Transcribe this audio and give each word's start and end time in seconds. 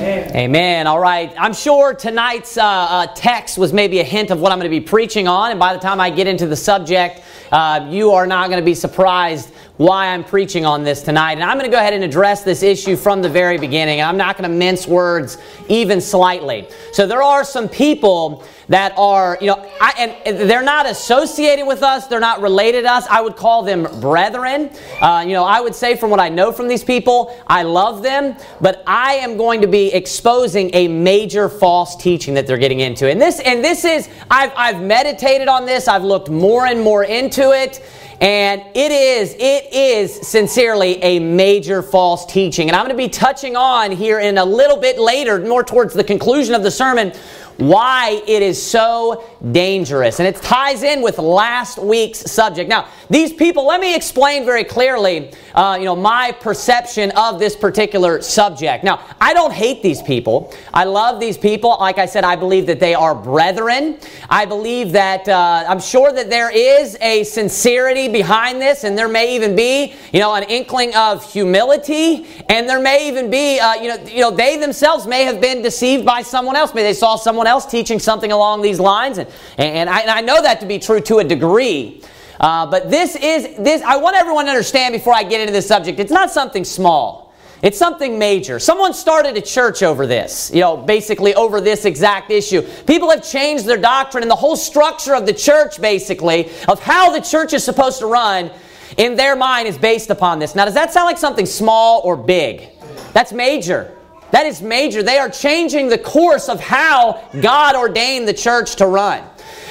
Amen. 0.00 0.86
All 0.86 0.98
right. 0.98 1.34
I'm 1.38 1.52
sure 1.52 1.92
tonight's 1.92 2.56
uh, 2.56 2.64
uh, 2.64 3.06
text 3.14 3.58
was 3.58 3.72
maybe 3.72 4.00
a 4.00 4.04
hint 4.04 4.30
of 4.30 4.40
what 4.40 4.50
I'm 4.50 4.58
going 4.58 4.70
to 4.70 4.80
be 4.80 4.80
preaching 4.80 5.28
on. 5.28 5.50
And 5.50 5.60
by 5.60 5.74
the 5.74 5.78
time 5.78 6.00
I 6.00 6.08
get 6.08 6.26
into 6.26 6.46
the 6.46 6.56
subject, 6.56 7.22
uh, 7.52 7.86
you 7.90 8.12
are 8.12 8.26
not 8.26 8.48
going 8.48 8.60
to 8.60 8.64
be 8.64 8.74
surprised 8.74 9.52
why 9.80 10.08
I'm 10.08 10.22
preaching 10.22 10.66
on 10.66 10.84
this 10.84 11.00
tonight. 11.00 11.38
And 11.38 11.42
I'm 11.42 11.56
going 11.56 11.64
to 11.70 11.74
go 11.74 11.80
ahead 11.80 11.94
and 11.94 12.04
address 12.04 12.42
this 12.42 12.62
issue 12.62 12.96
from 12.96 13.22
the 13.22 13.30
very 13.30 13.56
beginning. 13.56 14.02
I'm 14.02 14.18
not 14.18 14.36
going 14.36 14.50
to 14.50 14.54
mince 14.54 14.86
words 14.86 15.38
even 15.70 16.02
slightly. 16.02 16.68
So 16.92 17.06
there 17.06 17.22
are 17.22 17.44
some 17.44 17.66
people 17.66 18.44
that 18.68 18.92
are, 18.98 19.38
you 19.40 19.46
know, 19.46 19.66
I, 19.80 20.20
and 20.26 20.50
they're 20.50 20.62
not 20.62 20.84
associated 20.84 21.66
with 21.66 21.82
us, 21.82 22.08
they're 22.08 22.20
not 22.20 22.42
related 22.42 22.82
to 22.82 22.92
us. 22.92 23.06
I 23.08 23.22
would 23.22 23.36
call 23.36 23.62
them 23.62 23.88
brethren. 24.02 24.68
Uh, 25.00 25.24
you 25.26 25.32
know, 25.32 25.44
I 25.44 25.62
would 25.62 25.74
say 25.74 25.96
from 25.96 26.10
what 26.10 26.20
I 26.20 26.28
know 26.28 26.52
from 26.52 26.68
these 26.68 26.84
people, 26.84 27.34
I 27.46 27.62
love 27.62 28.02
them, 28.02 28.36
but 28.60 28.82
I 28.86 29.14
am 29.14 29.38
going 29.38 29.62
to 29.62 29.66
be 29.66 29.94
exposing 29.94 30.70
a 30.74 30.88
major 30.88 31.48
false 31.48 31.96
teaching 31.96 32.34
that 32.34 32.46
they're 32.46 32.58
getting 32.58 32.80
into. 32.80 33.10
And 33.10 33.18
this, 33.18 33.40
and 33.40 33.64
this 33.64 33.86
is, 33.86 34.10
I've, 34.30 34.52
I've 34.54 34.82
meditated 34.82 35.48
on 35.48 35.64
this, 35.64 35.88
I've 35.88 36.04
looked 36.04 36.28
more 36.28 36.66
and 36.66 36.82
more 36.82 37.02
into 37.02 37.52
it. 37.52 37.82
And 38.20 38.62
it 38.74 38.92
is, 38.92 39.34
it 39.38 39.72
is 39.72 40.28
sincerely 40.28 41.02
a 41.02 41.18
major 41.18 41.80
false 41.80 42.26
teaching. 42.26 42.68
And 42.68 42.76
I'm 42.76 42.84
going 42.84 42.94
to 42.94 43.02
be 43.02 43.08
touching 43.08 43.56
on 43.56 43.90
here 43.90 44.20
in 44.20 44.36
a 44.36 44.44
little 44.44 44.76
bit 44.76 44.98
later, 44.98 45.38
more 45.38 45.64
towards 45.64 45.94
the 45.94 46.04
conclusion 46.04 46.54
of 46.54 46.62
the 46.62 46.70
sermon, 46.70 47.14
why 47.60 48.22
it 48.26 48.42
is 48.42 48.60
so 48.60 49.24
dangerous. 49.52 50.18
And 50.18 50.26
it 50.26 50.36
ties 50.36 50.82
in 50.82 51.02
with 51.02 51.18
last 51.18 51.78
week's 51.78 52.20
subject. 52.30 52.68
Now, 52.68 52.88
these 53.08 53.32
people, 53.32 53.66
let 53.66 53.80
me 53.80 53.94
explain 53.94 54.44
very 54.44 54.64
clearly, 54.64 55.32
uh, 55.54 55.76
you 55.78 55.84
know, 55.84 55.96
my 55.96 56.32
perception 56.32 57.10
of 57.12 57.38
this 57.38 57.54
particular 57.56 58.22
subject. 58.22 58.82
Now, 58.82 59.04
I 59.20 59.34
don't 59.34 59.52
hate 59.52 59.82
these 59.82 60.00
people. 60.00 60.54
I 60.72 60.84
love 60.84 61.20
these 61.20 61.36
people. 61.36 61.76
Like 61.78 61.98
I 61.98 62.06
said, 62.06 62.24
I 62.24 62.36
believe 62.36 62.66
that 62.66 62.80
they 62.80 62.94
are 62.94 63.14
brethren. 63.14 63.98
I 64.28 64.46
believe 64.46 64.92
that, 64.92 65.28
uh, 65.28 65.64
I'm 65.68 65.80
sure 65.80 66.12
that 66.12 66.30
there 66.30 66.50
is 66.50 66.96
a 67.00 67.24
sincerity 67.24 68.08
behind 68.08 68.60
this, 68.60 68.84
and 68.84 68.96
there 68.96 69.08
may 69.08 69.36
even 69.36 69.54
be, 69.54 69.94
you 70.12 70.20
know, 70.20 70.34
an 70.34 70.44
inkling 70.44 70.94
of 70.94 71.30
humility, 71.30 72.26
and 72.48 72.68
there 72.68 72.80
may 72.80 73.08
even 73.08 73.30
be, 73.30 73.60
uh, 73.60 73.74
you 73.74 73.88
know, 73.88 73.98
you 74.06 74.20
know, 74.20 74.30
they 74.30 74.56
themselves 74.56 75.06
may 75.06 75.24
have 75.24 75.40
been 75.40 75.62
deceived 75.62 76.06
by 76.06 76.22
someone 76.22 76.56
else. 76.56 76.72
Maybe 76.72 76.84
they 76.84 76.94
saw 76.94 77.16
someone 77.16 77.46
else 77.50 77.66
teaching 77.66 77.98
something 77.98 78.32
along 78.32 78.62
these 78.62 78.80
lines, 78.80 79.18
and, 79.18 79.28
and, 79.58 79.90
I, 79.90 80.00
and 80.00 80.10
I 80.10 80.22
know 80.22 80.40
that 80.40 80.60
to 80.60 80.66
be 80.66 80.78
true 80.78 81.00
to 81.02 81.18
a 81.18 81.24
degree. 81.24 82.02
Uh, 82.40 82.64
but 82.64 82.90
this 82.90 83.16
is 83.16 83.56
this. 83.58 83.82
I 83.82 83.98
want 83.98 84.16
everyone 84.16 84.46
to 84.46 84.50
understand 84.50 84.94
before 84.94 85.12
I 85.12 85.24
get 85.24 85.42
into 85.42 85.52
this 85.52 85.68
subject. 85.68 86.00
It's 86.00 86.10
not 86.10 86.30
something 86.30 86.64
small. 86.64 87.34
It's 87.62 87.76
something 87.76 88.18
major. 88.18 88.58
Someone 88.58 88.94
started 88.94 89.36
a 89.36 89.42
church 89.42 89.82
over 89.82 90.06
this, 90.06 90.50
you 90.54 90.60
know, 90.60 90.78
basically 90.78 91.34
over 91.34 91.60
this 91.60 91.84
exact 91.84 92.30
issue. 92.30 92.62
People 92.86 93.10
have 93.10 93.22
changed 93.22 93.66
their 93.66 93.76
doctrine 93.76 94.22
and 94.22 94.30
the 94.30 94.36
whole 94.36 94.56
structure 94.56 95.14
of 95.14 95.26
the 95.26 95.34
church, 95.34 95.78
basically, 95.78 96.48
of 96.68 96.80
how 96.80 97.10
the 97.10 97.20
church 97.20 97.52
is 97.52 97.62
supposed 97.62 97.98
to 97.98 98.06
run, 98.06 98.50
in 98.96 99.14
their 99.14 99.36
mind 99.36 99.68
is 99.68 99.76
based 99.76 100.08
upon 100.08 100.38
this. 100.38 100.54
Now, 100.54 100.64
does 100.64 100.74
that 100.74 100.90
sound 100.90 101.04
like 101.04 101.18
something 101.18 101.44
small 101.44 102.00
or 102.02 102.16
big? 102.16 102.70
That's 103.12 103.32
major. 103.32 103.94
That 104.32 104.46
is 104.46 104.62
major. 104.62 105.02
They 105.02 105.18
are 105.18 105.28
changing 105.28 105.88
the 105.88 105.98
course 105.98 106.48
of 106.48 106.60
how 106.60 107.28
God 107.40 107.76
ordained 107.76 108.28
the 108.28 108.34
church 108.34 108.76
to 108.76 108.86
run. 108.86 109.24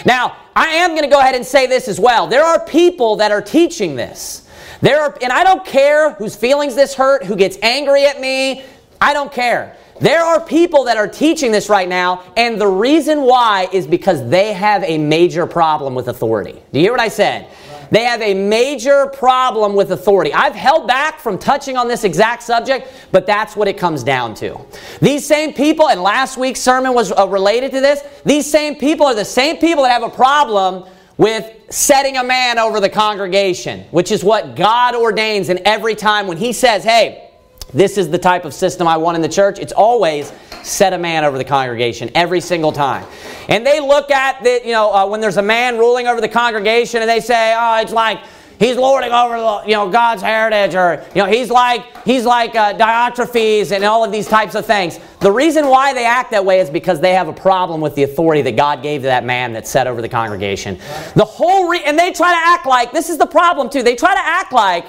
Now, 0.05 0.35
I 0.55 0.67
am 0.67 0.91
going 0.91 1.03
to 1.03 1.09
go 1.09 1.19
ahead 1.19 1.35
and 1.35 1.45
say 1.45 1.67
this 1.67 1.87
as 1.87 1.99
well. 1.99 2.27
There 2.27 2.43
are 2.43 2.63
people 2.65 3.17
that 3.17 3.31
are 3.31 3.41
teaching 3.41 3.95
this. 3.95 4.47
There 4.81 5.01
are, 5.01 5.17
and 5.21 5.31
I 5.31 5.43
don't 5.43 5.65
care 5.65 6.13
whose 6.13 6.35
feelings 6.35 6.75
this 6.75 6.93
hurt, 6.93 7.25
who 7.25 7.35
gets 7.35 7.57
angry 7.61 8.05
at 8.05 8.19
me. 8.19 8.63
I 9.01 9.13
don't 9.13 9.31
care. 9.31 9.75
There 9.99 10.23
are 10.23 10.39
people 10.39 10.85
that 10.85 10.95
are 10.95 11.07
teaching 11.07 11.51
this 11.51 11.67
right 11.67 11.87
now, 11.87 12.23
and 12.37 12.59
the 12.59 12.67
reason 12.67 13.23
why 13.23 13.67
is 13.73 13.85
because 13.85 14.27
they 14.29 14.53
have 14.53 14.81
a 14.83 14.97
major 14.97 15.45
problem 15.45 15.93
with 15.93 16.07
authority. 16.07 16.61
Do 16.71 16.79
you 16.79 16.85
hear 16.85 16.91
what 16.93 17.01
I 17.01 17.09
said? 17.09 17.49
They 17.91 18.03
have 18.03 18.21
a 18.21 18.33
major 18.33 19.07
problem 19.07 19.75
with 19.75 19.91
authority. 19.91 20.33
I've 20.33 20.55
held 20.55 20.87
back 20.87 21.19
from 21.19 21.37
touching 21.37 21.77
on 21.77 21.87
this 21.87 22.03
exact 22.03 22.43
subject, 22.43 22.87
but 23.11 23.25
that's 23.25 23.55
what 23.55 23.67
it 23.67 23.77
comes 23.77 24.03
down 24.03 24.35
to. 24.35 24.59
These 25.01 25.25
same 25.25 25.53
people, 25.53 25.89
and 25.89 26.01
last 26.01 26.37
week's 26.37 26.59
sermon 26.59 26.93
was 26.93 27.11
uh, 27.11 27.27
related 27.27 27.71
to 27.71 27.81
this, 27.81 28.03
these 28.25 28.49
same 28.49 28.75
people 28.75 29.05
are 29.05 29.15
the 29.15 29.25
same 29.25 29.57
people 29.57 29.83
that 29.83 29.91
have 29.91 30.03
a 30.03 30.09
problem 30.09 30.85
with 31.17 31.51
setting 31.69 32.17
a 32.17 32.23
man 32.23 32.57
over 32.57 32.79
the 32.79 32.89
congregation, 32.89 33.81
which 33.91 34.11
is 34.11 34.23
what 34.23 34.55
God 34.55 34.95
ordains. 34.95 35.49
And 35.49 35.59
every 35.59 35.95
time 35.95 36.27
when 36.27 36.37
He 36.37 36.53
says, 36.53 36.83
hey, 36.83 37.28
this 37.73 37.97
is 37.97 38.09
the 38.09 38.17
type 38.17 38.45
of 38.45 38.53
system 38.53 38.87
I 38.87 38.97
want 38.97 39.15
in 39.15 39.21
the 39.21 39.29
church, 39.29 39.59
it's 39.59 39.73
always 39.73 40.33
set 40.63 40.93
a 40.93 40.97
man 40.97 41.23
over 41.23 41.37
the 41.37 41.43
congregation 41.43 42.09
every 42.15 42.41
single 42.41 42.71
time. 42.71 43.05
And 43.47 43.65
they 43.65 43.79
look 43.79 44.11
at 44.11 44.43
the, 44.43 44.61
you 44.65 44.71
know, 44.71 44.93
uh, 44.93 45.07
when 45.07 45.21
there's 45.21 45.37
a 45.37 45.41
man 45.41 45.77
ruling 45.77 46.07
over 46.07 46.21
the 46.21 46.29
congregation 46.29 47.01
and 47.01 47.09
they 47.09 47.19
say, 47.19 47.55
oh, 47.57 47.79
it's 47.81 47.93
like, 47.93 48.19
he's 48.59 48.75
lording 48.75 49.11
over 49.11 49.37
the, 49.37 49.63
you 49.65 49.73
know 49.73 49.89
God's 49.89 50.21
heritage, 50.21 50.75
or 50.75 51.03
you 51.15 51.23
know 51.23 51.27
he's 51.27 51.49
like 51.49 52.03
he's 52.05 52.25
like 52.25 52.55
uh, 52.55 52.73
Diotrephes 52.73 53.71
and 53.71 53.83
all 53.83 54.03
of 54.03 54.11
these 54.11 54.27
types 54.27 54.53
of 54.53 54.65
things. 54.65 54.99
The 55.21 55.31
reason 55.31 55.67
why 55.67 55.93
they 55.93 56.05
act 56.05 56.31
that 56.31 56.45
way 56.45 56.59
is 56.59 56.69
because 56.69 56.99
they 56.99 57.13
have 57.13 57.27
a 57.27 57.33
problem 57.33 57.81
with 57.81 57.95
the 57.95 58.03
authority 58.03 58.41
that 58.43 58.55
God 58.55 58.83
gave 58.83 59.01
to 59.01 59.07
that 59.07 59.25
man 59.25 59.53
that 59.53 59.65
set 59.65 59.87
over 59.87 60.01
the 60.01 60.09
congregation. 60.09 60.77
The 61.15 61.25
whole 61.25 61.69
re- 61.69 61.83
and 61.85 61.97
they 61.97 62.11
try 62.11 62.31
to 62.31 62.47
act 62.47 62.65
like 62.65 62.91
this 62.91 63.09
is 63.09 63.17
the 63.17 63.25
problem 63.25 63.69
too. 63.69 63.81
They 63.81 63.95
try 63.95 64.13
to 64.13 64.21
act 64.21 64.53
like 64.53 64.85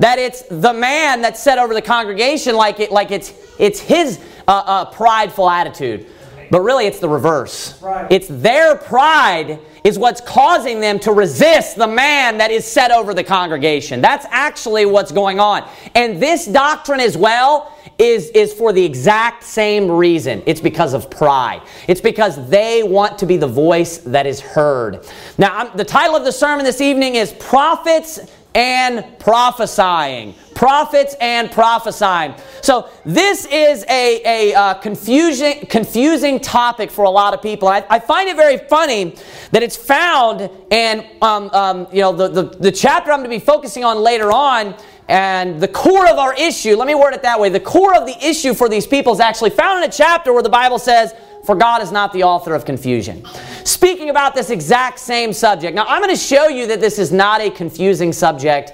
that 0.00 0.18
it's 0.18 0.42
the 0.42 0.72
man 0.72 1.22
that's 1.22 1.40
set 1.40 1.58
over 1.58 1.72
the 1.72 1.82
congregation, 1.82 2.56
like 2.56 2.80
it 2.80 2.90
like 2.90 3.10
it's 3.10 3.32
it's 3.58 3.78
his 3.78 4.18
uh, 4.48 4.62
uh, 4.66 4.84
prideful 4.86 5.48
attitude. 5.48 6.06
But 6.50 6.62
really, 6.62 6.86
it's 6.86 6.98
the 6.98 7.08
reverse. 7.08 7.80
Right. 7.80 8.10
It's 8.10 8.26
their 8.28 8.74
pride 8.76 9.60
is 9.84 9.98
what's 9.98 10.20
causing 10.20 10.80
them 10.80 10.98
to 11.00 11.12
resist 11.12 11.76
the 11.76 11.86
man 11.86 12.38
that 12.38 12.50
is 12.50 12.64
set 12.64 12.90
over 12.90 13.14
the 13.14 13.22
congregation. 13.22 14.00
That's 14.00 14.26
actually 14.30 14.84
what's 14.84 15.12
going 15.12 15.38
on. 15.38 15.68
And 15.94 16.20
this 16.20 16.46
doctrine 16.46 17.00
as 17.00 17.16
well 17.16 17.72
is, 17.98 18.30
is 18.30 18.52
for 18.52 18.72
the 18.72 18.84
exact 18.84 19.44
same 19.44 19.90
reason. 19.90 20.42
It's 20.44 20.60
because 20.60 20.92
of 20.92 21.08
pride. 21.08 21.62
It's 21.86 22.00
because 22.00 22.48
they 22.48 22.82
want 22.82 23.18
to 23.18 23.26
be 23.26 23.36
the 23.36 23.46
voice 23.46 23.98
that 23.98 24.26
is 24.26 24.40
heard. 24.40 25.06
Now, 25.38 25.56
I'm, 25.56 25.76
the 25.76 25.84
title 25.84 26.16
of 26.16 26.24
the 26.24 26.32
sermon 26.32 26.64
this 26.64 26.80
evening 26.80 27.14
is 27.14 27.32
Prophets 27.34 28.18
and 28.54 29.18
prophesying. 29.18 30.34
Prophets 30.54 31.14
and 31.20 31.50
prophesying. 31.50 32.34
So 32.60 32.90
this 33.04 33.46
is 33.46 33.84
a, 33.88 34.22
a 34.24 34.54
uh, 34.54 34.74
confusing, 34.74 35.66
confusing 35.66 36.40
topic 36.40 36.90
for 36.90 37.04
a 37.04 37.10
lot 37.10 37.32
of 37.32 37.40
people. 37.40 37.68
I, 37.68 37.84
I 37.88 37.98
find 37.98 38.28
it 38.28 38.36
very 38.36 38.58
funny 38.58 39.16
that 39.52 39.62
it's 39.62 39.76
found, 39.76 40.50
and 40.70 41.06
um, 41.22 41.48
um, 41.50 41.86
you 41.92 42.02
know 42.02 42.12
the, 42.12 42.28
the, 42.28 42.42
the 42.42 42.72
chapter 42.72 43.10
I'm 43.10 43.20
going 43.20 43.30
to 43.30 43.36
be 43.36 43.44
focusing 43.44 43.84
on 43.84 43.98
later 43.98 44.30
on 44.32 44.74
and 45.10 45.60
the 45.60 45.66
core 45.66 46.08
of 46.08 46.18
our 46.18 46.34
issue, 46.34 46.76
let 46.76 46.86
me 46.86 46.94
word 46.94 47.14
it 47.14 47.22
that 47.22 47.40
way, 47.40 47.48
the 47.48 47.58
core 47.58 47.96
of 47.96 48.06
the 48.06 48.16
issue 48.24 48.54
for 48.54 48.68
these 48.68 48.86
people 48.86 49.12
is 49.12 49.18
actually 49.18 49.50
found 49.50 49.82
in 49.82 49.90
a 49.90 49.92
chapter 49.92 50.32
where 50.32 50.42
the 50.42 50.48
Bible 50.48 50.78
says, 50.78 51.12
For 51.44 51.54
God 51.54 51.82
is 51.82 51.90
not 51.90 52.12
the 52.12 52.24
author 52.24 52.54
of 52.54 52.64
confusion 52.64 53.24
speaking 53.64 54.10
about 54.10 54.34
this 54.34 54.50
exact 54.50 54.98
same 54.98 55.32
subject. 55.32 55.74
Now, 55.74 55.86
I'm 55.86 56.02
going 56.02 56.14
to 56.14 56.20
show 56.20 56.48
you 56.48 56.66
that 56.68 56.80
this 56.80 56.98
is 56.98 57.12
not 57.12 57.40
a 57.40 57.50
confusing 57.50 58.12
subject 58.12 58.72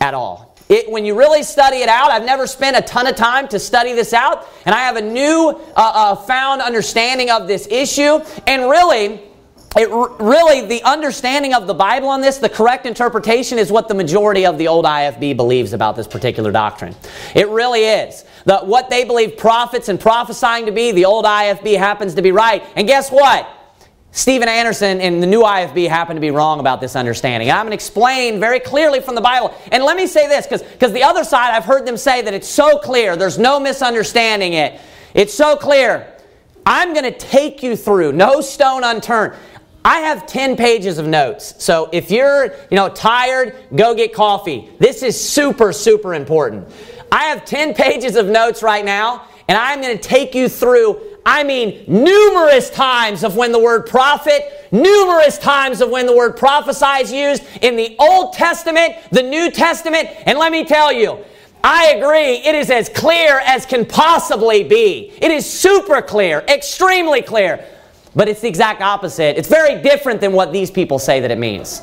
at 0.00 0.14
all. 0.14 0.56
It, 0.68 0.90
when 0.90 1.04
you 1.04 1.18
really 1.18 1.42
study 1.42 1.78
it 1.78 1.88
out, 1.88 2.10
I've 2.10 2.24
never 2.24 2.46
spent 2.46 2.76
a 2.76 2.82
ton 2.82 3.06
of 3.06 3.16
time 3.16 3.48
to 3.48 3.58
study 3.58 3.92
this 3.92 4.12
out, 4.12 4.48
and 4.64 4.74
I 4.74 4.78
have 4.80 4.96
a 4.96 5.02
new 5.02 5.50
uh, 5.50 5.72
uh, 5.76 6.14
found 6.16 6.62
understanding 6.62 7.30
of 7.30 7.48
this 7.48 7.66
issue. 7.68 8.20
And 8.46 8.70
really, 8.70 9.20
it 9.76 9.88
really 10.20 10.66
the 10.66 10.82
understanding 10.82 11.54
of 11.54 11.68
the 11.68 11.74
bible 11.74 12.08
on 12.08 12.20
this 12.20 12.38
the 12.38 12.48
correct 12.48 12.86
interpretation 12.86 13.56
is 13.56 13.70
what 13.70 13.86
the 13.86 13.94
majority 13.94 14.44
of 14.44 14.58
the 14.58 14.66
old 14.66 14.84
ifb 14.84 15.36
believes 15.36 15.72
about 15.72 15.94
this 15.94 16.08
particular 16.08 16.50
doctrine 16.50 16.94
it 17.36 17.48
really 17.48 17.84
is 17.84 18.24
the, 18.46 18.58
what 18.58 18.90
they 18.90 19.04
believe 19.04 19.36
prophets 19.36 19.88
and 19.88 20.00
prophesying 20.00 20.66
to 20.66 20.72
be 20.72 20.90
the 20.90 21.04
old 21.04 21.24
ifb 21.24 21.78
happens 21.78 22.14
to 22.14 22.22
be 22.22 22.32
right 22.32 22.64
and 22.74 22.88
guess 22.88 23.10
what 23.10 23.48
Steven 24.12 24.48
Anderson 24.48 25.00
in 25.00 25.20
the 25.20 25.26
new 25.26 25.42
IFB 25.42 25.88
happened 25.88 26.16
to 26.16 26.20
be 26.20 26.32
wrong 26.32 26.58
about 26.58 26.80
this 26.80 26.96
understanding. 26.96 27.48
I'm 27.48 27.58
going 27.58 27.68
to 27.68 27.74
explain 27.74 28.40
very 28.40 28.58
clearly 28.58 29.00
from 29.00 29.14
the 29.14 29.20
Bible. 29.20 29.54
And 29.70 29.84
let 29.84 29.96
me 29.96 30.08
say 30.08 30.26
this, 30.26 30.48
because 30.48 30.92
the 30.92 31.04
other 31.04 31.22
side, 31.22 31.54
I've 31.54 31.64
heard 31.64 31.86
them 31.86 31.96
say 31.96 32.20
that 32.22 32.34
it's 32.34 32.48
so 32.48 32.78
clear, 32.78 33.14
there's 33.14 33.38
no 33.38 33.60
misunderstanding 33.60 34.54
it. 34.54 34.80
It's 35.14 35.32
so 35.32 35.56
clear. 35.56 36.12
I'm 36.66 36.92
going 36.92 37.04
to 37.04 37.16
take 37.16 37.62
you 37.62 37.76
through, 37.76 38.12
no 38.12 38.40
stone 38.40 38.84
unturned. 38.84 39.34
I 39.84 40.00
have 40.00 40.26
10 40.26 40.56
pages 40.56 40.98
of 40.98 41.06
notes. 41.06 41.54
So 41.58 41.88
if 41.92 42.10
you're, 42.10 42.46
you 42.70 42.76
know, 42.76 42.88
tired, 42.88 43.56
go 43.74 43.94
get 43.94 44.12
coffee. 44.12 44.68
This 44.78 45.02
is 45.02 45.18
super 45.18 45.72
super 45.72 46.14
important. 46.14 46.68
I 47.10 47.24
have 47.24 47.44
10 47.44 47.74
pages 47.84 48.16
of 48.16 48.26
notes 48.26 48.62
right 48.62 48.84
now, 48.84 49.26
and 49.48 49.56
I'm 49.56 49.80
going 49.80 49.96
to 49.96 50.02
take 50.02 50.34
you 50.34 50.48
through 50.48 51.00
I 51.24 51.44
mean 51.44 51.84
numerous 51.86 52.70
times 52.70 53.24
of 53.24 53.36
when 53.36 53.52
the 53.52 53.58
word 53.58 53.86
prophet, 53.86 54.68
numerous 54.72 55.38
times 55.38 55.80
of 55.80 55.90
when 55.90 56.06
the 56.06 56.16
word 56.16 56.36
prophesy 56.36 57.02
is 57.02 57.12
used 57.12 57.42
in 57.62 57.76
the 57.76 57.96
Old 57.98 58.32
Testament, 58.32 58.94
the 59.12 59.22
New 59.22 59.50
Testament, 59.50 60.08
and 60.26 60.38
let 60.38 60.50
me 60.52 60.64
tell 60.64 60.92
you, 60.92 61.22
I 61.62 61.88
agree. 61.88 62.36
It 62.36 62.54
is 62.54 62.70
as 62.70 62.88
clear 62.88 63.40
as 63.40 63.66
can 63.66 63.84
possibly 63.84 64.64
be. 64.64 65.12
It 65.20 65.30
is 65.30 65.44
super 65.44 66.00
clear, 66.00 66.42
extremely 66.48 67.20
clear. 67.20 67.64
But 68.14 68.28
it's 68.28 68.40
the 68.40 68.48
exact 68.48 68.82
opposite. 68.82 69.38
It's 69.38 69.48
very 69.48 69.80
different 69.82 70.20
than 70.20 70.32
what 70.32 70.52
these 70.52 70.70
people 70.70 70.98
say 70.98 71.20
that 71.20 71.30
it 71.30 71.38
means. 71.38 71.82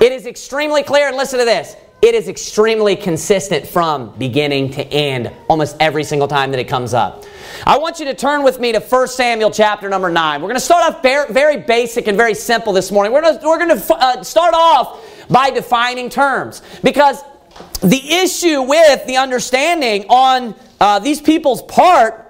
It 0.00 0.12
is 0.12 0.26
extremely 0.26 0.82
clear, 0.82 1.08
and 1.08 1.16
listen 1.16 1.38
to 1.38 1.44
this 1.44 1.76
it 2.02 2.14
is 2.14 2.28
extremely 2.28 2.94
consistent 2.94 3.66
from 3.66 4.10
beginning 4.18 4.70
to 4.70 4.84
end 4.88 5.32
almost 5.48 5.76
every 5.80 6.04
single 6.04 6.28
time 6.28 6.50
that 6.50 6.60
it 6.60 6.68
comes 6.68 6.92
up. 6.92 7.24
I 7.66 7.78
want 7.78 7.98
you 7.98 8.04
to 8.04 8.14
turn 8.14 8.44
with 8.44 8.60
me 8.60 8.72
to 8.72 8.80
1 8.80 9.08
Samuel 9.08 9.50
chapter 9.50 9.88
number 9.88 10.10
9. 10.10 10.40
We're 10.40 10.48
going 10.48 10.56
to 10.56 10.60
start 10.60 10.94
off 10.94 11.02
very 11.02 11.56
basic 11.56 12.06
and 12.06 12.16
very 12.16 12.34
simple 12.34 12.72
this 12.72 12.92
morning. 12.92 13.12
We're 13.12 13.22
going 13.22 13.38
to, 13.38 13.46
we're 13.46 13.58
going 13.58 13.80
to 13.80 13.94
uh, 13.94 14.22
start 14.22 14.54
off 14.54 15.02
by 15.30 15.50
defining 15.50 16.10
terms 16.10 16.62
because 16.84 17.22
the 17.80 18.12
issue 18.12 18.62
with 18.62 19.06
the 19.06 19.16
understanding 19.16 20.04
on 20.08 20.54
uh, 20.80 20.98
these 20.98 21.20
people's 21.20 21.62
part 21.62 22.25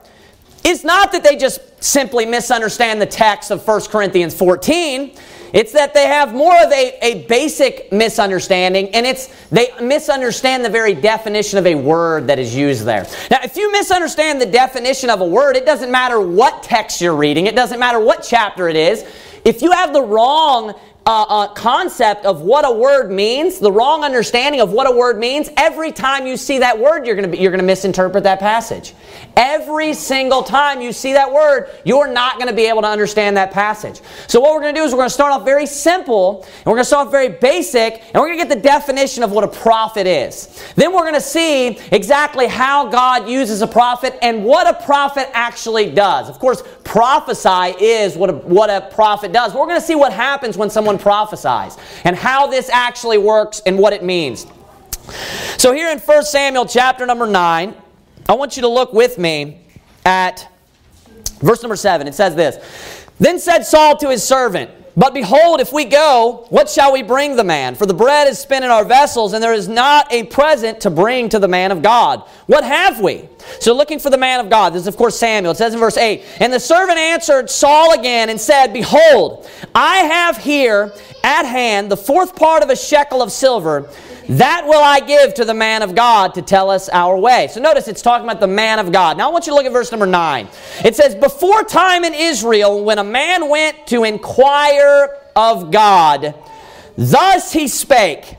is 0.67 0.83
not 0.83 1.13
that 1.13 1.23
they 1.23 1.37
just 1.37 1.61
simply 1.83 2.27
misunderstand 2.27 3.01
the 3.01 3.07
text 3.07 3.51
of 3.51 3.67
1 3.67 3.83
Corinthians 3.83 4.35
14. 4.35 5.13
It's 5.53 5.73
that 5.73 5.95
they 5.95 6.07
have 6.07 6.35
more 6.35 6.57
of 6.61 6.73
a, 6.73 6.99
a 7.01 7.25
basic 7.27 7.93
misunderstanding, 7.93 8.89
and 8.89 9.07
it's 9.07 9.29
they 9.51 9.69
misunderstand 9.81 10.65
the 10.65 10.69
very 10.69 10.93
definition 10.93 11.59
of 11.59 11.67
a 11.67 11.77
word 11.77 12.27
that 12.27 12.41
is 12.41 12.55
used 12.55 12.85
there. 12.85 13.07
Now, 13.31 13.39
if 13.45 13.57
you 13.57 13.71
misunderstand 13.71 14.41
the 14.41 14.47
definition 14.47 15.09
of 15.09 15.21
a 15.21 15.27
word, 15.27 15.57
it 15.57 15.65
doesn't 15.65 15.91
matter 15.91 16.21
what 16.21 16.65
text 16.65 17.01
you're 17.01 17.15
reading, 17.15 17.47
it 17.47 17.55
doesn't 17.55 17.79
matter 17.79 18.01
what 18.01 18.27
chapter 18.29 18.69
it 18.69 18.77
is. 18.77 19.05
If 19.45 19.63
you 19.63 19.71
have 19.71 19.93
the 19.93 20.03
wrong 20.03 20.75
uh, 21.07 21.23
uh, 21.29 21.49
concept 21.55 22.27
of 22.27 22.41
what 22.41 22.67
a 22.67 22.71
word 22.71 23.13
means, 23.13 23.61
the 23.61 23.71
wrong 23.71 24.03
understanding 24.03 24.61
of 24.61 24.73
what 24.73 24.89
a 24.89 24.91
word 24.91 25.19
means, 25.19 25.49
every 25.57 25.93
time 25.93 26.27
you 26.27 26.37
see 26.37 26.59
that 26.59 26.77
word, 26.77 27.07
you're 27.07 27.15
going 27.15 27.31
to 27.31 27.39
you're 27.39 27.53
going 27.53 27.61
to 27.61 27.67
misinterpret 27.67 28.25
that 28.25 28.41
passage. 28.41 28.93
Every 29.37 29.95
single 29.95 30.43
time 30.43 30.81
you 30.81 30.93
see 30.93 31.13
that 31.13 31.33
word, 31.33 31.71
you're 31.85 32.09
not 32.09 32.39
going 32.39 32.49
to 32.49 32.55
be 32.55 32.67
able 32.67 32.83
to 32.83 32.89
understand 32.89 33.37
that 33.37 33.53
passage. 33.53 34.01
So 34.27 34.41
what 34.41 34.53
we're 34.55 34.63
going 34.63 34.75
to 34.75 34.81
do 34.81 34.85
is 34.85 34.93
we're 34.93 34.99
going 34.99 35.09
to 35.09 35.15
start 35.15 35.33
off 35.33 35.45
very 35.45 35.67
simple, 35.67 36.43
and 36.43 36.67
we're 36.67 36.73
going 36.73 36.81
to 36.81 36.87
start 36.87 37.07
off 37.07 37.13
very 37.13 37.29
basic, 37.29 38.03
and 38.13 38.15
we're 38.15 38.27
going 38.27 38.41
to 38.41 38.45
get 38.45 38.55
the 38.57 38.69
definition 38.69 39.23
of 39.23 39.31
what 39.31 39.45
a 39.45 39.49
prophet 39.49 40.09
is. 40.09 40.61
Then 40.75 40.93
we're 40.93 41.03
going 41.03 41.15
to 41.15 41.21
see 41.21 41.79
exactly 41.93 42.49
how 42.49 42.89
God 42.89 43.29
uses 43.29 43.63
a 43.63 43.67
prophet 43.69 44.19
and 44.23 44.45
what 44.45 44.67
a 44.67 44.85
prophet 44.85 45.29
actually 45.35 45.93
does. 45.93 46.29
Of 46.29 46.41
course, 46.41 46.65
prophesy 46.83 47.77
is 47.85 48.17
what 48.17 48.31
a, 48.31 48.33
what 48.33 48.71
a 48.71 48.89
prophet 48.93 49.33
does. 49.33 49.53
But 49.53 49.61
we're 49.61 49.69
going 49.69 49.81
to 49.81 49.87
see 49.87 49.95
what 49.95 50.13
happens 50.13 50.57
when 50.57 50.69
someone 50.69 50.96
prophesies 50.99 51.77
and 52.05 52.17
how 52.17 52.47
this 52.47 52.69
actually 52.71 53.19
works 53.19 53.61
and 53.67 53.79
what 53.79 53.93
it 53.93 54.03
means. 54.03 54.47
So 55.57 55.73
here 55.73 55.91
in 55.91 55.99
1 55.99 56.25
Samuel 56.25 56.67
chapter 56.67 57.07
number 57.07 57.27
9, 57.27 57.75
I 58.29 58.35
want 58.35 58.57
you 58.57 58.63
to 58.63 58.69
look 58.69 58.93
with 58.93 59.19
me 59.19 59.61
at 60.05 60.49
verse 61.41 61.63
number 61.63 61.77
7. 61.77 62.07
It 62.07 62.15
says 62.15 62.35
this 62.35 63.07
Then 63.19 63.39
said 63.39 63.63
Saul 63.63 63.97
to 63.99 64.11
his 64.11 64.23
servant, 64.23 64.71
but 64.97 65.13
behold, 65.13 65.61
if 65.61 65.75
we 65.75 65.85
go, 65.85 66.47
what 66.49 66.71
shall 66.71 66.91
we 66.91 67.03
bring 67.03 67.37
the 67.37 67.45
man? 67.45 67.75
For 67.75 67.85
the 67.85 67.93
bread 67.93 68.29
is 68.29 68.39
spent 68.39 68.65
in 68.65 68.71
our 68.71 68.85
vessels, 68.85 69.35
and 69.35 69.43
there 69.43 69.53
is 69.53 69.69
not 69.69 70.11
a 70.11 70.25
present 70.25 70.81
to 70.81 70.91
bring 70.91 71.29
to 71.29 71.39
the 71.39 71.49
man 71.49 71.71
of 71.71 71.83
God. 71.83 72.23
What 72.47 72.65
have 72.65 72.99
we? 73.01 73.29
So, 73.61 73.75
looking 73.75 73.99
for 73.99 74.09
the 74.09 74.17
man 74.17 74.41
of 74.41 74.49
God. 74.49 74.73
This 74.73 74.83
is, 74.83 74.89
of 74.89 74.97
course, 74.97 75.19
Samuel. 75.19 75.53
It 75.53 75.57
says 75.59 75.75
in 75.75 75.81
verse 75.81 75.99
8 75.99 76.25
And 76.41 76.51
the 76.51 76.59
servant 76.59 76.99
answered 76.99 77.51
Saul 77.51 77.93
again 77.93 78.31
and 78.31 78.41
said, 78.41 78.73
Behold, 78.73 79.47
I 79.75 79.99
have 79.99 80.39
here 80.39 80.95
at 81.23 81.45
hand 81.45 81.91
the 81.91 81.97
fourth 81.97 82.35
part 82.35 82.63
of 82.63 82.71
a 82.71 82.77
shekel 82.77 83.21
of 83.21 83.31
silver 83.31 83.91
that 84.29 84.67
will 84.67 84.83
I 84.83 85.01
give 85.01 85.35
to 85.35 85.45
the 85.45 85.55
man 85.55 85.83
of 85.83 85.95
God 85.95 86.35
to 86.35 86.43
tell 86.43 86.71
us 86.71 86.89
our 86.89 87.17
way. 87.17 87.49
So 87.51 87.61
notice 87.61 87.87
it's 87.89 88.03
talking 88.03 88.27
about 88.27 88.41
the 88.41 88.47
man 88.47 88.79
of 88.79 88.91
God. 88.91 89.17
Now 89.17 89.29
I 89.29 89.33
want 89.33 89.47
you 89.47 89.53
to 89.53 89.55
look 89.55 89.67
at 89.67 89.73
verse 89.73 89.91
number 89.91 90.07
9. 90.07 90.49
It 90.85 90.97
says, 90.97 91.15
Before 91.15 91.63
time 91.63 92.05
in 92.05 92.15
Israel, 92.15 92.83
when 92.83 92.99
a 92.99 93.05
man 93.05 93.49
went 93.49 93.87
to 93.89 94.05
inquire 94.05 95.17
of 95.37 95.71
God, 95.71 96.35
thus 96.97 97.53
he 97.53 97.69
spake, 97.69 98.37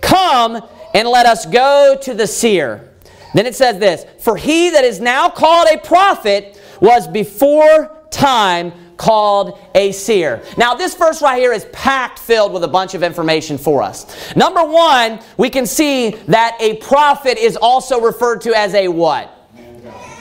Come 0.00 0.62
and 0.94 1.08
let 1.08 1.26
us 1.26 1.46
go 1.46 1.96
to 2.02 2.14
the 2.14 2.26
seer. 2.26 2.90
Then 3.34 3.46
it 3.46 3.56
says 3.56 3.78
this 3.78 4.06
For 4.20 4.36
he 4.36 4.70
that 4.70 4.84
is 4.84 5.00
now 5.00 5.28
called 5.28 5.68
a 5.72 5.78
prophet 5.78 6.60
was 6.80 7.08
before 7.08 7.90
time 8.10 8.72
called 8.96 9.58
a 9.74 9.92
seer. 9.92 10.42
Now, 10.56 10.74
this 10.74 10.94
verse 10.94 11.20
right 11.22 11.38
here 11.38 11.52
is 11.52 11.66
packed 11.72 12.18
filled 12.18 12.52
with 12.52 12.64
a 12.64 12.68
bunch 12.68 12.94
of 12.94 13.02
information 13.02 13.58
for 13.58 13.82
us. 13.82 14.34
Number 14.36 14.64
one, 14.64 15.20
we 15.36 15.50
can 15.50 15.66
see 15.66 16.10
that 16.28 16.56
a 16.60 16.76
prophet 16.76 17.38
is 17.38 17.56
also 17.56 18.00
referred 18.00 18.42
to 18.42 18.56
as 18.56 18.74
a 18.74 18.88
what? 18.88 19.34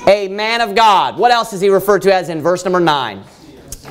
a 0.07 0.27
man 0.27 0.61
of 0.61 0.75
God. 0.75 1.17
What 1.17 1.31
else 1.31 1.53
is 1.53 1.61
he 1.61 1.69
referred 1.69 2.01
to 2.03 2.13
as 2.13 2.29
in 2.29 2.41
verse 2.41 2.63
number 2.63 2.79
9? 2.79 3.23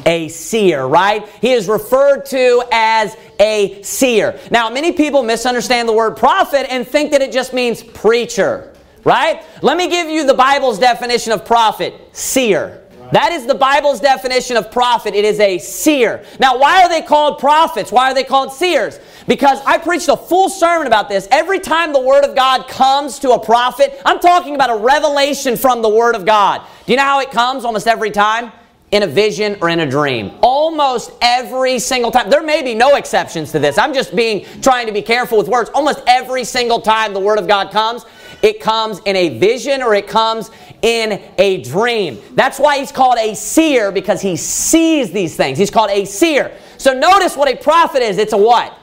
A 0.07 0.29
seer, 0.29 0.85
right? 0.85 1.29
He 1.41 1.53
is 1.53 1.69
referred 1.69 2.25
to 2.27 2.65
as 2.73 3.17
a 3.39 3.83
seer. 3.83 4.39
Now, 4.51 4.71
many 4.71 4.93
people 4.93 5.23
misunderstand 5.23 5.89
the 5.89 5.93
word 5.93 6.17
prophet 6.17 6.67
and 6.71 6.87
think 6.87 7.13
that 7.13 7.23
it 7.23 7.33
just 7.33 7.53
means 7.53 7.83
preacher, 7.83 8.75
right? 9.05 9.45
Let 9.63 9.77
me 9.77 9.89
give 9.89 10.09
you 10.09 10.27
the 10.27 10.35
Bible's 10.35 10.79
definition 10.79 11.33
of 11.33 11.45
prophet 11.45 11.95
seer. 12.13 12.82
That 13.13 13.33
is 13.33 13.47
the 13.47 13.55
Bible's 13.55 14.01
definition 14.01 14.57
of 14.57 14.71
prophet. 14.71 15.15
It 15.15 15.25
is 15.25 15.39
a 15.39 15.59
seer. 15.59 16.25
Now, 16.41 16.59
why 16.59 16.83
are 16.83 16.89
they 16.89 17.03
called 17.03 17.39
prophets? 17.39 17.93
Why 17.93 18.11
are 18.11 18.15
they 18.15 18.25
called 18.25 18.53
seers? 18.53 18.99
Because 19.29 19.61
I 19.67 19.79
preached 19.79 20.09
a 20.09 20.17
full 20.17 20.49
sermon 20.49 20.87
about 20.87 21.09
this. 21.09 21.29
Every 21.31 21.61
time 21.61 21.93
the 21.93 22.01
Word 22.01 22.25
of 22.25 22.35
God 22.35 22.69
comes 22.69 23.19
to 23.21 23.33
a 23.33 23.39
prophet, 23.39 24.01
I'm 24.05 24.19
talking 24.19 24.55
about 24.55 24.71
a 24.71 24.83
revelation 24.83 25.57
from 25.57 25.83
the 25.83 25.91
Word 25.91 26.17
of 26.17 26.25
God. 26.25 26.63
Do 26.87 26.93
you 26.93 26.97
know 26.97 27.05
how 27.05 27.21
it 27.21 27.31
comes 27.31 27.65
almost 27.65 27.87
every 27.87 28.11
time? 28.11 28.51
in 28.93 29.03
a 29.03 29.07
vision 29.07 29.57
or 29.63 29.71
in 29.71 29.81
a 29.81 29.89
dream. 29.89 30.39
Almost 30.43 31.13
every 31.23 31.79
single 31.79 32.11
time. 32.11 32.29
There 32.29 32.43
may 32.43 32.63
be 32.63 32.75
no 32.75 32.97
exceptions 32.97 33.51
to 33.53 33.59
this. 33.59 33.79
I'm 33.79 33.95
just 33.95 34.15
being 34.15 34.45
trying 34.61 34.87
to 34.87 34.93
be 34.93 35.01
careful 35.01 35.39
with 35.39 35.49
words. 35.49 35.71
Almost 35.75 36.03
every 36.07 36.45
single 36.45 36.79
time 36.79 37.15
the 37.15 37.21
word 37.21 37.39
of 37.39 37.49
God 37.49 37.71
comes, 37.71 38.05
it 38.43 38.61
comes 38.61 39.01
in 39.07 39.15
a 39.17 39.39
vision 39.39 39.83
or 39.83 39.95
it 39.95 40.09
comes 40.09 40.51
in 40.83 41.23
a 41.39 41.63
dream. 41.63 42.19
That's 42.33 42.59
why 42.59 42.79
he's 42.79 42.93
called 42.93 43.19
a 43.19 43.35
seer 43.35 43.93
because 43.93 44.21
he 44.21 44.37
sees 44.37 45.13
these 45.13 45.37
things. 45.37 45.59
He's 45.59 45.71
called 45.71 45.91
a 45.91 46.05
seer. 46.05 46.53
So 46.77 46.93
notice 46.93 47.37
what 47.37 47.49
a 47.49 47.57
prophet 47.57 48.03
is. 48.03 48.19
It's 48.19 48.33
a 48.33 48.39
what? 48.39 48.77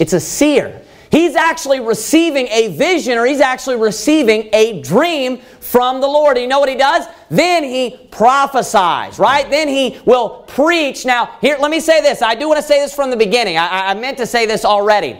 It's 0.00 0.14
a 0.14 0.20
seer. 0.20 0.82
He's 1.10 1.36
actually 1.36 1.80
receiving 1.80 2.48
a 2.48 2.68
vision 2.68 3.16
or 3.16 3.24
he's 3.24 3.40
actually 3.40 3.76
receiving 3.76 4.50
a 4.52 4.82
dream 4.82 5.38
from 5.60 6.00
the 6.00 6.06
Lord. 6.06 6.36
And 6.36 6.42
you 6.42 6.48
know 6.48 6.60
what 6.60 6.68
he 6.68 6.74
does? 6.74 7.06
Then 7.30 7.64
he 7.64 8.08
prophesies, 8.10 9.18
right? 9.18 9.48
Then 9.50 9.68
he 9.68 10.00
will 10.04 10.44
preach. 10.48 11.06
Now, 11.06 11.36
here, 11.40 11.56
let 11.58 11.70
me 11.70 11.80
say 11.80 12.00
this. 12.00 12.20
I 12.20 12.34
do 12.34 12.48
want 12.48 12.58
to 12.58 12.66
say 12.66 12.80
this 12.80 12.94
from 12.94 13.10
the 13.10 13.16
beginning. 13.16 13.56
I, 13.56 13.90
I 13.90 13.94
meant 13.94 14.18
to 14.18 14.26
say 14.26 14.44
this 14.46 14.64
already. 14.64 15.18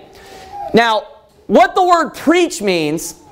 Now, 0.74 1.06
what 1.46 1.74
the 1.74 1.82
word 1.82 2.10
preach 2.10 2.60
means 2.60 3.22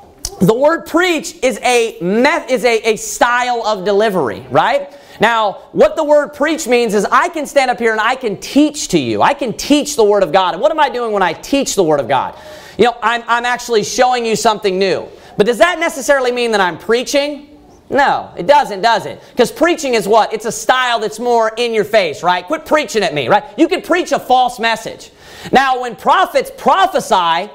the 0.41 0.55
word 0.55 0.87
preach 0.87 1.37
is 1.43 1.59
a 1.63 1.99
met, 2.01 2.51
is 2.51 2.65
a, 2.65 2.93
a 2.93 2.97
style 2.97 3.65
of 3.67 3.85
delivery, 3.85 4.47
right? 4.51 4.93
Now, 5.21 5.55
what 5.73 5.97
the 5.97 6.05
word 6.05 6.35
preach 6.35 6.67
means 6.67 6.95
is 6.95 7.07
I 7.07 7.29
can 7.29 7.47
stand 7.47 7.71
up 7.71 7.79
here 7.79 7.93
and 7.93 8.01
I 8.01 8.17
can 8.17 8.39
teach 8.39 8.89
to 8.89 8.99
you. 8.99 9.23
I 9.23 9.35
can 9.35 9.55
teach 9.55 9.97
the 9.97 10.05
Word 10.05 10.23
of 10.23 10.33
God. 10.33 10.55
And 10.55 10.61
what 10.61 10.71
am 10.71 10.81
I 10.81 10.91
doing 10.91 11.13
when 11.13 11.23
I 11.23 11.33
teach 11.33 11.75
the 11.75 11.83
Word 11.83 12.01
of 12.01 12.09
God? 12.09 12.39
You 12.77 12.85
know, 12.85 12.97
I'm, 13.03 13.23
I'm 13.27 13.47
actually 13.47 13.83
showing 13.83 14.27
you 14.27 14.37
something 14.37 14.79
new. 14.79 15.09
But 15.37 15.47
does 15.47 15.59
that 15.59 15.79
necessarily 15.79 16.33
mean 16.33 16.51
that 16.51 16.61
I'm 16.61 16.79
preaching? 16.79 17.59
No, 17.89 18.33
it 18.37 18.47
doesn't, 18.47 18.81
does 18.81 19.07
it? 19.07 19.23
Because 19.31 19.53
preaching 19.53 19.95
is 19.95 20.09
what? 20.09 20.33
It's 20.33 20.45
a 20.45 20.53
style 20.53 20.99
that's 20.99 21.21
more 21.21 21.53
in 21.57 21.73
your 21.73 21.85
face, 21.85 22.23
right? 22.23 22.45
Quit 22.45 22.67
preaching 22.67 23.03
at 23.03 23.15
me, 23.15 23.29
right? 23.29 23.45
You 23.57 23.69
can 23.69 23.81
preach 23.81 24.13
a 24.13 24.19
false 24.19 24.59
message. 24.59 25.13
Now, 25.53 25.81
when 25.83 25.95
prophets 25.95 26.51
prophesy, 26.57 27.51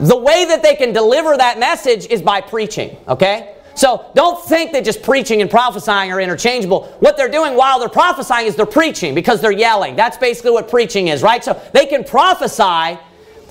the 0.00 0.16
way 0.16 0.44
that 0.46 0.62
they 0.62 0.74
can 0.74 0.92
deliver 0.92 1.36
that 1.36 1.58
message 1.58 2.06
is 2.06 2.22
by 2.22 2.40
preaching, 2.40 2.96
okay? 3.06 3.54
So 3.74 4.10
don't 4.14 4.42
think 4.44 4.72
that 4.72 4.84
just 4.84 5.02
preaching 5.02 5.42
and 5.42 5.50
prophesying 5.50 6.10
are 6.10 6.20
interchangeable. 6.20 6.86
What 7.00 7.16
they're 7.16 7.30
doing 7.30 7.54
while 7.54 7.78
they're 7.78 7.88
prophesying 7.88 8.46
is 8.46 8.56
they're 8.56 8.66
preaching 8.66 9.14
because 9.14 9.40
they're 9.40 9.52
yelling. 9.52 9.96
That's 9.96 10.16
basically 10.16 10.50
what 10.50 10.68
preaching 10.68 11.08
is, 11.08 11.22
right? 11.22 11.42
So 11.42 11.60
they 11.72 11.86
can 11.86 12.04
prophesy 12.04 12.98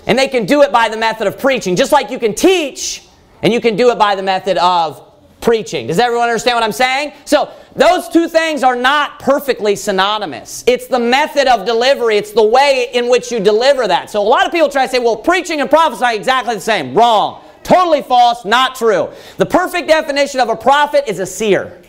and 0.06 0.18
they 0.18 0.28
can 0.28 0.46
do 0.46 0.62
it 0.62 0.72
by 0.72 0.90
the 0.90 0.98
method 0.98 1.28
of 1.28 1.40
preaching, 1.40 1.76
just 1.76 1.92
like 1.92 2.10
you 2.10 2.20
can 2.20 2.34
teach 2.34 3.08
and 3.42 3.54
you 3.54 3.62
can 3.62 3.76
do 3.76 3.92
it 3.92 3.98
by 3.98 4.16
the 4.16 4.24
method 4.24 4.58
of 4.58 5.09
preaching. 5.42 5.88
Does 5.88 6.00
everyone 6.00 6.28
understand 6.28 6.56
what 6.56 6.64
I'm 6.64 6.72
saying? 6.72 7.14
So 7.26 7.52
those 7.76 8.10
two 8.10 8.28
things 8.28 8.64
are 8.64 8.76
not 8.76 9.20
perfectly 9.20 9.76
synonymous. 9.76 10.64
It's 10.68 10.88
the 10.88 11.00
method 11.00 11.48
of 11.48 11.66
delivery, 11.66 12.18
it's 12.18 12.32
the 12.32 12.44
way 12.44 12.90
in 12.94 13.10
which 13.10 13.32
you 13.32 13.40
deliver 13.40 13.88
that. 13.88 14.10
So 14.10 14.22
a 14.22 14.28
lot 14.28 14.46
of 14.46 14.52
people 14.52 14.70
try 14.70 14.86
to 14.86 14.92
say, 14.92 15.00
well, 15.00 15.16
preaching 15.16 15.62
and 15.62 15.70
prophesying 15.70 16.18
exactly 16.18 16.56
the 16.56 16.62
same. 16.62 16.94
Wrong. 16.94 17.44
Totally 17.64 18.02
false, 18.02 18.46
not 18.46 18.76
true. 18.76 19.12
The 19.38 19.46
perfect 19.46 19.88
definition 19.88 20.40
of 20.40 20.50
a 20.50 20.56
prophet 20.56 21.04
is 21.08 21.20
a 21.20 21.26
seer. 21.26 21.82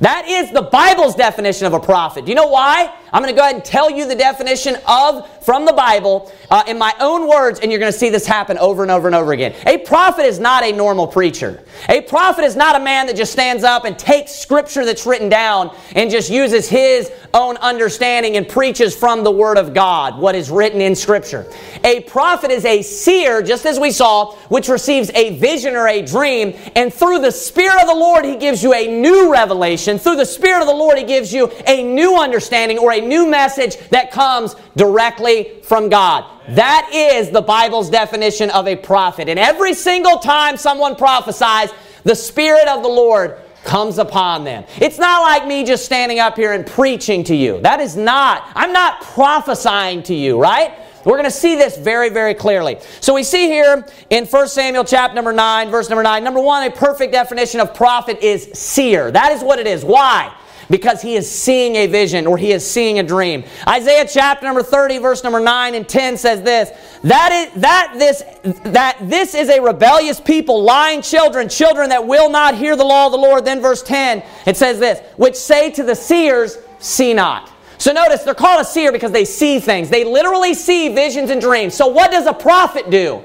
That 0.00 0.26
is 0.28 0.52
the 0.52 0.62
Bible's 0.62 1.14
definition 1.14 1.66
of 1.66 1.74
a 1.74 1.80
prophet. 1.80 2.24
Do 2.24 2.30
you 2.30 2.34
know 2.34 2.48
why? 2.48 2.94
I'm 3.12 3.22
going 3.22 3.34
to 3.34 3.36
go 3.36 3.42
ahead 3.42 3.54
and 3.54 3.64
tell 3.64 3.90
you 3.90 4.06
the 4.06 4.14
definition 4.14 4.76
of 4.86 5.28
from 5.44 5.64
the 5.64 5.72
Bible 5.72 6.32
uh, 6.50 6.62
in 6.66 6.78
my 6.78 6.94
own 7.00 7.28
words, 7.28 7.60
and 7.60 7.70
you're 7.70 7.80
going 7.80 7.92
to 7.92 7.98
see 7.98 8.10
this 8.10 8.26
happen 8.26 8.58
over 8.58 8.82
and 8.82 8.90
over 8.90 9.08
and 9.08 9.14
over 9.14 9.32
again. 9.32 9.54
A 9.66 9.78
prophet 9.78 10.24
is 10.24 10.38
not 10.38 10.62
a 10.62 10.72
normal 10.72 11.06
preacher. 11.06 11.62
A 11.88 12.02
prophet 12.02 12.44
is 12.44 12.56
not 12.56 12.76
a 12.76 12.80
man 12.84 13.06
that 13.06 13.16
just 13.16 13.32
stands 13.32 13.64
up 13.64 13.84
and 13.84 13.98
takes 13.98 14.32
scripture 14.32 14.84
that's 14.84 15.06
written 15.06 15.28
down 15.28 15.74
and 15.94 16.10
just 16.10 16.30
uses 16.30 16.68
his 16.68 17.10
own 17.34 17.56
understanding 17.58 18.36
and 18.36 18.48
preaches 18.48 18.94
from 18.94 19.24
the 19.24 19.30
Word 19.30 19.58
of 19.58 19.74
God 19.74 20.18
what 20.18 20.34
is 20.34 20.50
written 20.50 20.80
in 20.80 20.94
Scripture. 20.94 21.46
A 21.84 22.00
prophet 22.00 22.50
is 22.50 22.64
a 22.64 22.82
seer, 22.82 23.42
just 23.42 23.66
as 23.66 23.78
we 23.78 23.90
saw, 23.90 24.34
which 24.48 24.68
receives 24.68 25.10
a 25.14 25.38
vision 25.38 25.74
or 25.74 25.88
a 25.88 26.02
dream, 26.02 26.54
and 26.74 26.92
through 26.92 27.20
the 27.20 27.30
Spirit 27.30 27.80
of 27.80 27.88
the 27.88 27.94
Lord, 27.94 28.24
he 28.24 28.36
gives 28.36 28.62
you 28.62 28.74
a 28.74 29.00
new 29.00 29.30
revelation. 29.32 29.98
Through 29.98 30.16
the 30.16 30.26
Spirit 30.26 30.60
of 30.60 30.66
the 30.66 30.74
Lord, 30.74 30.98
he 30.98 31.04
gives 31.04 31.32
you 31.32 31.50
a 31.66 31.82
new 31.82 32.18
understanding 32.18 32.78
or 32.78 32.92
a 32.92 32.97
new 33.00 33.28
message 33.28 33.76
that 33.90 34.10
comes 34.10 34.56
directly 34.76 35.60
from 35.62 35.88
God. 35.88 36.24
That 36.50 36.90
is 36.92 37.30
the 37.30 37.42
Bible's 37.42 37.90
definition 37.90 38.50
of 38.50 38.66
a 38.66 38.76
prophet. 38.76 39.28
And 39.28 39.38
every 39.38 39.74
single 39.74 40.18
time 40.18 40.56
someone 40.56 40.96
prophesies, 40.96 41.70
the 42.04 42.14
Spirit 42.14 42.68
of 42.68 42.82
the 42.82 42.88
Lord 42.88 43.38
comes 43.64 43.98
upon 43.98 44.44
them. 44.44 44.64
It's 44.80 44.98
not 44.98 45.22
like 45.22 45.46
me 45.46 45.64
just 45.64 45.84
standing 45.84 46.20
up 46.20 46.36
here 46.36 46.52
and 46.52 46.66
preaching 46.66 47.24
to 47.24 47.36
you. 47.36 47.60
That 47.60 47.80
is 47.80 47.96
not, 47.96 48.50
I'm 48.54 48.72
not 48.72 49.02
prophesying 49.02 50.02
to 50.04 50.14
you, 50.14 50.40
right? 50.40 50.72
We're 51.04 51.16
going 51.16 51.24
to 51.24 51.30
see 51.30 51.54
this 51.56 51.76
very, 51.76 52.08
very 52.08 52.34
clearly. 52.34 52.78
So 53.00 53.14
we 53.14 53.22
see 53.22 53.46
here 53.46 53.86
in 54.10 54.26
1 54.26 54.48
Samuel 54.48 54.84
chapter 54.84 55.14
number 55.14 55.32
9, 55.32 55.70
verse 55.70 55.88
number 55.88 56.02
9, 56.02 56.24
number 56.24 56.40
one, 56.40 56.64
a 56.64 56.70
perfect 56.70 57.12
definition 57.12 57.60
of 57.60 57.74
prophet 57.74 58.22
is 58.22 58.50
seer. 58.52 59.10
That 59.10 59.32
is 59.32 59.42
what 59.42 59.58
it 59.58 59.66
is. 59.66 59.84
Why? 59.84 60.34
Because 60.70 61.02
he 61.02 61.14
is 61.16 61.30
seeing 61.30 61.76
a 61.76 61.86
vision 61.86 62.26
or 62.26 62.36
he 62.38 62.52
is 62.52 62.68
seeing 62.68 62.98
a 62.98 63.02
dream. 63.02 63.44
Isaiah 63.66 64.06
chapter 64.08 64.46
number 64.46 64.62
30 64.62 64.98
verse 64.98 65.24
number 65.24 65.40
9 65.40 65.74
and 65.74 65.88
10 65.88 66.16
says 66.16 66.42
this, 66.42 66.70
that 67.02 67.32
is 67.32 67.60
that 67.60 67.94
this 67.98 68.22
that 68.64 68.98
this 69.02 69.34
is 69.34 69.48
a 69.48 69.60
rebellious 69.60 70.20
people, 70.20 70.62
lying 70.62 71.02
children, 71.02 71.48
children 71.48 71.90
that 71.90 72.06
will 72.06 72.30
not 72.30 72.54
hear 72.56 72.76
the 72.76 72.84
law 72.84 73.06
of 73.06 73.12
the 73.12 73.18
Lord. 73.18 73.44
Then 73.44 73.60
verse 73.60 73.82
10 73.82 74.22
it 74.46 74.56
says 74.56 74.78
this, 74.78 75.00
which 75.16 75.36
say 75.36 75.70
to 75.72 75.82
the 75.82 75.94
seers, 75.94 76.58
see 76.78 77.14
not. 77.14 77.52
So 77.78 77.92
notice 77.92 78.24
they're 78.24 78.34
called 78.34 78.60
a 78.60 78.64
seer 78.64 78.90
because 78.90 79.12
they 79.12 79.24
see 79.24 79.60
things. 79.60 79.88
They 79.88 80.04
literally 80.04 80.52
see 80.54 80.92
visions 80.92 81.30
and 81.30 81.40
dreams. 81.40 81.74
So 81.74 81.86
what 81.86 82.10
does 82.10 82.26
a 82.26 82.34
prophet 82.34 82.90
do? 82.90 83.22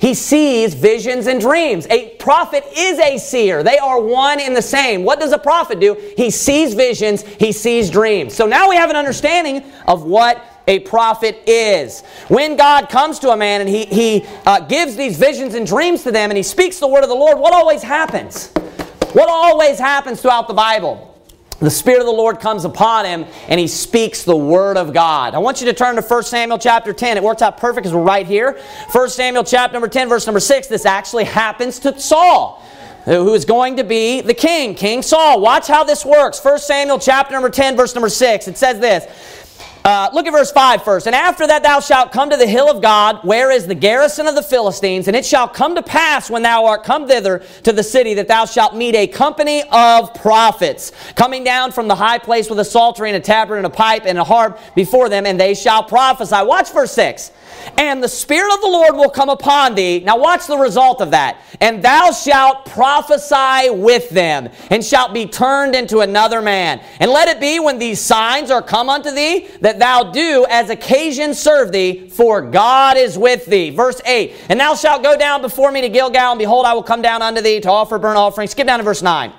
He 0.00 0.14
sees 0.14 0.72
visions 0.72 1.26
and 1.26 1.40
dreams. 1.40 1.86
A 1.90 2.10
prophet 2.16 2.64
is 2.74 2.98
a 2.98 3.18
seer. 3.18 3.62
They 3.62 3.76
are 3.76 4.00
one 4.00 4.40
in 4.40 4.54
the 4.54 4.62
same. 4.62 5.04
What 5.04 5.20
does 5.20 5.32
a 5.32 5.38
prophet 5.38 5.78
do? 5.78 5.94
He 6.16 6.30
sees 6.30 6.72
visions, 6.72 7.22
he 7.22 7.52
sees 7.52 7.90
dreams. 7.90 8.34
So 8.34 8.46
now 8.46 8.70
we 8.70 8.76
have 8.76 8.88
an 8.88 8.96
understanding 8.96 9.62
of 9.86 10.04
what 10.04 10.42
a 10.66 10.78
prophet 10.80 11.42
is. 11.46 12.00
When 12.28 12.56
God 12.56 12.88
comes 12.88 13.18
to 13.18 13.30
a 13.30 13.36
man 13.36 13.60
and 13.60 13.68
he, 13.68 13.84
he 13.84 14.26
uh, 14.46 14.60
gives 14.60 14.96
these 14.96 15.18
visions 15.18 15.54
and 15.54 15.66
dreams 15.66 16.02
to 16.04 16.12
them 16.12 16.30
and 16.30 16.36
he 16.36 16.42
speaks 16.42 16.78
the 16.78 16.88
word 16.88 17.02
of 17.02 17.10
the 17.10 17.14
Lord, 17.14 17.38
what 17.38 17.52
always 17.52 17.82
happens? 17.82 18.48
What 19.12 19.28
always 19.28 19.78
happens 19.78 20.22
throughout 20.22 20.48
the 20.48 20.54
Bible? 20.54 21.09
The 21.60 21.70
Spirit 21.70 22.00
of 22.00 22.06
the 22.06 22.12
Lord 22.12 22.40
comes 22.40 22.64
upon 22.64 23.04
him 23.04 23.26
and 23.48 23.60
he 23.60 23.68
speaks 23.68 24.24
the 24.24 24.36
Word 24.36 24.76
of 24.76 24.92
God. 24.92 25.34
I 25.34 25.38
want 25.38 25.60
you 25.60 25.66
to 25.66 25.74
turn 25.74 25.96
to 25.96 26.02
1 26.02 26.22
Samuel 26.24 26.58
chapter 26.58 26.92
10. 26.92 27.16
It 27.16 27.22
works 27.22 27.42
out 27.42 27.58
perfect 27.58 27.84
because 27.84 27.94
we're 27.94 28.02
right 28.02 28.26
here. 28.26 28.58
1 28.92 29.08
Samuel 29.10 29.44
chapter 29.44 29.74
number 29.74 29.88
10, 29.88 30.08
verse 30.08 30.26
number 30.26 30.40
6. 30.40 30.66
This 30.68 30.86
actually 30.86 31.24
happens 31.24 31.78
to 31.80 31.98
Saul 31.98 32.62
who 33.04 33.34
is 33.34 33.44
going 33.44 33.76
to 33.76 33.84
be 33.84 34.20
the 34.20 34.34
king, 34.34 34.74
King 34.74 35.02
Saul. 35.02 35.40
Watch 35.40 35.66
how 35.66 35.84
this 35.84 36.04
works. 36.04 36.42
1 36.44 36.58
Samuel 36.58 36.98
chapter 36.98 37.32
number 37.32 37.50
10, 37.50 37.76
verse 37.76 37.94
number 37.94 38.10
6. 38.10 38.48
It 38.48 38.58
says 38.58 38.78
this 38.78 39.39
uh, 39.90 40.08
look 40.12 40.24
at 40.24 40.30
verse 40.30 40.52
5 40.52 40.84
first. 40.84 41.06
And 41.06 41.16
after 41.16 41.48
that 41.48 41.64
thou 41.64 41.80
shalt 41.80 42.12
come 42.12 42.30
to 42.30 42.36
the 42.36 42.46
hill 42.46 42.70
of 42.70 42.80
God, 42.80 43.24
where 43.24 43.50
is 43.50 43.66
the 43.66 43.74
garrison 43.74 44.28
of 44.28 44.36
the 44.36 44.42
Philistines, 44.42 45.08
and 45.08 45.16
it 45.16 45.26
shall 45.26 45.48
come 45.48 45.74
to 45.74 45.82
pass 45.82 46.30
when 46.30 46.42
thou 46.42 46.66
art 46.66 46.84
come 46.84 47.08
thither 47.08 47.42
to 47.64 47.72
the 47.72 47.82
city 47.82 48.14
that 48.14 48.28
thou 48.28 48.44
shalt 48.44 48.76
meet 48.76 48.94
a 48.94 49.08
company 49.08 49.64
of 49.72 50.14
prophets 50.14 50.92
coming 51.16 51.42
down 51.42 51.72
from 51.72 51.88
the 51.88 51.94
high 51.96 52.18
place 52.18 52.48
with 52.48 52.60
a 52.60 52.64
psaltery 52.64 53.10
and 53.10 53.16
a 53.16 53.20
tabret 53.20 53.56
and 53.56 53.66
a 53.66 53.70
pipe 53.70 54.04
and 54.06 54.16
a 54.16 54.22
harp 54.22 54.60
before 54.76 55.08
them, 55.08 55.26
and 55.26 55.40
they 55.40 55.54
shall 55.54 55.82
prophesy. 55.82 56.36
Watch 56.44 56.70
verse 56.70 56.92
6 56.92 57.32
and 57.78 58.02
the 58.02 58.08
Spirit 58.08 58.52
of 58.52 58.60
the 58.60 58.68
Lord 58.68 58.94
will 58.94 59.10
come 59.10 59.28
upon 59.28 59.74
thee. 59.74 60.00
Now, 60.00 60.18
watch 60.18 60.46
the 60.46 60.56
result 60.56 61.00
of 61.00 61.10
that. 61.12 61.42
And 61.60 61.82
thou 61.82 62.10
shalt 62.12 62.66
prophesy 62.66 63.70
with 63.70 64.10
them, 64.10 64.48
and 64.70 64.84
shalt 64.84 65.12
be 65.12 65.26
turned 65.26 65.74
into 65.74 66.00
another 66.00 66.42
man. 66.42 66.80
And 67.00 67.10
let 67.10 67.28
it 67.28 67.40
be 67.40 67.60
when 67.60 67.78
these 67.78 68.00
signs 68.00 68.50
are 68.50 68.62
come 68.62 68.88
unto 68.88 69.10
thee, 69.10 69.48
that 69.60 69.78
thou 69.78 70.04
do 70.04 70.46
as 70.48 70.70
occasion 70.70 71.34
serve 71.34 71.72
thee, 71.72 72.08
for 72.08 72.42
God 72.42 72.96
is 72.96 73.18
with 73.18 73.46
thee. 73.46 73.70
Verse 73.70 74.00
8 74.04 74.34
And 74.48 74.60
thou 74.60 74.74
shalt 74.74 75.02
go 75.02 75.16
down 75.16 75.42
before 75.42 75.72
me 75.72 75.80
to 75.80 75.88
Gilgal, 75.88 76.32
and 76.32 76.38
behold, 76.38 76.66
I 76.66 76.74
will 76.74 76.82
come 76.82 77.02
down 77.02 77.22
unto 77.22 77.40
thee 77.40 77.60
to 77.60 77.70
offer 77.70 77.98
burnt 77.98 78.18
offerings. 78.18 78.52
Skip 78.52 78.66
down 78.66 78.78
to 78.78 78.84
verse 78.84 79.02
9. 79.02 79.32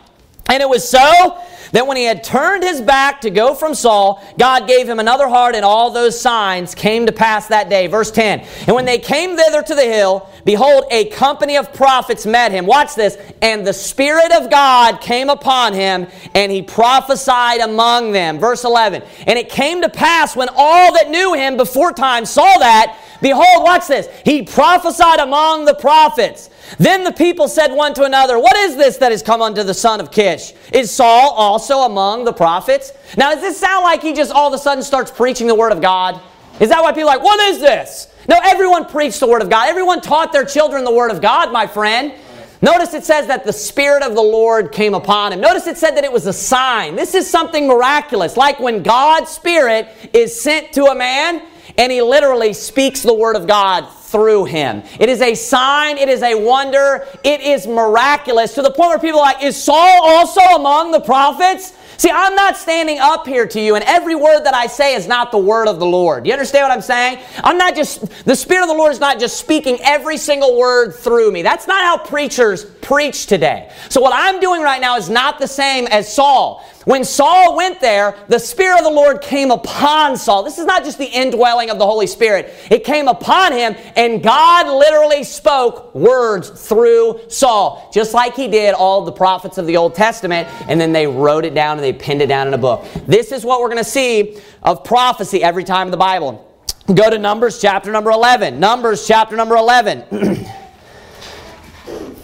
And 0.47 0.61
it 0.61 0.67
was 0.67 0.87
so 0.87 1.41
that 1.71 1.87
when 1.87 1.97
he 1.97 2.03
had 2.03 2.23
turned 2.23 2.63
his 2.63 2.81
back 2.81 3.21
to 3.21 3.29
go 3.29 3.55
from 3.55 3.73
Saul, 3.73 4.23
God 4.37 4.67
gave 4.67 4.87
him 4.87 4.99
another 4.99 5.27
heart, 5.27 5.55
and 5.55 5.65
all 5.65 5.91
those 5.91 6.19
signs 6.19 6.75
came 6.75 7.05
to 7.05 7.11
pass 7.11 7.47
that 7.47 7.69
day. 7.69 7.87
Verse 7.87 8.11
10 8.11 8.45
And 8.67 8.75
when 8.75 8.85
they 8.85 8.99
came 8.99 9.37
thither 9.37 9.61
to 9.61 9.75
the 9.75 9.83
hill, 9.83 10.29
behold, 10.45 10.85
a 10.91 11.05
company 11.05 11.57
of 11.57 11.73
prophets 11.73 12.25
met 12.25 12.51
him. 12.51 12.65
Watch 12.65 12.95
this. 12.95 13.17
And 13.41 13.65
the 13.65 13.73
Spirit 13.73 14.31
of 14.33 14.49
God 14.49 15.01
came 15.01 15.29
upon 15.29 15.73
him, 15.73 16.07
and 16.35 16.51
he 16.51 16.61
prophesied 16.61 17.61
among 17.61 18.11
them. 18.11 18.39
Verse 18.39 18.63
11 18.63 19.03
And 19.27 19.39
it 19.39 19.49
came 19.49 19.81
to 19.81 19.89
pass 19.89 20.35
when 20.35 20.49
all 20.55 20.93
that 20.93 21.09
knew 21.09 21.33
him 21.33 21.57
before 21.57 21.93
time 21.93 22.25
saw 22.25 22.57
that, 22.59 22.97
behold, 23.21 23.63
watch 23.63 23.87
this, 23.87 24.07
he 24.25 24.43
prophesied 24.43 25.19
among 25.19 25.65
the 25.65 25.75
prophets. 25.75 26.49
Then 26.77 27.03
the 27.03 27.11
people 27.11 27.47
said 27.47 27.71
one 27.73 27.93
to 27.95 28.03
another, 28.03 28.39
What 28.39 28.55
is 28.55 28.75
this 28.75 28.97
that 28.97 29.11
has 29.11 29.21
come 29.21 29.41
unto 29.41 29.63
the 29.63 29.73
son 29.73 29.99
of 29.99 30.11
Kish? 30.11 30.53
Is 30.71 30.91
Saul 30.91 31.31
also 31.31 31.60
among 31.69 32.25
the 32.25 32.33
prophets? 32.33 32.93
Now, 33.17 33.31
does 33.31 33.41
this 33.41 33.59
sound 33.59 33.83
like 33.83 34.01
he 34.01 34.13
just 34.13 34.31
all 34.31 34.47
of 34.47 34.53
a 34.53 34.57
sudden 34.57 34.83
starts 34.83 35.11
preaching 35.11 35.47
the 35.47 35.55
word 35.55 35.71
of 35.71 35.81
God? 35.81 36.21
Is 36.59 36.69
that 36.69 36.81
why 36.81 36.91
people 36.91 37.09
are 37.09 37.17
like, 37.17 37.23
What 37.23 37.39
is 37.39 37.59
this? 37.59 38.13
No, 38.27 38.39
everyone 38.43 38.85
preached 38.85 39.19
the 39.19 39.27
word 39.27 39.41
of 39.41 39.49
God. 39.49 39.67
Everyone 39.69 40.01
taught 40.01 40.31
their 40.31 40.45
children 40.45 40.83
the 40.83 40.93
word 40.93 41.11
of 41.11 41.21
God, 41.21 41.51
my 41.51 41.67
friend. 41.67 42.13
Notice 42.61 42.93
it 42.93 43.03
says 43.03 43.25
that 43.27 43.43
the 43.43 43.53
Spirit 43.53 44.03
of 44.03 44.13
the 44.13 44.21
Lord 44.21 44.71
came 44.71 44.93
upon 44.93 45.33
him. 45.33 45.41
Notice 45.41 45.65
it 45.65 45.77
said 45.77 45.95
that 45.97 46.03
it 46.03 46.11
was 46.11 46.27
a 46.27 46.33
sign. 46.33 46.95
This 46.95 47.15
is 47.15 47.27
something 47.27 47.67
miraculous. 47.67 48.37
Like 48.37 48.59
when 48.59 48.83
God's 48.83 49.31
Spirit 49.31 49.87
is 50.13 50.39
sent 50.39 50.71
to 50.73 50.85
a 50.85 50.95
man 50.95 51.41
and 51.79 51.91
he 51.91 52.03
literally 52.03 52.53
speaks 52.53 53.01
the 53.01 53.13
Word 53.13 53.35
of 53.35 53.47
God 53.47 53.87
through 54.11 54.45
him. 54.45 54.83
It 54.99 55.09
is 55.09 55.21
a 55.21 55.35
sign, 55.35 55.97
it 55.97 56.09
is 56.09 56.21
a 56.21 56.35
wonder, 56.35 57.07
it 57.23 57.41
is 57.41 57.65
miraculous 57.65 58.53
to 58.55 58.61
the 58.61 58.71
point 58.71 58.89
where 58.89 58.99
people 58.99 59.19
are 59.19 59.33
like, 59.33 59.43
Is 59.43 59.61
Saul 59.61 60.03
also 60.03 60.41
among 60.41 60.91
the 60.91 61.01
prophets? 61.01 61.73
See, 62.01 62.09
I'm 62.09 62.33
not 62.33 62.57
standing 62.57 62.97
up 62.97 63.27
here 63.27 63.45
to 63.45 63.61
you, 63.61 63.75
and 63.75 63.83
every 63.85 64.15
word 64.15 64.41
that 64.45 64.55
I 64.55 64.65
say 64.65 64.95
is 64.95 65.07
not 65.07 65.31
the 65.31 65.37
word 65.37 65.67
of 65.67 65.77
the 65.77 65.85
Lord. 65.85 66.23
Do 66.23 66.29
You 66.29 66.33
understand 66.33 66.63
what 66.63 66.71
I'm 66.71 66.81
saying? 66.81 67.19
I'm 67.43 67.59
not 67.59 67.75
just, 67.75 68.25
the 68.25 68.35
Spirit 68.35 68.63
of 68.63 68.69
the 68.69 68.73
Lord 68.73 68.91
is 68.91 68.99
not 68.99 69.19
just 69.19 69.37
speaking 69.37 69.77
every 69.83 70.17
single 70.17 70.57
word 70.57 70.93
through 70.95 71.31
me. 71.31 71.43
That's 71.43 71.67
not 71.67 71.83
how 71.83 72.03
preachers 72.03 72.65
preach 72.65 73.27
today. 73.27 73.71
So, 73.89 74.01
what 74.01 74.13
I'm 74.15 74.39
doing 74.39 74.63
right 74.63 74.81
now 74.81 74.97
is 74.97 75.11
not 75.11 75.37
the 75.37 75.47
same 75.47 75.85
as 75.87 76.11
Saul. 76.11 76.65
When 76.85 77.03
Saul 77.03 77.55
went 77.55 77.79
there, 77.79 78.15
the 78.27 78.39
Spirit 78.39 78.79
of 78.79 78.83
the 78.85 78.91
Lord 78.91 79.21
came 79.21 79.51
upon 79.51 80.17
Saul. 80.17 80.41
This 80.41 80.57
is 80.57 80.65
not 80.65 80.83
just 80.83 80.97
the 80.97 81.05
indwelling 81.05 81.69
of 81.69 81.77
the 81.77 81.85
Holy 81.85 82.07
Spirit. 82.07 82.51
It 82.71 82.83
came 82.83 83.07
upon 83.07 83.51
him, 83.51 83.75
and 83.95 84.23
God 84.23 84.67
literally 84.67 85.23
spoke 85.23 85.93
words 85.93 86.49
through 86.49 87.21
Saul, 87.27 87.89
just 87.93 88.15
like 88.15 88.35
he 88.35 88.47
did 88.47 88.73
all 88.73 89.05
the 89.05 89.11
prophets 89.11 89.59
of 89.59 89.67
the 89.67 89.77
Old 89.77 89.93
Testament, 89.93 90.47
and 90.67 90.81
then 90.81 90.91
they 90.91 91.05
wrote 91.05 91.45
it 91.45 91.53
down 91.53 91.77
and 91.77 91.83
they 91.83 91.93
pinned 91.93 92.21
it 92.21 92.27
down 92.27 92.47
in 92.47 92.53
a 92.55 92.57
book. 92.57 92.83
This 93.05 93.31
is 93.31 93.45
what 93.45 93.61
we're 93.61 93.69
going 93.69 93.83
to 93.83 93.89
see 93.89 94.39
of 94.63 94.83
prophecy 94.83 95.43
every 95.43 95.63
time 95.63 95.87
in 95.87 95.91
the 95.91 95.97
Bible. 95.97 96.47
Go 96.87 97.11
to 97.11 97.19
Numbers 97.19 97.61
chapter 97.61 97.91
number 97.91 98.09
11. 98.09 98.59
Numbers 98.59 99.07
chapter 99.07 99.35
number 99.35 99.55
11. 99.55 100.47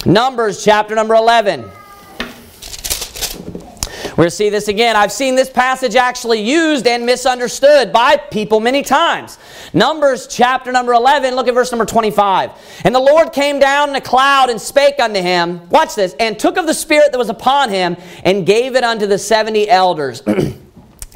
Numbers 0.11 0.63
chapter 0.63 0.95
number 0.95 1.13
11. 1.13 1.69
We're 4.17 4.23
going 4.23 4.31
to 4.31 4.35
see 4.35 4.49
this 4.49 4.67
again. 4.67 4.95
I've 4.95 5.11
seen 5.11 5.35
this 5.35 5.47
passage 5.47 5.95
actually 5.95 6.41
used 6.41 6.87
and 6.87 7.05
misunderstood 7.05 7.93
by 7.93 8.17
people 8.17 8.59
many 8.59 8.81
times. 8.81 9.37
Numbers 9.73 10.25
chapter 10.25 10.71
number 10.71 10.93
11, 10.93 11.35
look 11.35 11.47
at 11.47 11.53
verse 11.53 11.71
number 11.71 11.85
25. 11.85 12.49
And 12.83 12.95
the 12.95 12.99
Lord 12.99 13.31
came 13.31 13.59
down 13.59 13.89
in 13.89 13.95
a 13.95 14.01
cloud 14.01 14.49
and 14.49 14.59
spake 14.59 14.99
unto 14.99 15.21
him, 15.21 15.69
watch 15.69 15.93
this, 15.93 16.15
and 16.19 16.39
took 16.39 16.57
of 16.57 16.65
the 16.65 16.73
Spirit 16.73 17.11
that 17.11 17.19
was 17.19 17.29
upon 17.29 17.69
him 17.69 17.95
and 18.23 18.43
gave 18.43 18.75
it 18.75 18.83
unto 18.83 19.05
the 19.05 19.19
70 19.19 19.69
elders. 19.69 20.23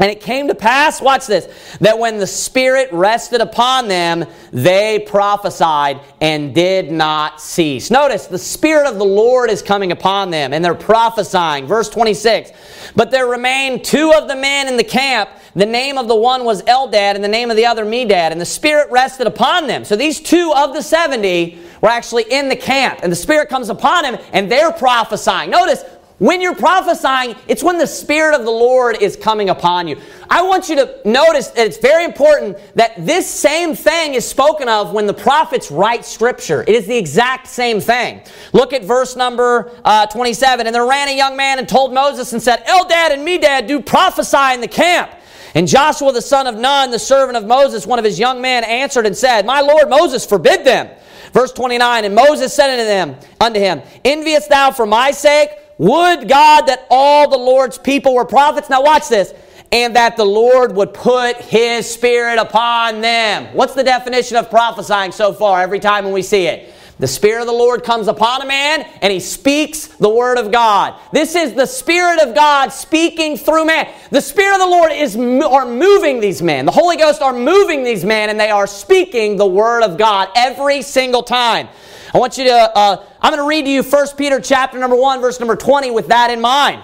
And 0.02 0.10
it 0.10 0.20
came 0.20 0.48
to 0.48 0.56
pass, 0.56 1.00
watch 1.00 1.28
this, 1.28 1.78
that 1.80 1.98
when 1.98 2.18
the 2.18 2.28
Spirit 2.28 2.90
rested 2.92 3.40
upon 3.40 3.88
them, 3.88 4.26
they 4.52 5.00
prophesied 5.00 6.02
and 6.20 6.54
did 6.54 6.92
not 6.92 7.40
cease. 7.40 7.92
Notice, 7.92 8.26
the 8.26 8.38
Spirit 8.38 8.88
of 8.88 8.98
the 8.98 9.06
Lord 9.06 9.50
is 9.50 9.62
coming 9.62 9.92
upon 9.92 10.32
them 10.32 10.52
and 10.52 10.66
they're 10.66 10.74
prophesying. 10.74 11.68
Verse 11.68 11.88
26 11.88 12.52
But 12.96 13.12
there 13.12 13.28
remained 13.28 13.86
two 13.86 14.12
of 14.12 14.28
the 14.28 14.36
men 14.36 14.68
in 14.68 14.76
the 14.76 14.84
camp 14.84 15.30
the 15.54 15.66
name 15.66 15.98
of 15.98 16.08
the 16.08 16.16
one 16.16 16.46
was 16.46 16.62
Eldad 16.64 17.16
and 17.16 17.24
the 17.24 17.28
name 17.28 17.52
of 17.52 17.58
the 17.58 17.66
other 17.66 17.86
Medad, 17.86 18.32
and 18.32 18.40
the 18.40 18.46
Spirit 18.46 18.90
rested 18.90 19.28
upon 19.28 19.68
them. 19.68 19.84
So 19.84 19.98
these 19.98 20.22
two 20.22 20.54
of 20.56 20.74
the 20.74 20.82
70 20.82 21.60
were 21.82 21.90
actually 21.90 22.24
in 22.32 22.48
the 22.48 22.56
camp, 22.56 23.00
and 23.04 23.12
the 23.12 23.18
Spirit 23.18 23.50
comes 23.50 23.70
upon 23.70 24.04
them, 24.04 24.18
and 24.32 24.50
they're 24.50 24.72
prophesying. 24.72 25.50
Notice, 25.50 25.84
when 26.22 26.40
you're 26.40 26.54
prophesying, 26.54 27.36
it's 27.48 27.64
when 27.64 27.80
the 27.80 27.88
Spirit 27.88 28.36
of 28.36 28.46
the 28.46 28.52
Lord 28.52 29.02
is 29.02 29.16
coming 29.16 29.50
upon 29.50 29.88
you. 29.88 30.00
I 30.30 30.44
want 30.44 30.70
you 30.70 30.76
to 30.76 31.02
notice 31.04 31.48
that 31.48 31.66
it's 31.66 31.80
very 31.80 32.06
important 32.06 32.60
that 32.76 32.94
this 33.04 33.28
same 33.28 33.74
thing 33.74 34.14
is 34.14 34.24
spoken 34.24 34.70
of 34.70 34.94
when 34.94 35.08
the 35.08 35.16
prophets 35.16 35.72
write 35.72 36.06
Scripture. 36.06 36.62
It 36.62 36.76
is 36.76 36.86
the 36.86 36.96
exact 36.96 37.48
same 37.48 37.80
thing. 37.80 38.22
Look 38.54 38.72
at 38.72 38.84
verse 38.84 39.16
number 39.16 39.72
uh, 39.84 40.06
27. 40.06 40.68
And 40.68 40.76
there 40.76 40.86
ran 40.86 41.08
a 41.08 41.18
young 41.18 41.36
man 41.36 41.58
and 41.58 41.68
told 41.68 41.92
Moses 41.92 42.34
and 42.34 42.42
said, 42.42 42.64
Eldad 42.68 43.10
and 43.10 43.28
Medad 43.28 43.68
do 43.68 43.82
prophesy 43.82 44.54
in 44.54 44.62
the 44.62 44.68
camp. 44.68 45.10
And 45.56 45.68
Joshua 45.68 46.14
the 46.14 46.22
son 46.22 46.46
of 46.46 46.56
Nun, 46.56 46.92
the 46.92 47.00
servant 47.00 47.36
of 47.36 47.48
Moses, 47.48 47.88
one 47.88 47.98
of 47.98 48.06
his 48.06 48.20
young 48.20 48.40
men, 48.42 48.64
answered 48.64 49.08
and 49.08 49.18
said, 49.18 49.48
My 49.48 49.62
Lord 49.62 49.90
Moses, 49.90 50.24
forbid 50.24 50.68
them. 50.68 50.88
Verse 51.34 51.52
29, 51.52 52.06
And 52.06 52.14
Moses 52.14 52.54
said 52.54 52.70
unto 52.70 52.86
them, 52.86 53.16
unto 53.40 53.60
him, 53.60 53.82
Enviest 54.06 54.50
thou 54.50 54.70
for 54.70 54.86
my 54.86 55.10
sake? 55.10 55.50
Would 55.82 56.30
God 56.30 56.68
that 56.68 56.86
all 56.92 57.28
the 57.28 57.38
Lord's 57.38 57.80
people 57.80 58.14
were 58.14 58.24
prophets. 58.24 58.70
Now 58.70 58.84
watch 58.84 59.10
this. 59.10 59.34
And 59.72 59.96
that 59.96 60.16
the 60.16 60.26
Lord 60.26 60.76
would 60.76 60.94
put 60.94 61.38
His 61.38 61.92
Spirit 61.92 62.38
upon 62.38 63.02
them. 63.02 63.48
What's 63.56 63.74
the 63.74 63.84
definition 63.84 64.38
of 64.38 64.52
prophesying 64.52 65.12
so 65.12 65.34
far 65.34 65.60
every 65.60 65.80
time 65.80 66.04
when 66.04 66.14
we 66.14 66.22
see 66.22 66.46
it? 66.46 66.72
The 67.00 67.08
Spirit 67.08 67.42
of 67.42 67.48
the 67.48 67.54
Lord 67.54 67.84
comes 67.84 68.08
upon 68.08 68.44
a 68.44 68.46
man 68.46 68.82
and 69.02 69.12
he 69.12 69.20
speaks 69.20 69.88
the 69.88 70.10
Word 70.10 70.38
of 70.38 70.52
God. 70.52 71.00
This 71.12 71.34
is 71.34 71.56
the 71.56 71.66
Spirit 71.66 72.22
of 72.22 72.36
God 72.36 72.68
speaking 72.68 73.36
through 73.36 73.66
man. 73.66 73.92
The 74.12 74.22
Spirit 74.22 74.54
of 74.54 74.60
the 74.60 74.68
Lord 74.68 74.92
is 74.92 75.16
are 75.16 75.66
moving 75.66 76.20
these 76.20 76.44
men. 76.44 76.68
The 76.68 76.72
Holy 76.72 76.98
Ghost 76.98 77.24
are 77.24 77.34
moving 77.34 77.84
these 77.84 78.06
men 78.06 78.30
and 78.30 78.40
they 78.40 78.52
are 78.52 78.68
speaking 78.68 79.36
the 79.36 79.48
Word 79.48 79.82
of 79.82 79.98
God 79.98 80.30
every 80.36 80.84
single 80.84 81.24
time. 81.24 81.70
I 82.14 82.18
want 82.18 82.38
you 82.38 82.44
to, 82.46 82.78
uh, 82.78 83.06
I'm 83.22 83.32
going 83.32 83.42
to 83.42 83.48
read 83.48 83.66
to 83.66 83.72
you 83.72 83.84
1 83.84 84.08
Peter 84.18 84.42
chapter 84.42 84.78
number 84.78 84.96
1, 84.96 85.22
verse 85.22 85.40
number 85.40 85.56
20 85.56 85.92
with 85.92 86.08
that 86.08 86.30
in 86.30 86.42
mind. 86.42 86.82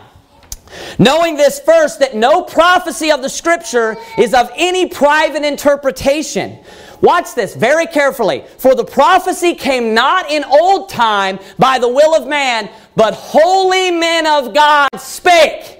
Knowing 1.00 1.36
this 1.36 1.60
first, 1.60 2.00
that 2.00 2.16
no 2.16 2.44
prophecy 2.44 3.12
of 3.12 3.22
the 3.22 3.30
Scripture 3.30 3.98
is 4.18 4.34
of 4.34 4.50
any 4.56 4.88
private 4.88 5.44
interpretation. 5.44 6.60
Watch 7.02 7.36
this 7.36 7.56
very 7.56 7.88
carefully. 7.88 8.44
For 8.58 8.74
the 8.74 8.84
prophecy 8.86 9.54
came 9.54 9.94
not 9.94 10.32
in 10.32 10.44
old 10.46 10.90
time 10.90 11.40
by 11.60 11.78
the 11.80 11.88
will 11.88 12.16
of 12.16 12.28
man, 12.28 12.70
but 12.96 13.14
holy 13.14 13.92
men 13.92 14.26
of 14.26 14.54
God 14.54 14.90
spake 14.98 15.78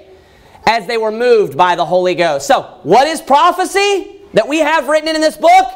as 0.66 0.86
they 0.86 0.98
were 0.98 1.10
moved 1.10 1.56
by 1.56 1.74
the 1.74 1.84
Holy 1.84 2.14
Ghost. 2.14 2.46
So, 2.46 2.62
what 2.82 3.06
is 3.06 3.20
prophecy 3.20 4.20
that 4.34 4.46
we 4.46 4.58
have 4.58 4.88
written 4.88 5.14
in 5.14 5.20
this 5.20 5.36
book? 5.36 5.66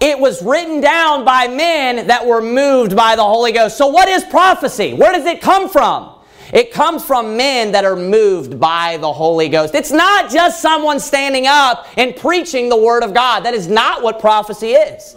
It 0.00 0.18
was 0.18 0.42
written 0.42 0.80
down 0.80 1.24
by 1.24 1.48
men 1.48 2.06
that 2.06 2.24
were 2.24 2.40
moved 2.40 2.94
by 2.94 3.16
the 3.16 3.24
Holy 3.24 3.50
Ghost. 3.50 3.76
So, 3.76 3.88
what 3.88 4.08
is 4.08 4.24
prophecy? 4.24 4.94
Where 4.94 5.12
does 5.12 5.26
it 5.26 5.40
come 5.40 5.68
from? 5.68 6.14
It 6.52 6.72
comes 6.72 7.04
from 7.04 7.36
men 7.36 7.72
that 7.72 7.84
are 7.84 7.96
moved 7.96 8.58
by 8.58 8.96
the 8.98 9.12
Holy 9.12 9.48
Ghost. 9.48 9.74
It's 9.74 9.90
not 9.90 10.30
just 10.30 10.62
someone 10.62 10.98
standing 10.98 11.46
up 11.46 11.86
and 11.96 12.16
preaching 12.16 12.68
the 12.68 12.76
Word 12.76 13.02
of 13.02 13.12
God. 13.12 13.40
That 13.40 13.54
is 13.54 13.68
not 13.68 14.02
what 14.02 14.20
prophecy 14.20 14.70
is. 14.70 15.16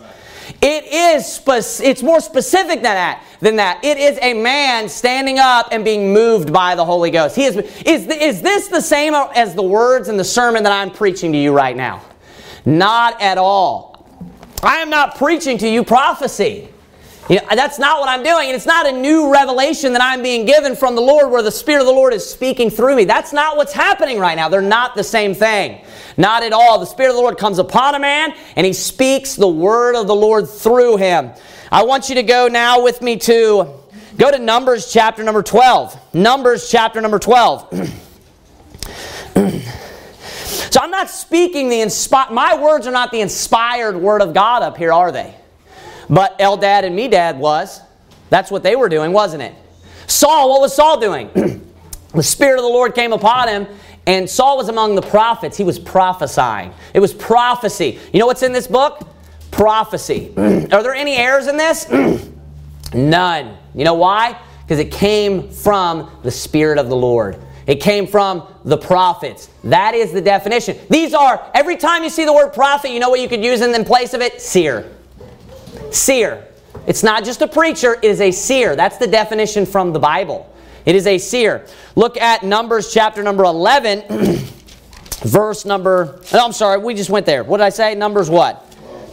It 0.62 0.86
is 0.86 1.80
it's 1.80 2.04
more 2.04 2.20
specific 2.20 2.82
than 2.82 2.96
that. 2.96 3.24
Than 3.40 3.56
that, 3.56 3.84
it 3.84 3.98
is 3.98 4.20
a 4.22 4.34
man 4.34 4.90
standing 4.90 5.40
up 5.40 5.70
and 5.72 5.84
being 5.84 6.14
moved 6.14 6.52
by 6.52 6.76
the 6.76 6.86
Holy 6.86 7.10
Ghost. 7.10 7.36
He 7.36 7.46
is. 7.46 7.56
Is 7.86 8.08
is 8.08 8.42
this 8.42 8.68
the 8.68 8.82
same 8.82 9.14
as 9.14 9.56
the 9.56 9.64
words 9.64 10.10
in 10.10 10.18
the 10.18 10.24
sermon 10.24 10.64
that 10.64 10.72
I'm 10.72 10.92
preaching 10.92 11.32
to 11.32 11.38
you 11.38 11.54
right 11.54 11.76
now? 11.76 12.02
Not 12.66 13.20
at 13.22 13.38
all. 13.38 13.91
I 14.64 14.78
am 14.78 14.90
not 14.90 15.18
preaching 15.18 15.58
to 15.60 15.68
you 15.68 15.84
prophecy. 15.84 16.70
You 17.30 17.38
know, 17.38 17.48
that's 17.52 17.80
not 17.80 18.00
what 18.00 18.10
I'm 18.10 18.24
doing. 18.24 18.48
And 18.48 18.56
it's 18.56 18.66
not 18.66 18.86
a 18.86 18.92
new 18.92 19.32
revelation 19.32 19.94
that 19.94 20.02
I'm 20.02 20.22
being 20.22 20.46
given 20.46 20.76
from 20.76 20.96
the 20.96 21.02
Lord 21.02 21.32
where 21.32 21.42
the 21.42 21.52
Spirit 21.52 21.82
of 21.82 21.88
the 21.88 21.94
Lord 21.94 22.14
is 22.14 22.28
speaking 22.28 22.70
through 22.70 22.96
me. 22.96 23.06
That's 23.06 23.32
not 23.32 23.58
what's 23.58 23.74
happening 23.74 24.20
right 24.20 24.36
now. 24.36 24.50
They're 24.50 24.62
not 24.62 24.96
the 24.96 25.04
same 25.04 25.34
thing. 25.34 25.84
Not 26.18 26.44
at 26.44 26.52
all. 26.52 26.80
The 26.80 26.86
Spirit 26.86 27.12
of 27.12 27.16
the 27.16 27.22
Lord 27.22 27.38
comes 27.38 27.58
upon 27.58 27.96
a 27.96 28.00
man 28.00 28.34
and 28.56 28.66
he 28.66 28.74
speaks 28.74 29.36
the 29.36 29.48
word 29.48 29.96
of 29.96 30.08
the 30.08 30.16
Lord 30.16 30.50
through 30.50 30.98
him. 30.98 31.32
I 31.72 31.84
want 31.84 32.10
you 32.10 32.16
to 32.16 32.24
go 32.24 32.48
now 32.48 32.84
with 32.84 33.02
me 33.02 33.18
to 33.18 33.80
go 34.18 34.30
to 34.30 34.38
Numbers 34.38 34.92
chapter 34.92 35.24
number 35.24 35.42
12. 35.42 36.14
Numbers 36.14 36.70
chapter 36.70 37.02
number 37.02 37.20
12. 37.20 37.98
So 40.72 40.80
I'm 40.80 40.91
not 41.02 41.10
speaking 41.10 41.70
the 41.70 41.82
inspired, 41.82 42.32
my 42.32 42.56
words 42.56 42.86
are 42.86 42.92
not 42.92 43.12
the 43.12 43.22
inspired 43.22 43.98
word 43.98 44.22
of 44.22 44.36
God 44.36 44.62
up 44.62 44.78
here, 44.78 44.94
are 44.94 45.12
they? 45.12 45.34
But 46.08 46.38
Eldad 46.38 46.84
and 46.84 46.98
Medad 46.98 47.38
was. 47.38 47.82
That's 48.30 48.52
what 48.52 48.62
they 48.62 48.76
were 48.76 48.88
doing, 48.88 49.12
wasn't 49.12 49.42
it? 49.42 49.56
Saul, 50.06 50.52
what 50.52 50.62
was 50.62 50.76
Saul 50.76 51.00
doing? 51.00 51.32
the 52.14 52.22
Spirit 52.22 52.58
of 52.58 52.64
the 52.64 52.70
Lord 52.70 52.94
came 52.94 53.14
upon 53.14 53.48
him, 53.48 53.68
and 54.06 54.30
Saul 54.30 54.58
was 54.58 54.70
among 54.70 54.94
the 54.94 55.02
prophets. 55.02 55.58
He 55.58 55.64
was 55.64 55.80
prophesying. 55.80 56.72
It 56.94 57.00
was 57.00 57.16
prophecy. 57.16 57.98
You 58.14 58.20
know 58.20 58.28
what's 58.28 58.44
in 58.44 58.54
this 58.54 58.68
book? 58.68 59.08
Prophecy. 59.50 60.32
Are 60.38 60.84
there 60.84 60.94
any 60.94 61.16
errors 61.16 61.48
in 61.48 61.58
this? 61.58 61.90
None. 62.94 63.58
You 63.74 63.86
know 63.86 63.96
why? 63.96 64.40
Because 64.62 64.78
it 64.78 64.92
came 64.92 65.50
from 65.50 66.12
the 66.22 66.32
Spirit 66.32 66.78
of 66.78 66.90
the 66.90 66.96
Lord. 66.96 67.42
It 67.68 67.76
came 67.76 68.08
from 68.08 68.48
the 68.66 68.78
prophets. 68.78 69.50
That 69.64 69.94
is 69.94 70.12
the 70.12 70.22
definition. 70.22 70.78
These 70.90 71.14
are, 71.14 71.50
every 71.54 71.78
time 71.78 72.04
you 72.04 72.10
see 72.10 72.26
the 72.26 72.34
word 72.34 72.54
prophet, 72.54 72.92
you 72.92 73.00
know 73.00 73.10
what 73.10 73.20
you 73.20 73.30
could 73.30 73.44
use 73.44 73.62
in 73.62 73.86
place 73.86 74.14
of 74.14 74.22
it? 74.22 74.42
Seer. 74.42 74.92
Seer. 75.92 76.48
It's 76.88 77.04
not 77.04 77.24
just 77.24 77.42
a 77.42 77.48
preacher, 77.48 77.94
it 77.96 78.04
is 78.04 78.22
a 78.22 78.32
seer. 78.32 78.76
That's 78.76 78.98
the 78.98 79.08
definition 79.08 79.66
from 79.66 79.94
the 79.94 80.00
Bible. 80.00 80.52
It 80.86 80.96
is 80.96 81.06
a 81.06 81.18
seer. 81.18 81.66
Look 81.96 82.18
at 82.18 82.44
Numbers 82.44 82.92
chapter 82.92 83.22
number 83.22 83.44
11, 83.44 84.04
verse 85.24 85.64
number, 85.66 86.20
oh, 86.34 86.46
I'm 86.46 86.54
sorry, 86.54 86.80
we 86.80 86.96
just 86.96 87.12
went 87.12 87.28
there. 87.28 87.44
What 87.44 87.58
did 87.58 87.66
I 87.66 87.70
say? 87.70 87.94
Numbers 87.94 88.30
what? 88.30 88.66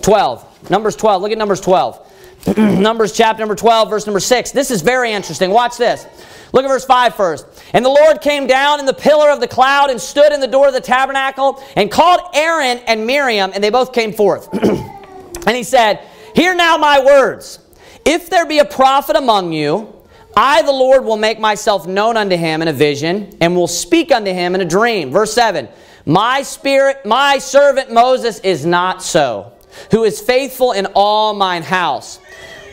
12. 0.02 0.70
Numbers 0.70 0.96
12. 0.96 1.20
Look 1.20 1.32
at 1.32 1.38
Numbers 1.38 1.60
12. 1.60 2.07
Numbers 2.56 3.12
chapter 3.12 3.40
number 3.40 3.54
12, 3.54 3.90
verse 3.90 4.06
number 4.06 4.20
6. 4.20 4.52
This 4.52 4.70
is 4.70 4.82
very 4.82 5.12
interesting. 5.12 5.50
Watch 5.50 5.76
this. 5.76 6.06
Look 6.52 6.64
at 6.64 6.68
verse 6.68 6.84
5 6.84 7.14
first. 7.14 7.46
And 7.72 7.84
the 7.84 7.90
Lord 7.90 8.20
came 8.20 8.46
down 8.46 8.80
in 8.80 8.86
the 8.86 8.94
pillar 8.94 9.30
of 9.30 9.40
the 9.40 9.48
cloud 9.48 9.90
and 9.90 10.00
stood 10.00 10.32
in 10.32 10.40
the 10.40 10.46
door 10.46 10.68
of 10.68 10.74
the 10.74 10.80
tabernacle 10.80 11.62
and 11.76 11.90
called 11.90 12.20
Aaron 12.34 12.78
and 12.86 13.06
Miriam, 13.06 13.50
and 13.54 13.62
they 13.62 13.70
both 13.70 13.92
came 13.92 14.12
forth. 14.12 14.48
and 14.54 15.56
he 15.56 15.62
said, 15.62 16.00
Hear 16.34 16.54
now 16.54 16.76
my 16.76 17.04
words. 17.04 17.58
If 18.04 18.30
there 18.30 18.46
be 18.46 18.60
a 18.60 18.64
prophet 18.64 19.16
among 19.16 19.52
you, 19.52 19.94
I, 20.36 20.62
the 20.62 20.72
Lord, 20.72 21.04
will 21.04 21.16
make 21.16 21.40
myself 21.40 21.86
known 21.86 22.16
unto 22.16 22.36
him 22.36 22.62
in 22.62 22.68
a 22.68 22.72
vision 22.72 23.36
and 23.40 23.56
will 23.56 23.66
speak 23.66 24.12
unto 24.12 24.32
him 24.32 24.54
in 24.54 24.60
a 24.60 24.64
dream. 24.64 25.10
Verse 25.10 25.32
7 25.32 25.68
My 26.06 26.42
spirit, 26.42 27.04
my 27.04 27.38
servant 27.38 27.92
Moses 27.92 28.38
is 28.40 28.64
not 28.64 29.02
so, 29.02 29.52
who 29.90 30.04
is 30.04 30.20
faithful 30.20 30.72
in 30.72 30.86
all 30.94 31.34
mine 31.34 31.62
house. 31.62 32.20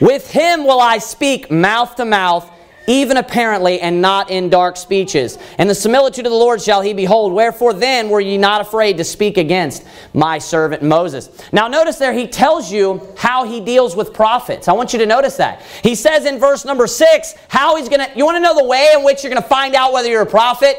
With 0.01 0.29
him 0.29 0.65
will 0.65 0.81
I 0.81 0.97
speak 0.97 1.49
mouth 1.49 1.95
to 1.95 2.05
mouth 2.05 2.51
even 2.87 3.17
apparently, 3.17 3.81
and 3.81 4.01
not 4.01 4.29
in 4.29 4.49
dark 4.49 4.77
speeches. 4.77 5.37
And 5.57 5.69
the 5.69 5.75
similitude 5.75 6.25
of 6.25 6.31
the 6.31 6.37
Lord 6.37 6.61
shall 6.61 6.81
he 6.81 6.93
behold. 6.93 7.33
Wherefore 7.33 7.73
then 7.73 8.09
were 8.09 8.19
ye 8.19 8.37
not 8.37 8.61
afraid 8.61 8.97
to 8.97 9.03
speak 9.03 9.37
against 9.37 9.83
my 10.13 10.37
servant 10.37 10.83
Moses? 10.83 11.29
Now, 11.51 11.67
notice 11.67 11.97
there, 11.97 12.13
he 12.13 12.27
tells 12.27 12.71
you 12.71 13.01
how 13.17 13.45
he 13.45 13.59
deals 13.59 13.95
with 13.95 14.13
prophets. 14.13 14.67
I 14.67 14.73
want 14.73 14.93
you 14.93 14.99
to 14.99 15.05
notice 15.05 15.37
that. 15.37 15.63
He 15.81 15.95
says 15.95 16.25
in 16.25 16.39
verse 16.39 16.65
number 16.65 16.87
six, 16.87 17.33
how 17.47 17.75
he's 17.75 17.89
going 17.89 18.07
to, 18.07 18.17
you 18.17 18.25
want 18.25 18.35
to 18.35 18.41
know 18.41 18.55
the 18.55 18.65
way 18.65 18.91
in 18.93 19.03
which 19.03 19.23
you're 19.23 19.31
going 19.31 19.41
to 19.41 19.49
find 19.49 19.73
out 19.75 19.91
whether 19.91 20.09
you're 20.09 20.21
a 20.21 20.27
prophet? 20.27 20.77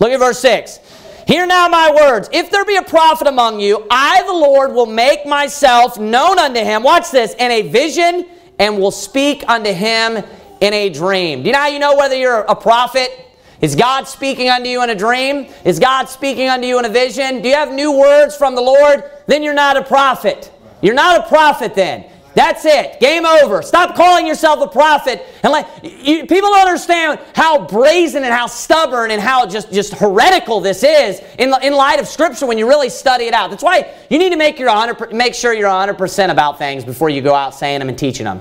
Look 0.00 0.10
at 0.10 0.18
verse 0.18 0.38
six. 0.38 0.80
Hear 1.26 1.46
now 1.46 1.68
my 1.68 1.90
words. 1.94 2.28
If 2.32 2.50
there 2.50 2.64
be 2.64 2.76
a 2.76 2.82
prophet 2.82 3.26
among 3.26 3.60
you, 3.60 3.86
I, 3.90 4.22
the 4.26 4.32
Lord, 4.32 4.72
will 4.72 4.86
make 4.86 5.26
myself 5.26 5.98
known 5.98 6.38
unto 6.38 6.60
him. 6.60 6.82
Watch 6.82 7.10
this. 7.10 7.34
In 7.34 7.50
a 7.50 7.62
vision 7.62 8.26
and 8.58 8.78
will 8.78 8.90
speak 8.90 9.44
unto 9.48 9.72
him 9.72 10.22
in 10.60 10.72
a 10.74 10.88
dream. 10.90 11.42
Do 11.42 11.48
you 11.48 11.52
know 11.52 11.58
how 11.58 11.68
you 11.68 11.78
know 11.78 11.96
whether 11.96 12.16
you're 12.16 12.40
a 12.40 12.56
prophet? 12.56 13.26
Is 13.60 13.74
God 13.74 14.06
speaking 14.06 14.48
unto 14.48 14.68
you 14.68 14.82
in 14.82 14.90
a 14.90 14.94
dream? 14.94 15.48
Is 15.64 15.78
God 15.78 16.08
speaking 16.08 16.48
unto 16.48 16.66
you 16.66 16.78
in 16.78 16.84
a 16.84 16.88
vision? 16.88 17.42
Do 17.42 17.48
you 17.48 17.54
have 17.54 17.72
new 17.72 17.92
words 17.92 18.36
from 18.36 18.54
the 18.54 18.60
Lord? 18.60 19.02
Then 19.26 19.42
you're 19.42 19.54
not 19.54 19.76
a 19.76 19.82
prophet. 19.82 20.52
You're 20.80 20.94
not 20.94 21.24
a 21.24 21.28
prophet 21.28 21.74
then. 21.74 22.04
That's 22.38 22.64
it. 22.64 23.00
Game 23.00 23.26
over. 23.26 23.62
Stop 23.62 23.96
calling 23.96 24.24
yourself 24.24 24.60
a 24.60 24.68
prophet. 24.68 25.26
And 25.42 25.50
like 25.50 25.66
you, 25.82 26.20
people 26.20 26.50
don't 26.50 26.68
understand 26.68 27.18
how 27.34 27.66
brazen 27.66 28.22
and 28.22 28.32
how 28.32 28.46
stubborn 28.46 29.10
and 29.10 29.20
how 29.20 29.44
just, 29.44 29.72
just 29.72 29.92
heretical 29.94 30.60
this 30.60 30.84
is 30.84 31.20
in, 31.36 31.52
in 31.64 31.72
light 31.72 31.98
of 31.98 32.06
Scripture 32.06 32.46
when 32.46 32.56
you 32.56 32.68
really 32.68 32.90
study 32.90 33.24
it 33.24 33.34
out. 33.34 33.50
That's 33.50 33.64
why 33.64 33.92
you 34.08 34.20
need 34.20 34.30
to 34.30 34.36
make, 34.36 34.56
your 34.56 34.68
100, 34.68 35.12
make 35.12 35.34
sure 35.34 35.52
you're 35.52 35.68
100% 35.68 36.30
about 36.30 36.58
things 36.58 36.84
before 36.84 37.10
you 37.10 37.22
go 37.22 37.34
out 37.34 37.56
saying 37.56 37.80
them 37.80 37.88
and 37.88 37.98
teaching 37.98 38.22
them. 38.22 38.40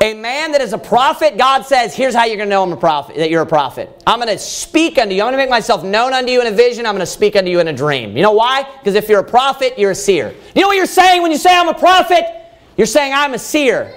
A 0.00 0.14
man 0.14 0.50
that 0.50 0.60
is 0.60 0.72
a 0.72 0.78
prophet, 0.78 1.38
God 1.38 1.62
says, 1.62 1.94
here's 1.94 2.16
how 2.16 2.24
you're 2.24 2.38
going 2.38 2.48
to 2.48 2.50
know 2.50 2.64
I'm 2.64 2.72
a 2.72 2.76
prophet, 2.76 3.14
that 3.18 3.30
you're 3.30 3.42
a 3.42 3.46
prophet. 3.46 3.88
I'm 4.04 4.18
going 4.18 4.36
to 4.36 4.38
speak 4.42 4.98
unto 4.98 5.14
you. 5.14 5.22
I'm 5.22 5.26
going 5.26 5.34
to 5.34 5.44
make 5.44 5.48
myself 5.48 5.84
known 5.84 6.12
unto 6.12 6.32
you 6.32 6.40
in 6.40 6.48
a 6.48 6.56
vision. 6.56 6.86
I'm 6.86 6.94
going 6.94 7.06
to 7.06 7.06
speak 7.06 7.36
unto 7.36 7.52
you 7.52 7.60
in 7.60 7.68
a 7.68 7.72
dream. 7.72 8.16
You 8.16 8.24
know 8.24 8.32
why? 8.32 8.68
Because 8.80 8.96
if 8.96 9.08
you're 9.08 9.20
a 9.20 9.24
prophet, 9.24 9.78
you're 9.78 9.92
a 9.92 9.94
seer. 9.94 10.34
You 10.56 10.62
know 10.62 10.66
what 10.66 10.76
you're 10.76 10.86
saying 10.86 11.22
when 11.22 11.30
you 11.30 11.38
say 11.38 11.56
I'm 11.56 11.68
a 11.68 11.74
prophet? 11.74 12.41
You're 12.76 12.86
saying 12.86 13.12
I'm 13.14 13.34
a 13.34 13.38
seer. 13.38 13.94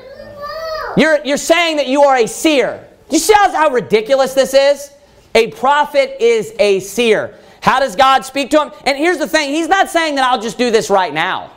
You're, 0.98 1.24
you're 1.26 1.38
saying 1.38 1.78
that 1.78 1.88
you 1.88 2.04
are 2.04 2.16
a 2.16 2.28
seer. 2.28 2.88
Do 3.10 3.16
you 3.16 3.20
see 3.20 3.34
how, 3.34 3.52
how 3.52 3.70
ridiculous 3.70 4.34
this 4.34 4.54
is? 4.54 4.92
A 5.34 5.52
prophet 5.52 6.22
is 6.22 6.54
a 6.60 6.80
seer. 6.80 7.38
How 7.62 7.80
does 7.80 7.96
God 7.96 8.24
speak 8.24 8.52
to 8.52 8.62
him? 8.62 8.72
And 8.86 8.98
here's 8.98 9.18
the 9.18 9.28
thing 9.28 9.54
He's 9.54 9.68
not 9.68 9.90
saying 9.90 10.16
that 10.16 10.24
I'll 10.24 10.42
just 10.42 10.58
do 10.58 10.72
this 10.72 10.90
right 10.90 11.14
now. 11.14 11.52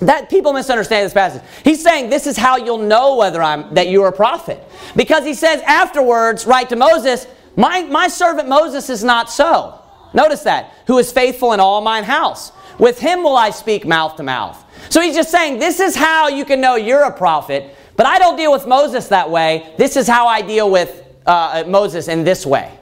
That 0.00 0.28
people 0.28 0.52
misunderstand 0.52 1.06
this 1.06 1.14
passage. 1.14 1.42
He's 1.64 1.82
saying 1.82 2.10
this 2.10 2.26
is 2.26 2.36
how 2.36 2.56
you'll 2.56 2.78
know 2.78 3.16
whether 3.16 3.42
I'm 3.42 3.72
that 3.74 3.88
you're 3.88 4.08
a 4.08 4.12
prophet. 4.12 4.62
Because 4.94 5.24
he 5.24 5.32
says 5.34 5.62
afterwards, 5.62 6.46
right 6.46 6.68
to 6.68 6.76
Moses, 6.76 7.26
my, 7.56 7.82
my 7.84 8.08
servant 8.08 8.48
Moses 8.48 8.90
is 8.90 9.02
not 9.02 9.30
so. 9.30 9.80
Notice 10.12 10.42
that, 10.42 10.72
who 10.86 10.98
is 10.98 11.10
faithful 11.12 11.52
in 11.52 11.60
all 11.60 11.80
mine 11.80 12.04
house. 12.04 12.52
With 12.78 12.98
him 12.98 13.22
will 13.22 13.36
I 13.36 13.50
speak 13.50 13.86
mouth 13.86 14.16
to 14.16 14.22
mouth. 14.22 14.62
So 14.88 15.00
he's 15.00 15.14
just 15.14 15.30
saying, 15.30 15.58
this 15.58 15.80
is 15.80 15.94
how 15.96 16.28
you 16.28 16.44
can 16.44 16.60
know 16.60 16.76
you're 16.76 17.04
a 17.04 17.12
prophet, 17.12 17.74
but 17.96 18.06
I 18.06 18.18
don't 18.18 18.36
deal 18.36 18.52
with 18.52 18.66
Moses 18.66 19.08
that 19.08 19.30
way. 19.30 19.72
This 19.78 19.96
is 19.96 20.06
how 20.06 20.26
I 20.26 20.42
deal 20.42 20.70
with 20.70 21.04
uh, 21.26 21.64
Moses 21.66 22.08
in 22.08 22.24
this 22.24 22.46
way. 22.46 22.78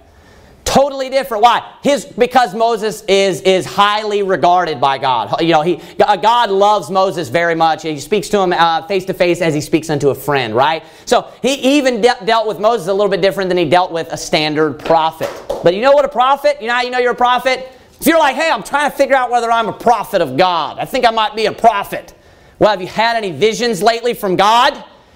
Totally 0.64 1.10
different. 1.10 1.42
Why? 1.42 1.74
His 1.82 2.06
because 2.06 2.54
Moses 2.54 3.02
is 3.02 3.42
is 3.42 3.66
highly 3.66 4.22
regarded 4.22 4.80
by 4.80 4.96
God. 4.96 5.40
You 5.40 5.52
know, 5.52 5.60
he 5.60 5.76
God 5.98 6.50
loves 6.50 6.90
Moses 6.90 7.28
very 7.28 7.54
much. 7.54 7.82
He 7.82 8.00
speaks 8.00 8.30
to 8.30 8.40
him 8.40 8.52
face 8.88 9.04
to 9.04 9.14
face 9.14 9.42
as 9.42 9.54
he 9.54 9.60
speaks 9.60 9.90
unto 9.90 10.08
a 10.08 10.14
friend. 10.14 10.54
Right. 10.54 10.82
So 11.04 11.30
he 11.42 11.76
even 11.76 12.00
de- 12.00 12.16
dealt 12.24 12.48
with 12.48 12.58
Moses 12.58 12.88
a 12.88 12.94
little 12.94 13.10
bit 13.10 13.20
different 13.20 13.50
than 13.50 13.58
he 13.58 13.66
dealt 13.66 13.92
with 13.92 14.10
a 14.10 14.16
standard 14.16 14.78
prophet. 14.80 15.30
But 15.62 15.74
you 15.74 15.82
know 15.82 15.92
what 15.92 16.06
a 16.06 16.08
prophet? 16.08 16.56
You 16.62 16.68
know 16.68 16.74
how 16.74 16.82
you 16.82 16.90
know 16.90 16.98
you're 16.98 17.12
a 17.12 17.14
prophet? 17.14 17.70
If 18.04 18.08
you're 18.08 18.18
like, 18.18 18.36
hey, 18.36 18.50
I'm 18.50 18.62
trying 18.62 18.90
to 18.90 18.94
figure 18.94 19.16
out 19.16 19.30
whether 19.30 19.50
I'm 19.50 19.66
a 19.66 19.72
prophet 19.72 20.20
of 20.20 20.36
God. 20.36 20.78
I 20.78 20.84
think 20.84 21.06
I 21.06 21.10
might 21.10 21.34
be 21.34 21.46
a 21.46 21.52
prophet. 21.52 22.14
Well, 22.58 22.68
have 22.68 22.82
you 22.82 22.86
had 22.86 23.16
any 23.16 23.32
visions 23.32 23.82
lately 23.82 24.12
from 24.12 24.36
God? 24.36 24.74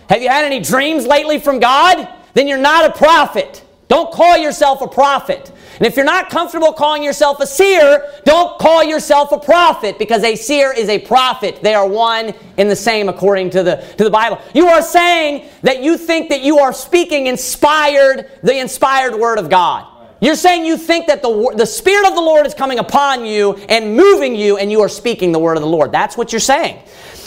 Have 0.08 0.22
you 0.22 0.30
had 0.30 0.46
any 0.46 0.58
dreams 0.58 1.06
lately 1.06 1.38
from 1.38 1.60
God? 1.60 2.08
Then 2.32 2.48
you're 2.48 2.56
not 2.56 2.86
a 2.86 2.96
prophet. 2.96 3.62
Don't 3.88 4.10
call 4.10 4.38
yourself 4.38 4.80
a 4.80 4.88
prophet. 4.88 5.52
And 5.76 5.86
if 5.86 5.96
you're 5.96 6.06
not 6.06 6.30
comfortable 6.30 6.72
calling 6.72 7.02
yourself 7.02 7.40
a 7.40 7.46
seer, 7.46 8.10
don't 8.24 8.58
call 8.58 8.82
yourself 8.82 9.32
a 9.32 9.38
prophet 9.38 9.98
because 9.98 10.24
a 10.24 10.34
seer 10.34 10.72
is 10.72 10.88
a 10.88 10.98
prophet. 10.98 11.60
They 11.62 11.74
are 11.74 11.86
one 11.86 12.32
in 12.56 12.68
the 12.68 12.76
same 12.76 13.10
according 13.10 13.50
to 13.50 13.62
the, 13.62 13.76
to 13.98 14.04
the 14.04 14.10
Bible. 14.10 14.40
You 14.54 14.66
are 14.66 14.80
saying 14.80 15.50
that 15.60 15.82
you 15.82 15.98
think 15.98 16.30
that 16.30 16.40
you 16.40 16.58
are 16.60 16.72
speaking 16.72 17.26
inspired, 17.26 18.30
the 18.42 18.58
inspired 18.58 19.14
word 19.14 19.38
of 19.38 19.50
God. 19.50 19.97
You're 20.20 20.34
saying 20.34 20.64
you 20.64 20.76
think 20.76 21.06
that 21.06 21.22
the, 21.22 21.54
the 21.56 21.66
Spirit 21.66 22.08
of 22.08 22.14
the 22.14 22.20
Lord 22.20 22.44
is 22.46 22.54
coming 22.54 22.80
upon 22.80 23.24
you 23.24 23.54
and 23.68 23.96
moving 23.96 24.34
you, 24.34 24.56
and 24.56 24.70
you 24.70 24.80
are 24.80 24.88
speaking 24.88 25.30
the 25.30 25.38
word 25.38 25.56
of 25.56 25.62
the 25.62 25.68
Lord. 25.68 25.92
That's 25.92 26.16
what 26.16 26.32
you're 26.32 26.40
saying. 26.40 26.82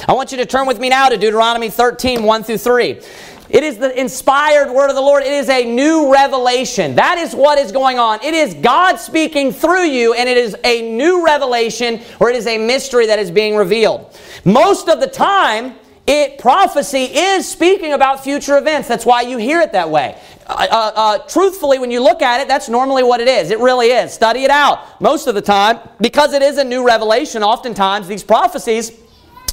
I 0.07 0.13
want 0.13 0.31
you 0.31 0.37
to 0.39 0.45
turn 0.45 0.67
with 0.67 0.79
me 0.79 0.89
now 0.89 1.07
to 1.07 1.15
Deuteronomy 1.15 1.69
13, 1.69 2.23
1 2.23 2.43
through 2.43 2.57
3. 2.57 3.01
It 3.49 3.63
is 3.63 3.77
the 3.77 3.97
inspired 3.99 4.71
word 4.71 4.89
of 4.89 4.95
the 4.95 5.01
Lord. 5.01 5.23
It 5.23 5.31
is 5.31 5.49
a 5.49 5.65
new 5.65 6.11
revelation. 6.11 6.95
That 6.95 7.17
is 7.17 7.35
what 7.35 7.59
is 7.59 7.71
going 7.71 7.99
on. 7.99 8.23
It 8.23 8.33
is 8.33 8.53
God 8.55 8.97
speaking 8.97 9.51
through 9.51 9.87
you, 9.87 10.13
and 10.13 10.27
it 10.27 10.37
is 10.37 10.55
a 10.63 10.89
new 10.95 11.25
revelation 11.25 12.01
or 12.19 12.29
it 12.29 12.35
is 12.35 12.47
a 12.47 12.57
mystery 12.57 13.07
that 13.07 13.19
is 13.19 13.29
being 13.29 13.57
revealed. 13.57 14.17
Most 14.45 14.87
of 14.87 15.01
the 15.01 15.07
time, 15.07 15.75
it 16.07 16.39
prophecy 16.39 17.03
is 17.03 17.47
speaking 17.49 17.93
about 17.93 18.23
future 18.23 18.57
events. 18.57 18.87
That's 18.87 19.05
why 19.05 19.21
you 19.21 19.37
hear 19.37 19.61
it 19.61 19.71
that 19.73 19.89
way. 19.89 20.19
Uh, 20.47 20.67
uh, 20.69 20.91
uh, 20.95 21.17
truthfully, 21.27 21.79
when 21.79 21.91
you 21.91 22.01
look 22.01 22.21
at 22.21 22.41
it, 22.41 22.47
that's 22.47 22.67
normally 22.67 23.03
what 23.03 23.21
it 23.21 23.27
is. 23.27 23.51
It 23.51 23.59
really 23.59 23.87
is. 23.87 24.11
Study 24.13 24.43
it 24.43 24.51
out. 24.51 24.99
Most 24.99 25.27
of 25.27 25.35
the 25.35 25.41
time, 25.41 25.79
because 25.99 26.33
it 26.33 26.41
is 26.41 26.57
a 26.57 26.63
new 26.63 26.85
revelation, 26.85 27.43
oftentimes 27.43 28.07
these 28.07 28.23
prophecies 28.23 28.91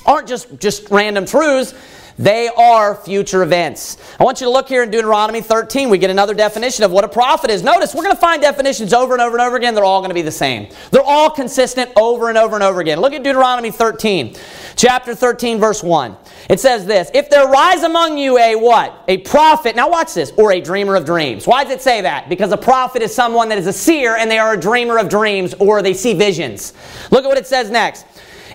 aren't 0.06 0.26
just, 0.26 0.58
just 0.58 0.90
random 0.90 1.26
truths. 1.26 1.74
They 2.18 2.48
are 2.48 2.96
future 2.96 3.42
events. 3.44 3.96
I 4.18 4.24
want 4.24 4.40
you 4.40 4.46
to 4.46 4.50
look 4.50 4.68
here 4.68 4.82
in 4.82 4.90
Deuteronomy 4.90 5.40
13. 5.40 5.88
We 5.88 5.98
get 5.98 6.10
another 6.10 6.34
definition 6.34 6.82
of 6.82 6.90
what 6.90 7.04
a 7.04 7.08
prophet 7.08 7.48
is. 7.48 7.62
Notice 7.62 7.94
we're 7.94 8.02
going 8.02 8.14
to 8.14 8.20
find 8.20 8.42
definitions 8.42 8.92
over 8.92 9.12
and 9.12 9.22
over 9.22 9.36
and 9.36 9.46
over 9.46 9.56
again. 9.56 9.74
They're 9.74 9.84
all 9.84 10.00
going 10.00 10.10
to 10.10 10.14
be 10.14 10.22
the 10.22 10.30
same. 10.32 10.68
They're 10.90 11.00
all 11.00 11.30
consistent 11.30 11.92
over 11.96 12.28
and 12.28 12.36
over 12.36 12.56
and 12.56 12.64
over 12.64 12.80
again. 12.80 13.00
Look 13.00 13.12
at 13.12 13.22
Deuteronomy 13.22 13.70
13, 13.70 14.34
chapter 14.74 15.14
13, 15.14 15.60
verse 15.60 15.82
1. 15.82 16.16
It 16.50 16.58
says 16.58 16.86
this 16.86 17.08
If 17.14 17.30
there 17.30 17.46
rise 17.46 17.84
among 17.84 18.18
you 18.18 18.36
a 18.38 18.56
what? 18.56 19.04
A 19.06 19.18
prophet. 19.18 19.76
Now 19.76 19.88
watch 19.88 20.14
this. 20.14 20.32
Or 20.36 20.52
a 20.52 20.60
dreamer 20.60 20.96
of 20.96 21.04
dreams. 21.04 21.46
Why 21.46 21.62
does 21.62 21.72
it 21.72 21.82
say 21.82 22.00
that? 22.00 22.28
Because 22.28 22.50
a 22.50 22.56
prophet 22.56 23.00
is 23.00 23.14
someone 23.14 23.48
that 23.50 23.58
is 23.58 23.68
a 23.68 23.72
seer 23.72 24.16
and 24.16 24.28
they 24.28 24.38
are 24.38 24.54
a 24.54 24.60
dreamer 24.60 24.98
of 24.98 25.08
dreams 25.08 25.54
or 25.60 25.82
they 25.82 25.94
see 25.94 26.14
visions. 26.14 26.72
Look 27.12 27.24
at 27.24 27.28
what 27.28 27.38
it 27.38 27.46
says 27.46 27.70
next 27.70 28.06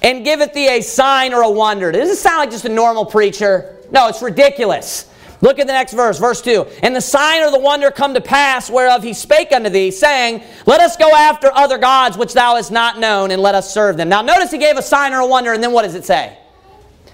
and 0.03 0.23
giveth 0.23 0.53
thee 0.53 0.67
a 0.67 0.81
sign 0.81 1.33
or 1.33 1.41
a 1.41 1.49
wonder. 1.49 1.91
Does 1.91 2.09
this 2.09 2.21
sound 2.21 2.39
like 2.39 2.51
just 2.51 2.65
a 2.65 2.69
normal 2.69 3.05
preacher? 3.05 3.77
No, 3.91 4.07
it's 4.09 4.21
ridiculous. 4.21 5.09
Look 5.41 5.59
at 5.59 5.67
the 5.67 5.73
next 5.73 5.93
verse, 5.93 6.19
verse 6.19 6.41
2. 6.41 6.65
And 6.83 6.95
the 6.95 7.01
sign 7.01 7.43
or 7.43 7.51
the 7.51 7.59
wonder 7.59 7.91
come 7.91 8.13
to 8.13 8.21
pass 8.21 8.69
whereof 8.69 9.03
he 9.03 9.13
spake 9.13 9.51
unto 9.51 9.69
thee, 9.69 9.91
saying, 9.91 10.41
Let 10.65 10.79
us 10.79 10.95
go 10.95 11.13
after 11.13 11.51
other 11.53 11.77
gods 11.77 12.17
which 12.17 12.33
thou 12.33 12.55
hast 12.55 12.71
not 12.71 12.97
known, 12.97 13.29
and 13.31 13.41
let 13.41 13.53
us 13.53 13.73
serve 13.73 13.97
them. 13.97 14.07
Now 14.07 14.21
notice 14.21 14.51
he 14.51 14.57
gave 14.57 14.77
a 14.77 14.81
sign 14.81 15.13
or 15.13 15.19
a 15.19 15.27
wonder, 15.27 15.51
and 15.51 15.61
then 15.61 15.73
what 15.73 15.81
does 15.81 15.95
it 15.95 16.05
say? 16.05 16.37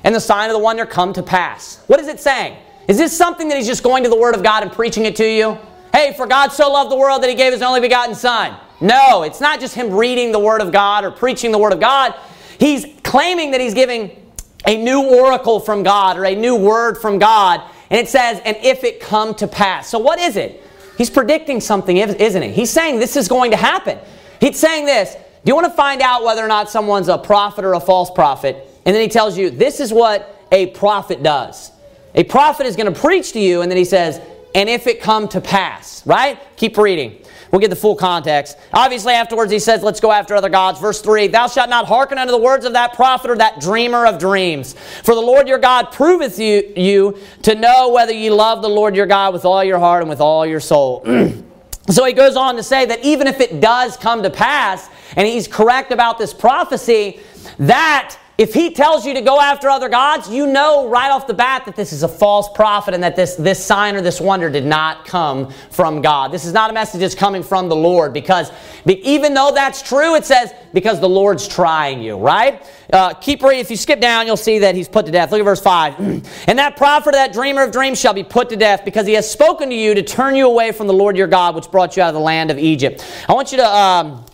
And 0.04 0.14
the 0.14 0.20
sign 0.20 0.50
of 0.50 0.54
the 0.54 0.60
wonder 0.60 0.86
come 0.86 1.12
to 1.14 1.24
pass. 1.24 1.84
What 1.88 2.00
is 2.00 2.08
it 2.08 2.20
saying? 2.20 2.58
Is 2.88 2.98
this 2.98 3.18
something 3.18 3.48
that 3.50 3.58
he's 3.58 3.68
just 3.68 3.84
going 3.84 4.04
to 4.04 4.10
the 4.10 4.20
Word 4.20 4.36
of 4.36 4.44
God 4.44 4.64
and 4.64 4.72
preaching 4.72 5.06
it 5.06 5.16
to 5.16 5.28
you? 5.28 5.58
Hey, 5.92 6.14
for 6.16 6.28
God 6.28 6.52
so 6.52 6.72
loved 6.72 6.92
the 6.92 6.98
world 6.98 7.24
that 7.24 7.30
he 7.30 7.36
gave 7.36 7.52
his 7.52 7.62
only 7.64 7.82
begotten 7.82 8.14
Son. 8.14 8.56
No, 8.80 9.24
it's 9.24 9.42
not 9.42 9.60
just 9.60 9.76
him 9.76 9.92
reading 9.92 10.32
the 10.32 10.40
Word 10.40 10.62
of 10.62 10.72
God 10.72 11.04
or 11.04 11.12
preaching 11.12 11.52
the 11.52 11.58
Word 11.58 11.74
of 11.74 11.80
God. 11.80 12.14
He's 12.60 12.86
claiming 13.04 13.52
that 13.52 13.62
he's 13.62 13.74
giving 13.74 14.12
a 14.68 14.76
new 14.76 15.02
oracle 15.02 15.60
from 15.60 15.84
God 15.84 16.18
or 16.18 16.26
a 16.26 16.36
new 16.36 16.56
word 16.56 16.98
from 16.98 17.18
God. 17.18 17.62
And 17.90 18.00
it 18.00 18.10
says, 18.10 18.42
and 18.46 18.58
if 18.58 18.84
it 18.84 19.00
come 19.00 19.34
to 19.36 19.48
pass. 19.48 19.90
So 19.90 19.98
what 19.98 20.20
is 20.20 20.36
it? 20.36 20.64
He's 20.98 21.10
predicting 21.10 21.62
something, 21.62 21.96
isn't 21.98 22.42
he? 22.42 22.50
He's 22.52 22.70
saying 22.70 23.00
this 23.00 23.16
is 23.16 23.28
going 23.30 23.52
to 23.52 23.58
happen. 23.58 23.98
He's 24.42 24.60
saying 24.60 24.86
this. 24.86 25.14
Do 25.14 25.50
you 25.50 25.56
want 25.56 25.68
to 25.68 25.74
find 25.74 26.02
out 26.02 26.24
whether 26.24 26.44
or 26.44 26.50
not 26.50 26.70
someone's 26.70 27.08
a 27.08 27.18
prophet 27.18 27.64
or 27.64 27.74
a 27.74 27.80
false 27.80 28.12
prophet? 28.12 28.58
And 28.86 28.94
then 28.94 29.02
he 29.02 29.08
tells 29.08 29.38
you, 29.38 29.50
this 29.50 29.80
is 29.80 29.94
what 29.94 30.46
a 30.52 30.68
prophet 30.68 31.24
does. 31.24 31.72
A 32.16 32.26
prophet 32.26 32.66
is 32.66 32.76
going 32.76 32.94
to 32.94 33.00
preach 33.00 33.32
to 33.34 33.40
you, 33.40 33.62
and 33.62 33.72
then 33.72 33.78
he 33.78 33.86
says, 33.86 34.20
and 34.54 34.68
if 34.68 34.88
it 34.88 35.00
come 35.00 35.28
to 35.30 35.40
pass, 35.40 36.06
right? 36.06 36.40
Keep 36.58 36.78
reading. 36.78 37.24
We'll 37.52 37.62
get 37.62 37.70
the 37.70 37.76
full 37.76 37.96
context. 37.96 38.58
Obviously, 38.74 39.14
afterwards, 39.14 39.52
he 39.52 39.60
says, 39.60 39.82
Let's 39.82 40.00
go 40.00 40.12
after 40.12 40.36
other 40.36 40.50
gods. 40.50 40.80
Verse 40.80 41.02
3 41.02 41.28
Thou 41.28 41.48
shalt 41.48 41.70
not 41.70 41.88
hearken 41.88 42.18
unto 42.18 42.32
the 42.32 42.38
words 42.38 42.66
of 42.66 42.74
that 42.74 42.94
prophet 42.94 43.32
or 43.32 43.36
that 43.38 43.60
dreamer 43.60 44.06
of 44.06 44.20
dreams. 44.20 44.74
For 45.04 45.16
the 45.16 45.22
Lord 45.22 45.48
your 45.48 45.58
God 45.58 45.92
proveth 45.92 46.40
you, 46.40 46.74
you 46.76 47.18
to 47.44 47.56
know 47.56 47.90
whether 47.90 48.14
ye 48.14 48.30
love 48.30 48.62
the 48.62 48.70
Lord 48.70 48.96
your 48.96 49.08
God 49.08 49.34
with 49.34 49.46
all 49.46 49.64
your 49.64 49.80
heart 49.80 50.02
and 50.02 50.10
with 50.10 50.22
all 50.22 50.46
your 50.46 50.60
soul. 50.60 51.04
so 51.90 52.06
he 52.06 52.14
goes 52.14 52.36
on 52.36 52.56
to 52.56 52.64
say 52.64 52.86
that 52.86 53.04
even 53.04 53.28
if 53.28 53.40
it 53.40 53.60
does 53.60 53.98
come 53.98 54.22
to 54.24 54.30
pass, 54.30 54.90
and 55.16 55.28
he's 55.28 55.48
correct 55.48 55.92
about 55.92 56.18
this 56.18 56.34
prophecy, 56.34 57.20
that 57.58 58.18
if 58.40 58.54
he 58.54 58.72
tells 58.72 59.06
you 59.06 59.14
to 59.16 59.22
go 59.22 59.42
after 59.42 59.70
other 59.70 59.90
gods, 59.90 60.30
you 60.30 60.48
know 60.48 60.88
right 60.88 61.12
off 61.12 61.28
the 61.28 61.34
bat 61.34 61.66
that 61.66 61.76
this 61.76 61.92
is 61.92 62.04
a 62.04 62.08
false 62.08 62.48
prophet 62.48 62.94
and 62.94 63.04
that 63.04 63.18
this, 63.18 63.36
this 63.36 63.62
sign 63.62 63.98
or 63.98 64.02
this 64.02 64.22
wonder 64.22 64.50
did 64.50 64.66
not 64.66 65.04
come 65.04 65.52
from 65.72 66.02
God. 66.02 66.32
This 66.32 66.46
is 66.46 66.54
not 66.54 66.70
a 66.70 66.74
message 66.74 67.02
that's 67.02 67.16
coming 67.16 67.44
from 67.44 67.68
the 67.68 67.76
Lord 67.76 68.14
because 68.14 68.50
even 68.86 69.34
though 69.34 69.52
that's 69.54 69.82
true, 69.82 70.16
it 70.16 70.24
says 70.24 70.54
because 70.72 71.02
the 71.02 71.10
Lord's 71.10 71.50
trying 71.50 72.02
you, 72.02 72.16
right? 72.16 72.66
Uh, 72.94 73.14
keep 73.14 73.44
reading. 73.44 73.60
If 73.60 73.70
you 73.70 73.76
skip 73.76 74.00
down, 74.00 74.26
you'll 74.26 74.38
see 74.38 74.60
that 74.60 74.74
he's 74.74 74.88
put 74.88 75.06
to 75.08 75.12
death. 75.12 75.34
Look 75.34 75.42
at 75.42 75.44
verse 75.44 75.62
5. 75.62 76.00
and 76.48 76.60
that 76.60 76.78
prophet, 76.78 77.12
that 77.12 77.34
dreamer 77.34 77.64
of 77.64 77.74
dreams, 77.74 78.00
shall 78.00 78.14
be 78.14 78.24
put 78.24 78.48
to 78.52 78.56
death 78.56 78.86
because 78.86 79.06
he 79.06 79.16
has 79.16 79.30
spoken 79.30 79.70
to 79.70 79.76
you 79.76 79.94
to 79.96 80.02
turn 80.02 80.38
you 80.38 80.48
away 80.48 80.72
from 80.72 80.88
the 80.88 80.94
Lord 80.94 81.18
your 81.18 81.28
God, 81.28 81.56
which 81.56 81.70
brought 81.70 81.98
you 81.98 82.04
out 82.04 82.08
of 82.08 82.14
the 82.14 82.22
land 82.22 82.52
of 82.52 82.58
Egypt. 82.58 83.06
I 83.28 83.34
want 83.34 83.52
you 83.52 83.58
to. 83.58 83.68
Um, 83.68 84.26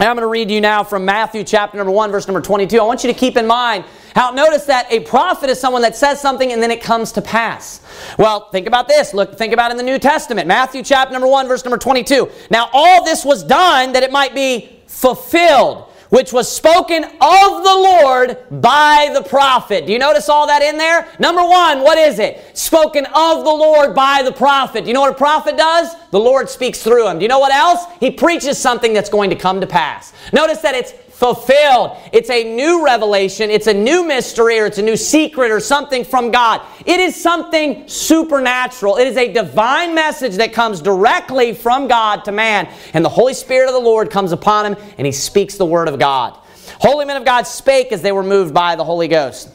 I'm 0.00 0.14
going 0.14 0.18
to 0.18 0.26
read 0.28 0.50
you 0.50 0.60
now 0.60 0.84
from 0.84 1.04
Matthew 1.04 1.42
chapter 1.42 1.76
number 1.76 1.90
1, 1.90 2.10
verse 2.12 2.28
number 2.28 2.40
22. 2.40 2.78
I 2.78 2.84
want 2.84 3.02
you 3.02 3.12
to 3.12 3.18
keep 3.18 3.36
in 3.36 3.46
mind 3.46 3.84
how 4.14 4.30
notice 4.30 4.64
that 4.66 4.90
a 4.92 5.00
prophet 5.00 5.50
is 5.50 5.58
someone 5.60 5.82
that 5.82 5.96
says 5.96 6.20
something 6.20 6.52
and 6.52 6.62
then 6.62 6.70
it 6.70 6.80
comes 6.80 7.10
to 7.12 7.22
pass. 7.22 7.80
Well, 8.16 8.48
think 8.50 8.66
about 8.66 8.86
this. 8.86 9.12
Look, 9.12 9.36
think 9.36 9.52
about 9.52 9.72
in 9.72 9.76
the 9.76 9.82
New 9.82 9.98
Testament. 9.98 10.46
Matthew 10.46 10.84
chapter 10.84 11.12
number 11.12 11.26
1, 11.26 11.48
verse 11.48 11.64
number 11.64 11.78
22. 11.78 12.30
Now, 12.50 12.70
all 12.72 13.04
this 13.04 13.24
was 13.24 13.42
done 13.42 13.92
that 13.92 14.02
it 14.04 14.12
might 14.12 14.34
be 14.34 14.78
fulfilled 14.86 15.87
which 16.10 16.32
was 16.32 16.50
spoken 16.50 17.04
of 17.04 17.10
the 17.10 17.76
Lord 17.76 18.38
by 18.62 19.10
the 19.12 19.22
prophet. 19.22 19.86
Do 19.86 19.92
you 19.92 19.98
notice 19.98 20.28
all 20.28 20.46
that 20.46 20.62
in 20.62 20.78
there? 20.78 21.08
Number 21.18 21.42
one, 21.42 21.82
what 21.82 21.98
is 21.98 22.18
it? 22.18 22.56
Spoken 22.56 23.06
of 23.06 23.44
the 23.44 23.50
Lord 23.50 23.94
by 23.94 24.22
the 24.24 24.32
prophet. 24.32 24.84
Do 24.84 24.88
you 24.88 24.94
know 24.94 25.02
what 25.02 25.12
a 25.12 25.16
prophet 25.16 25.56
does? 25.56 25.94
The 26.10 26.20
Lord 26.20 26.48
speaks 26.48 26.82
through 26.82 27.08
him. 27.08 27.18
Do 27.18 27.24
you 27.24 27.28
know 27.28 27.38
what 27.38 27.52
else? 27.52 27.84
He 28.00 28.10
preaches 28.10 28.58
something 28.58 28.92
that's 28.92 29.10
going 29.10 29.30
to 29.30 29.36
come 29.36 29.60
to 29.60 29.66
pass. 29.66 30.12
Notice 30.32 30.60
that 30.60 30.74
it's 30.74 30.92
fulfilled. 31.18 31.96
It's 32.12 32.30
a 32.30 32.44
new 32.44 32.84
revelation, 32.84 33.50
it's 33.50 33.66
a 33.66 33.74
new 33.74 34.06
mystery, 34.06 34.60
or 34.60 34.66
it's 34.66 34.78
a 34.78 34.82
new 34.82 34.96
secret, 34.96 35.50
or 35.50 35.58
something 35.58 36.04
from 36.04 36.30
God. 36.30 36.62
It 36.86 37.00
is 37.00 37.20
something 37.20 37.88
supernatural. 37.88 38.98
It 38.98 39.08
is 39.08 39.16
a 39.16 39.32
divine 39.32 39.96
message 39.96 40.36
that 40.36 40.52
comes 40.52 40.80
directly 40.80 41.54
from 41.54 41.88
God 41.88 42.24
to 42.26 42.30
man. 42.30 42.68
And 42.94 43.04
the 43.04 43.08
Holy 43.08 43.34
Spirit 43.34 43.66
of 43.66 43.74
the 43.74 43.80
Lord 43.80 44.12
comes 44.12 44.30
upon 44.30 44.66
him 44.66 44.76
and 44.96 45.08
he 45.08 45.12
speaks 45.12 45.56
the 45.56 45.66
word 45.66 45.88
of 45.88 45.98
God. 45.98 46.38
Holy 46.78 47.04
men 47.04 47.16
of 47.16 47.24
God 47.24 47.48
spake 47.48 47.90
as 47.90 48.00
they 48.00 48.12
were 48.12 48.22
moved 48.22 48.54
by 48.54 48.76
the 48.76 48.84
Holy 48.84 49.08
Ghost. 49.08 49.50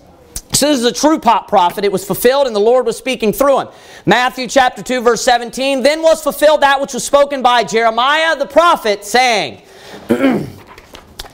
So 0.51 0.67
this 0.67 0.79
is 0.79 0.85
a 0.85 0.91
true 0.91 1.17
prophet. 1.17 1.85
It 1.85 1.93
was 1.93 2.03
fulfilled 2.03 2.45
and 2.45 2.53
the 2.53 2.59
Lord 2.59 2.85
was 2.85 2.97
speaking 2.97 3.31
through 3.31 3.61
him. 3.61 3.67
Matthew 4.05 4.49
chapter 4.49 4.83
2 4.83 4.99
verse 4.99 5.23
17. 5.23 5.81
Then 5.81 6.01
was 6.01 6.21
fulfilled 6.21 6.59
that 6.59 6.81
which 6.81 6.93
was 6.93 7.05
spoken 7.05 7.41
by 7.41 7.63
Jeremiah 7.63 8.35
the 8.35 8.47
prophet 8.47 9.05
saying, 9.05 9.61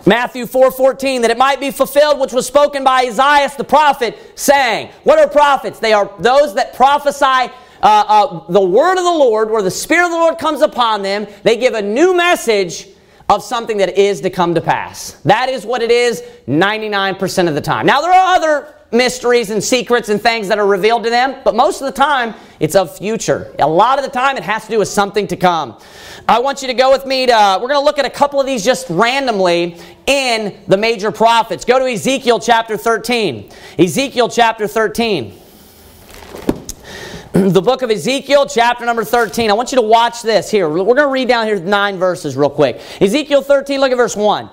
Matthew 0.09 0.47
4:14 0.47 1.21
that 1.21 1.29
it 1.29 1.37
might 1.37 1.59
be 1.59 1.69
fulfilled 1.69 2.19
which 2.19 2.33
was 2.33 2.47
spoken 2.47 2.83
by 2.83 3.03
Isaiah 3.03 3.51
the 3.55 3.63
prophet 3.63 4.17
saying, 4.33 4.89
what 5.03 5.19
are 5.19 5.27
prophets? 5.27 5.77
They 5.77 5.93
are 5.93 6.11
those 6.17 6.55
that 6.55 6.73
prophesy 6.73 7.23
uh, 7.23 7.49
uh, 7.83 8.51
the 8.51 8.59
word 8.59 8.97
of 8.97 9.03
the 9.03 9.11
Lord, 9.11 9.51
where 9.51 9.61
the 9.61 9.71
Spirit 9.71 10.05
of 10.05 10.11
the 10.11 10.17
Lord 10.17 10.39
comes 10.39 10.61
upon 10.61 11.03
them. 11.03 11.27
They 11.43 11.57
give 11.57 11.75
a 11.75 11.81
new 11.81 12.15
message 12.15 12.87
of 13.29 13.43
something 13.43 13.77
that 13.77 13.97
is 13.97 14.21
to 14.21 14.31
come 14.31 14.55
to 14.55 14.61
pass. 14.61 15.11
That 15.25 15.47
is 15.47 15.65
what 15.65 15.83
it 15.83 15.91
is 15.91 16.23
99% 16.47 17.47
of 17.47 17.53
the 17.53 17.61
time. 17.61 17.85
Now, 17.85 18.01
there 18.01 18.11
are 18.11 18.35
other 18.35 18.75
mysteries 18.91 19.49
and 19.49 19.63
secrets 19.63 20.09
and 20.09 20.21
things 20.21 20.47
that 20.47 20.57
are 20.57 20.65
revealed 20.65 21.03
to 21.03 21.09
them, 21.09 21.35
but 21.43 21.55
most 21.55 21.81
of 21.81 21.85
the 21.85 21.91
time 21.91 22.33
it's 22.59 22.75
of 22.75 22.97
future. 22.97 23.53
A 23.59 23.67
lot 23.67 23.99
of 23.99 24.05
the 24.05 24.11
time 24.11 24.37
it 24.37 24.43
has 24.43 24.65
to 24.65 24.69
do 24.69 24.79
with 24.79 24.87
something 24.87 25.27
to 25.27 25.35
come. 25.35 25.79
I 26.27 26.39
want 26.39 26.61
you 26.61 26.67
to 26.67 26.73
go 26.73 26.91
with 26.91 27.05
me 27.05 27.27
to, 27.27 27.59
we're 27.61 27.67
going 27.67 27.79
to 27.79 27.85
look 27.85 27.99
at 27.99 28.05
a 28.05 28.09
couple 28.09 28.39
of 28.39 28.45
these 28.45 28.63
just 28.63 28.89
randomly 28.89 29.77
in 30.05 30.59
the 30.67 30.77
major 30.77 31.11
prophets. 31.11 31.65
Go 31.65 31.79
to 31.79 31.85
Ezekiel 31.85 32.39
chapter 32.39 32.77
13. 32.77 33.49
Ezekiel 33.77 34.29
chapter 34.29 34.67
13. 34.67 35.39
the 37.33 37.61
book 37.61 37.83
of 37.83 37.91
Ezekiel, 37.91 38.47
chapter 38.47 38.85
number 38.85 39.03
13. 39.03 39.51
I 39.51 39.53
want 39.53 39.71
you 39.71 39.77
to 39.77 39.83
watch 39.83 40.23
this 40.23 40.49
here. 40.49 40.67
We're 40.67 40.83
going 40.83 40.97
to 40.97 41.07
read 41.07 41.27
down 41.27 41.45
here 41.45 41.59
nine 41.59 41.97
verses 41.97 42.35
real 42.35 42.49
quick. 42.49 42.81
Ezekiel 42.99 43.43
13, 43.43 43.79
look 43.79 43.91
at 43.91 43.97
verse 43.97 44.15
1. 44.15 44.49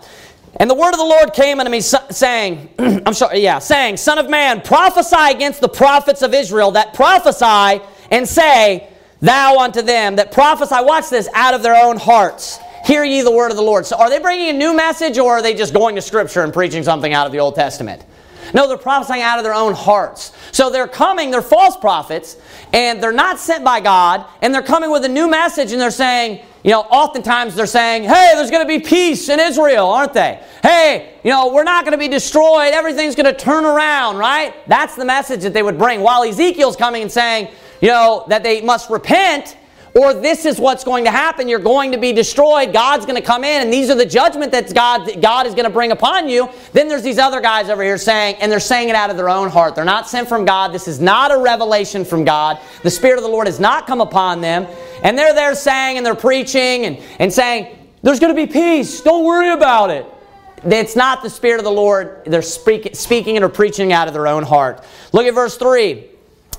And 0.58 0.70
the 0.70 0.74
word 0.74 0.92
of 0.92 0.98
the 0.98 1.04
Lord 1.04 1.32
came 1.32 1.60
unto 1.60 1.70
me, 1.70 1.80
saying, 1.80 2.70
I'm 2.78 3.12
sorry, 3.12 3.40
yeah, 3.40 3.58
saying, 3.58 3.98
Son 3.98 4.18
of 4.18 4.30
man, 4.30 4.62
prophesy 4.62 5.30
against 5.30 5.60
the 5.60 5.68
prophets 5.68 6.22
of 6.22 6.32
Israel 6.32 6.70
that 6.72 6.94
prophesy 6.94 7.84
and 8.10 8.26
say, 8.26 8.88
Thou 9.20 9.58
unto 9.58 9.82
them 9.82 10.16
that 10.16 10.32
prophesy, 10.32 10.76
watch 10.78 11.10
this, 11.10 11.28
out 11.34 11.54
of 11.54 11.62
their 11.62 11.74
own 11.74 11.96
hearts. 11.96 12.58
Hear 12.84 13.02
ye 13.02 13.22
the 13.22 13.30
word 13.30 13.50
of 13.50 13.56
the 13.56 13.62
Lord. 13.62 13.84
So 13.86 13.96
are 13.96 14.08
they 14.08 14.18
bringing 14.18 14.50
a 14.50 14.52
new 14.52 14.74
message 14.76 15.18
or 15.18 15.32
are 15.32 15.42
they 15.42 15.54
just 15.54 15.74
going 15.74 15.96
to 15.96 16.02
Scripture 16.02 16.42
and 16.42 16.52
preaching 16.52 16.82
something 16.82 17.12
out 17.12 17.26
of 17.26 17.32
the 17.32 17.40
Old 17.40 17.54
Testament? 17.54 18.04
No, 18.54 18.68
they're 18.68 18.76
prophesying 18.76 19.22
out 19.22 19.38
of 19.38 19.44
their 19.44 19.54
own 19.54 19.74
hearts. 19.74 20.32
So 20.52 20.70
they're 20.70 20.86
coming, 20.86 21.30
they're 21.30 21.42
false 21.42 21.76
prophets, 21.76 22.36
and 22.72 23.02
they're 23.02 23.10
not 23.10 23.40
sent 23.40 23.64
by 23.64 23.80
God, 23.80 24.24
and 24.40 24.54
they're 24.54 24.62
coming 24.62 24.90
with 24.90 25.04
a 25.04 25.08
new 25.08 25.28
message, 25.28 25.72
and 25.72 25.80
they're 25.80 25.90
saying, 25.90 26.44
you 26.66 26.72
know, 26.72 26.80
oftentimes 26.80 27.54
they're 27.54 27.64
saying, 27.64 28.02
hey, 28.02 28.32
there's 28.34 28.50
going 28.50 28.66
to 28.66 28.68
be 28.68 28.80
peace 28.80 29.28
in 29.28 29.38
Israel, 29.38 29.86
aren't 29.86 30.12
they? 30.12 30.42
Hey, 30.64 31.14
you 31.22 31.30
know, 31.30 31.52
we're 31.52 31.62
not 31.62 31.84
going 31.84 31.92
to 31.92 31.98
be 31.98 32.08
destroyed. 32.08 32.74
Everything's 32.74 33.14
going 33.14 33.32
to 33.32 33.40
turn 33.40 33.64
around, 33.64 34.18
right? 34.18 34.52
That's 34.66 34.96
the 34.96 35.04
message 35.04 35.42
that 35.42 35.52
they 35.52 35.62
would 35.62 35.78
bring. 35.78 36.00
While 36.00 36.24
Ezekiel's 36.24 36.74
coming 36.74 37.02
and 37.02 37.12
saying, 37.12 37.52
you 37.80 37.86
know, 37.86 38.24
that 38.28 38.42
they 38.42 38.62
must 38.62 38.90
repent 38.90 39.56
or 39.96 40.12
this 40.12 40.44
is 40.44 40.60
what's 40.60 40.84
going 40.84 41.04
to 41.04 41.10
happen. 41.10 41.48
You're 41.48 41.58
going 41.58 41.92
to 41.92 41.98
be 41.98 42.12
destroyed. 42.12 42.70
God's 42.70 43.06
going 43.06 43.16
to 43.16 43.26
come 43.26 43.44
in, 43.44 43.62
and 43.62 43.72
these 43.72 43.88
are 43.88 43.94
the 43.94 44.04
judgment 44.04 44.52
that 44.52 44.72
God, 44.74 45.22
God 45.22 45.46
is 45.46 45.54
going 45.54 45.64
to 45.64 45.70
bring 45.70 45.90
upon 45.90 46.28
you. 46.28 46.50
Then 46.74 46.86
there's 46.86 47.02
these 47.02 47.18
other 47.18 47.40
guys 47.40 47.70
over 47.70 47.82
here 47.82 47.96
saying, 47.96 48.36
and 48.36 48.52
they're 48.52 48.60
saying 48.60 48.90
it 48.90 48.94
out 48.94 49.08
of 49.08 49.16
their 49.16 49.30
own 49.30 49.48
heart. 49.48 49.74
They're 49.74 49.86
not 49.86 50.06
sent 50.06 50.28
from 50.28 50.44
God. 50.44 50.74
This 50.74 50.86
is 50.86 51.00
not 51.00 51.32
a 51.32 51.38
revelation 51.38 52.04
from 52.04 52.24
God. 52.24 52.60
The 52.82 52.90
Spirit 52.90 53.16
of 53.16 53.22
the 53.22 53.30
Lord 53.30 53.46
has 53.46 53.58
not 53.58 53.86
come 53.86 54.02
upon 54.02 54.42
them. 54.42 54.66
And 55.02 55.16
they're 55.16 55.32
there 55.32 55.54
saying, 55.54 55.96
and 55.96 56.04
they're 56.04 56.14
preaching 56.14 56.84
and, 56.84 56.98
and 57.18 57.32
saying, 57.32 57.74
there's 58.02 58.20
going 58.20 58.36
to 58.36 58.46
be 58.46 58.52
peace. 58.52 59.00
Don't 59.00 59.24
worry 59.24 59.50
about 59.50 59.90
it. 59.90 60.04
It's 60.62 60.96
not 60.96 61.22
the 61.22 61.30
Spirit 61.30 61.58
of 61.58 61.64
the 61.64 61.70
Lord. 61.70 62.22
They're 62.26 62.42
speak, 62.42 62.94
speaking 62.94 63.36
and 63.36 63.44
are 63.44 63.48
preaching 63.48 63.94
out 63.94 64.08
of 64.08 64.14
their 64.14 64.26
own 64.26 64.42
heart. 64.42 64.84
Look 65.12 65.24
at 65.24 65.34
verse 65.34 65.56
3. 65.56 66.15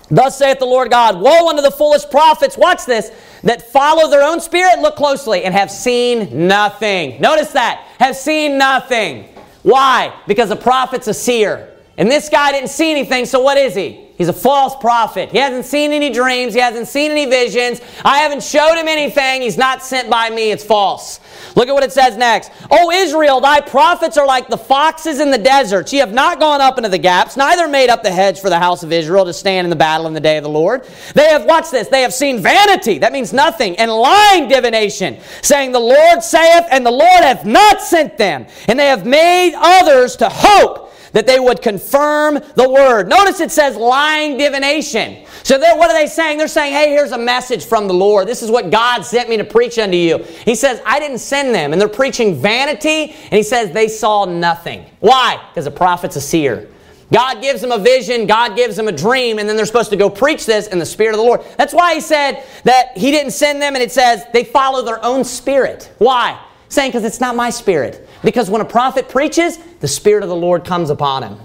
Thus 0.10 0.38
saith 0.38 0.60
the 0.60 0.65
Lord 0.65 0.89
God, 0.89 1.20
Woe 1.20 1.50
unto 1.50 1.62
the 1.62 1.72
foolish 1.72 2.10
prophets, 2.10 2.58
watch 2.58 2.86
this, 2.86 3.12
that 3.43 3.72
follow 3.72 4.10
their 4.10 4.24
own 4.24 4.39
spirit, 4.39 4.80
look 4.80 4.96
closely, 4.96 5.43
and 5.43 5.54
have 5.54 5.70
seen 5.70 6.48
nothing. 6.48 7.20
Notice 7.22 7.52
that, 7.52 7.86
have 8.00 8.15
seen 8.15 8.58
nothing. 8.58 9.26
Why? 9.63 10.13
Because 10.28 10.50
a 10.50 10.56
prophet's 10.56 11.08
a 11.08 11.13
seer. 11.13 11.74
And 11.98 12.10
this 12.10 12.30
guy 12.30 12.52
didn't 12.52 12.70
see 12.70 12.91
anything, 12.91 13.26
so 13.26 13.41
what 13.41 13.58
is 13.58 13.76
he? 13.76 14.07
He's 14.18 14.30
a 14.30 14.34
false 14.34 14.76
prophet. 14.76 15.32
He 15.32 15.38
hasn't 15.38 15.66
seen 15.66 15.92
any 15.92 16.10
dreams. 16.10 16.56
He 16.56 16.60
hasn't 16.60 16.88
seen 16.88 17.12
any 17.12 17.26
visions. 17.26 17.82
I 18.04 18.20
haven't 18.20 18.42
showed 18.42 18.76
him 18.76 18.88
anything. 18.88 19.44
He's 19.44 19.58
not 19.58 19.84
sent 19.84 20.10
by 20.10 20.32
me. 20.32 20.52
It's 20.52 20.64
false. 20.64 21.20
Look 21.56 21.68
at 21.68 21.74
what 21.74 21.84
it 21.84 21.92
says 21.92 22.18
next. 22.18 22.52
O 22.72 22.90
Israel, 22.90 23.40
thy 23.42 23.62
prophets 23.62 24.18
are 24.18 24.26
like 24.26 24.48
the 24.48 24.58
foxes 24.58 25.20
in 25.20 25.30
the 25.30 25.38
deserts. 25.38 25.94
Ye 25.94 26.00
have 26.00 26.14
not 26.14 26.40
gone 26.40 26.62
up 26.62 26.78
into 26.78 26.90
the 26.90 26.98
gaps, 26.98 27.38
neither 27.38 27.68
made 27.68 27.90
up 27.90 28.02
the 28.02 28.12
hedge 28.12 28.40
for 28.40 28.50
the 28.50 28.58
house 28.58 28.82
of 28.82 28.92
Israel 28.92 29.24
to 29.26 29.34
stand 29.34 29.66
in 29.66 29.70
the 29.70 29.76
battle 29.76 30.08
in 30.08 30.14
the 30.14 30.20
day 30.20 30.38
of 30.38 30.44
the 30.44 30.50
Lord. 30.50 30.88
They 31.14 31.28
have, 31.30 31.46
watch 31.46 31.70
this, 31.70 31.88
they 31.88 32.02
have 32.02 32.14
seen 32.14 32.42
vanity. 32.42 32.98
That 32.98 33.14
means 33.14 33.34
nothing. 33.34 33.78
And 33.78 33.92
lying 33.92 34.48
divination, 34.48 35.20
saying, 35.44 35.74
The 35.74 35.80
Lord 35.80 36.24
saith, 36.24 36.66
and 36.72 36.84
the 36.84 36.92
Lord 36.92 37.22
hath 37.24 37.46
not 37.46 37.82
sent 37.82 38.18
them. 38.18 38.48
And 38.68 38.80
they 38.80 38.88
have 38.88 39.06
made 39.06 39.54
others 39.56 40.16
to 40.18 40.30
hope 40.30 40.87
that 41.18 41.26
they 41.26 41.40
would 41.40 41.64
confirm 41.64 42.36
the 42.54 42.70
word. 42.70 43.10
Notice 43.10 43.40
it 43.40 43.50
says 43.50 43.76
lying 43.76 44.38
divination. 44.38 45.26
So 45.42 45.58
what 45.58 45.90
are 45.90 45.94
they 46.00 46.06
saying? 46.06 46.38
They're 46.38 46.48
saying, 46.48 46.74
hey, 46.74 46.92
here's 46.92 47.12
a 47.12 47.18
message 47.18 47.66
from 47.66 47.88
the 47.88 47.94
Lord. 47.96 48.28
This 48.28 48.44
is 48.44 48.52
what 48.52 48.70
God 48.70 49.02
sent 49.02 49.28
me 49.28 49.36
to 49.38 49.44
preach 49.44 49.80
unto 49.80 49.98
you. 49.98 50.20
He 50.20 50.54
says, 50.54 50.80
I 50.86 51.00
didn't 51.00 51.18
send 51.18 51.56
them. 51.56 51.72
And 51.72 51.82
they're 51.82 51.90
preaching 51.90 52.40
vanity. 52.40 53.16
And 53.24 53.34
he 53.34 53.42
says 53.42 53.72
they 53.72 53.88
saw 53.88 54.26
nothing. 54.26 54.86
Why? 55.00 55.44
Because 55.50 55.66
a 55.66 55.72
prophet's 55.72 56.18
a 56.18 56.22
seer. 56.22 56.70
God 57.12 57.42
gives 57.42 57.62
them 57.62 57.72
a 57.72 57.80
vision, 57.80 58.28
God 58.28 58.56
gives 58.56 58.76
them 58.76 58.88
a 58.88 58.92
dream, 58.92 59.40
and 59.40 59.50
then 59.50 59.56
they're 59.56 59.66
supposed 59.66 59.90
to 59.90 59.98
go 59.98 60.12
preach 60.12 60.46
this 60.46 60.68
in 60.68 60.78
the 60.78 60.86
Spirit 60.86 61.16
of 61.16 61.18
the 61.18 61.24
Lord. 61.24 61.42
That's 61.58 61.74
why 61.74 61.96
he 61.96 62.02
said 62.02 62.44
that 62.64 62.96
he 62.96 63.10
didn't 63.10 63.32
send 63.32 63.60
them, 63.60 63.74
and 63.74 63.82
it 63.82 63.92
says 63.92 64.24
they 64.34 64.44
follow 64.44 64.84
their 64.84 65.04
own 65.04 65.24
spirit. 65.24 65.92
Why? 65.98 66.40
Saying, 66.70 66.92
because 66.92 67.06
it's 67.06 67.22
not 67.22 67.36
my 67.36 67.50
spirit. 67.50 68.07
Because 68.24 68.50
when 68.50 68.62
a 68.62 68.66
prophet 68.66 69.10
preaches, 69.10 69.58
the 69.80 69.88
Spirit 69.88 70.24
of 70.24 70.30
the 70.30 70.36
Lord 70.36 70.66
comes 70.66 70.90
upon 70.90 71.24
him. 71.24 71.38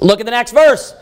Look 0.00 0.20
at 0.20 0.26
the 0.26 0.32
next 0.32 0.52
verse. 0.52 0.94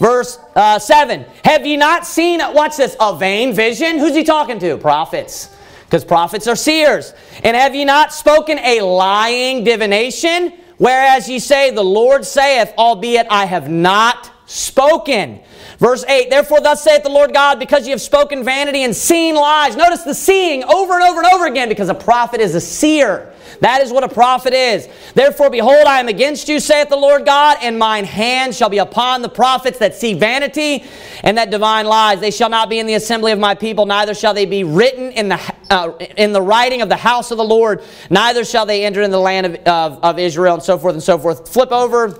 Verse 0.00 0.38
uh, 0.56 0.78
7. 0.78 1.24
Have 1.44 1.66
ye 1.66 1.76
not 1.76 2.06
seen, 2.06 2.40
watch 2.54 2.76
this, 2.76 2.96
a 3.00 3.16
vain 3.16 3.52
vision? 3.52 3.98
Who's 3.98 4.14
he 4.14 4.24
talking 4.24 4.58
to? 4.58 4.76
Prophets. 4.78 5.54
Because 5.84 6.04
prophets 6.04 6.46
are 6.46 6.56
seers. 6.56 7.12
And 7.42 7.56
have 7.56 7.74
ye 7.74 7.84
not 7.84 8.12
spoken 8.12 8.58
a 8.58 8.80
lying 8.80 9.64
divination? 9.64 10.52
Whereas 10.78 11.28
ye 11.28 11.38
say, 11.38 11.70
The 11.70 11.84
Lord 11.84 12.24
saith, 12.24 12.72
albeit 12.78 13.26
I 13.28 13.44
have 13.44 13.68
not 13.68 14.30
spoken. 14.46 15.40
Verse 15.80 16.04
8, 16.04 16.28
Therefore 16.28 16.60
thus 16.60 16.84
saith 16.84 17.02
the 17.02 17.08
Lord 17.08 17.32
God, 17.32 17.58
because 17.58 17.86
ye 17.86 17.90
have 17.90 18.02
spoken 18.02 18.44
vanity 18.44 18.84
and 18.84 18.94
seen 18.94 19.34
lies. 19.34 19.76
Notice 19.76 20.02
the 20.02 20.14
seeing 20.14 20.62
over 20.62 20.92
and 20.92 21.02
over 21.02 21.22
and 21.22 21.32
over 21.32 21.46
again, 21.46 21.70
because 21.70 21.88
a 21.88 21.94
prophet 21.94 22.40
is 22.42 22.54
a 22.54 22.60
seer. 22.60 23.32
That 23.60 23.80
is 23.80 23.90
what 23.90 24.04
a 24.04 24.08
prophet 24.08 24.52
is. 24.52 24.88
Therefore, 25.14 25.48
behold, 25.48 25.86
I 25.86 25.98
am 25.98 26.08
against 26.08 26.48
you, 26.48 26.60
saith 26.60 26.90
the 26.90 26.96
Lord 26.96 27.24
God, 27.24 27.56
and 27.62 27.78
mine 27.78 28.04
hand 28.04 28.54
shall 28.54 28.68
be 28.68 28.76
upon 28.76 29.22
the 29.22 29.30
prophets 29.30 29.78
that 29.78 29.94
see 29.94 30.12
vanity 30.12 30.84
and 31.22 31.38
that 31.38 31.50
divine 31.50 31.86
lies. 31.86 32.20
They 32.20 32.30
shall 32.30 32.50
not 32.50 32.68
be 32.68 32.78
in 32.78 32.86
the 32.86 32.94
assembly 32.94 33.32
of 33.32 33.38
my 33.38 33.54
people, 33.54 33.86
neither 33.86 34.14
shall 34.14 34.34
they 34.34 34.44
be 34.44 34.64
written 34.64 35.12
in 35.12 35.30
the, 35.30 35.54
uh, 35.70 35.92
in 36.18 36.34
the 36.34 36.42
writing 36.42 36.82
of 36.82 36.90
the 36.90 36.96
house 36.96 37.30
of 37.30 37.38
the 37.38 37.44
Lord, 37.44 37.82
neither 38.10 38.44
shall 38.44 38.66
they 38.66 38.84
enter 38.84 39.00
in 39.00 39.10
the 39.10 39.18
land 39.18 39.46
of, 39.46 39.54
of, 39.66 40.04
of 40.04 40.18
Israel, 40.18 40.54
and 40.54 40.62
so 40.62 40.76
forth 40.76 40.92
and 40.92 41.02
so 41.02 41.18
forth. 41.18 41.48
Flip 41.48 41.72
over 41.72 42.18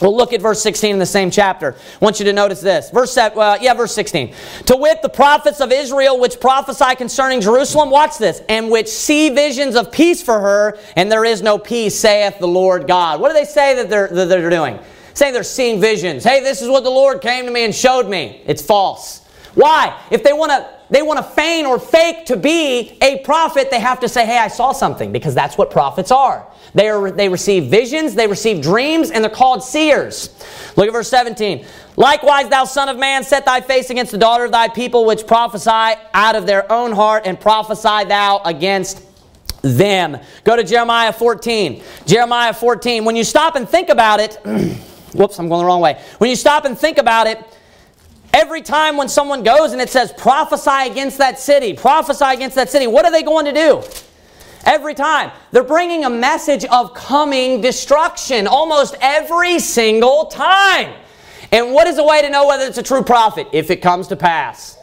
We'll 0.00 0.16
look 0.16 0.32
at 0.32 0.40
verse 0.40 0.62
16 0.62 0.92
in 0.92 0.98
the 0.98 1.06
same 1.06 1.30
chapter. 1.30 1.74
I 1.74 2.04
want 2.04 2.18
you 2.18 2.24
to 2.26 2.32
notice 2.32 2.60
this. 2.60 2.90
Verse, 2.90 3.16
uh, 3.16 3.58
yeah, 3.60 3.74
verse 3.74 3.94
16. 3.94 4.34
To 4.66 4.76
wit, 4.76 5.02
the 5.02 5.08
prophets 5.08 5.60
of 5.60 5.72
Israel 5.72 6.20
which 6.20 6.40
prophesy 6.40 6.94
concerning 6.94 7.40
Jerusalem, 7.40 7.90
watch 7.90 8.18
this, 8.18 8.42
and 8.48 8.70
which 8.70 8.88
see 8.88 9.30
visions 9.30 9.74
of 9.74 9.90
peace 9.90 10.22
for 10.22 10.38
her, 10.38 10.78
and 10.96 11.10
there 11.10 11.24
is 11.24 11.42
no 11.42 11.58
peace, 11.58 11.98
saith 11.98 12.38
the 12.38 12.48
Lord 12.48 12.86
God. 12.86 13.20
What 13.20 13.28
do 13.28 13.34
they 13.34 13.44
say 13.44 13.74
that 13.74 13.90
they're, 13.90 14.08
that 14.08 14.28
they're 14.28 14.50
doing? 14.50 14.78
Saying 15.14 15.32
they're 15.32 15.42
seeing 15.42 15.80
visions. 15.80 16.22
Hey, 16.22 16.40
this 16.40 16.62
is 16.62 16.68
what 16.68 16.84
the 16.84 16.90
Lord 16.90 17.20
came 17.20 17.44
to 17.46 17.50
me 17.50 17.64
and 17.64 17.74
showed 17.74 18.08
me. 18.08 18.42
It's 18.46 18.62
false. 18.62 19.26
Why? 19.54 20.00
If 20.12 20.22
they 20.22 20.32
want 20.32 20.52
to 20.52 20.77
they 20.90 21.02
want 21.02 21.18
to 21.18 21.22
feign 21.22 21.66
or 21.66 21.78
fake 21.78 22.26
to 22.26 22.36
be 22.36 22.96
a 23.02 23.18
prophet, 23.18 23.70
they 23.70 23.80
have 23.80 24.00
to 24.00 24.08
say, 24.08 24.24
hey, 24.24 24.38
I 24.38 24.48
saw 24.48 24.72
something, 24.72 25.12
because 25.12 25.34
that's 25.34 25.58
what 25.58 25.70
prophets 25.70 26.10
are. 26.10 26.46
They, 26.74 26.88
are, 26.88 27.10
they 27.10 27.28
receive 27.28 27.64
visions, 27.64 28.14
they 28.14 28.26
receive 28.26 28.62
dreams, 28.62 29.10
and 29.10 29.22
they're 29.22 29.30
called 29.30 29.62
seers. 29.62 30.30
Look 30.76 30.86
at 30.86 30.92
verse 30.92 31.08
17. 31.08 31.66
Likewise, 31.96 32.48
thou 32.48 32.64
son 32.64 32.88
of 32.88 32.98
man, 32.98 33.24
set 33.24 33.44
thy 33.44 33.60
face 33.60 33.90
against 33.90 34.12
the 34.12 34.18
daughter 34.18 34.44
of 34.44 34.52
thy 34.52 34.68
people, 34.68 35.04
which 35.04 35.26
prophesy 35.26 35.98
out 36.14 36.36
of 36.36 36.46
their 36.46 36.70
own 36.70 36.92
heart, 36.92 37.26
and 37.26 37.38
prophesy 37.38 38.04
thou 38.04 38.40
against 38.44 39.02
them. 39.62 40.18
Go 40.44 40.56
to 40.56 40.62
Jeremiah 40.62 41.12
14. 41.12 41.82
Jeremiah 42.06 42.52
14. 42.52 43.04
When 43.04 43.16
you 43.16 43.24
stop 43.24 43.56
and 43.56 43.68
think 43.68 43.88
about 43.88 44.20
it, 44.20 44.34
whoops, 45.14 45.38
I'm 45.38 45.48
going 45.48 45.60
the 45.60 45.66
wrong 45.66 45.80
way. 45.80 46.00
When 46.18 46.30
you 46.30 46.36
stop 46.36 46.64
and 46.64 46.78
think 46.78 46.98
about 46.98 47.26
it, 47.26 47.42
every 48.32 48.62
time 48.62 48.96
when 48.96 49.08
someone 49.08 49.42
goes 49.42 49.72
and 49.72 49.80
it 49.80 49.90
says 49.90 50.12
prophesy 50.12 50.90
against 50.90 51.18
that 51.18 51.38
city, 51.38 51.74
prophesy 51.74 52.24
against 52.26 52.56
that 52.56 52.70
city, 52.70 52.86
what 52.86 53.04
are 53.04 53.12
they 53.12 53.22
going 53.22 53.44
to 53.44 53.52
do? 53.52 53.82
Every 54.64 54.94
time. 54.94 55.30
They're 55.52 55.64
bringing 55.64 56.04
a 56.04 56.10
message 56.10 56.64
of 56.66 56.94
coming 56.94 57.60
destruction 57.60 58.46
almost 58.46 58.96
every 59.00 59.58
single 59.58 60.26
time. 60.26 60.94
And 61.50 61.72
what 61.72 61.86
is 61.86 61.98
a 61.98 62.04
way 62.04 62.22
to 62.22 62.28
know 62.28 62.46
whether 62.46 62.64
it's 62.64 62.78
a 62.78 62.82
true 62.82 63.02
prophet? 63.02 63.48
If 63.52 63.70
it 63.70 63.76
comes 63.76 64.08
to 64.08 64.16
pass. 64.16 64.76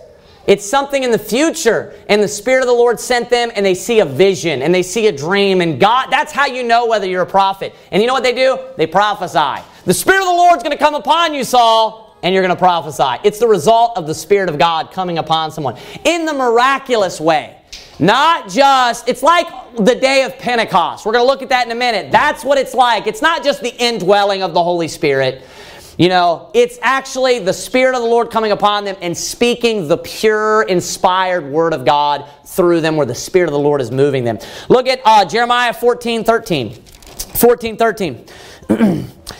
It's 0.47 0.65
something 0.65 1.03
in 1.03 1.09
the 1.09 1.19
future, 1.19 1.95
and 2.07 2.21
the 2.21 2.27
Spirit 2.27 2.61
of 2.61 2.67
the 2.67 2.73
Lord 2.73 2.99
sent 2.99 3.31
them, 3.31 3.51
and 3.55 3.65
they 3.65 3.73
see 3.73 3.99
a 3.99 4.05
vision, 4.05 4.61
and 4.61 4.73
they 4.73 4.83
see 4.83 5.07
a 5.07 5.11
dream, 5.11 5.59
and 5.59 5.79
God, 5.79 6.09
that's 6.11 6.31
how 6.31 6.45
you 6.45 6.61
know 6.61 6.85
whether 6.85 7.07
you're 7.07 7.23
a 7.23 7.27
prophet. 7.27 7.73
And 7.91 7.99
you 7.99 8.07
know 8.07 8.13
what 8.13 8.21
they 8.21 8.33
do? 8.33 8.59
They 8.77 8.85
prophesy. 8.85 9.63
The 9.85 9.93
Spirit 9.93 10.19
of 10.19 10.27
the 10.27 10.33
Lord's 10.33 10.61
going 10.61 10.77
to 10.77 10.83
come 10.83 10.93
upon 10.93 11.33
you, 11.33 11.43
Saul, 11.43 12.04
and 12.25 12.33
you're 12.33 12.41
going 12.41 12.55
to 12.55 12.59
prophesy. 12.59 13.21
It's 13.23 13.37
the 13.37 13.47
result 13.47 13.97
of 13.97 14.07
the 14.07 14.15
Spirit 14.15 14.49
of 14.49 14.57
God 14.57 14.91
coming 14.91 15.19
upon 15.19 15.51
someone 15.51 15.77
in 16.03 16.25
the 16.25 16.33
miraculous 16.33 17.21
way. 17.21 17.55
Not 17.99 18.49
just, 18.49 19.07
it's 19.07 19.21
like 19.21 19.47
the 19.75 19.93
day 19.93 20.23
of 20.23 20.35
Pentecost. 20.39 21.05
We're 21.05 21.11
going 21.11 21.23
to 21.23 21.27
look 21.27 21.43
at 21.43 21.49
that 21.49 21.67
in 21.67 21.71
a 21.71 21.75
minute. 21.75 22.11
That's 22.11 22.43
what 22.43 22.57
it's 22.57 22.73
like. 22.73 23.05
It's 23.05 23.21
not 23.21 23.43
just 23.43 23.61
the 23.61 23.73
indwelling 23.77 24.41
of 24.41 24.55
the 24.55 24.63
Holy 24.63 24.87
Spirit. 24.87 25.43
You 25.99 26.09
know, 26.09 26.49
it's 26.55 26.79
actually 26.81 27.39
the 27.39 27.53
Spirit 27.53 27.95
of 27.95 28.01
the 28.01 28.07
Lord 28.07 28.31
coming 28.31 28.51
upon 28.51 28.85
them 28.85 28.97
and 29.01 29.15
speaking 29.15 29.87
the 29.87 29.97
pure, 29.97 30.63
inspired 30.63 31.45
Word 31.45 31.73
of 31.73 31.85
God 31.85 32.27
through 32.43 32.81
them 32.81 32.97
where 32.97 33.05
the 33.05 33.13
Spirit 33.13 33.49
of 33.49 33.53
the 33.53 33.59
Lord 33.59 33.81
is 33.81 33.91
moving 33.91 34.23
them. 34.23 34.39
Look 34.67 34.87
at 34.87 34.99
uh, 35.05 35.25
Jeremiah 35.25 35.73
14 35.73 36.23
13. 36.23 36.73
14 36.73 37.77
13. 37.77 38.25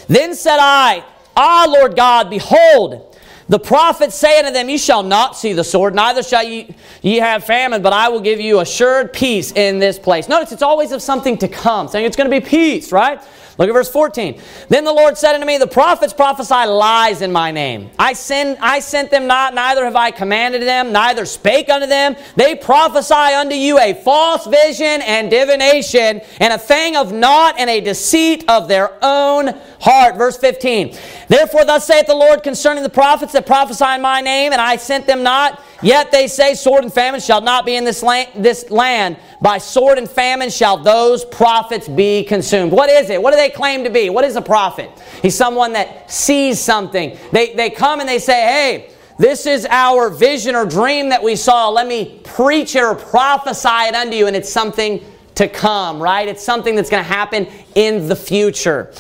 then 0.08 0.36
said 0.36 0.60
I, 0.62 1.04
Ah, 1.36 1.66
Lord 1.68 1.96
God, 1.96 2.30
behold, 2.30 3.16
the 3.48 3.60
prophet 3.60 4.12
say 4.12 4.40
unto 4.40 4.52
them, 4.52 4.70
Ye 4.70 4.78
shall 4.78 5.04
not 5.04 5.38
see 5.38 5.54
the 5.54 5.64
sword, 5.64 5.94
neither 5.94 6.24
shall 6.24 6.44
ye, 6.44 6.76
ye 7.02 7.18
have 7.18 7.44
famine, 7.44 7.82
but 7.82 7.94
I 7.94 8.10
will 8.10 8.22
give 8.22 8.40
you 8.40 8.60
assured 8.60 9.14
peace 9.14 9.52
in 9.52 9.80
this 9.80 10.00
place. 10.00 10.28
Notice 10.28 10.52
it's 10.52 10.64
always 10.64 10.92
of 10.92 11.02
something 11.02 11.38
to 11.40 11.48
come, 11.48 11.88
saying 11.88 12.06
it's 12.06 12.16
going 12.16 12.30
to 12.30 12.40
be 12.40 12.46
peace, 12.46 12.92
right? 12.92 13.22
Look 13.58 13.70
at 13.70 13.74
verse 13.74 13.90
14. 13.90 14.42
Then 14.68 14.84
the 14.84 14.92
Lord 14.92 15.18
said 15.18 15.34
unto 15.34 15.48
me, 15.48 15.58
The 15.58 15.68
prophets 15.68 16.12
prophesy 16.12 16.54
lies 16.54 17.22
in 17.22 17.32
my 17.32 17.52
name. 17.52 17.90
I 17.98 18.12
send 18.14 18.58
I 18.60 18.80
sent 18.80 19.12
them 19.12 19.28
not, 19.28 19.54
neither 19.54 19.86
have 19.86 19.96
I 19.96 20.12
commanded 20.12 20.64
them, 20.64 20.92
neither 20.92 21.26
spake 21.26 21.70
unto 21.70 21.88
them. 21.88 22.18
They 22.36 22.56
prophesy 22.56 23.14
unto 23.14 23.56
you 23.56 23.80
a 23.80 23.94
false 23.94 24.46
vision 24.46 25.02
and 25.04 25.30
divination, 25.30 26.22
and 26.40 26.54
a 26.54 26.58
thing 26.58 26.98
of 26.98 27.14
naught 27.14 27.56
and 27.58 27.70
a 27.70 27.80
deceit 27.80 28.44
of 28.50 28.68
their 28.68 28.92
own 29.02 29.54
heart. 29.80 30.18
Verse 30.18 30.38
15. 30.38 30.98
Therefore 31.30 31.64
thus 31.64 31.88
saith 31.88 32.08
the 32.08 32.16
Lord 32.16 32.44
concerning 32.44 32.84
the 32.84 32.90
prophets 32.90 33.32
that 33.34 33.46
prophesy 33.46 33.86
in 33.86 34.02
my 34.02 34.20
name, 34.20 34.52
and 34.52 34.62
I 34.62 34.76
sent 34.76 35.08
them 35.08 35.24
not. 35.24 35.62
Yet 35.86 36.12
they 36.12 36.28
say, 36.28 36.56
Sword 36.56 36.84
and 36.84 36.92
famine 36.92 37.22
shall 37.22 37.42
not 37.42 37.64
be 37.64 37.76
in 37.76 37.86
this 37.86 38.02
land, 38.02 38.44
this 38.44 38.72
land. 38.72 39.18
By 39.40 39.60
sword 39.60 40.00
and 40.00 40.10
famine 40.10 40.50
shall 40.50 40.78
those 40.78 41.24
prophets 41.24 41.88
be 41.88 42.24
consumed. 42.24 42.72
What 42.72 42.90
is 42.90 43.12
it? 43.12 43.22
What 43.22 43.30
do 43.30 43.38
they 43.38 43.52
claim 43.52 43.84
to 43.84 43.92
be? 43.92 44.10
What 44.10 44.26
is 44.26 44.36
a 44.36 44.42
prophet? 44.42 44.90
He's 45.22 45.36
someone 45.36 45.74
that 45.74 46.10
sees 46.10 46.60
something. 46.60 47.16
They, 47.32 47.54
they 47.54 47.70
come 47.70 48.00
and 48.00 48.10
they 48.10 48.18
say, 48.18 48.34
Hey, 48.34 48.94
this 49.20 49.46
is 49.46 49.68
our 49.70 50.10
vision 50.10 50.56
or 50.56 50.66
dream 50.66 51.10
that 51.10 51.22
we 51.22 51.36
saw. 51.36 51.70
Let 51.70 51.86
me 51.86 52.20
preach 52.24 52.76
it 52.76 52.82
or 52.82 52.96
prophesy 52.96 53.70
it 53.70 53.94
unto 53.94 54.16
you. 54.16 54.26
And 54.26 54.36
it's 54.36 54.52
something 54.52 55.06
to 55.36 55.48
come, 55.48 56.02
right? 56.02 56.28
It's 56.28 56.42
something 56.42 56.74
that's 56.74 56.90
going 56.90 57.04
to 57.04 57.08
happen 57.08 57.48
in 57.76 58.08
the 58.08 58.16
future. 58.16 58.92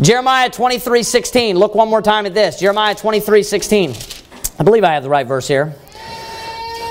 Jeremiah 0.00 0.48
23 0.48 1.02
16. 1.02 1.58
Look 1.58 1.74
one 1.74 1.90
more 1.90 2.00
time 2.00 2.24
at 2.24 2.32
this. 2.32 2.58
Jeremiah 2.58 2.94
23 2.94 3.42
16. 3.42 3.94
I 4.58 4.62
believe 4.62 4.82
I 4.82 4.94
have 4.94 5.02
the 5.02 5.10
right 5.10 5.26
verse 5.26 5.46
here. 5.46 5.74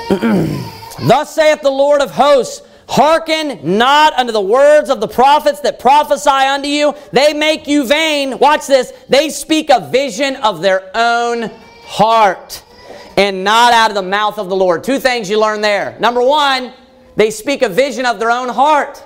Thus 1.08 1.34
saith 1.34 1.62
the 1.62 1.72
Lord 1.72 2.02
of 2.02 2.12
hosts, 2.12 2.62
Hearken 2.92 3.78
not 3.78 4.12
unto 4.20 4.34
the 4.34 4.42
words 4.42 4.90
of 4.90 5.00
the 5.00 5.08
prophets 5.08 5.62
that 5.62 5.80
prophesy 5.80 6.30
unto 6.30 6.68
you. 6.68 6.94
They 7.14 7.34
make 7.34 7.66
you 7.66 7.88
vain. 7.88 8.38
Watch 8.38 8.68
this. 8.68 8.92
They 9.08 9.30
speak 9.30 9.70
a 9.70 9.80
vision 9.80 10.36
of 10.36 10.62
their 10.62 10.92
own 10.94 11.50
heart 11.86 12.62
and 13.16 13.46
not 13.46 13.72
out 13.72 13.92
of 13.92 13.96
the 13.96 14.02
mouth 14.02 14.38
of 14.38 14.50
the 14.50 14.58
Lord. 14.58 14.84
Two 14.84 15.00
things 15.00 15.30
you 15.30 15.40
learn 15.40 15.62
there. 15.62 15.98
Number 16.02 16.22
one, 16.22 16.74
they 17.16 17.32
speak 17.32 17.62
a 17.62 17.70
vision 17.70 18.06
of 18.06 18.20
their 18.20 18.30
own 18.30 18.50
heart, 18.50 19.02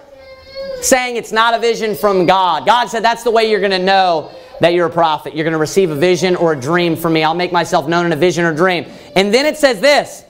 saying 0.81 1.15
it's 1.15 1.31
not 1.31 1.53
a 1.53 1.59
vision 1.59 1.93
from 1.93 2.25
God. 2.25 2.65
God 2.65 2.87
said 2.87 3.03
that's 3.03 3.23
the 3.23 3.31
way 3.31 3.51
you're 3.51 3.59
going 3.59 3.71
to 3.71 3.77
know 3.77 4.31
that 4.61 4.73
you're 4.73 4.87
a 4.87 4.91
prophet. 4.91 5.35
You're 5.35 5.43
going 5.43 5.53
to 5.53 5.59
receive 5.59 5.91
a 5.91 5.95
vision 5.95 6.35
or 6.35 6.53
a 6.53 6.59
dream 6.59 6.95
from 6.95 7.13
me. 7.13 7.23
I'll 7.23 7.35
make 7.35 7.51
myself 7.51 7.87
known 7.87 8.07
in 8.07 8.13
a 8.13 8.15
vision 8.15 8.45
or 8.45 8.53
dream. 8.55 8.87
And 9.15 9.31
then 9.31 9.45
it 9.45 9.57
says 9.57 9.79
this 9.79 10.24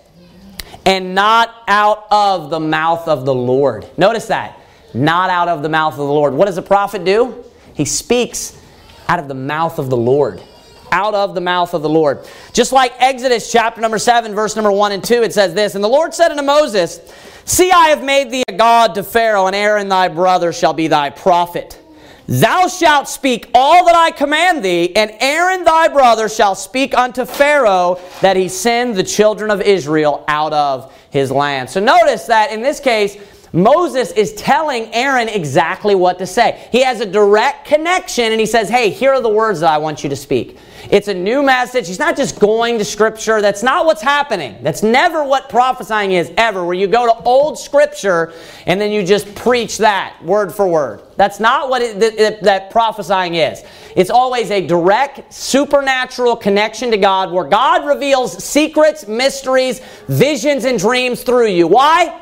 and 0.85 1.15
not 1.15 1.63
out 1.67 2.05
of 2.11 2.49
the 2.49 2.59
mouth 2.59 3.07
of 3.07 3.25
the 3.25 3.33
Lord. 3.33 3.87
Notice 3.97 4.27
that. 4.27 4.59
Not 4.93 5.29
out 5.29 5.49
of 5.49 5.61
the 5.61 5.69
mouth 5.69 5.93
of 5.93 5.99
the 5.99 6.03
Lord. 6.05 6.33
What 6.33 6.45
does 6.45 6.57
a 6.57 6.61
prophet 6.61 7.03
do? 7.03 7.43
He 7.73 7.85
speaks 7.85 8.61
out 9.07 9.19
of 9.19 9.27
the 9.27 9.33
mouth 9.33 9.79
of 9.79 9.89
the 9.89 9.97
Lord. 9.97 10.41
Out 10.91 11.13
of 11.13 11.35
the 11.35 11.41
mouth 11.41 11.73
of 11.73 11.81
the 11.81 11.89
Lord. 11.89 12.25
Just 12.53 12.71
like 12.71 12.93
Exodus 12.99 13.51
chapter 13.51 13.81
number 13.81 13.97
7, 13.97 14.33
verse 14.33 14.55
number 14.55 14.71
1 14.71 14.93
and 14.93 15.03
2, 15.03 15.23
it 15.23 15.33
says 15.33 15.53
this 15.53 15.75
And 15.75 15.83
the 15.83 15.89
Lord 15.89 16.13
said 16.13 16.31
unto 16.31 16.43
Moses, 16.43 17.01
See, 17.43 17.71
I 17.71 17.89
have 17.89 18.03
made 18.03 18.31
thee 18.31 18.43
a 18.47 18.53
God 18.53 18.95
to 18.95 19.03
Pharaoh, 19.03 19.47
and 19.47 19.55
Aaron 19.55 19.89
thy 19.89 20.07
brother 20.07 20.53
shall 20.53 20.73
be 20.73 20.87
thy 20.87 21.09
prophet. 21.09 21.79
Thou 22.27 22.67
shalt 22.67 23.07
speak 23.07 23.49
all 23.53 23.85
that 23.85 23.95
I 23.95 24.09
command 24.11 24.65
thee, 24.65 24.95
and 24.95 25.11
Aaron 25.19 25.63
thy 25.63 25.87
brother 25.89 26.27
shall 26.27 26.55
speak 26.55 26.97
unto 26.97 27.25
Pharaoh 27.25 27.99
that 28.21 28.35
he 28.35 28.49
send 28.49 28.95
the 28.95 29.03
children 29.03 29.51
of 29.51 29.61
Israel 29.61 30.23
out 30.27 30.53
of 30.53 30.91
his 31.11 31.31
land. 31.31 31.69
So 31.69 31.79
notice 31.79 32.25
that 32.25 32.51
in 32.51 32.61
this 32.61 32.79
case, 32.79 33.15
Moses 33.55 34.11
is 34.11 34.33
telling 34.33 34.93
Aaron 34.93 35.29
exactly 35.29 35.95
what 35.95 36.19
to 36.19 36.27
say. 36.27 36.67
He 36.73 36.83
has 36.83 36.99
a 36.99 37.05
direct 37.05 37.65
connection 37.65 38.25
and 38.25 38.39
he 38.39 38.45
says, 38.45 38.67
Hey, 38.67 38.89
here 38.89 39.13
are 39.13 39.21
the 39.21 39.29
words 39.29 39.61
that 39.61 39.71
I 39.71 39.77
want 39.77 40.03
you 40.03 40.09
to 40.09 40.15
speak. 40.15 40.59
It's 40.91 41.07
a 41.07 41.13
new 41.13 41.41
message. 41.41 41.87
He's 41.87 41.97
not 41.97 42.17
just 42.17 42.37
going 42.37 42.77
to 42.79 42.85
Scripture. 42.85 43.41
That's 43.41 43.63
not 43.63 43.85
what's 43.85 44.01
happening. 44.01 44.57
That's 44.61 44.83
never 44.83 45.23
what 45.23 45.49
prophesying 45.49 46.11
is, 46.11 46.31
ever, 46.37 46.63
where 46.65 46.75
you 46.75 46.85
go 46.85 47.05
to 47.05 47.23
old 47.23 47.57
Scripture 47.57 48.33
and 48.67 48.79
then 48.79 48.91
you 48.91 49.03
just 49.03 49.33
preach 49.35 49.77
that 49.77 50.21
word 50.21 50.53
for 50.53 50.67
word. 50.67 51.01
That's 51.15 51.39
not 51.39 51.69
what 51.69 51.81
it, 51.81 51.99
that, 51.99 52.43
that 52.43 52.69
prophesying 52.71 53.35
is. 53.35 53.63
It's 53.95 54.09
always 54.09 54.51
a 54.51 54.67
direct, 54.67 55.33
supernatural 55.33 56.35
connection 56.35 56.91
to 56.91 56.97
God 56.97 57.31
where 57.31 57.45
God 57.45 57.87
reveals 57.87 58.43
secrets, 58.43 59.07
mysteries, 59.07 59.79
visions, 60.09 60.65
and 60.65 60.77
dreams 60.77 61.23
through 61.23 61.47
you. 61.47 61.67
Why? 61.67 62.21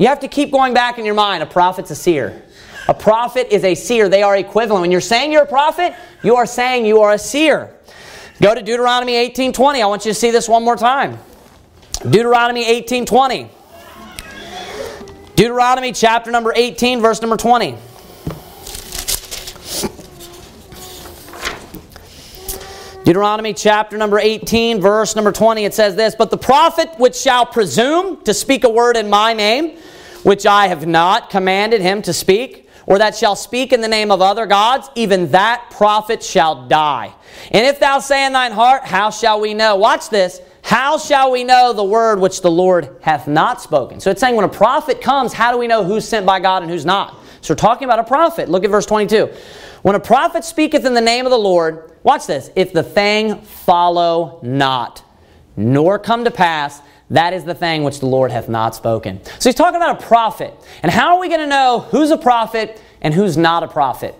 You 0.00 0.06
have 0.06 0.20
to 0.20 0.28
keep 0.28 0.50
going 0.50 0.72
back 0.72 0.98
in 0.98 1.04
your 1.04 1.14
mind. 1.14 1.42
A 1.42 1.46
prophet's 1.46 1.90
a 1.90 1.94
seer. 1.94 2.42
A 2.88 2.94
prophet 2.94 3.48
is 3.54 3.64
a 3.64 3.74
seer. 3.74 4.08
They 4.08 4.22
are 4.22 4.34
equivalent. 4.34 4.80
When 4.80 4.90
you're 4.90 5.02
saying 5.02 5.30
you're 5.30 5.42
a 5.42 5.46
prophet, 5.46 5.94
you 6.22 6.36
are 6.36 6.46
saying 6.46 6.86
you 6.86 7.02
are 7.02 7.12
a 7.12 7.18
seer. 7.18 7.70
Go 8.40 8.54
to 8.54 8.62
Deuteronomy 8.62 9.12
18:20. 9.12 9.82
I 9.82 9.86
want 9.86 10.06
you 10.06 10.12
to 10.12 10.18
see 10.18 10.30
this 10.30 10.48
one 10.48 10.64
more 10.64 10.76
time. 10.76 11.18
Deuteronomy 12.08 12.64
18:20. 12.64 13.50
Deuteronomy 15.36 15.92
chapter 15.92 16.30
number 16.30 16.54
18 16.56 17.02
verse 17.02 17.20
number 17.20 17.36
20. 17.36 17.76
Deuteronomy 23.04 23.52
chapter 23.52 23.98
number 23.98 24.18
18 24.18 24.80
verse 24.80 25.14
number 25.14 25.32
20 25.32 25.66
it 25.66 25.74
says 25.74 25.94
this, 25.94 26.14
"But 26.14 26.30
the 26.30 26.38
prophet 26.38 26.88
which 26.96 27.16
shall 27.16 27.44
presume 27.44 28.18
to 28.24 28.32
speak 28.32 28.64
a 28.64 28.70
word 28.70 28.96
in 28.96 29.10
my 29.10 29.34
name, 29.34 29.72
which 30.22 30.46
I 30.46 30.68
have 30.68 30.86
not 30.86 31.30
commanded 31.30 31.80
him 31.80 32.02
to 32.02 32.12
speak, 32.12 32.68
or 32.86 32.98
that 32.98 33.14
shall 33.14 33.36
speak 33.36 33.72
in 33.72 33.80
the 33.80 33.88
name 33.88 34.10
of 34.10 34.20
other 34.20 34.46
gods, 34.46 34.88
even 34.94 35.30
that 35.30 35.70
prophet 35.70 36.22
shall 36.22 36.66
die. 36.66 37.14
And 37.50 37.66
if 37.66 37.78
thou 37.78 37.98
say 38.00 38.26
in 38.26 38.32
thine 38.32 38.52
heart, 38.52 38.84
How 38.84 39.10
shall 39.10 39.40
we 39.40 39.54
know? 39.54 39.76
Watch 39.76 40.10
this. 40.10 40.40
How 40.62 40.98
shall 40.98 41.30
we 41.30 41.44
know 41.44 41.72
the 41.72 41.84
word 41.84 42.20
which 42.20 42.42
the 42.42 42.50
Lord 42.50 42.96
hath 43.00 43.26
not 43.26 43.62
spoken? 43.62 44.00
So 44.00 44.10
it's 44.10 44.20
saying 44.20 44.36
when 44.36 44.44
a 44.44 44.48
prophet 44.48 45.00
comes, 45.00 45.32
how 45.32 45.52
do 45.52 45.58
we 45.58 45.66
know 45.66 45.84
who's 45.84 46.06
sent 46.06 46.26
by 46.26 46.38
God 46.38 46.62
and 46.62 46.70
who's 46.70 46.84
not? 46.84 47.16
So 47.40 47.52
we're 47.52 47.58
talking 47.58 47.86
about 47.86 47.98
a 47.98 48.04
prophet. 48.04 48.48
Look 48.48 48.64
at 48.64 48.70
verse 48.70 48.86
22. 48.86 49.32
When 49.82 49.94
a 49.94 50.00
prophet 50.00 50.44
speaketh 50.44 50.84
in 50.84 50.92
the 50.92 51.00
name 51.00 51.24
of 51.24 51.30
the 51.30 51.38
Lord, 51.38 51.92
watch 52.02 52.26
this, 52.26 52.50
if 52.54 52.72
the 52.72 52.82
thing 52.82 53.40
follow 53.40 54.38
not, 54.42 55.02
nor 55.56 55.98
come 55.98 56.24
to 56.24 56.30
pass, 56.30 56.82
that 57.10 57.32
is 57.32 57.44
the 57.44 57.54
thing 57.54 57.82
which 57.82 58.00
the 58.00 58.06
Lord 58.06 58.30
hath 58.30 58.48
not 58.48 58.74
spoken. 58.74 59.20
So 59.38 59.48
he's 59.48 59.56
talking 59.56 59.76
about 59.76 60.02
a 60.02 60.06
prophet. 60.06 60.54
And 60.82 60.92
how 60.92 61.14
are 61.14 61.20
we 61.20 61.28
going 61.28 61.40
to 61.40 61.46
know 61.46 61.86
who's 61.90 62.10
a 62.10 62.18
prophet 62.18 62.80
and 63.00 63.12
who's 63.12 63.36
not 63.36 63.62
a 63.62 63.68
prophet? 63.68 64.14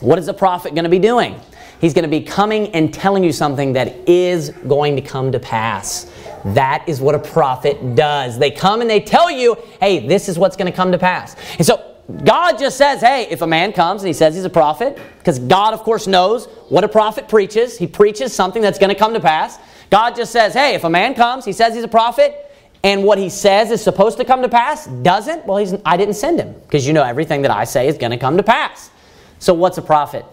What 0.00 0.18
is 0.18 0.28
a 0.28 0.34
prophet 0.34 0.74
going 0.74 0.84
to 0.84 0.90
be 0.90 0.98
doing? 0.98 1.40
He's 1.80 1.94
going 1.94 2.04
to 2.04 2.10
be 2.10 2.22
coming 2.22 2.68
and 2.74 2.92
telling 2.92 3.24
you 3.24 3.32
something 3.32 3.72
that 3.72 4.08
is 4.08 4.50
going 4.68 4.96
to 4.96 5.02
come 5.02 5.32
to 5.32 5.40
pass. 5.40 6.10
That 6.44 6.86
is 6.86 7.00
what 7.00 7.14
a 7.14 7.18
prophet 7.18 7.94
does. 7.94 8.38
They 8.38 8.50
come 8.50 8.82
and 8.82 8.90
they 8.90 9.00
tell 9.00 9.30
you, 9.30 9.56
hey, 9.80 10.06
this 10.06 10.28
is 10.28 10.38
what's 10.38 10.56
going 10.56 10.70
to 10.70 10.76
come 10.76 10.92
to 10.92 10.98
pass. 10.98 11.36
And 11.56 11.66
so 11.66 11.89
God 12.24 12.58
just 12.58 12.76
says, 12.76 13.00
hey, 13.00 13.26
if 13.30 13.42
a 13.42 13.46
man 13.46 13.72
comes 13.72 14.02
and 14.02 14.08
he 14.08 14.12
says 14.12 14.34
he's 14.34 14.44
a 14.44 14.50
prophet, 14.50 14.98
because 15.18 15.38
God, 15.38 15.74
of 15.74 15.80
course, 15.80 16.06
knows 16.06 16.46
what 16.68 16.84
a 16.84 16.88
prophet 16.88 17.28
preaches, 17.28 17.78
he 17.78 17.86
preaches 17.86 18.32
something 18.32 18.62
that's 18.62 18.78
going 18.78 18.90
to 18.90 18.94
come 18.94 19.14
to 19.14 19.20
pass. 19.20 19.58
God 19.90 20.14
just 20.14 20.32
says, 20.32 20.54
hey, 20.54 20.74
if 20.74 20.84
a 20.84 20.90
man 20.90 21.14
comes, 21.14 21.44
he 21.44 21.52
says 21.52 21.74
he's 21.74 21.84
a 21.84 21.88
prophet, 21.88 22.50
and 22.82 23.04
what 23.04 23.18
he 23.18 23.28
says 23.28 23.70
is 23.70 23.82
supposed 23.82 24.18
to 24.18 24.24
come 24.24 24.42
to 24.42 24.48
pass 24.48 24.86
doesn't, 24.86 25.44
well, 25.46 25.58
he's, 25.58 25.74
I 25.84 25.96
didn't 25.96 26.14
send 26.14 26.40
him, 26.40 26.54
because 26.62 26.86
you 26.86 26.92
know 26.92 27.02
everything 27.02 27.42
that 27.42 27.50
I 27.50 27.64
say 27.64 27.88
is 27.88 27.98
going 27.98 28.12
to 28.12 28.18
come 28.18 28.36
to 28.36 28.42
pass. 28.42 28.90
So, 29.38 29.52
what's 29.52 29.78
a 29.78 29.82
prophet? 29.82 30.24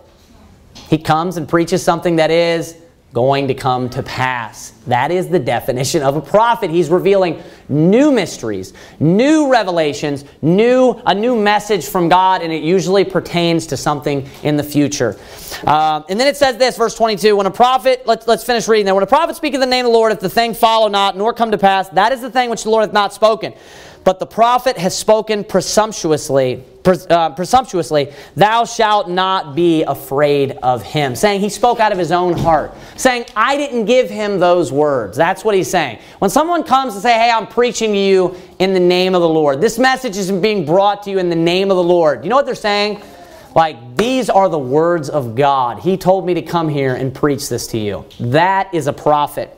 He 0.89 0.97
comes 0.97 1.38
and 1.38 1.47
preaches 1.47 1.84
something 1.84 2.17
that 2.17 2.32
is 2.32 2.78
going 3.13 3.47
to 3.47 3.53
come 3.53 3.89
to 3.89 4.03
pass. 4.03 4.71
That 4.85 5.11
is 5.11 5.29
the 5.29 5.39
definition 5.39 6.03
of 6.03 6.15
a 6.17 6.21
prophet. 6.21 6.69
He's 6.69 6.89
revealing 6.89 7.41
new 7.69 8.11
mysteries, 8.11 8.73
new 8.99 9.49
revelations, 9.49 10.25
new 10.41 11.01
a 11.05 11.15
new 11.15 11.35
message 11.35 11.87
from 11.87 12.09
God, 12.09 12.41
and 12.41 12.51
it 12.51 12.63
usually 12.63 13.05
pertains 13.05 13.67
to 13.67 13.77
something 13.77 14.29
in 14.43 14.57
the 14.57 14.63
future. 14.63 15.17
Uh, 15.65 16.03
and 16.09 16.19
then 16.19 16.27
it 16.27 16.37
says 16.37 16.57
this, 16.57 16.77
verse 16.77 16.95
22, 16.95 17.35
when 17.35 17.45
a 17.45 17.51
prophet, 17.51 18.05
let's, 18.05 18.27
let's 18.27 18.43
finish 18.43 18.67
reading 18.67 18.85
there. 18.85 18.95
When 18.95 19.03
a 19.03 19.07
prophet 19.07 19.35
speak 19.35 19.53
in 19.53 19.59
the 19.59 19.65
name 19.65 19.85
of 19.85 19.91
the 19.91 19.97
Lord, 19.97 20.11
if 20.11 20.19
the 20.19 20.29
thing 20.29 20.53
follow 20.53 20.87
not, 20.87 21.17
nor 21.17 21.33
come 21.33 21.51
to 21.51 21.57
pass, 21.57 21.89
that 21.89 22.11
is 22.11 22.21
the 22.21 22.29
thing 22.29 22.49
which 22.49 22.63
the 22.63 22.69
Lord 22.69 22.83
hath 22.83 22.93
not 22.93 23.13
spoken. 23.13 23.53
But 24.07 24.19
the 24.19 24.25
prophet 24.25 24.77
has 24.77 24.97
spoken 24.97 25.43
presumptuously, 25.43 26.63
uh, 26.85 27.31
presumptuously, 27.31 28.13
thou 28.37 28.63
shalt 28.63 29.09
not 29.09 29.53
be 29.53 29.83
afraid 29.83 30.51
of 30.63 30.81
him. 30.81 31.13
Saying 31.13 31.41
he 31.41 31.49
spoke 31.49 31.81
out 31.81 31.91
of 31.91 31.97
his 31.97 32.13
own 32.13 32.31
heart. 32.31 32.73
Saying, 32.95 33.25
I 33.35 33.57
didn't 33.57 33.83
give 33.83 34.09
him 34.09 34.39
those 34.39 34.71
words. 34.71 35.17
That's 35.17 35.43
what 35.43 35.55
he's 35.55 35.69
saying. 35.69 35.99
When 36.19 36.29
someone 36.29 36.63
comes 36.63 36.93
and 36.93 37.03
say, 37.03 37.15
hey, 37.15 37.29
I'm 37.29 37.47
preaching 37.47 37.91
to 37.91 37.97
you 37.97 38.37
in 38.59 38.73
the 38.73 38.79
name 38.79 39.13
of 39.13 39.19
the 39.19 39.27
Lord. 39.27 39.59
This 39.59 39.77
message 39.77 40.15
is 40.15 40.31
being 40.31 40.65
brought 40.65 41.03
to 41.03 41.11
you 41.11 41.19
in 41.19 41.29
the 41.29 41.35
name 41.35 41.69
of 41.69 41.75
the 41.75 41.83
Lord. 41.83 42.23
You 42.23 42.29
know 42.29 42.37
what 42.37 42.45
they're 42.45 42.55
saying? 42.55 43.01
Like, 43.55 43.97
these 43.97 44.29
are 44.29 44.47
the 44.47 44.57
words 44.57 45.09
of 45.09 45.35
God. 45.35 45.79
He 45.79 45.97
told 45.97 46.25
me 46.25 46.33
to 46.35 46.41
come 46.41 46.69
here 46.69 46.95
and 46.95 47.13
preach 47.13 47.49
this 47.49 47.67
to 47.67 47.77
you. 47.77 48.05
That 48.21 48.73
is 48.73 48.87
a 48.87 48.93
prophet. 48.93 49.56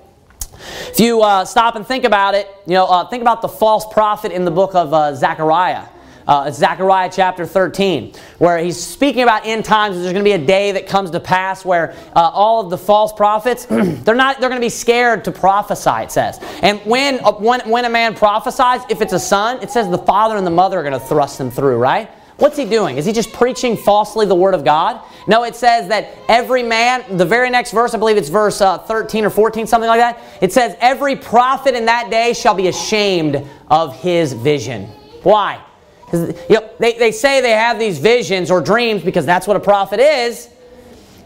If 0.60 1.00
you 1.00 1.22
uh, 1.22 1.46
stop 1.46 1.76
and 1.76 1.86
think 1.86 2.04
about 2.04 2.36
it, 2.36 2.48
you 2.66 2.74
know, 2.74 2.86
uh, 2.86 3.08
think 3.08 3.22
about 3.22 3.42
the 3.42 3.48
false 3.48 3.86
prophet 3.92 4.32
in 4.32 4.46
the 4.46 4.52
book 4.52 4.76
of 4.76 4.94
uh, 4.94 5.16
Zechariah. 5.16 5.86
Uh, 6.28 6.52
Zechariah 6.52 7.10
chapter 7.12 7.44
13, 7.44 8.14
where 8.38 8.60
he's 8.60 8.80
speaking 8.80 9.24
about 9.24 9.48
end 9.48 9.66
times. 9.66 9.96
There's 9.96 10.14
going 10.14 10.24
to 10.24 10.30
be 10.30 10.34
a 10.34 10.46
day 10.46 10.74
that 10.74 10.86
comes 10.86 11.10
to 11.10 11.20
pass 11.20 11.66
where 11.66 11.96
uh, 12.16 12.20
all 12.20 12.64
of 12.64 12.70
the 12.70 12.78
false 12.78 13.12
prophets, 13.12 13.66
they're 13.70 14.14
not, 14.14 14.40
they're 14.40 14.50
going 14.50 14.62
to 14.62 14.66
be 14.66 14.70
scared 14.70 15.26
to 15.26 15.32
prophesy, 15.32 16.04
it 16.04 16.12
says. 16.12 16.38
And 16.62 16.80
when, 16.82 17.20
uh, 17.26 17.32
when, 17.32 17.68
when 17.68 17.86
a 17.86 17.90
man 17.90 18.14
prophesies, 18.14 18.82
if 18.92 19.02
it's 19.02 19.14
a 19.14 19.20
son, 19.20 19.60
it 19.64 19.72
says 19.72 19.90
the 19.90 19.98
father 19.98 20.38
and 20.38 20.46
the 20.46 20.52
mother 20.52 20.78
are 20.80 20.84
going 20.84 20.94
to 20.94 21.00
thrust 21.00 21.40
him 21.40 21.50
through, 21.50 21.78
right? 21.78 22.12
What's 22.38 22.58
he 22.58 22.66
doing? 22.66 22.98
Is 22.98 23.06
he 23.06 23.12
just 23.12 23.34
preaching 23.34 23.76
falsely 23.76 24.28
the 24.28 24.36
word 24.36 24.54
of 24.54 24.64
God? 24.64 25.02
No, 25.28 25.44
it 25.44 25.56
says 25.56 25.88
that 25.90 26.16
every 26.28 26.64
man, 26.64 27.18
the 27.18 27.26
very 27.26 27.50
next 27.50 27.72
verse, 27.72 27.94
I 27.94 27.98
believe 27.98 28.18
it's 28.18 28.30
verse 28.30 28.62
uh, 28.62 28.78
13 28.78 29.26
or 29.26 29.30
14, 29.30 29.68
something 29.68 29.88
like 29.88 30.00
that. 30.00 30.22
It 30.42 30.52
says, 30.52 30.76
Every 30.80 31.16
prophet 31.16 31.76
in 31.76 31.86
that 31.86 32.10
day 32.10 32.34
shall 32.34 32.56
be 32.56 32.68
ashamed 32.68 33.48
of 33.70 33.96
his 34.02 34.34
vision. 34.34 34.86
Why? 35.24 35.64
Because 36.06 36.30
you 36.50 36.56
know, 36.56 36.70
they, 36.80 36.94
they 36.94 37.12
say 37.12 37.42
they 37.42 37.52
have 37.52 37.78
these 37.78 38.00
visions 38.00 38.50
or 38.50 38.62
dreams 38.62 39.04
because 39.04 39.26
that's 39.26 39.46
what 39.46 39.58
a 39.58 39.60
prophet 39.60 40.00
is. 40.00 40.50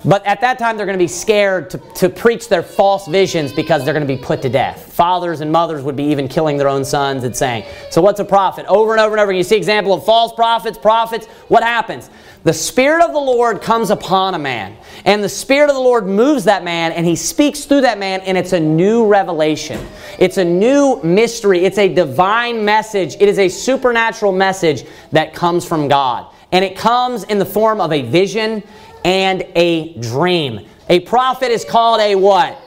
But 0.06 0.26
at 0.26 0.42
that 0.42 0.60
time, 0.60 0.76
they're 0.76 0.86
going 0.86 0.98
to 0.98 1.04
be 1.04 1.08
scared 1.08 1.70
to, 1.70 1.78
to 1.78 2.10
preach 2.10 2.50
their 2.50 2.62
false 2.62 3.08
visions 3.08 3.54
because 3.54 3.86
they're 3.86 3.94
going 3.94 4.06
to 4.06 4.16
be 4.16 4.22
put 4.22 4.42
to 4.42 4.50
death. 4.50 4.92
Fathers 4.92 5.40
and 5.40 5.50
mothers 5.50 5.82
would 5.82 5.96
be 5.96 6.04
even 6.04 6.28
killing 6.28 6.58
their 6.58 6.68
own 6.68 6.84
sons 6.84 7.24
and 7.24 7.36
saying, 7.36 7.66
So, 7.90 8.02
what's 8.02 8.20
a 8.20 8.26
prophet? 8.26 8.66
Over 8.68 8.92
and 8.92 9.00
over 9.00 9.14
and 9.14 9.22
over, 9.22 9.32
you 9.32 9.44
see 9.44 9.56
example 9.56 9.94
of 9.94 10.04
false 10.04 10.34
prophets, 10.34 10.78
prophets. 10.78 11.28
What 11.48 11.64
happens? 11.64 12.10
The 12.44 12.52
Spirit 12.54 13.02
of 13.02 13.14
the 13.14 13.20
Lord 13.20 13.62
comes 13.62 13.90
upon 13.90 14.36
a 14.36 14.40
man, 14.40 14.76
and 15.06 15.24
the 15.24 15.30
Spirit 15.30 15.70
of 15.70 15.76
the 15.76 15.82
Lord 15.82 16.06
moves 16.06 16.44
that 16.44 16.66
man, 16.66 16.92
and 16.92 17.06
he 17.06 17.16
speaks 17.16 17.64
through 17.64 17.82
that 17.82 17.98
man, 17.98 18.20
and 18.22 18.38
it's 18.38 18.52
a 18.52 18.60
new 18.60 19.08
revelation. 19.08 19.88
It's 20.20 20.38
a 20.38 20.44
new 20.44 21.02
mystery. 21.02 21.64
It's 21.64 21.78
a 21.78 21.88
divine 21.88 22.66
message. 22.66 23.16
It 23.22 23.30
is 23.30 23.40
a 23.40 23.48
supernatural 23.48 24.34
message 24.34 24.84
that 25.14 25.34
comes 25.34 25.64
from 25.64 25.88
God. 25.88 26.28
And 26.52 26.64
it 26.66 26.78
comes 26.78 27.24
in 27.24 27.40
the 27.40 27.46
form 27.46 27.80
of 27.80 27.92
a 27.94 28.02
vision 28.02 28.62
and 29.04 29.46
a 29.56 29.94
dream. 30.00 30.68
A 30.90 31.02
prophet 31.02 31.52
is 31.52 31.66
called 31.66 32.02
a 32.02 32.16
what? 32.16 32.60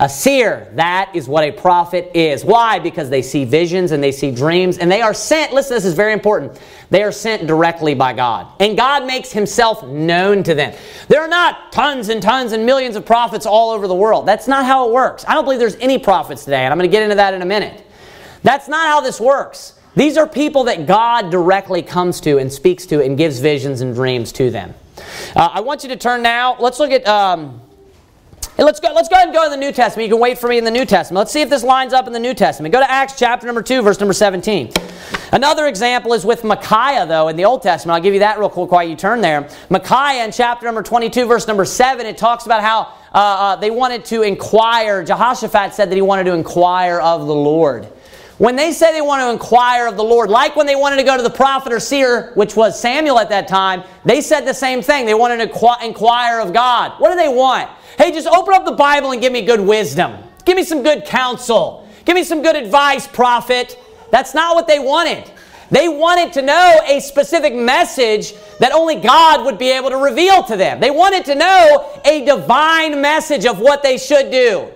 A 0.00 0.08
seer. 0.08 0.70
That 0.74 1.10
is 1.14 1.28
what 1.28 1.44
a 1.44 1.50
prophet 1.50 2.12
is. 2.14 2.44
Why? 2.44 2.78
Because 2.78 3.10
they 3.10 3.22
see 3.22 3.44
visions 3.44 3.92
and 3.92 4.02
they 4.02 4.12
see 4.12 4.30
dreams 4.30 4.78
and 4.78 4.90
they 4.90 5.02
are 5.02 5.12
sent. 5.12 5.52
Listen, 5.52 5.74
this 5.74 5.84
is 5.84 5.94
very 5.94 6.12
important. 6.12 6.60
They 6.90 7.02
are 7.02 7.12
sent 7.12 7.46
directly 7.46 7.94
by 7.94 8.12
God. 8.12 8.46
And 8.60 8.76
God 8.76 9.06
makes 9.06 9.32
himself 9.32 9.84
known 9.84 10.42
to 10.44 10.54
them. 10.54 10.74
There 11.08 11.20
are 11.20 11.28
not 11.28 11.72
tons 11.72 12.08
and 12.08 12.22
tons 12.22 12.52
and 12.52 12.64
millions 12.64 12.96
of 12.96 13.04
prophets 13.04 13.44
all 13.44 13.70
over 13.70 13.88
the 13.88 13.94
world. 13.94 14.26
That's 14.26 14.48
not 14.48 14.64
how 14.64 14.88
it 14.88 14.92
works. 14.92 15.24
I 15.26 15.34
don't 15.34 15.44
believe 15.44 15.58
there's 15.58 15.76
any 15.76 15.98
prophets 15.98 16.44
today, 16.44 16.64
and 16.64 16.72
I'm 16.72 16.78
going 16.78 16.88
to 16.88 16.92
get 16.92 17.02
into 17.02 17.16
that 17.16 17.34
in 17.34 17.42
a 17.42 17.46
minute. 17.46 17.84
That's 18.42 18.68
not 18.68 18.88
how 18.88 19.00
this 19.00 19.20
works. 19.20 19.74
These 19.94 20.16
are 20.16 20.26
people 20.26 20.64
that 20.64 20.86
God 20.86 21.30
directly 21.30 21.82
comes 21.82 22.20
to 22.22 22.38
and 22.38 22.52
speaks 22.52 22.86
to 22.86 23.02
and 23.02 23.18
gives 23.18 23.40
visions 23.40 23.82
and 23.82 23.94
dreams 23.94 24.32
to 24.32 24.50
them. 24.50 24.74
Uh, 25.34 25.50
I 25.52 25.60
want 25.60 25.82
you 25.82 25.88
to 25.90 25.96
turn 25.96 26.22
now. 26.22 26.56
Let's 26.58 26.78
look 26.78 26.90
at. 26.90 27.06
Um, 27.06 27.60
let's 28.58 28.80
go. 28.80 28.92
Let's 28.92 29.08
go 29.08 29.16
ahead 29.16 29.28
and 29.28 29.34
go 29.34 29.44
to 29.44 29.50
the 29.50 29.56
New 29.56 29.72
Testament. 29.72 30.08
You 30.08 30.14
can 30.14 30.20
wait 30.20 30.38
for 30.38 30.48
me 30.48 30.58
in 30.58 30.64
the 30.64 30.70
New 30.70 30.84
Testament. 30.84 31.18
Let's 31.18 31.32
see 31.32 31.40
if 31.40 31.50
this 31.50 31.62
lines 31.62 31.92
up 31.92 32.06
in 32.06 32.12
the 32.12 32.20
New 32.20 32.34
Testament. 32.34 32.72
Go 32.72 32.80
to 32.80 32.90
Acts 32.90 33.18
chapter 33.18 33.46
number 33.46 33.62
two, 33.62 33.82
verse 33.82 33.98
number 34.00 34.12
seventeen. 34.12 34.72
Another 35.32 35.66
example 35.66 36.12
is 36.12 36.26
with 36.26 36.44
Micaiah, 36.44 37.06
though, 37.06 37.28
in 37.28 37.36
the 37.36 37.46
Old 37.46 37.62
Testament. 37.62 37.96
I'll 37.96 38.02
give 38.02 38.12
you 38.12 38.20
that 38.20 38.38
real 38.38 38.50
quick 38.50 38.70
while 38.70 38.86
you 38.86 38.94
turn 38.94 39.22
there. 39.22 39.48
Micaiah 39.70 40.24
in 40.24 40.32
chapter 40.32 40.66
number 40.66 40.82
twenty-two, 40.82 41.26
verse 41.26 41.46
number 41.46 41.64
seven. 41.64 42.04
It 42.04 42.18
talks 42.18 42.44
about 42.44 42.62
how 42.62 42.80
uh, 43.14 43.18
uh, 43.18 43.56
they 43.56 43.70
wanted 43.70 44.04
to 44.06 44.22
inquire. 44.22 45.02
Jehoshaphat 45.02 45.72
said 45.72 45.90
that 45.90 45.94
he 45.94 46.02
wanted 46.02 46.24
to 46.24 46.34
inquire 46.34 47.00
of 47.00 47.26
the 47.26 47.34
Lord. 47.34 47.88
When 48.42 48.56
they 48.56 48.72
say 48.72 48.92
they 48.92 49.02
want 49.02 49.22
to 49.22 49.30
inquire 49.30 49.86
of 49.86 49.96
the 49.96 50.02
Lord, 50.02 50.28
like 50.28 50.56
when 50.56 50.66
they 50.66 50.74
wanted 50.74 50.96
to 50.96 51.04
go 51.04 51.16
to 51.16 51.22
the 51.22 51.30
prophet 51.30 51.72
or 51.72 51.78
seer, 51.78 52.32
which 52.34 52.56
was 52.56 52.76
Samuel 52.76 53.20
at 53.20 53.28
that 53.28 53.46
time, 53.46 53.84
they 54.04 54.20
said 54.20 54.40
the 54.40 54.52
same 54.52 54.82
thing. 54.82 55.06
They 55.06 55.14
wanted 55.14 55.36
to 55.36 55.76
inquire 55.84 56.40
of 56.40 56.52
God. 56.52 57.00
What 57.00 57.10
do 57.10 57.14
they 57.14 57.28
want? 57.28 57.70
Hey, 57.96 58.10
just 58.10 58.26
open 58.26 58.52
up 58.52 58.64
the 58.64 58.72
Bible 58.72 59.12
and 59.12 59.20
give 59.20 59.32
me 59.32 59.42
good 59.42 59.60
wisdom. 59.60 60.20
Give 60.44 60.56
me 60.56 60.64
some 60.64 60.82
good 60.82 61.04
counsel. 61.04 61.88
Give 62.04 62.16
me 62.16 62.24
some 62.24 62.42
good 62.42 62.56
advice, 62.56 63.06
prophet. 63.06 63.78
That's 64.10 64.34
not 64.34 64.56
what 64.56 64.66
they 64.66 64.80
wanted. 64.80 65.30
They 65.70 65.88
wanted 65.88 66.32
to 66.32 66.42
know 66.42 66.80
a 66.88 66.98
specific 66.98 67.54
message 67.54 68.34
that 68.58 68.72
only 68.72 68.96
God 68.96 69.44
would 69.44 69.56
be 69.56 69.70
able 69.70 69.90
to 69.90 69.98
reveal 69.98 70.42
to 70.42 70.56
them. 70.56 70.80
They 70.80 70.90
wanted 70.90 71.24
to 71.26 71.36
know 71.36 72.00
a 72.04 72.24
divine 72.24 73.00
message 73.00 73.46
of 73.46 73.60
what 73.60 73.84
they 73.84 73.98
should 73.98 74.32
do. 74.32 74.68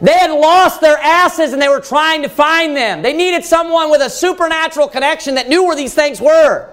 They 0.00 0.12
had 0.12 0.30
lost 0.30 0.80
their 0.80 0.98
asses 0.98 1.52
and 1.52 1.60
they 1.60 1.68
were 1.68 1.80
trying 1.80 2.22
to 2.22 2.28
find 2.28 2.76
them. 2.76 3.02
They 3.02 3.12
needed 3.12 3.44
someone 3.44 3.90
with 3.90 4.00
a 4.00 4.10
supernatural 4.10 4.88
connection 4.88 5.34
that 5.36 5.48
knew 5.48 5.64
where 5.64 5.76
these 5.76 5.94
things 5.94 6.20
were. 6.20 6.72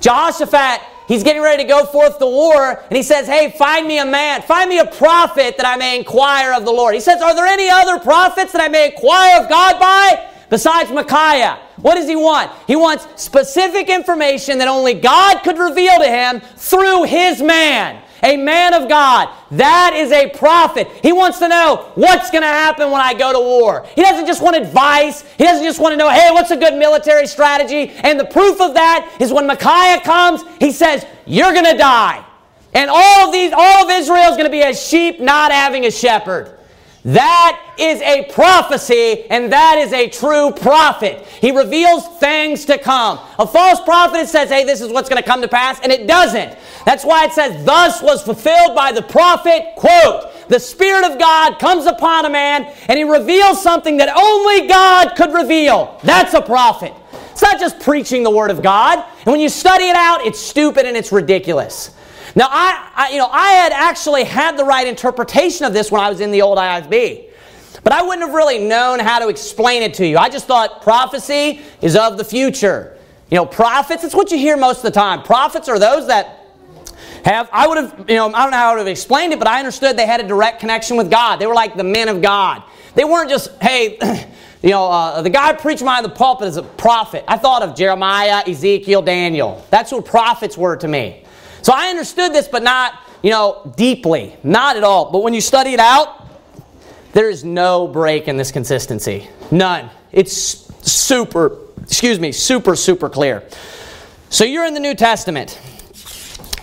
Jehoshaphat, 0.00 0.80
he's 1.08 1.22
getting 1.22 1.42
ready 1.42 1.62
to 1.62 1.68
go 1.68 1.86
forth 1.86 2.18
to 2.18 2.26
war, 2.26 2.82
and 2.88 2.96
he 2.96 3.02
says, 3.02 3.26
Hey, 3.26 3.54
find 3.56 3.86
me 3.86 3.98
a 3.98 4.04
man, 4.04 4.42
find 4.42 4.68
me 4.68 4.78
a 4.78 4.86
prophet 4.86 5.56
that 5.56 5.66
I 5.66 5.76
may 5.76 5.98
inquire 5.98 6.52
of 6.52 6.64
the 6.64 6.70
Lord. 6.72 6.94
He 6.94 7.00
says, 7.00 7.22
Are 7.22 7.34
there 7.34 7.46
any 7.46 7.68
other 7.68 7.98
prophets 7.98 8.52
that 8.52 8.60
I 8.60 8.68
may 8.68 8.90
inquire 8.90 9.42
of 9.42 9.48
God 9.48 9.80
by? 9.80 10.30
Besides 10.48 10.90
Micaiah. 10.92 11.60
What 11.76 11.96
does 11.96 12.08
he 12.08 12.16
want? 12.16 12.52
He 12.66 12.76
wants 12.76 13.06
specific 13.22 13.88
information 13.88 14.58
that 14.58 14.68
only 14.68 14.94
God 14.94 15.42
could 15.42 15.58
reveal 15.58 15.98
to 15.98 16.06
him 16.06 16.40
through 16.56 17.04
his 17.04 17.42
man 17.42 18.02
a 18.26 18.36
man 18.36 18.74
of 18.74 18.88
God. 18.88 19.30
That 19.52 19.92
is 19.94 20.10
a 20.10 20.28
prophet. 20.30 20.88
He 21.02 21.12
wants 21.12 21.38
to 21.38 21.48
know 21.48 21.92
what's 21.94 22.30
going 22.30 22.42
to 22.42 22.48
happen 22.48 22.90
when 22.90 23.00
I 23.00 23.14
go 23.14 23.32
to 23.32 23.38
war. 23.38 23.86
He 23.94 24.02
doesn't 24.02 24.26
just 24.26 24.42
want 24.42 24.56
advice. 24.56 25.22
He 25.38 25.44
doesn't 25.44 25.64
just 25.64 25.80
want 25.80 25.92
to 25.92 25.96
know, 25.96 26.10
hey, 26.10 26.30
what's 26.32 26.50
a 26.50 26.56
good 26.56 26.74
military 26.74 27.26
strategy? 27.26 27.90
And 28.02 28.18
the 28.18 28.24
proof 28.24 28.60
of 28.60 28.74
that 28.74 29.16
is 29.20 29.32
when 29.32 29.46
Micaiah 29.46 30.00
comes, 30.00 30.42
he 30.58 30.72
says, 30.72 31.06
you're 31.24 31.52
going 31.52 31.64
to 31.64 31.78
die. 31.78 32.24
And 32.74 32.90
all 32.90 33.26
of 33.26 33.32
these, 33.32 33.52
all 33.56 33.84
of 33.84 33.90
Israel 33.90 34.30
is 34.30 34.36
going 34.36 34.44
to 34.44 34.50
be 34.50 34.62
as 34.62 34.84
sheep 34.84 35.20
not 35.20 35.52
having 35.52 35.86
a 35.86 35.90
shepherd. 35.90 36.55
That 37.06 37.74
is 37.78 38.00
a 38.00 38.24
prophecy, 38.32 39.30
and 39.30 39.52
that 39.52 39.78
is 39.78 39.92
a 39.92 40.08
true 40.08 40.50
prophet. 40.50 41.24
He 41.40 41.52
reveals 41.52 42.04
things 42.18 42.64
to 42.64 42.78
come. 42.78 43.20
A 43.38 43.46
false 43.46 43.80
prophet 43.82 44.26
says, 44.26 44.48
hey, 44.48 44.64
this 44.64 44.80
is 44.80 44.90
what's 44.90 45.08
going 45.08 45.22
to 45.22 45.28
come 45.28 45.40
to 45.40 45.46
pass, 45.46 45.78
and 45.84 45.92
it 45.92 46.08
doesn't. 46.08 46.58
That's 46.84 47.04
why 47.04 47.26
it 47.26 47.32
says, 47.32 47.64
thus 47.64 48.02
was 48.02 48.22
fulfilled 48.22 48.74
by 48.74 48.90
the 48.90 49.02
prophet, 49.02 49.76
quote, 49.76 50.32
the 50.48 50.58
Spirit 50.58 51.04
of 51.08 51.16
God 51.16 51.60
comes 51.60 51.86
upon 51.86 52.24
a 52.24 52.30
man, 52.30 52.64
and 52.88 52.98
he 52.98 53.04
reveals 53.04 53.62
something 53.62 53.98
that 53.98 54.08
only 54.16 54.66
God 54.66 55.14
could 55.14 55.32
reveal. 55.32 56.00
That's 56.02 56.34
a 56.34 56.42
prophet. 56.42 56.92
It's 57.30 57.42
not 57.42 57.60
just 57.60 57.78
preaching 57.78 58.24
the 58.24 58.30
Word 58.30 58.50
of 58.50 58.62
God. 58.62 58.98
And 59.18 59.26
when 59.26 59.40
you 59.40 59.48
study 59.48 59.84
it 59.84 59.96
out, 59.96 60.26
it's 60.26 60.40
stupid 60.40 60.86
and 60.86 60.96
it's 60.96 61.12
ridiculous. 61.12 61.94
Now, 62.36 62.48
I, 62.50 62.92
I, 62.94 63.10
you 63.12 63.18
know, 63.18 63.28
I 63.32 63.48
had 63.48 63.72
actually 63.72 64.24
had 64.24 64.58
the 64.58 64.64
right 64.64 64.86
interpretation 64.86 65.64
of 65.64 65.72
this 65.72 65.90
when 65.90 66.02
I 66.02 66.10
was 66.10 66.20
in 66.20 66.30
the 66.30 66.42
old 66.42 66.58
IFB. 66.58 67.30
but 67.82 67.94
I 67.94 68.02
wouldn't 68.02 68.26
have 68.26 68.34
really 68.34 68.58
known 68.58 68.98
how 68.98 69.18
to 69.20 69.28
explain 69.28 69.82
it 69.82 69.94
to 69.94 70.06
you. 70.06 70.18
I 70.18 70.28
just 70.28 70.46
thought 70.46 70.82
prophecy 70.82 71.62
is 71.80 71.96
of 71.96 72.18
the 72.18 72.24
future. 72.24 72.98
You 73.30 73.36
know, 73.36 73.46
prophets, 73.46 74.04
it's 74.04 74.14
what 74.14 74.30
you 74.30 74.36
hear 74.36 74.58
most 74.58 74.78
of 74.78 74.82
the 74.82 74.90
time. 74.90 75.22
Prophets 75.22 75.66
are 75.70 75.78
those 75.78 76.08
that 76.08 76.46
have, 77.24 77.48
I 77.52 77.66
would 77.66 77.78
have, 77.78 78.04
you 78.06 78.16
know, 78.16 78.26
I 78.26 78.42
don't 78.42 78.50
know 78.50 78.56
how 78.58 78.68
I 78.68 78.72
would 78.74 78.80
have 78.80 78.86
explained 78.86 79.32
it, 79.32 79.38
but 79.38 79.48
I 79.48 79.58
understood 79.58 79.96
they 79.96 80.06
had 80.06 80.20
a 80.20 80.28
direct 80.28 80.60
connection 80.60 80.98
with 80.98 81.10
God. 81.10 81.38
They 81.38 81.46
were 81.46 81.54
like 81.54 81.74
the 81.74 81.84
men 81.84 82.08
of 82.08 82.20
God. 82.20 82.62
They 82.94 83.04
weren't 83.04 83.30
just, 83.30 83.50
hey, 83.62 83.98
you 84.62 84.70
know, 84.70 84.90
uh, 84.90 85.22
the 85.22 85.30
guy 85.30 85.54
preaching 85.54 85.86
behind 85.86 86.04
the 86.04 86.10
pulpit 86.10 86.48
is 86.48 86.58
a 86.58 86.62
prophet. 86.62 87.24
I 87.26 87.38
thought 87.38 87.62
of 87.62 87.74
Jeremiah, 87.74 88.42
Ezekiel, 88.46 89.00
Daniel. 89.00 89.64
That's 89.70 89.90
what 89.90 90.04
prophets 90.04 90.58
were 90.58 90.76
to 90.76 90.86
me. 90.86 91.22
So 91.66 91.72
I 91.74 91.88
understood 91.88 92.32
this, 92.32 92.46
but 92.46 92.62
not, 92.62 92.94
you 93.24 93.30
know, 93.30 93.72
deeply. 93.76 94.36
Not 94.44 94.76
at 94.76 94.84
all. 94.84 95.10
But 95.10 95.24
when 95.24 95.34
you 95.34 95.40
study 95.40 95.72
it 95.72 95.80
out, 95.80 96.24
there 97.12 97.28
is 97.28 97.42
no 97.42 97.88
break 97.88 98.28
in 98.28 98.36
this 98.36 98.52
consistency. 98.52 99.28
None. 99.50 99.90
It's 100.12 100.32
super, 100.88 101.58
excuse 101.82 102.20
me, 102.20 102.30
super, 102.30 102.76
super 102.76 103.08
clear. 103.08 103.42
So 104.30 104.44
you're 104.44 104.64
in 104.64 104.74
the 104.74 104.80
New 104.80 104.94
Testament. 104.94 105.58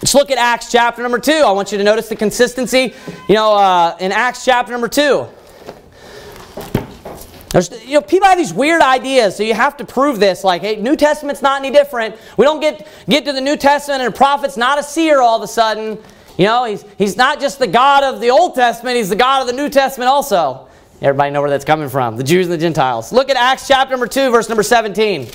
Let's 0.02 0.14
look 0.14 0.32
at 0.32 0.38
Acts 0.38 0.72
chapter 0.72 1.02
number 1.02 1.20
2. 1.20 1.34
I 1.34 1.52
want 1.52 1.74
you 1.74 1.78
to 1.80 1.84
notice 1.84 2.08
the 2.08 2.16
consistency. 2.16 2.94
You 3.28 3.36
know, 3.36 3.56
uh, 3.56 3.98
in 4.00 4.14
Acts 4.14 4.46
chapter 4.46 4.72
number 4.72 4.88
2. 4.88 5.28
There's, 7.54 7.86
you 7.86 7.94
know, 7.94 8.02
people 8.02 8.28
have 8.28 8.40
these 8.40 8.52
weird 8.52 8.82
ideas, 8.82 9.38
so 9.38 9.44
you 9.44 9.54
have 9.54 9.78
to 9.78 9.86
prove 9.86 10.20
this. 10.20 10.44
Like, 10.44 10.64
hey, 10.64 10.78
New 10.78 10.96
Testament's 10.96 11.44
not 11.44 11.62
any 11.62 11.70
different. 11.70 12.16
We 12.36 12.46
don't 12.46 12.60
get, 12.60 12.88
get 13.08 13.26
to 13.26 13.32
the 13.32 13.42
New 13.42 13.56
Testament 13.56 14.02
and 14.02 14.12
a 14.12 14.18
prophet's 14.18 14.58
not 14.58 14.80
a 14.80 14.84
seer 14.84 15.22
all 15.22 15.38
of 15.38 15.44
a 15.44 15.48
sudden. 15.48 16.00
You 16.36 16.46
know, 16.46 16.66
he's, 16.66 16.84
he's 16.98 17.16
not 17.16 17.40
just 17.40 17.60
the 17.60 17.68
God 17.68 18.04
of 18.04 18.22
the 18.22 18.32
Old 18.32 18.56
Testament, 18.56 18.98
he's 18.98 19.10
the 19.10 19.16
God 19.16 19.42
of 19.42 19.48
the 19.48 19.54
New 19.54 19.70
Testament 19.70 20.10
also. 20.10 20.68
Everybody 21.00 21.30
know 21.30 21.42
where 21.42 21.50
that's 21.52 21.64
coming 21.64 21.90
from 21.90 22.18
the 22.18 22.24
Jews 22.24 22.48
and 22.48 22.54
the 22.54 22.58
Gentiles. 22.58 23.14
Look 23.14 23.30
at 23.30 23.38
Acts 23.38 23.68
chapter 23.68 23.92
number 23.92 24.08
2, 24.08 24.32
verse 24.32 24.50
number 24.50 24.64
17. 24.64 25.28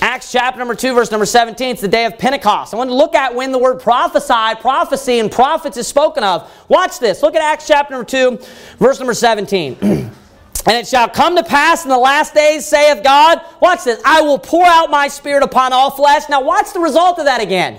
Acts 0.00 0.32
chapter 0.32 0.58
number 0.58 0.74
2, 0.74 0.92
verse 0.92 1.12
number 1.12 1.24
17. 1.24 1.70
It's 1.70 1.80
the 1.80 1.86
day 1.86 2.04
of 2.04 2.18
Pentecost. 2.18 2.74
I 2.74 2.78
want 2.78 2.90
to 2.90 2.96
look 2.96 3.14
at 3.14 3.32
when 3.32 3.52
the 3.52 3.58
word 3.58 3.80
prophesy, 3.80 4.60
prophecy, 4.60 5.20
and 5.20 5.30
prophets 5.30 5.76
is 5.76 5.86
spoken 5.86 6.24
of. 6.24 6.50
Watch 6.68 6.98
this. 6.98 7.22
Look 7.22 7.36
at 7.36 7.42
Acts 7.42 7.68
chapter 7.68 7.92
number 7.92 8.04
2, 8.04 8.40
verse 8.78 8.98
number 8.98 9.14
17. 9.14 10.10
And 10.66 10.76
it 10.76 10.86
shall 10.88 11.08
come 11.08 11.36
to 11.36 11.44
pass 11.44 11.84
in 11.84 11.90
the 11.90 11.98
last 11.98 12.34
days, 12.34 12.64
saith 12.64 13.02
God, 13.02 13.40
watch 13.60 13.84
this, 13.84 14.00
I 14.04 14.22
will 14.22 14.38
pour 14.38 14.64
out 14.64 14.90
my 14.90 15.08
spirit 15.08 15.42
upon 15.42 15.72
all 15.72 15.90
flesh. 15.90 16.22
Now, 16.30 16.42
watch 16.42 16.72
the 16.72 16.80
result 16.80 17.18
of 17.18 17.26
that 17.26 17.42
again. 17.42 17.78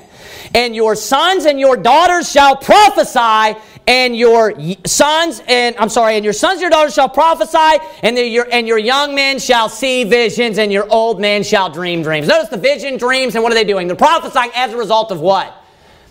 And 0.53 0.75
your 0.75 0.95
sons 0.95 1.45
and 1.45 1.59
your 1.59 1.77
daughters 1.77 2.31
shall 2.31 2.55
prophesy, 2.55 3.59
and 3.87 4.15
your 4.15 4.53
sons 4.85 5.41
and 5.47 5.75
I'm 5.77 5.89
sorry, 5.89 6.15
and 6.15 6.23
your 6.23 6.33
sons 6.33 6.53
and 6.53 6.61
your 6.61 6.69
daughters 6.69 6.93
shall 6.93 7.09
prophesy, 7.09 7.83
and 8.03 8.17
your 8.17 8.47
and 8.51 8.67
your 8.67 8.77
young 8.77 9.15
men 9.15 9.39
shall 9.39 9.67
see 9.67 10.03
visions, 10.03 10.57
and 10.57 10.71
your 10.71 10.87
old 10.89 11.19
men 11.19 11.43
shall 11.43 11.69
dream 11.69 12.03
dreams. 12.03 12.27
Notice 12.27 12.49
the 12.49 12.57
vision, 12.57 12.97
dreams, 12.97 13.35
and 13.35 13.43
what 13.43 13.51
are 13.51 13.55
they 13.55 13.63
doing? 13.63 13.87
They're 13.87 13.95
prophesying 13.95 14.51
as 14.55 14.73
a 14.73 14.77
result 14.77 15.11
of 15.11 15.19
what? 15.19 15.64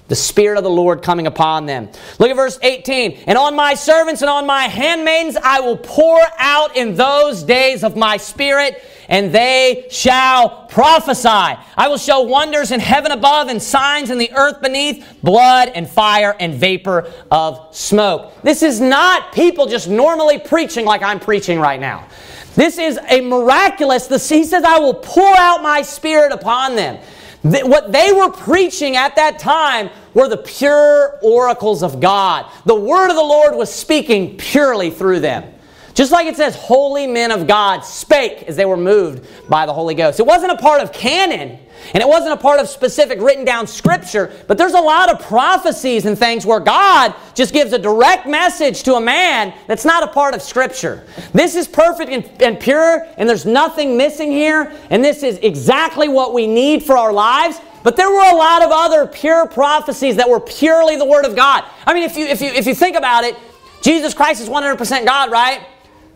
The 0.08 0.14
Spirit 0.14 0.58
of 0.58 0.64
the 0.64 0.70
Lord 0.70 1.02
coming 1.02 1.26
upon 1.26 1.64
them. 1.64 1.88
Look 2.18 2.28
at 2.28 2.36
verse 2.36 2.58
18. 2.60 3.24
And 3.26 3.38
on 3.38 3.56
my 3.56 3.74
servants 3.74 4.20
and 4.20 4.30
on 4.30 4.46
my 4.46 4.64
handmaidens 4.64 5.36
I 5.42 5.60
will 5.60 5.78
pour 5.78 6.20
out 6.38 6.76
in 6.76 6.94
those 6.94 7.42
days 7.42 7.82
of 7.82 7.96
my 7.96 8.18
Spirit, 8.18 8.82
and 9.08 9.32
they 9.32 9.86
shall 9.90 10.66
prophesy. 10.66 11.28
I 11.28 11.88
will 11.88 11.98
show 11.98 12.20
wonders 12.22 12.70
in 12.70 12.80
heaven 12.80 13.12
above 13.12 13.48
and 13.48 13.62
signs 13.62 14.10
in 14.10 14.18
the 14.18 14.32
earth 14.32 14.60
beneath, 14.60 15.18
blood 15.22 15.70
and 15.74 15.88
fire 15.88 16.36
and 16.38 16.54
vapor 16.54 17.10
of 17.30 17.74
smoke. 17.74 18.32
This 18.42 18.62
is 18.62 18.80
not 18.80 19.32
people 19.32 19.66
just 19.66 19.88
normally 19.88 20.38
preaching 20.38 20.84
like 20.84 21.02
I'm 21.02 21.20
preaching 21.20 21.58
right 21.58 21.80
now. 21.80 22.08
This 22.54 22.78
is 22.78 22.98
a 23.08 23.20
miraculous, 23.20 24.06
he 24.28 24.44
says, 24.44 24.64
I 24.64 24.78
will 24.78 24.94
pour 24.94 25.36
out 25.36 25.62
my 25.62 25.82
Spirit 25.82 26.30
upon 26.30 26.76
them. 26.76 26.98
What 27.44 27.92
they 27.92 28.10
were 28.10 28.30
preaching 28.30 28.96
at 28.96 29.16
that 29.16 29.38
time 29.38 29.90
were 30.14 30.28
the 30.28 30.38
pure 30.38 31.18
oracles 31.22 31.82
of 31.82 32.00
God. 32.00 32.50
The 32.64 32.74
word 32.74 33.10
of 33.10 33.16
the 33.16 33.22
Lord 33.22 33.54
was 33.54 33.72
speaking 33.72 34.38
purely 34.38 34.90
through 34.90 35.20
them. 35.20 35.52
Just 35.92 36.10
like 36.10 36.26
it 36.26 36.36
says, 36.36 36.56
holy 36.56 37.06
men 37.06 37.30
of 37.30 37.46
God 37.46 37.80
spake 37.80 38.44
as 38.44 38.56
they 38.56 38.64
were 38.64 38.78
moved 38.78 39.28
by 39.46 39.66
the 39.66 39.74
Holy 39.74 39.94
Ghost. 39.94 40.18
It 40.18 40.26
wasn't 40.26 40.52
a 40.52 40.56
part 40.56 40.80
of 40.80 40.90
canon, 40.90 41.58
and 41.92 42.02
it 42.02 42.08
wasn't 42.08 42.32
a 42.32 42.36
part 42.36 42.60
of 42.60 42.68
specific 42.68 43.20
written 43.20 43.44
down 43.44 43.66
scripture, 43.66 44.32
but 44.46 44.56
there's 44.56 44.72
a 44.72 44.80
lot 44.80 45.10
of 45.10 45.20
prophecies 45.20 46.06
and 46.06 46.18
things 46.18 46.46
where 46.46 46.60
God 46.60 47.14
just 47.34 47.52
gives 47.52 47.72
a 47.72 47.78
direct 47.78 48.26
message 48.26 48.82
to 48.84 48.94
a 48.94 49.00
man 49.00 49.52
that's 49.66 49.84
not 49.84 50.02
a 50.02 50.06
part 50.06 50.34
of 50.34 50.42
scripture. 50.42 51.04
This 51.32 51.54
is 51.54 51.68
perfect 51.68 52.10
and, 52.10 52.42
and 52.42 52.58
pure, 52.58 53.06
and 53.16 53.28
there's 53.28 53.46
nothing 53.46 53.96
missing 53.96 54.30
here, 54.30 54.72
and 54.90 55.04
this 55.04 55.22
is 55.22 55.38
exactly 55.38 56.08
what 56.08 56.32
we 56.32 56.46
need 56.46 56.82
for 56.82 56.96
our 56.96 57.12
lives. 57.12 57.60
But 57.82 57.96
there 57.96 58.10
were 58.10 58.32
a 58.32 58.34
lot 58.34 58.62
of 58.62 58.70
other 58.72 59.06
pure 59.06 59.46
prophecies 59.46 60.16
that 60.16 60.28
were 60.28 60.40
purely 60.40 60.96
the 60.96 61.04
Word 61.04 61.26
of 61.26 61.36
God. 61.36 61.64
I 61.86 61.92
mean, 61.92 62.04
if 62.04 62.16
you, 62.16 62.24
if 62.26 62.40
you, 62.40 62.48
if 62.48 62.66
you 62.66 62.74
think 62.74 62.96
about 62.96 63.24
it, 63.24 63.36
Jesus 63.82 64.14
Christ 64.14 64.40
is 64.40 64.48
100% 64.48 65.04
God, 65.04 65.30
right? 65.30 65.60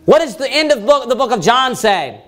What 0.06 0.20
does 0.20 0.36
the 0.36 0.50
end 0.50 0.72
of 0.72 0.86
book, 0.86 1.06
the 1.10 1.14
book 1.14 1.32
of 1.32 1.42
John 1.42 1.76
say? 1.76 2.22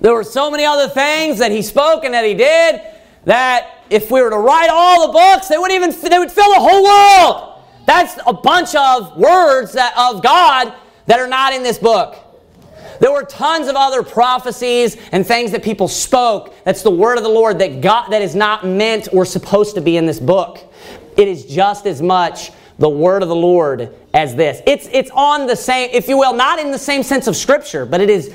There 0.00 0.14
were 0.14 0.24
so 0.24 0.50
many 0.50 0.64
other 0.64 0.88
things 0.88 1.38
that 1.38 1.52
he 1.52 1.62
spoke 1.62 2.04
and 2.04 2.14
that 2.14 2.24
he 2.24 2.34
did 2.34 2.80
that 3.24 3.84
if 3.90 4.10
we 4.10 4.22
were 4.22 4.30
to 4.30 4.38
write 4.38 4.68
all 4.70 5.06
the 5.06 5.12
books, 5.12 5.48
they 5.48 5.58
would 5.58 5.72
even 5.72 5.90
they 5.90 6.18
would 6.18 6.32
fill 6.32 6.52
the 6.54 6.60
whole 6.60 6.84
world. 6.84 7.62
That's 7.86 8.18
a 8.26 8.32
bunch 8.32 8.74
of 8.74 9.16
words 9.16 9.72
that, 9.72 9.92
of 9.98 10.22
God 10.22 10.72
that 11.06 11.18
are 11.18 11.28
not 11.28 11.52
in 11.52 11.62
this 11.62 11.78
book. 11.78 12.16
There 13.00 13.10
were 13.10 13.24
tons 13.24 13.66
of 13.66 13.76
other 13.76 14.02
prophecies 14.02 14.96
and 15.10 15.26
things 15.26 15.52
that 15.52 15.62
people 15.62 15.88
spoke. 15.88 16.54
That's 16.64 16.82
the 16.82 16.90
word 16.90 17.16
of 17.16 17.24
the 17.24 17.30
Lord 17.30 17.58
that 17.58 17.80
God 17.80 18.10
that 18.10 18.22
is 18.22 18.34
not 18.34 18.64
meant 18.64 19.08
or 19.12 19.24
supposed 19.24 19.74
to 19.74 19.80
be 19.80 19.96
in 19.96 20.06
this 20.06 20.20
book. 20.20 20.58
It 21.16 21.26
is 21.26 21.46
just 21.46 21.86
as 21.86 22.00
much 22.00 22.52
the 22.78 22.88
word 22.88 23.22
of 23.22 23.28
the 23.28 23.34
Lord 23.34 23.94
as 24.14 24.34
this. 24.34 24.62
It's, 24.66 24.88
it's 24.92 25.10
on 25.10 25.46
the 25.46 25.56
same, 25.56 25.90
if 25.92 26.08
you 26.08 26.18
will, 26.18 26.34
not 26.34 26.58
in 26.58 26.70
the 26.70 26.78
same 26.78 27.02
sense 27.02 27.26
of 27.26 27.36
Scripture, 27.36 27.84
but 27.84 28.00
it 28.00 28.10
is 28.10 28.34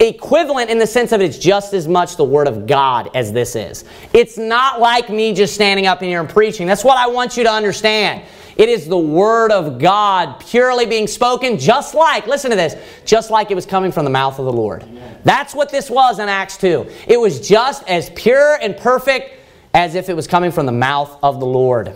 equivalent 0.00 0.70
in 0.70 0.78
the 0.78 0.86
sense 0.86 1.12
of 1.12 1.20
it's 1.20 1.38
just 1.38 1.74
as 1.74 1.86
much 1.86 2.16
the 2.16 2.24
Word 2.24 2.48
of 2.48 2.66
God 2.66 3.10
as 3.14 3.32
this 3.32 3.54
is. 3.54 3.84
It's 4.12 4.38
not 4.38 4.80
like 4.80 5.10
me 5.10 5.34
just 5.34 5.54
standing 5.54 5.86
up 5.86 6.02
in 6.02 6.08
here 6.08 6.20
and 6.20 6.28
preaching. 6.28 6.66
That's 6.66 6.82
what 6.82 6.96
I 6.96 7.06
want 7.06 7.36
you 7.36 7.44
to 7.44 7.50
understand. 7.50 8.24
It 8.56 8.68
is 8.68 8.88
the 8.88 8.98
Word 8.98 9.52
of 9.52 9.78
God 9.78 10.40
purely 10.40 10.86
being 10.86 11.06
spoken, 11.06 11.58
just 11.58 11.94
like, 11.94 12.26
listen 12.26 12.50
to 12.50 12.56
this, 12.56 12.74
just 13.04 13.30
like 13.30 13.50
it 13.50 13.54
was 13.54 13.66
coming 13.66 13.92
from 13.92 14.04
the 14.04 14.10
mouth 14.10 14.38
of 14.38 14.46
the 14.46 14.52
Lord. 14.52 14.84
That's 15.24 15.54
what 15.54 15.70
this 15.70 15.90
was 15.90 16.18
in 16.18 16.28
Acts 16.28 16.56
2. 16.56 16.86
It 17.06 17.20
was 17.20 17.46
just 17.46 17.86
as 17.88 18.10
pure 18.10 18.56
and 18.60 18.76
perfect 18.76 19.34
as 19.74 19.94
if 19.94 20.08
it 20.08 20.14
was 20.14 20.26
coming 20.26 20.50
from 20.50 20.66
the 20.66 20.72
mouth 20.72 21.16
of 21.22 21.40
the 21.40 21.46
Lord. 21.46 21.94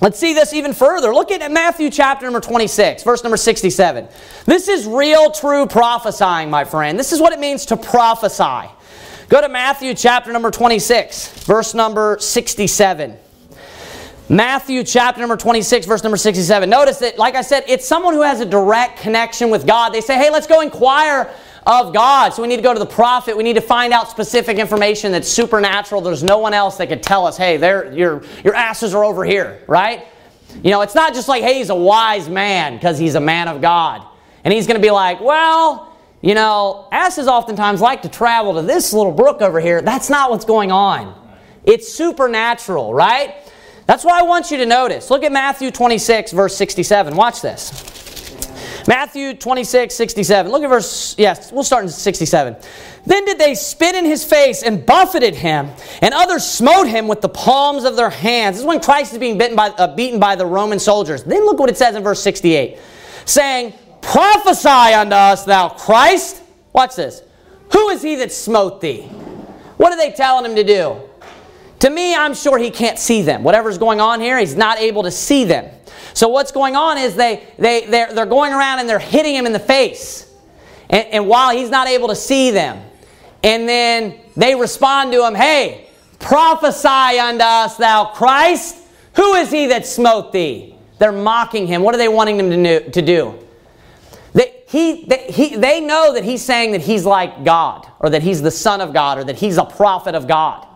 Let's 0.00 0.18
see 0.18 0.32
this 0.32 0.52
even 0.52 0.72
further. 0.72 1.12
Look 1.12 1.32
at 1.32 1.50
Matthew 1.50 1.90
chapter 1.90 2.24
number 2.24 2.40
26, 2.40 3.02
verse 3.02 3.24
number 3.24 3.36
67. 3.36 4.06
This 4.46 4.68
is 4.68 4.86
real, 4.86 5.32
true 5.32 5.66
prophesying, 5.66 6.50
my 6.50 6.64
friend. 6.64 6.98
This 6.98 7.12
is 7.12 7.20
what 7.20 7.32
it 7.32 7.40
means 7.40 7.66
to 7.66 7.76
prophesy. 7.76 8.70
Go 9.28 9.40
to 9.40 9.48
Matthew 9.48 9.94
chapter 9.94 10.32
number 10.32 10.50
26, 10.50 11.44
verse 11.44 11.74
number 11.74 12.16
67. 12.20 13.18
Matthew 14.30 14.84
chapter 14.84 15.20
number 15.20 15.36
26, 15.36 15.86
verse 15.86 16.02
number 16.02 16.16
67. 16.16 16.70
Notice 16.70 16.98
that, 16.98 17.18
like 17.18 17.34
I 17.34 17.40
said, 17.40 17.64
it's 17.66 17.86
someone 17.86 18.14
who 18.14 18.22
has 18.22 18.40
a 18.40 18.44
direct 18.44 19.00
connection 19.00 19.50
with 19.50 19.66
God. 19.66 19.92
They 19.92 20.02
say, 20.02 20.16
hey, 20.16 20.30
let's 20.30 20.46
go 20.46 20.60
inquire 20.60 21.32
of 21.68 21.92
God. 21.92 22.30
So 22.30 22.40
we 22.40 22.48
need 22.48 22.56
to 22.56 22.62
go 22.62 22.72
to 22.72 22.78
the 22.78 22.86
prophet. 22.86 23.36
We 23.36 23.42
need 23.44 23.56
to 23.56 23.60
find 23.60 23.92
out 23.92 24.08
specific 24.08 24.56
information 24.56 25.12
that's 25.12 25.28
supernatural. 25.28 26.00
There's 26.00 26.24
no 26.24 26.38
one 26.38 26.54
else 26.54 26.78
that 26.78 26.88
could 26.88 27.02
tell 27.02 27.26
us, 27.26 27.36
hey, 27.36 27.60
your, 27.94 28.22
your 28.42 28.54
asses 28.54 28.94
are 28.94 29.04
over 29.04 29.22
here, 29.22 29.62
right? 29.68 30.06
You 30.64 30.70
know, 30.70 30.80
it's 30.80 30.94
not 30.94 31.12
just 31.12 31.28
like, 31.28 31.42
hey, 31.42 31.58
he's 31.58 31.68
a 31.68 31.74
wise 31.74 32.26
man 32.26 32.76
because 32.76 32.98
he's 32.98 33.16
a 33.16 33.20
man 33.20 33.48
of 33.48 33.60
God. 33.60 34.04
And 34.44 34.54
he's 34.54 34.66
going 34.66 34.80
to 34.80 34.82
be 34.82 34.90
like, 34.90 35.20
well, 35.20 35.94
you 36.22 36.34
know, 36.34 36.88
asses 36.90 37.28
oftentimes 37.28 37.82
like 37.82 38.00
to 38.02 38.08
travel 38.08 38.54
to 38.54 38.62
this 38.62 38.94
little 38.94 39.12
brook 39.12 39.42
over 39.42 39.60
here. 39.60 39.82
That's 39.82 40.08
not 40.08 40.30
what's 40.30 40.46
going 40.46 40.72
on. 40.72 41.14
It's 41.64 41.92
supernatural, 41.92 42.94
right? 42.94 43.34
That's 43.84 44.06
why 44.06 44.20
I 44.20 44.22
want 44.22 44.50
you 44.50 44.56
to 44.56 44.66
notice. 44.66 45.10
Look 45.10 45.22
at 45.22 45.32
Matthew 45.32 45.70
26, 45.70 46.32
verse 46.32 46.56
67. 46.56 47.14
Watch 47.14 47.42
this. 47.42 48.07
Matthew 48.88 49.34
26, 49.34 49.94
67. 49.94 50.50
Look 50.50 50.62
at 50.62 50.68
verse, 50.70 51.14
yes, 51.18 51.52
we'll 51.52 51.62
start 51.62 51.84
in 51.84 51.90
67. 51.90 52.56
Then 53.04 53.24
did 53.26 53.38
they 53.38 53.54
spit 53.54 53.94
in 53.94 54.06
his 54.06 54.24
face 54.24 54.62
and 54.62 54.86
buffeted 54.86 55.34
him, 55.34 55.68
and 56.00 56.14
others 56.14 56.42
smote 56.44 56.88
him 56.88 57.06
with 57.06 57.20
the 57.20 57.28
palms 57.28 57.84
of 57.84 57.96
their 57.96 58.08
hands. 58.08 58.56
This 58.56 58.62
is 58.62 58.66
when 58.66 58.80
Christ 58.80 59.12
is 59.12 59.18
being 59.18 59.36
by, 59.36 59.68
uh, 59.68 59.94
beaten 59.94 60.18
by 60.18 60.36
the 60.36 60.46
Roman 60.46 60.78
soldiers. 60.78 61.22
Then 61.22 61.44
look 61.44 61.58
what 61.58 61.68
it 61.68 61.76
says 61.76 61.96
in 61.96 62.02
verse 62.02 62.22
68 62.22 62.78
saying, 63.26 63.74
Prophesy 64.00 64.94
unto 64.94 65.14
us, 65.14 65.44
thou 65.44 65.68
Christ. 65.68 66.42
Watch 66.72 66.96
this. 66.96 67.22
Who 67.72 67.90
is 67.90 68.00
he 68.00 68.16
that 68.16 68.32
smote 68.32 68.80
thee? 68.80 69.02
What 69.76 69.92
are 69.92 69.98
they 69.98 70.12
telling 70.12 70.50
him 70.50 70.56
to 70.56 70.64
do? 70.64 70.96
To 71.80 71.90
me, 71.90 72.14
I'm 72.14 72.32
sure 72.32 72.56
he 72.56 72.70
can't 72.70 72.98
see 72.98 73.20
them. 73.20 73.44
Whatever's 73.44 73.76
going 73.76 74.00
on 74.00 74.22
here, 74.22 74.38
he's 74.38 74.56
not 74.56 74.78
able 74.78 75.02
to 75.02 75.10
see 75.10 75.44
them. 75.44 75.70
So 76.18 76.26
what's 76.26 76.50
going 76.50 76.74
on 76.74 76.98
is 76.98 77.14
they, 77.14 77.44
they, 77.60 77.86
they're, 77.86 78.12
they're 78.12 78.26
going 78.26 78.52
around 78.52 78.80
and 78.80 78.88
they're 78.88 78.98
hitting 78.98 79.36
him 79.36 79.46
in 79.46 79.52
the 79.52 79.60
face. 79.60 80.28
and, 80.90 81.06
and 81.12 81.28
while 81.28 81.56
he's 81.56 81.70
not 81.70 81.86
able 81.86 82.08
to 82.08 82.16
see 82.16 82.50
them, 82.50 82.82
and 83.44 83.68
then 83.68 84.18
they 84.36 84.56
respond 84.56 85.12
to 85.12 85.24
him, 85.24 85.36
Hey, 85.36 85.86
prophesy 86.18 87.20
unto 87.20 87.44
us, 87.44 87.76
thou 87.76 88.06
Christ. 88.06 88.78
Who 89.14 89.34
is 89.34 89.52
he 89.52 89.68
that 89.68 89.86
smote 89.86 90.32
thee? 90.32 90.74
They're 90.98 91.12
mocking 91.12 91.68
him. 91.68 91.82
What 91.82 91.94
are 91.94 91.98
they 91.98 92.08
wanting 92.08 92.40
him 92.40 92.64
to 92.64 93.00
do? 93.00 93.38
They, 94.32 94.64
he, 94.66 95.04
they, 95.04 95.30
he, 95.30 95.54
they 95.54 95.80
know 95.80 96.14
that 96.14 96.24
he's 96.24 96.42
saying 96.44 96.72
that 96.72 96.80
he's 96.80 97.04
like 97.06 97.44
God, 97.44 97.86
or 98.00 98.10
that 98.10 98.24
he's 98.24 98.42
the 98.42 98.50
Son 98.50 98.80
of 98.80 98.92
God, 98.92 99.18
or 99.18 99.24
that 99.24 99.36
he's 99.36 99.56
a 99.56 99.64
prophet 99.64 100.16
of 100.16 100.26
God. 100.26 100.66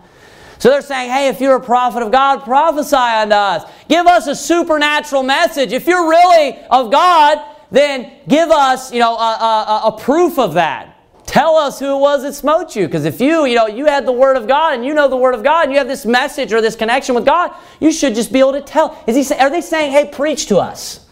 So 0.62 0.70
they're 0.70 0.80
saying, 0.80 1.10
hey, 1.10 1.26
if 1.26 1.40
you're 1.40 1.56
a 1.56 1.60
prophet 1.60 2.04
of 2.04 2.12
God, 2.12 2.44
prophesy 2.44 2.94
unto 2.94 3.34
us. 3.34 3.68
Give 3.88 4.06
us 4.06 4.28
a 4.28 4.36
supernatural 4.36 5.24
message. 5.24 5.72
If 5.72 5.88
you're 5.88 6.08
really 6.08 6.56
of 6.70 6.92
God, 6.92 7.44
then 7.72 8.12
give 8.28 8.48
us, 8.48 8.92
you 8.92 9.00
know, 9.00 9.16
a, 9.16 9.18
a, 9.18 9.82
a 9.86 9.98
proof 9.98 10.38
of 10.38 10.54
that. 10.54 10.96
Tell 11.26 11.56
us 11.56 11.80
who 11.80 11.96
it 11.96 11.98
was 11.98 12.22
that 12.22 12.34
smote 12.34 12.76
you. 12.76 12.86
Because 12.86 13.06
if 13.06 13.20
you, 13.20 13.44
you 13.44 13.56
know, 13.56 13.66
you 13.66 13.86
had 13.86 14.06
the 14.06 14.12
Word 14.12 14.36
of 14.36 14.46
God 14.46 14.74
and 14.74 14.84
you 14.84 14.94
know 14.94 15.08
the 15.08 15.16
Word 15.16 15.34
of 15.34 15.42
God 15.42 15.64
and 15.64 15.72
you 15.72 15.78
have 15.78 15.88
this 15.88 16.06
message 16.06 16.52
or 16.52 16.60
this 16.60 16.76
connection 16.76 17.16
with 17.16 17.26
God, 17.26 17.50
you 17.80 17.90
should 17.90 18.14
just 18.14 18.32
be 18.32 18.38
able 18.38 18.52
to 18.52 18.62
tell. 18.62 19.02
Is 19.08 19.16
he 19.16 19.24
say, 19.24 19.36
are 19.40 19.50
they 19.50 19.62
saying, 19.62 19.90
hey, 19.90 20.10
preach 20.12 20.46
to 20.46 20.58
us? 20.58 21.08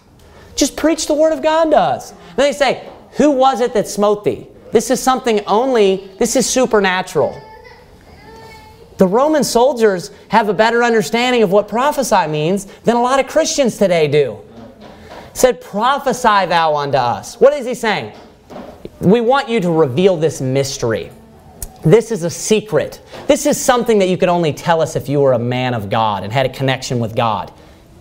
Just 0.54 0.76
preach 0.76 1.08
the 1.08 1.14
Word 1.14 1.32
of 1.32 1.42
God 1.42 1.72
to 1.72 1.76
us. 1.76 2.12
Then 2.36 2.46
they 2.46 2.52
say, 2.52 2.88
who 3.16 3.32
was 3.32 3.60
it 3.60 3.74
that 3.74 3.88
smote 3.88 4.22
thee? 4.22 4.46
This 4.70 4.92
is 4.92 5.02
something 5.02 5.40
only, 5.48 6.08
this 6.20 6.36
is 6.36 6.48
supernatural. 6.48 7.36
The 9.00 9.06
Roman 9.06 9.44
soldiers 9.44 10.10
have 10.28 10.50
a 10.50 10.52
better 10.52 10.84
understanding 10.84 11.42
of 11.42 11.50
what 11.50 11.68
prophesy 11.68 12.26
means 12.26 12.66
than 12.84 12.96
a 12.96 13.00
lot 13.00 13.18
of 13.18 13.28
Christians 13.28 13.78
today 13.78 14.08
do. 14.08 14.40
Said, 15.32 15.62
prophesy 15.62 16.44
thou 16.44 16.76
unto 16.76 16.98
us. 16.98 17.40
What 17.40 17.54
is 17.54 17.64
he 17.64 17.72
saying? 17.72 18.12
We 19.00 19.22
want 19.22 19.48
you 19.48 19.58
to 19.60 19.70
reveal 19.70 20.18
this 20.18 20.42
mystery. 20.42 21.10
This 21.82 22.10
is 22.10 22.24
a 22.24 22.28
secret. 22.28 23.00
This 23.26 23.46
is 23.46 23.58
something 23.58 24.00
that 24.00 24.10
you 24.10 24.18
could 24.18 24.28
only 24.28 24.52
tell 24.52 24.82
us 24.82 24.96
if 24.96 25.08
you 25.08 25.20
were 25.20 25.32
a 25.32 25.38
man 25.38 25.72
of 25.72 25.88
God 25.88 26.22
and 26.22 26.30
had 26.30 26.44
a 26.44 26.50
connection 26.50 26.98
with 26.98 27.16
God. 27.16 27.50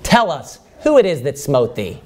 Tell 0.03 0.29
us 0.29 0.59
who 0.81 0.97
it 0.97 1.05
is 1.05 1.21
that 1.21 1.39
smote 1.39 1.77
thee. 1.77 2.01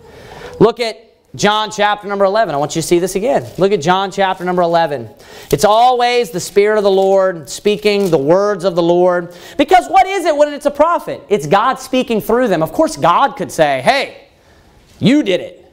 Look 0.60 0.80
at 0.80 1.13
John 1.36 1.72
chapter 1.72 2.08
number 2.08 2.26
11. 2.26 2.54
I 2.54 2.60
want 2.60 2.76
you 2.76 2.82
to 2.82 2.88
see 2.88 3.00
this 3.00 3.16
again. 3.16 3.50
Look 3.58 3.72
at 3.72 3.82
John 3.82 4.12
chapter 4.12 4.46
number 4.46 4.62
11. 4.62 5.10
It's 5.52 5.66
always 5.66 6.30
the 6.30 6.40
Spirit 6.40 6.78
of 6.78 6.84
the 6.84 6.92
Lord 6.92 7.50
speaking 7.50 8.12
the 8.12 8.20
words 8.20 8.64
of 8.64 8.76
the 8.76 8.84
Lord. 8.84 9.36
Because 9.58 9.88
what 9.88 10.06
is 10.06 10.26
it 10.26 10.38
when 10.38 10.54
it's 10.54 10.68
a 10.68 10.72
prophet? 10.72 11.22
It's 11.30 11.48
God 11.48 11.76
speaking 11.80 12.22
through 12.22 12.50
them. 12.50 12.62
Of 12.62 12.72
course, 12.72 12.98
God 12.98 13.36
could 13.36 13.52
say, 13.52 13.82
hey, 13.82 14.28
you 15.00 15.24
did 15.24 15.42
it. 15.42 15.72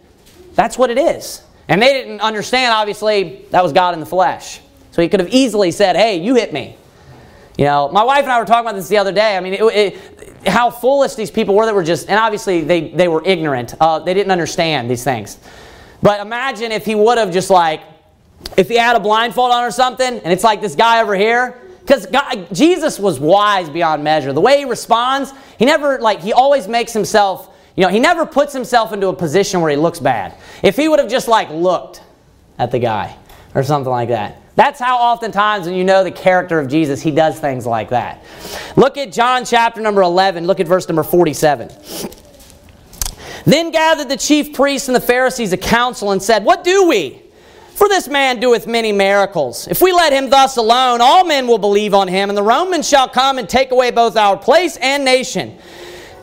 That's 0.55 0.79
what 0.79 0.89
it 0.89 0.97
is. 0.97 1.43
And 1.69 1.83
they 1.83 1.93
didn't 1.93 2.21
understand, 2.21 2.73
obviously, 2.73 3.45
that 3.51 3.63
was 3.63 3.75
God 3.75 3.93
in 3.93 4.01
the 4.01 4.07
flesh. 4.07 4.61
So 4.93 5.03
he 5.03 5.11
could 5.11 5.21
have 5.21 5.29
easily 5.29 5.73
said, 5.73 5.95
hey, 5.95 6.17
you 6.17 6.37
hit 6.37 6.55
me. 6.55 6.77
You 7.59 7.67
know, 7.67 7.91
my 7.91 8.03
wife 8.03 8.23
and 8.23 8.33
I 8.33 8.39
were 8.41 8.47
talking 8.47 8.67
about 8.67 8.77
this 8.77 8.89
the 8.89 8.97
other 8.97 9.13
day. 9.13 9.37
I 9.37 9.41
mean, 9.41 9.53
it, 9.53 9.63
it, 9.63 10.20
how 10.47 10.71
foolish 10.71 11.15
these 11.15 11.31
people 11.31 11.55
were 11.55 11.67
that 11.67 11.75
were 11.75 11.85
just, 11.85 12.09
and 12.09 12.19
obviously 12.19 12.63
they, 12.63 12.91
they 12.91 13.09
were 13.09 13.23
ignorant. 13.25 13.75
Uh, 13.81 13.99
they 13.99 14.15
didn't 14.15 14.33
understand 14.33 14.91
these 14.91 15.05
things. 15.05 15.39
But 16.03 16.21
imagine 16.21 16.73
if 16.73 16.87
he 16.87 16.95
would 16.95 17.19
have 17.19 17.33
just 17.33 17.51
like, 17.51 17.83
if 18.57 18.69
he 18.69 18.77
had 18.77 18.97
a 18.97 19.01
blindfold 19.01 19.53
on 19.53 19.65
or 19.65 19.71
something, 19.71 20.19
and 20.19 20.33
it's 20.33 20.45
like 20.45 20.61
this 20.61 20.75
guy 20.75 21.03
over 21.03 21.15
here, 21.15 21.59
because 21.81 22.07
Jesus 22.53 22.99
was 22.99 23.21
wise 23.21 23.69
beyond 23.69 24.03
measure. 24.03 24.33
The 24.33 24.41
way 24.41 24.59
he 24.59 24.65
responds, 24.65 25.33
he 25.59 25.65
never, 25.65 25.99
like, 25.99 26.21
he 26.21 26.33
always 26.33 26.69
makes 26.69 26.93
himself 26.93 27.51
you 27.77 27.87
know, 27.87 27.93
he 27.93 28.01
never 28.01 28.27
puts 28.27 28.53
himself 28.53 28.93
into 28.93 29.09
a 29.09 29.15
position 29.15 29.61
where 29.61 29.71
he 29.71 29.77
looks 29.77 30.01
bad. 30.01 30.35
If 30.63 30.77
he 30.77 30.89
would 30.89 30.99
have 30.99 31.09
just 31.09 31.29
like 31.29 31.51
looked 31.51 32.03
at 32.59 32.71
the 32.71 32.79
guy 32.79 33.17
or 33.55 33.63
something 33.63 33.91
like 33.91 34.09
that. 34.09 34.40
That's 34.61 34.79
how 34.79 34.99
oftentimes 34.99 35.65
when 35.65 35.75
you 35.75 35.85
know 35.85 36.05
the 36.05 36.11
character 36.11 36.59
of 36.59 36.69
Jesus, 36.69 37.01
he 37.01 37.11
does 37.11 37.41
things 37.41 37.65
like 37.65 37.89
that. 37.89 38.23
Look 38.77 38.99
at 38.99 39.11
John 39.11 39.47
chapter 39.47 39.81
number 39.81 40.03
11. 40.03 40.47
Look 40.47 40.61
at 40.61 40.69
verse 40.69 40.87
number 40.87 41.03
47. 41.03 41.71
Then 43.47 43.71
gathered 43.71 44.11
the 44.11 44.19
chief 44.19 44.53
priests 44.53 44.87
and 44.87 44.95
the 44.95 45.01
Pharisees 45.01 45.55
a 45.55 45.57
council 45.57 46.11
and 46.11 46.23
said, 46.23 46.45
What 46.45 46.63
do 46.63 46.87
we? 46.87 47.23
For 47.71 47.89
this 47.89 48.07
man 48.07 48.39
doeth 48.39 48.67
many 48.67 48.93
miracles. 48.93 49.67
If 49.67 49.81
we 49.81 49.93
let 49.93 50.13
him 50.13 50.29
thus 50.29 50.59
alone, 50.59 51.01
all 51.01 51.25
men 51.25 51.47
will 51.47 51.57
believe 51.57 51.95
on 51.95 52.07
him, 52.07 52.29
and 52.29 52.37
the 52.37 52.43
Romans 52.43 52.87
shall 52.87 53.09
come 53.09 53.39
and 53.39 53.49
take 53.49 53.71
away 53.71 53.91
both 53.91 54.15
our 54.15 54.37
place 54.37 54.77
and 54.77 55.07
nation. 55.07 55.57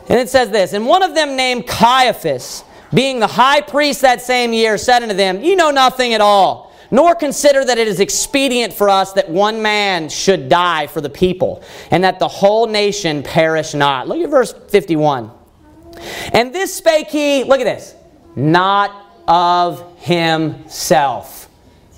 And 0.08 0.20
it 0.20 0.28
says 0.28 0.50
this 0.50 0.74
And 0.74 0.86
one 0.86 1.02
of 1.02 1.12
them 1.16 1.34
named 1.34 1.66
Caiaphas, 1.66 2.62
being 2.94 3.18
the 3.18 3.26
high 3.26 3.62
priest 3.62 4.02
that 4.02 4.22
same 4.22 4.52
year, 4.52 4.78
said 4.78 5.02
unto 5.02 5.16
them, 5.16 5.42
You 5.42 5.56
know 5.56 5.72
nothing 5.72 6.14
at 6.14 6.20
all, 6.20 6.67
nor 6.90 7.14
consider 7.14 7.64
that 7.64 7.78
it 7.78 7.88
is 7.88 8.00
expedient 8.00 8.72
for 8.72 8.88
us 8.88 9.12
that 9.12 9.28
one 9.28 9.62
man 9.62 10.08
should 10.08 10.48
die 10.48 10.86
for 10.86 11.00
the 11.00 11.10
people, 11.10 11.62
and 11.90 12.04
that 12.04 12.18
the 12.18 12.28
whole 12.28 12.66
nation 12.66 13.22
perish 13.22 13.74
not. 13.74 14.08
Look 14.08 14.18
at 14.18 14.30
verse 14.30 14.52
51. 14.52 15.30
And 16.32 16.54
this 16.54 16.74
spake 16.74 17.08
he, 17.08 17.44
look 17.44 17.60
at 17.60 17.64
this, 17.64 17.94
not 18.36 19.06
of 19.26 19.98
himself. 19.98 21.48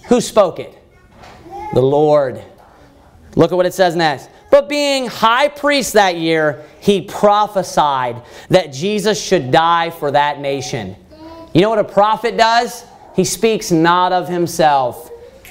Who 0.08 0.20
spoke 0.20 0.58
it? 0.58 0.76
The 1.74 1.82
Lord. 1.82 2.42
Look 3.36 3.52
at 3.52 3.54
what 3.54 3.66
it 3.66 3.74
says 3.74 3.94
next. 3.94 4.28
But 4.50 4.68
being 4.68 5.06
high 5.06 5.46
priest 5.46 5.92
that 5.92 6.16
year, 6.16 6.64
he 6.80 7.02
prophesied 7.02 8.22
that 8.48 8.72
Jesus 8.72 9.22
should 9.22 9.52
die 9.52 9.90
for 9.90 10.10
that 10.10 10.40
nation. 10.40 10.96
You 11.54 11.60
know 11.60 11.70
what 11.70 11.78
a 11.78 11.84
prophet 11.84 12.36
does? 12.36 12.84
He 13.14 13.24
speaks 13.24 13.70
not 13.70 14.12
of 14.12 14.28
himself. 14.28 15.10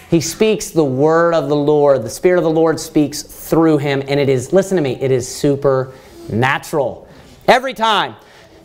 He 0.10 0.22
speaks 0.22 0.72
the 0.72 0.84
word 0.84 1.34
of 1.34 1.50
the 1.50 1.56
Lord. 1.56 2.04
The 2.04 2.10
Spirit 2.10 2.40
of 2.40 2.44
the 2.44 2.50
Lord 2.50 2.80
speaks 2.80 3.22
through 3.22 3.78
him, 3.78 4.02
and 4.08 4.20
it 4.20 4.28
is, 4.28 4.52
listen 4.52 4.76
to 4.78 4.82
me, 4.82 5.00
it 5.00 5.12
is 5.12 5.28
supernatural. 5.28 7.08
Every 7.48 7.74
time. 7.74 8.16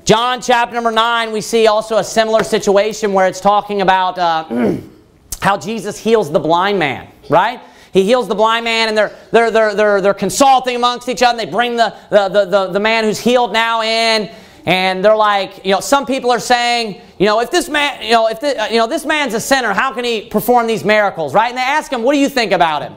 John 0.05 0.43
chapter 0.43 0.75
number 0.75 0.91
9, 0.91 1.33
we 1.33 1.41
see 1.41 1.67
also 1.67 1.97
a 1.97 2.05
similar 2.05 2.45
situation 2.45 3.15
where 3.15 3.27
it's 3.27 3.41
talking 3.41 3.81
about 3.81 4.19
uh, 4.19 4.77
how 5.41 5.57
Jesus 5.57 5.99
heals 5.99 6.31
the 6.31 6.41
blind 6.41 6.79
man, 6.79 7.09
right? 7.31 7.61
He 7.95 8.03
heals 8.03 8.29
the 8.29 8.35
blind 8.35 8.65
man, 8.65 8.89
and 8.89 8.99
they're, 8.99 9.17
they're, 9.31 9.51
they're, 9.51 9.75
they're, 9.75 10.01
they're 10.01 10.15
consulting 10.15 10.77
amongst 10.77 11.09
each 11.09 11.23
other. 11.23 11.39
They 11.39 11.51
bring 11.51 11.77
the, 11.77 11.97
the, 12.11 12.29
the, 12.29 12.45
the, 12.45 12.67
the 12.73 12.81
man 12.81 13.05
who's 13.05 13.19
healed 13.19 13.53
now 13.53 13.83
in, 13.83 14.31
and 14.67 15.05
they're 15.05 15.17
like, 15.17 15.65
you 15.65 15.73
know, 15.73 15.81
some 15.81 16.07
people 16.07 16.31
are 16.31 16.41
saying, 16.41 17.01
you 17.19 17.27
know, 17.27 17.41
if 17.41 17.51
this 17.51 17.69
man, 17.69 18.03
you 18.03 18.12
know, 18.12 18.29
if 18.29 18.41
the, 18.41 18.62
uh, 18.62 18.67
you 18.69 18.79
know, 18.79 18.87
this 18.87 19.05
man's 19.05 19.35
a 19.35 19.41
sinner, 19.41 19.75
how 19.75 19.93
can 19.93 20.05
he 20.05 20.23
perform 20.23 20.67
these 20.67 20.85
miracles, 20.85 21.35
right? 21.35 21.49
And 21.49 21.59
they 21.59 21.62
ask 21.62 21.93
him, 21.93 22.03
what 22.03 22.15
do 22.15 22.19
you 22.19 22.31
think 22.31 22.53
about 22.53 22.83
him? 22.83 22.95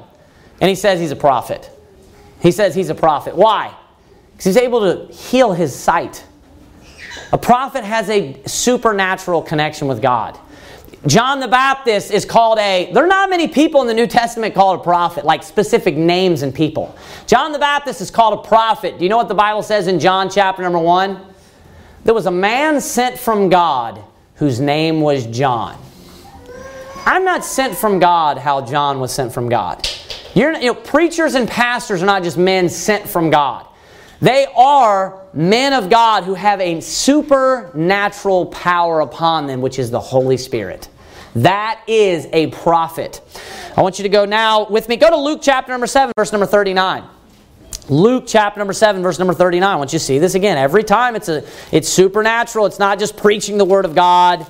And 0.61 0.69
he 0.69 0.75
says 0.75 0.99
he's 0.99 1.11
a 1.11 1.17
prophet. 1.17 1.69
He 2.41 2.51
says 2.51 2.73
he's 2.73 2.89
a 2.89 2.95
prophet. 2.95 3.35
Why? 3.35 3.75
Because 4.31 4.45
he's 4.45 4.57
able 4.57 4.79
to 4.81 5.13
heal 5.13 5.53
his 5.53 5.75
sight. 5.75 6.25
A 7.33 7.37
prophet 7.37 7.83
has 7.83 8.09
a 8.09 8.41
supernatural 8.45 9.41
connection 9.41 9.87
with 9.87 10.01
God. 10.01 10.39
John 11.05 11.39
the 11.39 11.47
Baptist 11.47 12.11
is 12.11 12.25
called 12.25 12.59
a, 12.59 12.89
there 12.93 13.03
are 13.03 13.07
not 13.07 13.29
many 13.29 13.47
people 13.47 13.81
in 13.81 13.87
the 13.87 13.93
New 13.93 14.07
Testament 14.07 14.55
called 14.55 14.79
a 14.79 14.83
prophet, 14.83 15.25
like 15.25 15.43
specific 15.43 15.95
names 15.95 16.41
and 16.41 16.53
people. 16.53 16.97
John 17.27 17.51
the 17.51 17.59
Baptist 17.59 18.01
is 18.01 18.09
called 18.09 18.39
a 18.39 18.47
prophet. 18.47 18.97
Do 18.97 19.03
you 19.03 19.09
know 19.09 19.17
what 19.17 19.27
the 19.27 19.35
Bible 19.35 19.63
says 19.63 19.87
in 19.87 19.99
John 19.99 20.29
chapter 20.29 20.63
number 20.63 20.79
1? 20.79 21.26
There 22.03 22.13
was 22.13 22.25
a 22.25 22.31
man 22.31 22.79
sent 22.81 23.17
from 23.17 23.49
God 23.49 24.01
whose 24.35 24.59
name 24.59 25.01
was 25.01 25.25
John. 25.25 25.77
I'm 27.05 27.23
not 27.23 27.43
sent 27.45 27.75
from 27.75 27.99
God 27.99 28.37
how 28.37 28.61
John 28.61 28.99
was 28.99 29.13
sent 29.13 29.33
from 29.33 29.49
God. 29.49 29.87
You're, 30.35 30.53
you 30.53 30.67
know, 30.67 30.75
preachers 30.75 31.35
and 31.35 31.47
pastors 31.47 32.03
are 32.03 32.05
not 32.05 32.23
just 32.23 32.37
men 32.37 32.69
sent 32.69 33.07
from 33.07 33.29
God. 33.29 33.65
They 34.21 34.45
are 34.55 35.21
men 35.33 35.73
of 35.73 35.89
God 35.89 36.23
who 36.23 36.33
have 36.33 36.59
a 36.59 36.81
supernatural 36.81 38.47
power 38.47 39.01
upon 39.01 39.47
them, 39.47 39.61
which 39.61 39.79
is 39.79 39.91
the 39.91 39.99
Holy 39.99 40.37
Spirit. 40.37 40.89
That 41.35 41.81
is 41.87 42.27
a 42.33 42.47
prophet. 42.47 43.21
I 43.75 43.81
want 43.81 43.99
you 43.99 44.03
to 44.03 44.09
go 44.09 44.25
now 44.25 44.67
with 44.67 44.89
me. 44.89 44.97
Go 44.97 45.09
to 45.09 45.17
Luke 45.17 45.39
chapter 45.41 45.71
number 45.71 45.87
7, 45.87 46.13
verse 46.17 46.31
number 46.31 46.47
39. 46.47 47.03
Luke 47.89 48.25
chapter 48.27 48.59
number 48.59 48.73
7, 48.73 49.01
verse 49.01 49.17
number 49.17 49.33
39. 49.33 49.79
Once 49.79 49.93
you 49.93 49.99
see 49.99 50.19
this 50.19 50.35
again. 50.35 50.57
Every 50.57 50.83
time 50.83 51.15
it's, 51.15 51.29
a, 51.29 51.45
it's 51.71 51.87
supernatural, 51.87 52.65
it's 52.65 52.79
not 52.79 52.99
just 52.99 53.15
preaching 53.15 53.57
the 53.57 53.63
Word 53.63 53.85
of 53.85 53.95
God. 53.95 54.39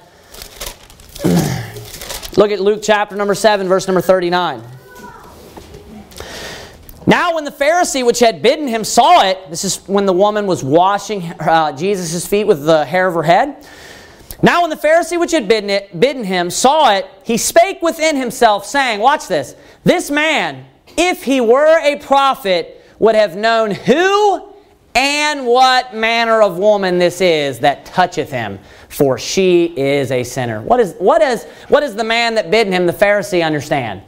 Look 2.35 2.51
at 2.51 2.59
Luke 2.59 2.79
chapter 2.81 3.15
number 3.15 3.35
7, 3.35 3.67
verse 3.67 3.88
number 3.88 4.01
39. 4.01 4.63
Now, 7.05 7.35
when 7.35 7.45
the 7.45 7.51
Pharisee 7.51 8.03
which 8.05 8.19
had 8.19 8.41
bidden 8.41 8.67
him 8.67 8.83
saw 8.83 9.23
it, 9.23 9.38
this 9.49 9.63
is 9.63 9.77
when 9.88 10.07
the 10.07 10.13
woman 10.13 10.47
was 10.47 10.63
washing 10.63 11.23
uh, 11.23 11.71
Jesus' 11.73 12.25
feet 12.25 12.45
with 12.45 12.65
the 12.65 12.85
hair 12.85 13.07
of 13.07 13.13
her 13.13 13.23
head. 13.23 13.67
Now, 14.41 14.61
when 14.61 14.71
the 14.71 14.75
Pharisee 14.75 15.19
which 15.19 15.31
had 15.31 15.47
bidden, 15.47 15.69
it, 15.69 15.99
bidden 15.99 16.23
him 16.23 16.49
saw 16.49 16.91
it, 16.91 17.05
he 17.23 17.38
spake 17.38 17.81
within 17.83 18.15
himself, 18.15 18.65
saying, 18.65 18.99
Watch 18.99 19.27
this, 19.27 19.55
this 19.83 20.09
man, 20.09 20.65
if 20.97 21.23
he 21.23 21.39
were 21.39 21.79
a 21.79 21.97
prophet, 21.97 22.76
would 23.00 23.16
have 23.16 23.36
known 23.36 23.72
who 23.72 24.54
and 24.95 25.45
what 25.45 25.93
manner 25.93 26.41
of 26.41 26.58
woman 26.58 26.98
this 26.98 27.22
is 27.22 27.60
that 27.60 27.86
toucheth 27.86 28.32
him, 28.32 28.58
for 28.89 29.18
she 29.20 29.66
is 29.78 30.12
a 30.12 30.24
sinner. 30.24 30.62
What 30.62 30.80
is, 30.80 30.95
what 30.98 31.22
is, 31.22 31.43
what 31.68 31.84
is 31.84 31.95
the 31.95 32.04
man 32.04 32.34
that 32.36 32.50
bidden 32.50 32.74
him, 32.74 32.88
the 32.88 32.93
Pharisee, 32.93 33.45
understand? 33.45 34.02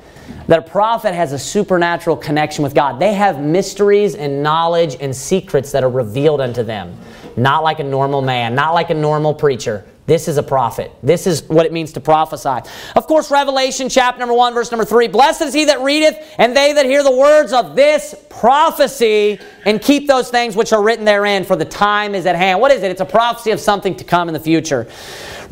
That 0.48 0.60
a 0.60 0.64
prophet 0.64 1.14
has 1.14 1.32
a 1.32 1.38
supernatural 1.38 2.16
connection 2.18 2.64
with 2.64 2.74
God. 2.74 3.00
They 3.00 3.14
have 3.14 3.40
mysteries 3.40 4.16
and 4.16 4.42
knowledge 4.42 4.98
and 5.00 5.16
secrets 5.16 5.72
that 5.74 5.84
are 5.84 5.90
revealed 5.90 6.42
unto 6.42 6.64
them. 6.64 6.98
Not 7.38 7.64
like 7.64 7.80
a 7.80 7.84
normal 7.84 8.24
man, 8.24 8.56
not 8.56 8.74
like 8.74 8.90
a 8.90 8.96
normal 8.96 9.36
preacher. 9.36 9.86
This 10.10 10.28
is 10.28 10.38
a 10.38 10.43
prophet. 10.43 10.91
This 11.03 11.28
is 11.28 11.43
what 11.43 11.68
it 11.68 11.72
means 11.72 11.93
to 11.93 11.99
prophesy. 11.99 12.68
Of 12.95 13.05
course, 13.05 13.30
Revelation 13.30 13.89
chapter 13.89 14.18
number 14.18 14.34
1, 14.34 14.55
verse 14.55 14.72
number 14.72 14.84
3. 14.84 15.07
Blessed 15.07 15.43
is 15.43 15.53
he 15.53 15.66
that 15.66 15.82
readeth, 15.82 16.18
and 16.39 16.57
they 16.57 16.74
that 16.74 16.88
hear 16.88 17.03
the 17.03 17.16
words 17.16 17.53
of 17.53 17.76
this 17.76 18.16
prophecy, 18.28 19.39
and 19.68 19.80
keep 19.80 20.07
those 20.07 20.32
things 20.32 20.55
which 20.55 20.74
are 20.74 20.82
written 20.82 21.05
therein, 21.05 21.45
for 21.45 21.55
the 21.55 21.64
time 21.64 22.16
is 22.16 22.26
at 22.26 22.36
hand. 22.36 22.60
What 22.60 22.72
is 22.72 22.82
it? 22.82 22.89
It's 22.89 23.01
a 23.01 23.05
prophecy 23.05 23.51
of 23.51 23.60
something 23.60 23.95
to 23.97 24.03
come 24.03 24.28
in 24.28 24.34
the 24.34 24.39
future. 24.39 24.88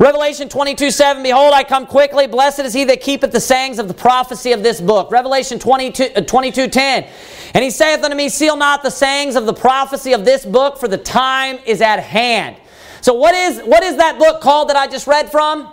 Revelation 0.00 0.48
22, 0.48 0.90
7. 0.90 1.22
Behold, 1.22 1.52
I 1.54 1.62
come 1.62 1.86
quickly. 1.86 2.26
Blessed 2.26 2.58
is 2.60 2.74
he 2.74 2.82
that 2.82 3.00
keepeth 3.00 3.30
the 3.30 3.40
sayings 3.40 3.78
of 3.78 3.86
the 3.86 3.94
prophecy 3.94 4.50
of 4.50 4.64
this 4.64 4.80
book. 4.80 5.12
Revelation 5.12 5.60
22, 5.60 6.04
uh, 6.16 6.20
22 6.22 6.66
10. 6.66 7.06
And 7.54 7.62
he 7.62 7.70
saith 7.70 8.02
unto 8.02 8.16
me, 8.16 8.28
Seal 8.28 8.56
not 8.56 8.82
the 8.82 8.90
sayings 8.90 9.36
of 9.36 9.46
the 9.46 9.54
prophecy 9.54 10.14
of 10.14 10.24
this 10.24 10.44
book, 10.44 10.78
for 10.78 10.88
the 10.88 10.98
time 10.98 11.60
is 11.64 11.80
at 11.80 12.00
hand. 12.00 12.56
So 13.00 13.14
what 13.14 13.34
is 13.34 13.60
what 13.60 13.82
is 13.82 13.96
that 13.96 14.18
book 14.18 14.40
called 14.40 14.68
that 14.70 14.76
I 14.76 14.86
just 14.86 15.06
read 15.06 15.30
from? 15.30 15.72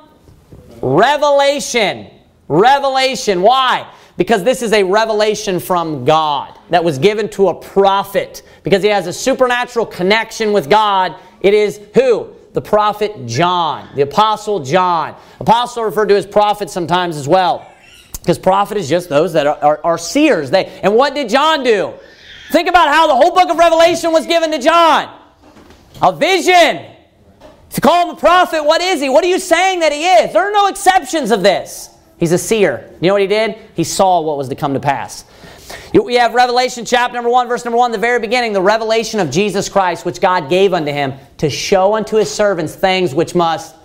Revelation. 0.81 2.11
Revelation. 2.47 3.41
Why? 3.41 3.91
Because 4.17 4.43
this 4.43 4.61
is 4.61 4.71
a 4.71 4.83
revelation 4.83 5.59
from 5.59 6.05
God 6.05 6.57
that 6.69 6.83
was 6.83 6.97
given 6.97 7.29
to 7.31 7.49
a 7.49 7.53
prophet. 7.53 8.43
Because 8.63 8.81
he 8.81 8.89
has 8.89 9.07
a 9.07 9.13
supernatural 9.13 9.85
connection 9.85 10.53
with 10.53 10.69
God. 10.69 11.15
It 11.41 11.53
is 11.53 11.81
who? 11.93 12.29
The 12.53 12.61
prophet 12.61 13.25
John, 13.25 13.89
the 13.95 14.03
apostle 14.03 14.61
John. 14.61 15.15
Apostle 15.41 15.83
referred 15.83 16.07
to 16.07 16.15
as 16.15 16.25
prophet 16.25 16.69
sometimes 16.69 17.17
as 17.17 17.27
well. 17.27 17.69
Because 18.21 18.39
prophet 18.39 18.77
is 18.77 18.87
just 18.87 19.09
those 19.09 19.33
that 19.33 19.45
are, 19.45 19.57
are, 19.61 19.81
are 19.83 19.97
seers. 19.97 20.49
They, 20.49 20.67
and 20.81 20.95
what 20.95 21.13
did 21.13 21.27
John 21.27 21.63
do? 21.63 21.93
Think 22.51 22.69
about 22.69 22.87
how 22.87 23.07
the 23.07 23.15
whole 23.15 23.35
book 23.35 23.49
of 23.49 23.57
Revelation 23.57 24.11
was 24.13 24.25
given 24.25 24.51
to 24.51 24.59
John. 24.59 25.13
A 26.01 26.15
vision. 26.15 26.94
To 27.75 27.81
call 27.81 28.09
him 28.09 28.15
a 28.15 28.19
prophet, 28.19 28.63
what 28.63 28.81
is 28.81 29.01
he? 29.01 29.09
What 29.09 29.21
are 29.25 29.27
you 29.27 29.37
saying 29.37 29.81
that 29.81 29.91
he 29.91 30.05
is? 30.05 30.31
There 30.31 30.47
are 30.47 30.51
no 30.51 30.67
exceptions 30.67 31.29
of 31.29 31.43
this. 31.43 31.89
He's 32.17 32.31
a 32.31 32.37
seer. 32.37 32.89
You 33.01 33.07
know 33.07 33.13
what 33.15 33.21
he 33.21 33.27
did? 33.27 33.57
He 33.73 33.83
saw 33.83 34.21
what 34.21 34.37
was 34.37 34.47
to 34.47 34.55
come 34.55 34.73
to 34.75 34.79
pass. 34.79 35.25
We 35.93 36.15
have 36.15 36.33
Revelation 36.33 36.85
chapter 36.85 37.15
number 37.15 37.29
1, 37.29 37.49
verse 37.49 37.65
number 37.65 37.77
1, 37.77 37.91
the 37.91 37.97
very 37.97 38.19
beginning, 38.19 38.53
the 38.53 38.61
revelation 38.61 39.19
of 39.19 39.29
Jesus 39.29 39.67
Christ, 39.67 40.05
which 40.05 40.21
God 40.21 40.49
gave 40.49 40.73
unto 40.73 40.91
him 40.91 41.15
to 41.39 41.49
show 41.49 41.95
unto 41.95 42.15
his 42.15 42.31
servants 42.31 42.73
things 42.75 43.13
which 43.13 43.35
must 43.35 43.75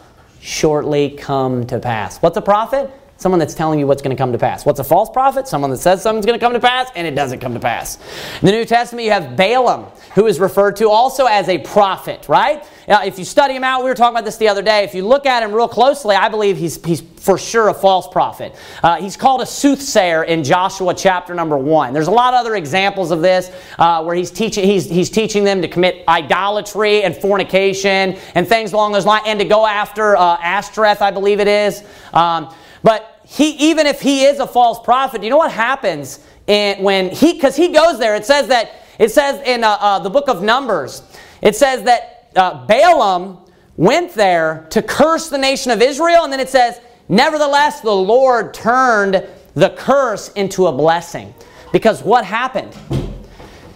shortly 0.41 1.11
come 1.11 1.67
to 1.67 1.81
pass. 1.81 2.19
What's 2.19 2.37
a 2.37 2.43
prophet? 2.43 2.93
Someone 3.21 3.39
that's 3.39 3.53
telling 3.53 3.79
you 3.79 3.87
what's 3.87 4.01
going 4.01 4.17
to 4.17 4.19
come 4.19 4.33
to 4.33 4.39
pass. 4.39 4.65
What's 4.65 4.81
a 4.81 4.85
false 4.85 5.11
prophet? 5.11 5.47
Someone 5.47 5.71
that 5.73 5.77
says 5.77 6.01
something's 6.01 6.25
going 6.25 6.41
to 6.41 6.43
come 6.43 6.55
to 6.55 6.59
pass 6.59 6.89
and 6.97 7.07
it 7.07 7.15
doesn't 7.15 7.41
come 7.41 7.53
to 7.53 7.61
pass. 7.61 7.99
In 8.41 8.47
the 8.47 8.53
New 8.53 8.65
Testament, 8.65 9.05
you 9.05 9.11
have 9.11 9.37
Balaam, 9.37 9.85
who 10.15 10.27
is 10.27 10.41
referred 10.41 10.77
to 10.77 10.89
also 10.89 11.27
as 11.27 11.47
a 11.51 11.59
prophet, 11.59 12.31
right? 12.31 12.65
Now, 12.89 13.05
if 13.05 13.19
you 13.19 13.27
study 13.27 13.55
him 13.55 13.63
out, 13.63 13.85
we 13.85 13.91
were 13.91 13.95
talking 13.95 14.17
about 14.17 14.25
this 14.25 14.39
the 14.39 14.49
other 14.49 14.63
day. 14.63 14.85
If 14.85 14.95
you 14.95 15.07
look 15.07 15.27
at 15.27 15.43
him 15.43 15.53
real 15.53 15.69
closely, 15.69 16.17
I 16.17 16.31
believe 16.31 16.57
he's, 16.57 16.83
he's 16.83 17.03
for 17.03 17.37
sure 17.37 17.69
a 17.69 17.75
false 17.75 18.09
prophet. 18.09 18.57
Uh, 18.83 18.97
he's 18.97 19.19
called 19.19 19.43
a 19.43 19.47
soothsayer 19.47 20.25
in 20.25 20.43
Joshua 20.43 20.95
chapter 20.95 21.35
number 21.35 21.59
one. 21.59 21.93
There's 21.93 22.09
a 22.09 22.11
lot 22.11 22.33
of 22.33 22.41
other 22.41 22.55
examples 22.55 23.11
of 23.11 23.21
this 23.21 23.53
uh, 23.79 24.03
where 24.03 24.17
he's 24.17 24.31
teaching, 24.31 24.65
he's, 24.65 24.89
he's 24.89 25.11
teaching 25.11 25.45
them 25.45 25.61
to 25.61 25.69
commit 25.69 26.05
idolatry 26.09 27.03
and 27.03 27.15
fornication 27.15 28.17
and 28.35 28.49
things 28.49 28.73
along 28.73 28.93
those 28.93 29.05
lines 29.05 29.25
and 29.27 29.39
to 29.41 29.45
go 29.45 29.67
after 29.67 30.17
uh, 30.17 30.39
Ashtoreth, 30.41 31.03
I 31.03 31.11
believe 31.11 31.39
it 31.39 31.49
is. 31.49 31.85
Um, 32.15 32.55
but 32.83 33.10
he, 33.31 33.51
even 33.71 33.87
if 33.87 34.01
he 34.01 34.25
is 34.25 34.41
a 34.41 34.47
false 34.47 34.81
prophet, 34.81 35.23
you 35.23 35.31
know 35.31 35.37
what 35.37 35.53
happens 35.53 36.19
in, 36.49 36.83
when 36.83 37.11
he, 37.11 37.35
because 37.35 37.55
he 37.55 37.69
goes 37.69 38.01
there, 38.01 38.17
it 38.17 38.27
says 38.27 38.49
that, 38.49 38.73
it 38.99 39.13
says 39.13 39.41
in 39.47 39.63
uh, 39.63 39.77
uh, 39.81 39.99
the 40.01 40.11
book 40.11 40.29
of 40.29 40.43
Numbers, 40.43 41.05
it 41.41 41.55
says 41.55 41.85
that 41.85 42.33
uh, 42.35 42.67
Balaam 42.67 43.39
went 43.77 44.15
there 44.15 44.67
to 44.71 44.83
curse 44.83 45.29
the 45.29 45.39
nation 45.39 45.71
of 45.71 45.81
Israel, 45.81 46.25
and 46.25 46.33
then 46.33 46.41
it 46.41 46.49
says, 46.49 46.81
nevertheless, 47.09 47.81
the 47.83 47.95
Lord 47.95 48.53
turned 48.53 49.25
the 49.55 49.71
curse 49.71 50.31
into 50.33 50.67
a 50.67 50.73
blessing. 50.73 51.33
Because 51.73 52.03
what 52.03 52.25
happened? 52.25 52.77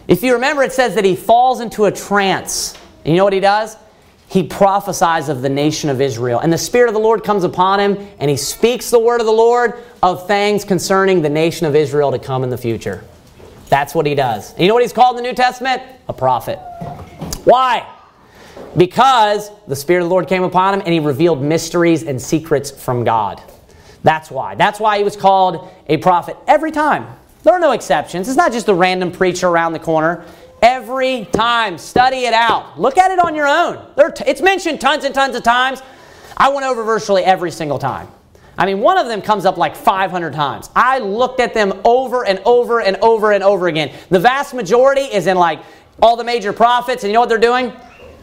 If 0.09 0.25
you 0.25 0.35
remember, 0.35 0.65
it 0.65 0.73
says 0.73 0.97
that 0.97 1.05
he 1.05 1.15
falls 1.15 1.61
into 1.61 1.85
a 1.85 1.93
trance. 1.93 2.77
And 3.05 3.13
you 3.13 3.19
know 3.19 3.25
what 3.25 3.33
he 3.33 3.39
does? 3.39 3.77
He 4.29 4.43
prophesies 4.43 5.29
of 5.29 5.43
the 5.43 5.49
nation 5.49 5.91
of 5.91 6.01
Israel. 6.01 6.41
And 6.41 6.53
the 6.53 6.59
Spirit 6.59 6.89
of 6.89 6.95
the 6.95 7.01
Lord 7.01 7.23
comes 7.23 7.45
upon 7.45 7.79
him, 7.79 8.09
and 8.19 8.31
he 8.31 8.37
speaks 8.37 8.91
the 8.91 8.99
word 8.99 9.21
of 9.21 9.27
the 9.27 9.33
Lord 9.33 9.75
of 10.03 10.27
things 10.27 10.65
concerning 10.65 11.23
the 11.23 11.29
nation 11.29 11.67
of 11.67 11.77
Israel 11.77 12.11
to 12.11 12.19
come 12.19 12.43
in 12.43 12.51
the 12.51 12.59
future. 12.59 13.05
That's 13.69 13.95
what 13.95 14.07
he 14.07 14.15
does. 14.15 14.53
And 14.53 14.61
you 14.61 14.69
know 14.69 14.75
what 14.75 14.83
he's 14.83 14.93
called 14.93 15.17
in 15.17 15.23
the 15.23 15.29
New 15.29 15.35
Testament? 15.35 15.83
A 16.09 16.13
prophet. 16.13 16.59
Why? 17.45 17.89
Because 18.77 19.51
the 19.67 19.77
Spirit 19.77 20.03
of 20.03 20.09
the 20.09 20.11
Lord 20.11 20.29
came 20.29 20.43
upon 20.43 20.75
him 20.75 20.81
and 20.81 20.93
he 20.93 21.01
revealed 21.01 21.43
mysteries 21.43 22.03
and 22.03 22.21
secrets 22.21 22.71
from 22.71 23.05
God. 23.05 23.43
That's 24.03 24.31
why. 24.31 24.55
That's 24.55 24.79
why 24.81 24.99
he 24.99 25.05
was 25.05 25.17
called 25.17 25.71
a 25.89 25.97
prophet 25.97 26.37
every 26.47 26.71
time. 26.71 27.07
There 27.43 27.53
are 27.53 27.61
no 27.61 27.73
exceptions. 27.73 28.29
It's 28.29 28.37
not 28.37 28.53
just 28.53 28.69
a 28.69 28.75
random 28.75 29.13
preacher 29.13 29.49
around 29.49 29.73
the 29.73 29.79
corner. 29.79 30.25
Every 30.63 31.27
time. 31.27 31.79
Study 31.79 32.25
it 32.25 32.35
out. 32.35 32.81
Look 32.81 32.99
at 32.99 33.11
it 33.11 33.19
on 33.19 33.35
your 33.35 33.47
own. 33.47 33.85
It's 34.27 34.41
mentioned 34.41 34.81
tons 34.81 35.05
and 35.05 35.15
tons 35.15 35.37
of 35.37 35.43
times. 35.43 35.83
I 36.37 36.49
went 36.49 36.67
over 36.67 36.83
virtually 36.83 37.23
every 37.23 37.51
single 37.51 37.79
time. 37.79 38.09
I 38.57 38.67
mean, 38.67 38.81
one 38.81 38.99
of 38.99 39.07
them 39.07 39.21
comes 39.21 39.45
up 39.45 39.57
like 39.57 39.75
500 39.75 40.33
times. 40.33 40.71
I 40.77 40.99
looked 41.01 41.41
at 41.41 41.55
them 41.55 41.81
over 41.85 42.25
and 42.25 42.41
over 42.45 42.81
and 42.81 42.97
over 42.99 43.33
and 43.33 43.43
over 43.43 43.67
again. 43.67 43.93
The 44.11 44.21
vast 44.21 44.55
majority 44.55 45.03
is 45.03 45.27
in 45.27 45.37
like 45.37 45.61
all 46.01 46.17
the 46.17 46.25
major 46.25 46.53
prophets, 46.53 47.03
and 47.03 47.11
you 47.11 47.15
know 47.15 47.21
what 47.21 47.29
they're 47.29 47.39
doing? 47.39 47.73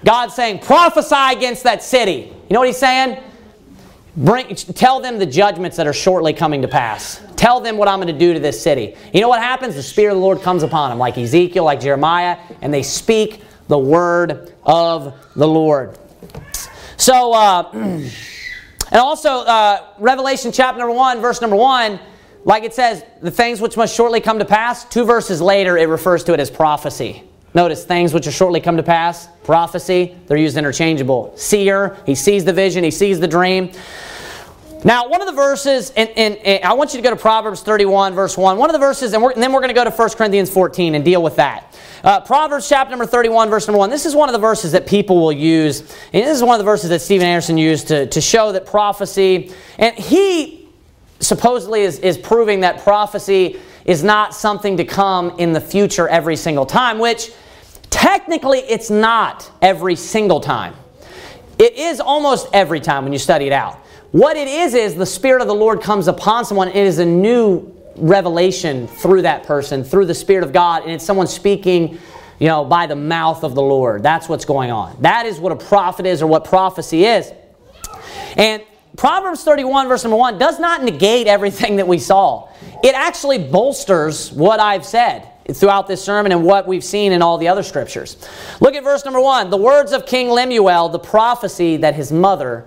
God's 0.06 0.34
saying, 0.34 0.60
prophesy 0.60 1.38
against 1.38 1.64
that 1.64 1.84
city. 1.84 2.34
You 2.50 2.54
know 2.54 2.60
what 2.60 2.68
he's 2.68 2.78
saying? 2.78 3.22
Bring, 4.18 4.56
tell 4.56 5.00
them 5.00 5.20
the 5.20 5.26
judgments 5.26 5.78
that 5.78 5.88
are 5.88 5.94
shortly 5.94 6.34
coming 6.34 6.62
to 6.64 6.68
pass. 6.68 7.22
Tell 7.42 7.60
them 7.60 7.78
what 7.78 7.88
I'm 7.88 7.98
going 8.00 8.14
to 8.14 8.20
do 8.20 8.36
to 8.36 8.40
this 8.40 8.62
city. 8.62 8.96
You 9.12 9.20
know 9.20 9.28
what 9.28 9.42
happens? 9.42 9.74
The 9.74 9.82
Spirit 9.82 10.12
of 10.12 10.18
the 10.18 10.22
Lord 10.22 10.44
comes 10.44 10.62
upon 10.62 10.92
them, 10.92 11.00
like 11.00 11.18
Ezekiel, 11.18 11.64
like 11.64 11.80
Jeremiah, 11.82 12.38
and 12.62 12.72
they 12.72 12.84
speak 12.84 13.42
the 13.68 13.80
word 13.80 14.54
of 14.64 15.16
the 15.36 15.48
Lord. 15.48 15.98
So, 16.98 17.34
uh, 17.34 17.72
and 17.74 18.12
also, 18.94 19.40
uh, 19.40 19.88
Revelation 19.98 20.52
chapter 20.52 20.78
number 20.78 20.94
1, 20.94 21.20
verse 21.20 21.42
number 21.42 21.56
1, 21.56 22.00
like 22.46 22.64
it 22.64 22.76
says, 22.76 23.04
the 23.24 23.32
things 23.32 23.60
which 23.60 23.76
must 23.76 23.96
shortly 23.96 24.22
come 24.22 24.38
to 24.38 24.46
pass, 24.46 24.86
two 24.86 25.04
verses 25.04 25.42
later, 25.42 25.80
it 25.80 25.90
refers 25.90 26.24
to 26.26 26.36
it 26.36 26.40
as 26.40 26.52
prophecy. 26.52 27.24
Notice 27.56 27.84
things 27.86 28.14
which 28.14 28.28
will 28.28 28.34
shortly 28.34 28.62
come 28.62 28.78
to 28.78 28.84
pass, 28.84 29.28
prophecy, 29.44 30.16
they're 30.28 30.38
used 30.38 30.58
interchangeable. 30.58 31.34
Seer, 31.36 31.98
he 32.06 32.14
sees 32.14 32.46
the 32.46 32.54
vision, 32.54 32.84
he 32.84 32.92
sees 32.92 33.20
the 33.20 33.28
dream. 33.28 33.72
Now, 34.84 35.08
one 35.08 35.22
of 35.22 35.28
the 35.28 35.34
verses, 35.34 35.92
and, 35.92 36.10
and, 36.16 36.38
and, 36.38 36.64
I 36.64 36.74
want 36.74 36.94
you 36.94 36.98
to 36.98 37.04
go 37.04 37.12
to 37.12 37.16
Proverbs 37.16 37.62
31, 37.62 38.16
verse 38.16 38.36
1. 38.36 38.58
One 38.58 38.70
of 38.70 38.74
the 38.74 38.80
verses, 38.80 39.14
and, 39.14 39.24
and 39.24 39.42
then 39.42 39.54
we're 39.54 39.60
going 39.60 39.70
to 39.70 39.76
go 39.76 39.84
to 39.84 39.92
1 39.92 40.10
Corinthians 40.12 40.50
14 40.50 40.96
and 40.96 41.06
deal 41.06 41.22
with 41.22 41.36
that. 41.36 41.78
Uh, 42.04 42.20
Proverbs 42.22 42.68
chapter 42.68 42.90
number 42.90 43.06
31, 43.06 43.52
verse 43.52 43.68
number 43.68 43.78
1. 43.78 43.92
This 43.92 44.08
is 44.08 44.16
one 44.16 44.28
of 44.28 44.34
the 44.34 44.40
verses 44.40 44.72
that 44.72 44.88
people 44.88 45.22
will 45.22 45.32
use, 45.32 45.82
and 45.82 46.26
this 46.26 46.36
is 46.36 46.42
one 46.42 46.56
of 46.56 46.60
the 46.60 46.66
verses 46.66 46.90
that 46.90 47.00
Steven 47.00 47.28
Anderson 47.28 47.60
used 47.60 47.90
to, 47.90 48.08
to 48.08 48.20
show 48.20 48.52
that 48.54 48.66
prophecy, 48.66 49.54
and 49.78 49.96
he 49.96 50.68
supposedly 51.20 51.82
is, 51.82 52.00
is 52.00 52.18
proving 52.18 52.62
that 52.62 52.82
prophecy 52.82 53.60
is 53.86 54.04
not 54.04 54.34
something 54.34 54.78
to 54.78 54.84
come 54.84 55.36
in 55.38 55.54
the 55.54 55.62
future 55.62 56.08
every 56.08 56.36
single 56.36 56.66
time, 56.66 56.98
which 56.98 57.32
technically 57.92 58.60
it's 58.60 58.90
not 58.90 59.52
every 59.62 59.96
single 59.96 60.40
time. 60.40 60.74
It 61.60 61.76
is 61.76 62.00
almost 62.00 62.48
every 62.52 62.80
time 62.80 63.04
when 63.04 63.14
you 63.14 63.20
study 63.20 63.46
it 63.46 63.54
out. 63.54 63.81
What 64.12 64.36
it 64.36 64.50
is 64.50 64.74
is 64.74 64.96
the 64.96 65.06
Spirit 65.06 65.42
of 65.42 65.48
the 65.48 65.56
Lord 65.56 65.82
comes 65.82 66.10
upon 66.10 66.44
someone. 66.44 66.68
It 66.68 66.76
is 66.76 67.00
a 67.00 67.06
new 67.06 67.74
revelation 67.96 68.88
through 68.88 69.22
that 69.22 69.44
person, 69.44 69.86
through 69.86 70.06
the 70.06 70.14
Spirit 70.14 70.44
of 70.44 70.52
God, 70.52 70.84
and 70.84 70.92
it's 70.92 71.06
someone 71.06 71.28
speaking, 71.28 71.98
you 72.38 72.48
know, 72.48 72.66
by 72.66 72.88
the 72.88 72.96
mouth 72.96 73.46
of 73.46 73.56
the 73.56 73.62
Lord. 73.62 74.04
That's 74.04 74.28
what's 74.28 74.44
going 74.44 74.70
on. 74.70 75.02
That 75.02 75.26
is 75.26 75.40
what 75.40 75.54
a 75.54 75.56
prophet 75.56 76.06
is 76.06 76.22
or 76.22 76.28
what 76.28 76.44
prophecy 76.44 77.06
is. 77.06 77.32
And 78.36 78.62
Proverbs 78.98 79.46
31, 79.46 79.88
verse 79.88 80.04
number 80.04 80.18
1, 80.18 80.38
does 80.38 80.60
not 80.60 80.84
negate 80.84 81.28
everything 81.28 81.78
that 81.78 81.88
we 81.88 81.98
saw. 81.98 82.50
It 82.84 82.94
actually 82.94 83.38
bolsters 83.38 84.30
what 84.34 84.60
I've 84.60 84.86
said 84.86 85.26
throughout 85.54 85.88
this 85.88 86.04
sermon 86.04 86.34
and 86.34 86.44
what 86.44 86.68
we've 86.68 86.84
seen 86.84 87.14
in 87.14 87.22
all 87.22 87.38
the 87.38 87.48
other 87.48 87.64
scriptures. 87.64 88.18
Look 88.60 88.76
at 88.76 88.84
verse 88.84 89.06
number 89.06 89.22
1. 89.22 89.50
The 89.50 89.58
words 89.58 89.94
of 89.94 90.06
King 90.06 90.30
Lemuel, 90.30 90.90
the 90.90 91.00
prophecy 91.00 91.78
that 91.78 91.96
his 91.96 92.12
mother 92.12 92.66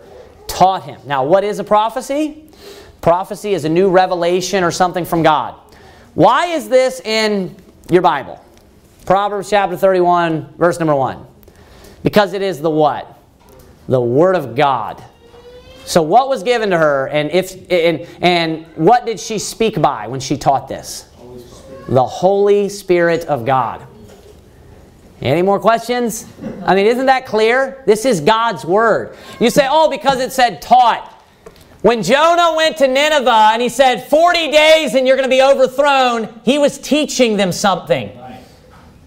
taught 0.49 0.85
him. 0.85 1.01
Now, 1.07 1.25
what 1.25 1.45
is 1.45 1.59
a 1.59 1.65
prophecy? 1.65 2.49
Prophecy 3.01 3.55
is 3.55 3.65
a 3.65 3.69
new 3.69 3.91
revelation 3.91 4.65
or 4.65 4.71
something 4.71 5.05
from 5.05 5.23
God. 5.23 5.55
Why 6.15 6.47
is 6.47 6.69
this 6.69 7.01
in 7.01 7.55
your 7.91 8.03
Bible? 8.03 8.43
Proverbs 9.05 9.51
chapter 9.51 9.77
31, 9.77 10.55
verse 10.57 10.79
number 10.79 10.95
1. 10.95 11.27
Because 12.03 12.33
it 12.33 12.43
is 12.43 12.61
the 12.61 12.71
what? 12.71 13.19
The 13.89 14.01
Word 14.01 14.37
of 14.37 14.55
God. 14.55 15.03
So 15.85 16.01
what 16.01 16.29
was 16.29 16.43
given 16.43 16.71
to 16.71 16.79
her 16.79 17.09
and 17.09 17.31
if 17.31 17.71
and, 17.71 18.07
and 18.23 18.67
what 18.77 19.05
did 19.05 19.21
she 19.21 19.39
speak 19.39 19.81
by 19.81 20.07
when 20.07 20.21
she 20.21 20.39
taught 20.39 20.67
this? 20.67 21.09
The 21.89 22.05
Holy 22.05 22.71
Spirit 22.71 23.27
of 23.27 23.45
God. 23.45 23.87
Any 25.23 25.43
more 25.43 25.61
questions? 25.61 26.27
I 26.65 26.75
mean, 26.75 26.87
isn't 26.87 27.07
that 27.07 27.27
clear? 27.27 27.83
This 27.87 28.05
is 28.05 28.21
God's 28.21 28.65
Word. 28.65 29.17
You 29.41 29.51
say, 29.51 29.67
oh, 29.71 29.89
because 29.89 30.21
it 30.21 30.33
said 30.33 30.61
taught. 30.61 31.11
When 31.83 32.03
Jonah 32.03 32.55
went 32.57 32.79
to 32.79 32.89
Nineveh 32.89 33.51
and 33.53 33.61
he 33.61 33.69
said, 33.69 34.09
40 34.09 34.51
days 34.51 34.95
and 34.95 35.07
you're 35.07 35.17
going 35.17 35.29
to 35.29 35.35
be 35.35 35.43
overthrown, 35.43 36.41
he 36.45 36.59
was 36.59 36.79
teaching 36.79 37.37
them 37.37 37.53
something. 37.53 38.11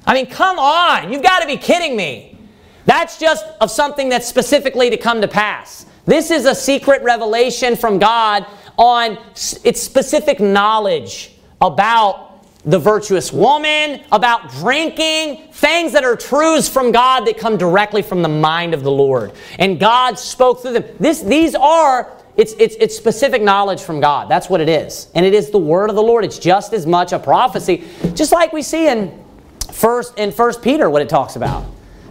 I 0.05 0.13
mean, 0.13 0.27
come 0.27 0.57
on. 0.59 1.11
You've 1.11 1.23
got 1.23 1.41
to 1.41 1.47
be 1.47 1.57
kidding 1.57 1.97
me. 1.97 2.37
That's 2.85 3.19
just 3.19 3.45
of 3.59 3.69
something 3.69 4.09
that's 4.09 4.27
specifically 4.27 4.89
to 4.89 4.97
come 4.97 5.21
to 5.21 5.27
pass. 5.27 5.85
This 6.05 6.31
is 6.31 6.45
a 6.45 6.55
secret 6.55 7.03
revelation 7.03 7.75
from 7.75 7.99
God 7.99 8.45
on 8.77 9.17
its 9.63 9.81
specific 9.81 10.39
knowledge 10.39 11.33
about 11.59 12.26
the 12.67 12.77
virtuous 12.77 13.33
woman, 13.33 14.03
about 14.11 14.51
drinking, 14.51 15.47
things 15.53 15.93
that 15.93 16.03
are 16.03 16.15
truths 16.15 16.67
from 16.67 16.91
God 16.91 17.25
that 17.25 17.37
come 17.37 17.57
directly 17.57 18.01
from 18.01 18.21
the 18.21 18.29
mind 18.29 18.73
of 18.73 18.83
the 18.83 18.91
Lord. 18.91 19.31
And 19.57 19.79
God 19.79 20.19
spoke 20.19 20.61
through 20.61 20.73
them. 20.73 20.83
This, 20.99 21.21
these 21.21 21.55
are 21.55 22.11
it's, 22.35 22.53
it's, 22.59 22.75
it's 22.79 22.95
specific 22.95 23.41
knowledge 23.41 23.81
from 23.81 23.99
God. 23.99 24.29
That's 24.29 24.47
what 24.47 24.61
it 24.61 24.69
is. 24.69 25.07
And 25.15 25.25
it 25.25 25.33
is 25.33 25.49
the 25.49 25.57
word 25.57 25.89
of 25.89 25.95
the 25.95 26.03
Lord. 26.03 26.23
It's 26.23 26.37
just 26.37 26.71
as 26.71 26.85
much 26.85 27.11
a 27.11 27.17
prophecy, 27.17 27.83
just 28.13 28.31
like 28.31 28.53
we 28.53 28.61
see 28.61 28.87
in 28.87 29.23
first 29.71 30.17
in 30.19 30.31
First 30.31 30.61
Peter 30.61 30.87
what 30.89 31.01
it 31.01 31.09
talks 31.09 31.35
about. 31.35 31.65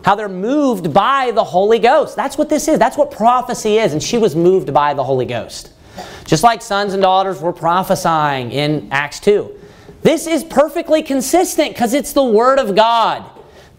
How 0.04 0.16
they're 0.16 0.28
moved 0.28 0.92
by 0.92 1.30
the 1.32 1.44
Holy 1.44 1.78
Ghost. 1.78 2.16
That's 2.16 2.36
what 2.36 2.48
this 2.48 2.66
is. 2.66 2.78
That's 2.78 2.96
what 2.96 3.10
prophecy 3.12 3.78
is. 3.78 3.92
And 3.92 4.02
she 4.02 4.18
was 4.18 4.34
moved 4.34 4.72
by 4.74 4.94
the 4.94 5.04
Holy 5.04 5.26
Ghost. 5.26 5.72
Just 6.24 6.42
like 6.42 6.60
sons 6.60 6.92
and 6.92 7.02
daughters 7.02 7.40
were 7.40 7.52
prophesying 7.52 8.50
in 8.50 8.88
Acts 8.90 9.20
2. 9.20 9.55
This 10.06 10.28
is 10.28 10.44
perfectly 10.44 11.02
consistent 11.02 11.70
because 11.70 11.92
it's 11.92 12.12
the 12.12 12.22
Word 12.22 12.60
of 12.60 12.76
God. 12.76 13.28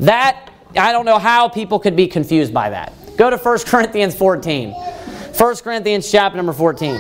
That, 0.02 0.52
I 0.78 0.92
don't 0.92 1.06
know 1.06 1.20
how 1.20 1.48
people 1.48 1.80
could 1.80 1.96
be 1.96 2.06
confused 2.06 2.54
by 2.54 2.70
that. 2.70 2.92
Go 3.16 3.30
to 3.30 3.38
1 3.38 3.60
Corinthians 3.66 4.14
14. 4.14 4.72
1 4.72 5.56
Corinthians 5.60 6.12
chapter 6.12 6.36
number 6.36 6.52
14. 6.52 7.00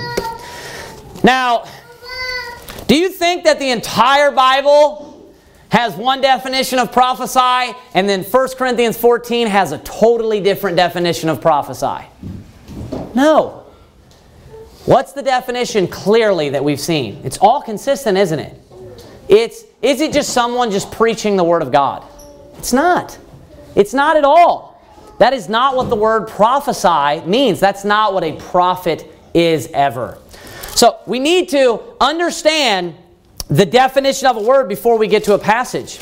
Now, 1.25 1.65
do 2.87 2.95
you 2.95 3.09
think 3.09 3.43
that 3.43 3.59
the 3.59 3.69
entire 3.69 4.31
Bible 4.31 5.29
has 5.71 5.93
one 5.97 6.21
definition 6.21 6.79
of 6.79 6.93
prophesy 6.93 7.77
and 7.93 8.07
then 8.07 8.23
1 8.23 8.47
Corinthians 8.57 8.95
14 8.95 9.47
has 9.47 9.73
a 9.73 9.79
totally 9.79 10.39
different 10.39 10.77
definition 10.77 11.27
of 11.27 11.41
prophesy? 11.41 12.05
No. 13.13 13.65
What's 14.85 15.11
the 15.11 15.21
definition 15.21 15.85
clearly 15.89 16.47
that 16.51 16.63
we've 16.63 16.79
seen? 16.79 17.19
It's 17.25 17.37
all 17.39 17.61
consistent, 17.61 18.17
isn't 18.17 18.39
it? 18.39 18.61
It's 19.29 19.63
is 19.81 20.01
it 20.01 20.13
just 20.13 20.33
someone 20.33 20.71
just 20.71 20.91
preaching 20.91 21.35
the 21.35 21.43
word 21.43 21.61
of 21.61 21.71
God? 21.71 22.03
It's 22.57 22.73
not. 22.73 23.17
It's 23.75 23.93
not 23.93 24.17
at 24.17 24.23
all. 24.23 24.81
That 25.19 25.33
is 25.33 25.49
not 25.49 25.75
what 25.75 25.89
the 25.89 25.95
word 25.95 26.27
prophesy 26.27 27.25
means. 27.27 27.59
That's 27.59 27.83
not 27.83 28.13
what 28.13 28.23
a 28.23 28.33
prophet 28.33 29.05
is 29.33 29.69
ever. 29.73 30.17
So 30.75 30.99
we 31.05 31.19
need 31.19 31.49
to 31.49 31.81
understand 31.99 32.95
the 33.49 33.65
definition 33.65 34.27
of 34.27 34.37
a 34.37 34.41
word 34.41 34.67
before 34.67 34.97
we 34.97 35.07
get 35.07 35.23
to 35.25 35.33
a 35.33 35.39
passage. 35.39 35.99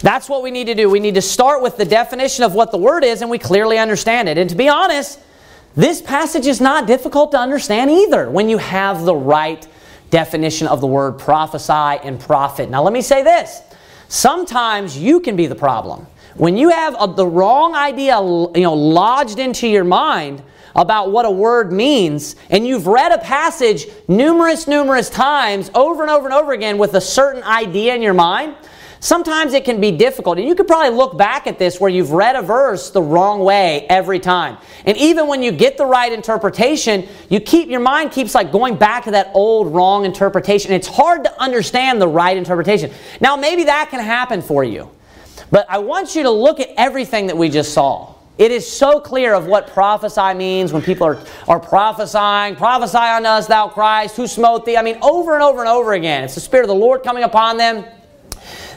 That's 0.00 0.28
what 0.28 0.42
we 0.42 0.50
need 0.50 0.66
to 0.66 0.74
do. 0.74 0.90
We 0.90 1.00
need 1.00 1.14
to 1.14 1.22
start 1.22 1.62
with 1.62 1.76
the 1.76 1.84
definition 1.84 2.44
of 2.44 2.54
what 2.54 2.70
the 2.70 2.78
word 2.78 3.04
is 3.04 3.22
and 3.22 3.30
we 3.30 3.38
clearly 3.38 3.78
understand 3.78 4.28
it. 4.28 4.36
And 4.36 4.50
to 4.50 4.56
be 4.56 4.68
honest, 4.68 5.18
this 5.76 6.00
passage 6.02 6.46
is 6.46 6.60
not 6.60 6.86
difficult 6.86 7.32
to 7.32 7.38
understand 7.38 7.90
either 7.90 8.30
when 8.30 8.48
you 8.48 8.58
have 8.58 9.04
the 9.04 9.14
right 9.14 9.66
definition 10.14 10.68
of 10.68 10.80
the 10.80 10.86
word 10.86 11.18
prophesy 11.18 11.72
and 11.72 12.20
prophet. 12.20 12.70
Now, 12.70 12.84
let 12.84 12.92
me 12.92 13.02
say 13.02 13.24
this 13.24 13.60
sometimes 14.06 14.96
you 14.96 15.18
can 15.18 15.34
be 15.34 15.48
the 15.48 15.56
problem. 15.56 16.06
When 16.36 16.56
you 16.56 16.68
have 16.68 16.94
a, 17.00 17.12
the 17.12 17.26
wrong 17.26 17.74
idea 17.74 18.20
you 18.20 18.62
know, 18.62 18.74
lodged 18.74 19.40
into 19.40 19.66
your 19.66 19.82
mind 19.82 20.40
about 20.76 21.10
what 21.10 21.26
a 21.26 21.30
word 21.30 21.72
means, 21.72 22.36
and 22.48 22.64
you've 22.64 22.86
read 22.86 23.10
a 23.10 23.18
passage 23.18 23.86
numerous, 24.06 24.68
numerous 24.68 25.10
times 25.10 25.68
over 25.74 26.02
and 26.02 26.10
over 26.10 26.26
and 26.26 26.34
over 26.34 26.52
again 26.52 26.78
with 26.78 26.94
a 26.94 27.00
certain 27.00 27.42
idea 27.42 27.92
in 27.92 28.00
your 28.00 28.14
mind, 28.14 28.54
sometimes 29.04 29.52
it 29.52 29.64
can 29.64 29.80
be 29.80 29.92
difficult. 29.92 30.38
And 30.38 30.48
you 30.48 30.54
could 30.54 30.66
probably 30.66 30.96
look 30.96 31.18
back 31.18 31.46
at 31.46 31.58
this 31.58 31.78
where 31.78 31.90
you've 31.90 32.12
read 32.12 32.36
a 32.36 32.42
verse 32.42 32.90
the 32.90 33.02
wrong 33.02 33.40
way 33.40 33.86
every 33.88 34.18
time. 34.18 34.56
And 34.86 34.96
even 34.96 35.28
when 35.28 35.42
you 35.42 35.52
get 35.52 35.76
the 35.76 35.84
right 35.84 36.10
interpretation, 36.10 37.06
you 37.28 37.38
keep 37.38 37.68
your 37.68 37.80
mind 37.80 38.12
keeps 38.12 38.34
like 38.34 38.50
going 38.50 38.76
back 38.76 39.04
to 39.04 39.10
that 39.10 39.30
old 39.34 39.74
wrong 39.74 40.06
interpretation. 40.06 40.72
It's 40.72 40.88
hard 40.88 41.24
to 41.24 41.40
understand 41.40 42.00
the 42.00 42.08
right 42.08 42.36
interpretation. 42.36 42.90
Now 43.20 43.36
maybe 43.36 43.64
that 43.64 43.90
can 43.90 44.00
happen 44.00 44.40
for 44.40 44.64
you. 44.64 44.90
But 45.50 45.66
I 45.68 45.78
want 45.78 46.16
you 46.16 46.22
to 46.22 46.30
look 46.30 46.58
at 46.58 46.70
everything 46.76 47.26
that 47.26 47.36
we 47.36 47.50
just 47.50 47.74
saw. 47.74 48.14
It 48.38 48.50
is 48.50 48.68
so 48.68 48.98
clear 48.98 49.34
of 49.34 49.46
what 49.46 49.68
prophesy 49.68 50.34
means 50.34 50.72
when 50.72 50.82
people 50.82 51.06
are, 51.06 51.18
are 51.46 51.60
prophesying. 51.60 52.56
Prophesy 52.56 52.98
on 52.98 53.26
us, 53.26 53.46
thou 53.46 53.68
Christ, 53.68 54.16
who 54.16 54.26
smote 54.26 54.64
thee. 54.64 54.76
I 54.76 54.82
mean, 54.82 54.98
over 55.02 55.34
and 55.34 55.42
over 55.42 55.60
and 55.60 55.68
over 55.68 55.92
again. 55.92 56.24
It's 56.24 56.34
the 56.34 56.40
Spirit 56.40 56.64
of 56.64 56.68
the 56.68 56.74
Lord 56.74 57.04
coming 57.04 57.22
upon 57.22 57.58
them. 57.58 57.84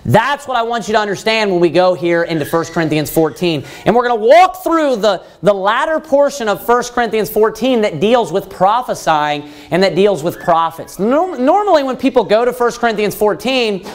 That's 0.06 0.48
what 0.48 0.58
I 0.58 0.64
want 0.64 0.88
you 0.88 0.93
to 0.93 1.00
understand 1.00 1.52
when 1.52 1.60
we 1.60 1.70
go 1.70 1.93
here 1.93 2.24
into 2.24 2.45
1 2.45 2.66
Corinthians 2.66 3.10
14. 3.12 3.64
And 3.86 3.95
we're 3.95 4.08
going 4.08 4.20
to 4.20 4.26
walk 4.26 4.64
through 4.64 4.98
the, 4.98 5.24
the 5.41 5.54
latter 5.54 6.00
portion 6.00 6.48
of 6.48 6.68
1 6.68 6.84
Corinthians 6.86 7.30
14 7.30 7.82
that 7.82 8.00
deals 8.00 8.32
with 8.32 8.50
prophesying 8.50 9.50
and 9.72 9.84
that 9.84 9.95
deals 9.95 10.24
with 10.24 10.39
prophets. 10.39 11.00
Normally, 11.00 11.84
when 11.84 11.98
people 11.98 12.24
go 12.24 12.45
to 12.45 12.52
1 12.52 12.72
Corinthians 12.74 13.16
14, 13.16 13.86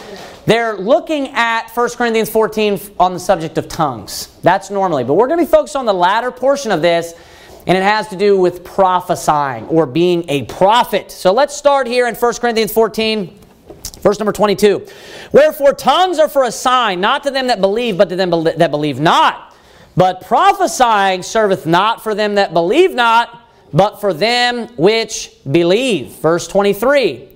they're 0.44 0.76
looking 0.76 1.28
at 1.28 1.70
1 1.70 1.90
Corinthians 1.90 2.28
14 2.28 2.80
on 2.98 3.12
the 3.12 3.20
subject 3.20 3.58
of 3.58 3.68
tongues. 3.68 4.36
That's 4.42 4.70
normally. 4.70 5.04
But 5.04 5.14
we're 5.14 5.28
going 5.28 5.38
to 5.38 5.46
be 5.46 5.50
focused 5.50 5.76
on 5.76 5.86
the 5.86 5.94
latter 5.94 6.32
portion 6.32 6.72
of 6.72 6.82
this, 6.82 7.14
and 7.66 7.78
it 7.78 7.82
has 7.82 8.08
to 8.08 8.16
do 8.16 8.36
with 8.36 8.64
prophesying 8.64 9.66
or 9.66 9.86
being 9.86 10.24
a 10.28 10.42
prophet. 10.44 11.12
So 11.12 11.32
let's 11.32 11.56
start 11.56 11.86
here 11.86 12.08
in 12.08 12.16
1 12.16 12.34
Corinthians 12.34 12.72
14. 12.72 13.38
Verse 14.02 14.18
number 14.18 14.32
22. 14.32 14.86
Wherefore 15.32 15.72
tongues 15.72 16.18
are 16.18 16.28
for 16.28 16.42
a 16.44 16.52
sign, 16.52 17.00
not 17.00 17.22
to 17.22 17.30
them 17.30 17.46
that 17.46 17.60
believe, 17.60 17.96
but 17.96 18.08
to 18.08 18.16
them 18.16 18.30
that 18.30 18.70
believe 18.70 19.00
not. 19.00 19.54
But 19.96 20.22
prophesying 20.22 21.22
serveth 21.22 21.66
not 21.66 22.02
for 22.02 22.14
them 22.14 22.34
that 22.34 22.52
believe 22.52 22.92
not, 22.94 23.48
but 23.72 24.00
for 24.00 24.12
them 24.12 24.68
which 24.76 25.32
believe. 25.50 26.08
Verse 26.16 26.48
23. 26.48 27.28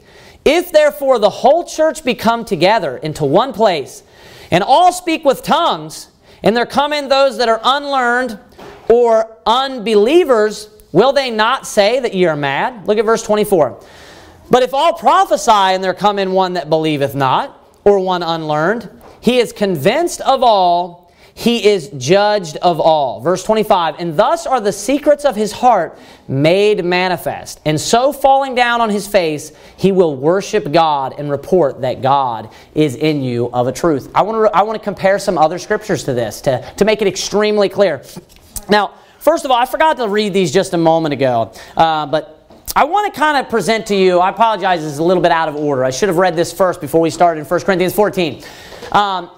If 0.45 0.73
therefore 0.73 1.19
the 1.19 1.31
whole 1.31 1.65
church 1.65 2.05
be 2.05 2.15
come 2.15 2.45
together 2.45 2.97
into 2.97 3.25
one 3.25 3.53
place, 3.53 4.03
and 4.51 4.63
all 4.63 4.93
speak 4.93 5.25
with 5.25 5.43
tongues, 5.43 6.09
and 6.43 6.57
there 6.57 6.67
come 6.67 6.93
in 6.93 7.09
those 7.09 7.39
that 7.39 7.49
are 7.49 7.61
unlearned 7.63 8.39
or 8.89 9.37
unbelievers, 9.47 10.69
will 10.93 11.13
they 11.13 11.31
not 11.31 11.67
say 11.67 12.01
that 12.01 12.15
ye 12.15 12.27
are 12.27 12.37
mad? 12.37 12.87
Look 12.87 12.99
at 12.99 13.05
verse 13.05 13.23
24. 13.23 13.81
But 14.51 14.63
if 14.63 14.75
all 14.75 14.93
prophesy, 14.93 15.51
and 15.51 15.83
there 15.83 15.95
come 15.95 16.19
in 16.19 16.33
one 16.33 16.55
that 16.55 16.69
believeth 16.69 17.15
not, 17.15 17.61
or 17.85 17.99
one 18.01 18.23
unlearned, 18.23 18.91
he 19.21 19.39
is 19.39 19.53
convinced 19.53 20.21
of 20.21 20.43
all 20.43 21.07
he 21.39 21.67
is 21.67 21.91
judged 21.99 22.57
of 22.57 22.81
all. 22.81 23.21
Verse 23.21 23.45
25, 23.45 23.97
and 23.99 24.17
thus 24.17 24.47
are 24.47 24.59
the 24.59 24.73
secrets 24.73 25.27
of 25.27 25.37
his 25.37 25.53
heart 25.53 25.99
made 26.27 26.83
manifest. 26.83 27.61
And 27.67 27.79
so 27.79 28.11
falling 28.11 28.55
down 28.55 28.81
on 28.81 28.89
his 28.89 29.07
face, 29.07 29.53
he 29.77 29.93
will 29.93 30.17
worship 30.17 30.73
God 30.73 31.15
and 31.19 31.31
report 31.31 31.83
that 31.83 32.01
God 32.01 32.49
is 32.75 32.97
in 32.97 33.21
you 33.21 33.51
of 33.53 33.67
a 33.67 33.73
truth. 33.73 34.11
I 34.15 34.23
want 34.23 34.51
to, 34.51 34.57
I 34.57 34.63
want 34.63 34.79
to 34.79 34.83
compare 34.83 35.19
some 35.19 35.37
other 35.37 35.59
scriptures 35.59 36.05
to 36.05 36.15
this 36.15 36.41
to, 36.41 36.65
to 36.79 36.87
make 36.87 37.03
it 37.03 37.07
extremely 37.07 37.69
clear. 37.69 38.03
Now, 38.71 38.95
first 39.19 39.45
of 39.45 39.51
all, 39.51 39.59
I 39.59 39.67
forgot 39.67 39.99
to 39.99 40.09
read 40.09 40.33
these 40.33 40.51
just 40.51 40.73
a 40.73 40.79
moment 40.79 41.13
ago, 41.13 41.53
uh, 41.77 42.07
but 42.07 42.36
I 42.77 42.85
want 42.85 43.11
to 43.11 43.19
kind 43.19 43.39
of 43.39 43.49
present 43.49 43.87
to 43.87 43.97
you, 43.97 44.19
I 44.19 44.29
apologize, 44.29 44.83
this 44.83 44.93
is 44.93 44.99
a 44.99 45.03
little 45.03 45.23
bit 45.23 45.33
out 45.33 45.49
of 45.49 45.57
order. 45.57 45.83
I 45.83 45.89
should 45.89 46.11
have 46.11 46.19
read 46.19 46.37
this 46.37 46.53
first 46.53 46.79
before 46.79 47.01
we 47.01 47.09
started 47.09 47.41
in 47.41 47.47
1 47.47 47.61
Corinthians 47.63 47.95
14. 47.95 48.45
Um, 48.93 49.31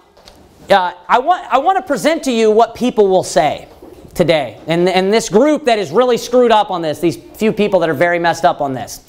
uh, 0.68 0.92
I, 1.08 1.20
want, 1.20 1.46
I 1.52 1.58
want 1.58 1.78
to 1.78 1.82
present 1.82 2.24
to 2.24 2.32
you 2.32 2.50
what 2.50 2.74
people 2.74 3.06
will 3.06 3.22
say 3.22 3.68
today. 4.12 4.60
And, 4.66 4.88
and 4.88 5.12
this 5.12 5.28
group 5.28 5.66
that 5.66 5.78
is 5.78 5.92
really 5.92 6.16
screwed 6.18 6.50
up 6.50 6.72
on 6.72 6.82
this, 6.82 6.98
these 6.98 7.16
few 7.16 7.52
people 7.52 7.78
that 7.78 7.88
are 7.88 7.94
very 7.94 8.18
messed 8.18 8.44
up 8.44 8.60
on 8.60 8.72
this. 8.72 9.04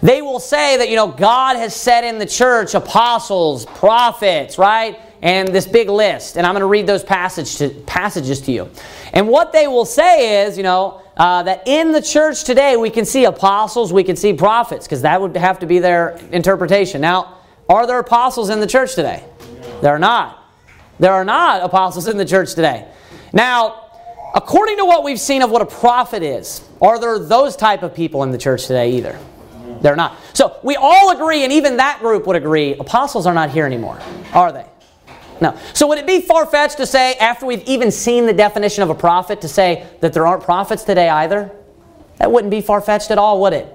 They 0.00 0.22
will 0.22 0.40
say 0.40 0.78
that, 0.78 0.88
you 0.88 0.96
know, 0.96 1.08
God 1.08 1.56
has 1.56 1.76
set 1.76 2.04
in 2.04 2.18
the 2.18 2.24
church 2.24 2.72
apostles, 2.72 3.66
prophets, 3.66 4.56
right? 4.56 4.98
And 5.22 5.48
this 5.48 5.66
big 5.66 5.88
list. 5.88 6.36
And 6.36 6.44
I'm 6.44 6.52
going 6.52 6.62
to 6.62 6.66
read 6.66 6.86
those 6.86 7.04
passage 7.04 7.56
to, 7.58 7.70
passages 7.86 8.40
to 8.42 8.52
you. 8.52 8.68
And 9.12 9.28
what 9.28 9.52
they 9.52 9.68
will 9.68 9.84
say 9.84 10.44
is, 10.44 10.56
you 10.56 10.64
know, 10.64 11.00
uh, 11.16 11.44
that 11.44 11.62
in 11.66 11.92
the 11.92 12.02
church 12.02 12.42
today 12.42 12.76
we 12.76 12.90
can 12.90 13.04
see 13.04 13.24
apostles, 13.24 13.92
we 13.92 14.02
can 14.02 14.16
see 14.16 14.32
prophets, 14.32 14.86
because 14.86 15.02
that 15.02 15.20
would 15.20 15.36
have 15.36 15.60
to 15.60 15.66
be 15.66 15.78
their 15.78 16.18
interpretation. 16.32 17.00
Now, 17.00 17.38
are 17.68 17.86
there 17.86 18.00
apostles 18.00 18.50
in 18.50 18.58
the 18.58 18.66
church 18.66 18.96
today? 18.96 19.22
There 19.80 19.94
are 19.94 19.98
not. 19.98 20.42
There 20.98 21.12
are 21.12 21.24
not 21.24 21.62
apostles 21.62 22.08
in 22.08 22.16
the 22.16 22.24
church 22.24 22.54
today. 22.54 22.88
Now, 23.32 23.90
according 24.34 24.78
to 24.78 24.84
what 24.84 25.04
we've 25.04 25.20
seen 25.20 25.42
of 25.42 25.50
what 25.50 25.62
a 25.62 25.66
prophet 25.66 26.22
is, 26.22 26.66
are 26.80 26.98
there 26.98 27.18
those 27.18 27.54
type 27.54 27.82
of 27.82 27.94
people 27.94 28.24
in 28.24 28.32
the 28.32 28.38
church 28.38 28.66
today 28.66 28.92
either? 28.92 29.18
They're 29.82 29.96
not. 29.96 30.16
So 30.32 30.58
we 30.62 30.76
all 30.76 31.10
agree, 31.10 31.44
and 31.44 31.52
even 31.52 31.76
that 31.76 32.00
group 32.00 32.26
would 32.26 32.36
agree, 32.36 32.74
apostles 32.74 33.26
are 33.26 33.34
not 33.34 33.50
here 33.50 33.66
anymore, 33.66 34.00
are 34.32 34.50
they? 34.52 34.66
No. 35.40 35.58
So 35.74 35.86
would 35.88 35.98
it 35.98 36.06
be 36.06 36.20
far 36.20 36.46
fetched 36.46 36.76
to 36.76 36.86
say, 36.86 37.14
after 37.14 37.46
we've 37.46 37.64
even 37.64 37.90
seen 37.90 38.26
the 38.26 38.32
definition 38.32 38.82
of 38.82 38.90
a 38.90 38.94
prophet, 38.94 39.40
to 39.40 39.48
say 39.48 39.86
that 40.00 40.12
there 40.12 40.26
aren't 40.26 40.44
prophets 40.44 40.84
today 40.84 41.08
either? 41.08 41.50
That 42.18 42.30
wouldn't 42.30 42.50
be 42.50 42.60
far 42.60 42.80
fetched 42.80 43.10
at 43.10 43.18
all, 43.18 43.40
would 43.40 43.52
it? 43.52 43.72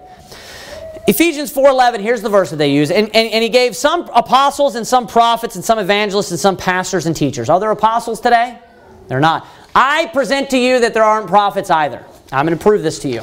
Ephesians 1.08 1.54
4.11, 1.54 2.02
here's 2.02 2.22
the 2.22 2.30
verse 2.30 2.50
that 2.50 2.58
they 2.58 2.72
use. 2.72 2.92
And, 2.92 3.08
and, 3.16 3.32
and 3.32 3.42
he 3.42 3.50
gave 3.50 3.76
some 3.76 4.10
apostles 4.14 4.76
and 4.76 4.86
some 4.86 5.08
prophets 5.08 5.56
and 5.56 5.64
some 5.64 5.80
evangelists 5.80 6.32
and 6.32 6.40
some 6.40 6.58
pastors 6.58 7.06
and 7.06 7.16
teachers. 7.16 7.50
Are 7.50 7.62
there 7.62 7.72
apostles 7.72 8.20
today? 8.20 8.60
They're 9.08 9.22
not. 9.22 9.48
I 9.74 10.08
present 10.08 10.50
to 10.50 10.58
you 10.58 10.82
that 10.82 10.94
there 10.94 11.04
aren't 11.04 11.28
prophets 11.28 11.70
either. 11.70 12.06
I'm 12.32 12.46
going 12.46 12.58
to 12.58 12.62
prove 12.62 12.84
this 12.84 13.00
to 13.00 13.10
you. 13.10 13.22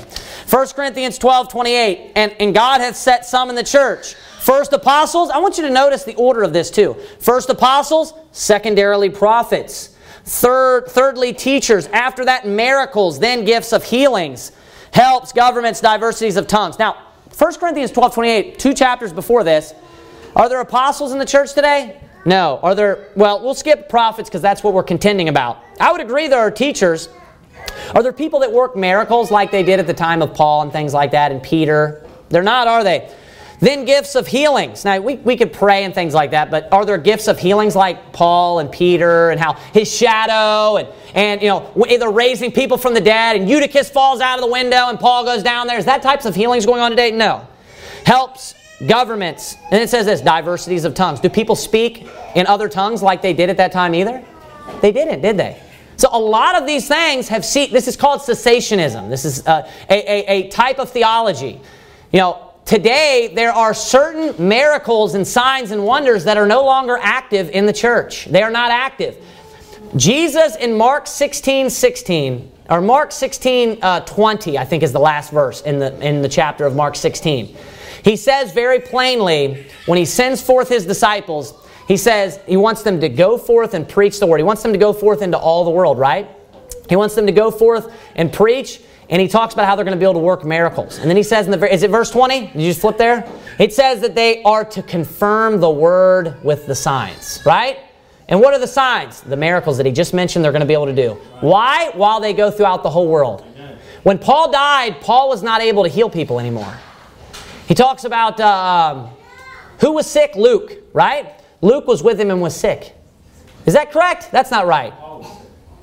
1 0.49 0.69
Corinthians 0.69 1.19
12, 1.19 1.51
28. 1.51 2.13
And, 2.15 2.35
and 2.41 2.55
God 2.55 2.81
hath 2.81 2.97
set 2.97 3.27
some 3.27 3.51
in 3.51 3.55
the 3.55 3.65
church. 3.65 4.15
First 4.45 4.75
apostles, 4.75 5.31
I 5.31 5.39
want 5.39 5.57
you 5.57 5.65
to 5.65 5.71
notice 5.71 6.05
the 6.05 6.15
order 6.17 6.43
of 6.43 6.53
this 6.53 6.71
too. 6.71 6.99
First 7.19 7.49
apostles, 7.49 8.13
secondarily 8.33 9.09
prophets. 9.09 9.97
Third, 10.27 10.85
thirdly, 10.87 11.33
teachers. 11.33 11.87
After 11.87 12.27
that, 12.27 12.47
miracles, 12.47 13.19
then 13.19 13.47
gifts 13.47 13.73
of 13.73 13.85
healings, 13.85 14.53
helps, 14.93 15.33
governments, 15.33 15.81
diversities 15.81 16.37
of 16.37 16.47
tongues. 16.47 16.79
Now, 16.79 17.07
1 17.39 17.55
Corinthians 17.55 17.91
12 17.91 18.13
28, 18.13 18.59
two 18.59 18.75
chapters 18.75 19.15
before 19.15 19.45
this. 19.45 19.73
Are 20.37 20.51
there 20.51 20.61
apostles 20.61 21.13
in 21.13 21.19
the 21.19 21.25
church 21.25 21.55
today? 21.55 21.99
No. 22.27 22.61
Are 22.63 22.75
there, 22.75 23.09
well, 23.17 23.43
we'll 23.43 23.55
skip 23.55 23.89
prophets 23.89 24.29
because 24.29 24.43
that's 24.43 24.63
what 24.63 24.75
we're 24.75 24.83
contending 24.83 25.31
about. 25.31 25.65
I 25.81 25.91
would 25.91 26.03
agree 26.03 26.29
there 26.29 26.41
are 26.41 26.51
teachers. 26.51 27.09
Are 27.95 28.03
there 28.03 28.13
people 28.13 28.41
that 28.41 28.53
work 28.53 28.77
miracles 28.77 29.31
like 29.31 29.51
they 29.51 29.63
did 29.63 29.81
at 29.81 29.87
the 29.87 29.95
time 29.95 30.21
of 30.21 30.35
Paul 30.35 30.61
and 30.61 30.71
things 30.71 30.93
like 30.93 31.13
that 31.13 31.33
and 31.33 31.43
Peter? 31.43 32.07
They're 32.29 32.43
not, 32.43 32.67
are 32.67 32.85
they? 32.85 33.11
Then 33.65 33.87
gifts 33.87 34.15
of 34.15 34.27
healings. 34.27 34.85
Now, 34.85 35.01
we, 35.01 35.17
we 35.17 35.39
could 35.39 35.51
pray 35.51 35.85
and 35.85 35.95
things 35.95 36.13
like 36.13 36.33
that, 36.33 36.51
but 36.51 36.71
are 36.71 36.85
there 36.85 36.99
gifts 36.99 37.29
of 37.29 37.39
healings 37.39 37.75
like 37.75 38.13
Paul 38.13 38.59
and 38.59 38.71
Peter 38.71 39.31
and 39.31 39.41
how 39.41 39.55
his 39.73 39.91
shadow 39.91 40.77
and, 40.77 40.87
and 41.15 41.41
you 41.41 41.49
know, 41.49 41.73
they're 41.75 42.11
raising 42.11 42.53
people 42.53 42.77
from 42.77 42.93
the 42.93 43.01
dead 43.01 43.37
and 43.37 43.49
Eutychus 43.49 43.89
falls 43.89 44.21
out 44.21 44.39
of 44.39 44.45
the 44.45 44.53
window 44.53 44.91
and 44.91 45.01
Paul 45.01 45.25
goes 45.25 45.43
down 45.43 45.67
there? 45.67 45.79
Is 45.79 45.87
that 45.87 46.03
types 46.03 46.27
of 46.27 46.35
healings 46.35 46.67
going 46.67 46.83
on 46.83 46.91
today? 46.91 47.11
No. 47.11 47.49
Helps 48.05 48.55
governments. 48.87 49.57
And 49.71 49.81
it 49.81 49.89
says 49.89 50.05
this, 50.05 50.21
diversities 50.21 50.85
of 50.85 50.93
tongues. 50.93 51.21
Do 51.21 51.31
people 51.31 51.57
speak 51.57 52.07
in 52.35 52.47
other 52.47 52.69
tongues 52.69 53.03
like 53.03 53.23
they 53.23 53.33
did 53.33 53.49
at 53.49 53.57
that 53.57 53.73
time 53.73 53.95
either? 53.95 54.23
They 54.83 54.93
didn't, 54.93 55.23
did 55.23 55.39
they? 55.39 55.59
So 55.97 56.11
a 56.13 56.21
lot 56.21 56.55
of 56.61 56.67
these 56.67 56.87
things 56.87 57.29
have 57.29 57.47
seen, 57.47 57.73
this 57.73 57.89
is 57.89 57.97
called 57.97 58.21
cessationism. 58.21 59.09
This 59.09 59.25
is 59.25 59.47
uh, 59.47 59.67
a, 59.89 59.95
a, 59.95 60.27
a 60.27 60.49
type 60.49 60.79
of 60.79 60.91
theology. 60.91 61.63
You 62.13 62.21
know, 62.21 62.44
Today, 62.65 63.31
there 63.35 63.53
are 63.53 63.75
certain 63.75 64.49
miracles 64.49 65.15
and 65.15 65.27
signs 65.27 65.71
and 65.71 65.85
wonders 65.85 66.25
that 66.25 66.39
are 66.39 66.47
no 66.47 66.65
longer 66.65 66.99
active 67.01 67.51
in 67.51 67.67
the 67.67 67.73
church. 67.75 68.25
They 68.25 68.43
are 68.43 68.51
not 68.51 68.71
active. 68.71 69.23
Jesus 69.97 70.57
in 70.57 70.77
Mark 70.77 71.07
16 71.07 71.69
16, 71.69 72.53
or 72.71 72.81
Mark 72.81 73.13
16 73.13 73.79
uh, 73.83 74.01
20, 74.01 74.57
I 74.57 74.65
think 74.65 74.83
is 74.83 74.93
the 74.93 74.99
last 74.99 75.31
verse 75.31 75.61
in 75.61 75.79
the, 75.79 75.97
in 76.01 76.23
the 76.23 76.29
chapter 76.29 76.65
of 76.65 76.75
Mark 76.75 76.97
16. 76.97 77.55
He 78.03 78.17
says 78.17 78.53
very 78.53 78.81
plainly, 78.81 79.67
when 79.85 79.99
he 79.99 80.07
sends 80.07 80.41
forth 80.41 80.69
his 80.69 80.87
disciples, 80.87 81.55
he 81.87 81.99
says 81.99 82.41
he 82.47 82.57
wants 82.57 82.83
them 82.83 82.99
to 83.01 83.11
go 83.11 83.37
forth 83.37 83.75
and 83.75 83.87
preach 83.87 84.19
the 84.19 84.27
word. 84.27 84.39
He 84.39 84.43
wants 84.43 84.63
them 84.63 84.73
to 84.73 84.79
go 84.79 84.95
forth 84.95 85.21
into 85.21 85.39
all 85.39 85.65
the 85.65 85.71
world, 85.71 85.99
right? 85.99 86.29
He 86.89 86.97
wants 86.97 87.15
them 87.15 87.27
to 87.27 87.33
go 87.33 87.51
forth 87.51 87.93
and 88.17 88.33
preach 88.33 88.81
and 89.11 89.21
he 89.21 89.29
talks 89.29 89.55
about 89.55 89.67
how 89.67 89.77
they're 89.77 89.85
going 89.85 89.97
to 89.97 90.01
be 90.01 90.05
able 90.05 90.15
to 90.15 90.21
work 90.21 90.45
miracles. 90.45 90.99
And 90.99 91.09
then 91.09 91.17
he 91.17 91.23
says 91.23 91.47
in 91.47 91.53
the 91.53 91.73
is 91.73 91.83
it 91.83 91.91
verse 91.91 92.11
20? 92.11 92.47
Did 92.49 92.55
you 92.55 92.71
just 92.71 92.81
flip 92.81 92.97
there? 92.97 93.29
It 93.59 93.73
says 93.73 94.01
that 94.01 94.15
they 94.15 94.43
are 94.43 94.65
to 94.65 94.83
confirm 94.83 95.61
the 95.61 95.71
word 95.71 96.43
with 96.43 96.67
the 96.67 96.75
signs, 96.75 97.43
right? 97.45 97.79
And 98.29 98.41
what 98.41 98.55
are 98.55 98.59
the 98.59 98.67
signs? 98.67 99.21
The 99.21 99.37
miracles 99.37 99.77
that 99.77 99.87
he 99.87 99.93
just 99.93 100.15
mentioned 100.15 100.45
they're 100.45 100.53
going 100.53 100.61
to 100.61 100.67
be 100.67 100.73
able 100.73 100.87
to 100.87 100.95
do. 100.95 101.13
Why? 101.41 101.91
While 101.95 102.21
they 102.21 102.33
go 102.33 102.51
throughout 102.51 102.83
the 102.83 102.91
whole 102.91 103.09
world. 103.09 103.45
When 104.03 104.19
Paul 104.19 104.51
died, 104.51 105.01
Paul 105.01 105.29
was 105.31 105.43
not 105.43 105.63
able 105.63 105.83
to 105.83 105.89
heal 105.89 106.11
people 106.11 106.39
anymore. 106.39 106.75
He 107.67 107.75
talks 107.75 108.05
about 108.05 108.39
uh, 108.39 109.07
who 109.81 109.93
was 109.93 110.07
sick? 110.07 110.35
Luke, 110.37 110.73
right? 110.93 111.41
Luke 111.63 111.87
was 111.87 112.03
with 112.03 112.21
him 112.21 112.31
and 112.31 112.41
was 112.41 112.55
sick. 112.55 112.95
Is 113.65 113.73
that 113.73 113.91
correct? 113.91 114.31
That's 114.31 114.51
not 114.51 114.67
right. 114.67 114.93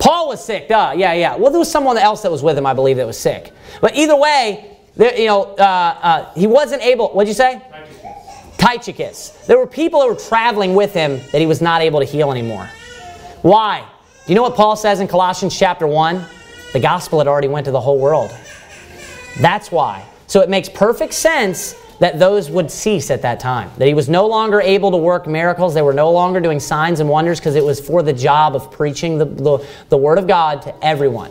Paul 0.02 0.26
was 0.26 0.44
sick, 0.44 0.66
duh. 0.66 0.94
Yeah, 0.96 1.12
yeah. 1.12 1.36
Well, 1.36 1.52
there 1.52 1.60
was 1.60 1.70
someone 1.70 1.96
else 1.96 2.22
that 2.22 2.32
was 2.32 2.42
with 2.42 2.58
him, 2.58 2.66
I 2.66 2.74
believe, 2.74 2.96
that 2.96 3.06
was 3.06 3.16
sick. 3.16 3.52
But 3.80 3.94
either 3.94 4.16
way, 4.16 4.78
there, 4.96 5.16
you 5.16 5.28
know, 5.28 5.44
uh, 5.54 5.62
uh, 5.62 6.34
he 6.34 6.48
wasn't 6.48 6.82
able. 6.82 7.10
What'd 7.10 7.28
you 7.28 7.34
say? 7.34 7.62
Tychicus. 8.58 9.28
There 9.46 9.58
were 9.58 9.66
people 9.68 10.00
that 10.00 10.08
were 10.08 10.16
traveling 10.16 10.74
with 10.74 10.92
him 10.92 11.20
that 11.30 11.40
he 11.40 11.46
was 11.46 11.62
not 11.62 11.82
able 11.82 12.00
to 12.00 12.04
heal 12.04 12.32
anymore. 12.32 12.68
Why? 13.42 13.86
Do 14.26 14.32
you 14.32 14.34
know 14.34 14.42
what 14.42 14.56
Paul 14.56 14.74
says 14.74 14.98
in 14.98 15.06
Colossians 15.06 15.56
chapter 15.56 15.86
1? 15.86 16.24
The 16.72 16.80
gospel 16.80 17.20
had 17.20 17.28
already 17.28 17.48
went 17.48 17.66
to 17.66 17.70
the 17.70 17.80
whole 17.80 18.00
world. 18.00 18.34
That's 19.40 19.70
why. 19.70 20.04
So 20.26 20.40
it 20.40 20.48
makes 20.48 20.68
perfect 20.68 21.14
sense 21.14 21.76
that 22.02 22.18
those 22.18 22.50
would 22.50 22.68
cease 22.68 23.12
at 23.12 23.22
that 23.22 23.38
time. 23.38 23.70
That 23.78 23.86
he 23.86 23.94
was 23.94 24.08
no 24.08 24.26
longer 24.26 24.60
able 24.60 24.90
to 24.90 24.96
work 24.96 25.28
miracles. 25.28 25.72
They 25.72 25.82
were 25.82 25.92
no 25.92 26.10
longer 26.10 26.40
doing 26.40 26.58
signs 26.58 26.98
and 26.98 27.08
wonders 27.08 27.38
because 27.38 27.54
it 27.54 27.64
was 27.64 27.78
for 27.78 28.02
the 28.02 28.12
job 28.12 28.56
of 28.56 28.72
preaching 28.72 29.18
the, 29.18 29.24
the, 29.24 29.64
the 29.88 29.96
Word 29.96 30.18
of 30.18 30.26
God 30.26 30.62
to 30.62 30.84
everyone. 30.84 31.30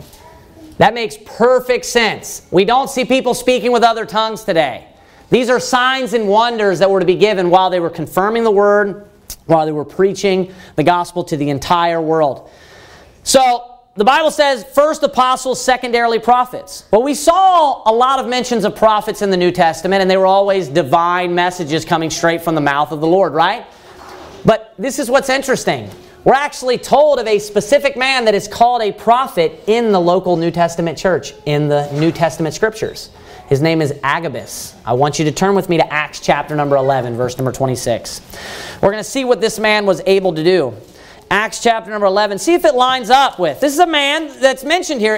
That 0.78 0.94
makes 0.94 1.18
perfect 1.26 1.84
sense. 1.84 2.46
We 2.50 2.64
don't 2.64 2.88
see 2.88 3.04
people 3.04 3.34
speaking 3.34 3.70
with 3.70 3.82
other 3.82 4.06
tongues 4.06 4.44
today. 4.44 4.86
These 5.28 5.50
are 5.50 5.60
signs 5.60 6.14
and 6.14 6.26
wonders 6.26 6.78
that 6.78 6.90
were 6.90 7.00
to 7.00 7.06
be 7.06 7.16
given 7.16 7.50
while 7.50 7.68
they 7.68 7.78
were 7.78 7.90
confirming 7.90 8.42
the 8.42 8.50
Word, 8.50 9.06
while 9.44 9.66
they 9.66 9.72
were 9.72 9.84
preaching 9.84 10.54
the 10.76 10.84
gospel 10.84 11.22
to 11.24 11.36
the 11.36 11.50
entire 11.50 12.00
world. 12.00 12.48
So, 13.24 13.71
the 13.94 14.04
Bible 14.04 14.30
says 14.30 14.64
first 14.64 15.02
apostles, 15.02 15.62
secondarily 15.62 16.18
prophets. 16.18 16.84
Well, 16.90 17.02
we 17.02 17.14
saw 17.14 17.82
a 17.84 17.92
lot 17.92 18.18
of 18.20 18.26
mentions 18.26 18.64
of 18.64 18.74
prophets 18.74 19.20
in 19.20 19.28
the 19.28 19.36
New 19.36 19.50
Testament, 19.50 20.00
and 20.00 20.10
they 20.10 20.16
were 20.16 20.26
always 20.26 20.68
divine 20.68 21.34
messages 21.34 21.84
coming 21.84 22.08
straight 22.08 22.40
from 22.40 22.54
the 22.54 22.60
mouth 22.60 22.90
of 22.90 23.00
the 23.00 23.06
Lord, 23.06 23.34
right? 23.34 23.66
But 24.46 24.74
this 24.78 24.98
is 24.98 25.10
what's 25.10 25.28
interesting. 25.28 25.90
We're 26.24 26.34
actually 26.34 26.78
told 26.78 27.18
of 27.18 27.26
a 27.26 27.38
specific 27.38 27.96
man 27.96 28.24
that 28.24 28.34
is 28.34 28.48
called 28.48 28.80
a 28.80 28.92
prophet 28.92 29.60
in 29.66 29.92
the 29.92 30.00
local 30.00 30.36
New 30.36 30.50
Testament 30.50 30.96
church, 30.96 31.34
in 31.44 31.68
the 31.68 31.90
New 31.92 32.12
Testament 32.12 32.54
scriptures. 32.54 33.10
His 33.48 33.60
name 33.60 33.82
is 33.82 33.92
Agabus. 34.02 34.74
I 34.86 34.94
want 34.94 35.18
you 35.18 35.26
to 35.26 35.32
turn 35.32 35.54
with 35.54 35.68
me 35.68 35.76
to 35.76 35.92
Acts 35.92 36.20
chapter 36.20 36.56
number 36.56 36.76
11, 36.76 37.16
verse 37.16 37.36
number 37.36 37.52
26. 37.52 38.22
We're 38.80 38.90
going 38.90 39.02
to 39.02 39.04
see 39.04 39.24
what 39.26 39.42
this 39.42 39.58
man 39.58 39.84
was 39.84 40.00
able 40.06 40.34
to 40.34 40.42
do. 40.42 40.74
Acts 41.32 41.62
chapter 41.62 41.90
number 41.90 42.04
11. 42.04 42.36
See 42.36 42.52
if 42.52 42.66
it 42.66 42.74
lines 42.74 43.08
up 43.08 43.38
with. 43.38 43.58
This 43.58 43.72
is 43.72 43.78
a 43.78 43.86
man 43.86 44.38
that's 44.38 44.64
mentioned 44.64 45.00
here. 45.00 45.16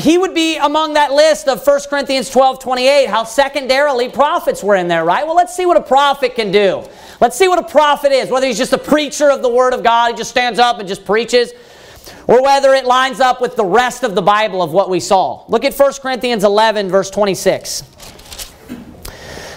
He 0.00 0.16
would 0.16 0.34
be 0.34 0.56
among 0.56 0.94
that 0.94 1.12
list 1.12 1.46
of 1.46 1.62
1 1.66 1.80
Corinthians 1.90 2.30
12 2.30 2.58
28, 2.58 3.06
how 3.06 3.24
secondarily 3.24 4.08
prophets 4.08 4.64
were 4.64 4.76
in 4.76 4.88
there, 4.88 5.04
right? 5.04 5.26
Well, 5.26 5.36
let's 5.36 5.54
see 5.54 5.66
what 5.66 5.76
a 5.76 5.82
prophet 5.82 6.36
can 6.36 6.52
do. 6.52 6.82
Let's 7.20 7.36
see 7.36 7.48
what 7.48 7.58
a 7.58 7.68
prophet 7.68 8.12
is. 8.12 8.30
Whether 8.30 8.46
he's 8.46 8.56
just 8.56 8.72
a 8.72 8.78
preacher 8.78 9.30
of 9.30 9.42
the 9.42 9.50
Word 9.50 9.74
of 9.74 9.82
God, 9.82 10.12
he 10.12 10.16
just 10.16 10.30
stands 10.30 10.58
up 10.58 10.78
and 10.78 10.88
just 10.88 11.04
preaches, 11.04 11.52
or 12.26 12.42
whether 12.42 12.72
it 12.72 12.86
lines 12.86 13.20
up 13.20 13.42
with 13.42 13.54
the 13.54 13.66
rest 13.66 14.04
of 14.04 14.14
the 14.14 14.22
Bible 14.22 14.62
of 14.62 14.72
what 14.72 14.88
we 14.88 15.00
saw. 15.00 15.44
Look 15.48 15.66
at 15.66 15.74
1 15.74 15.92
Corinthians 16.00 16.44
11, 16.44 16.88
verse 16.88 17.10
26. 17.10 17.82
It 18.70 18.78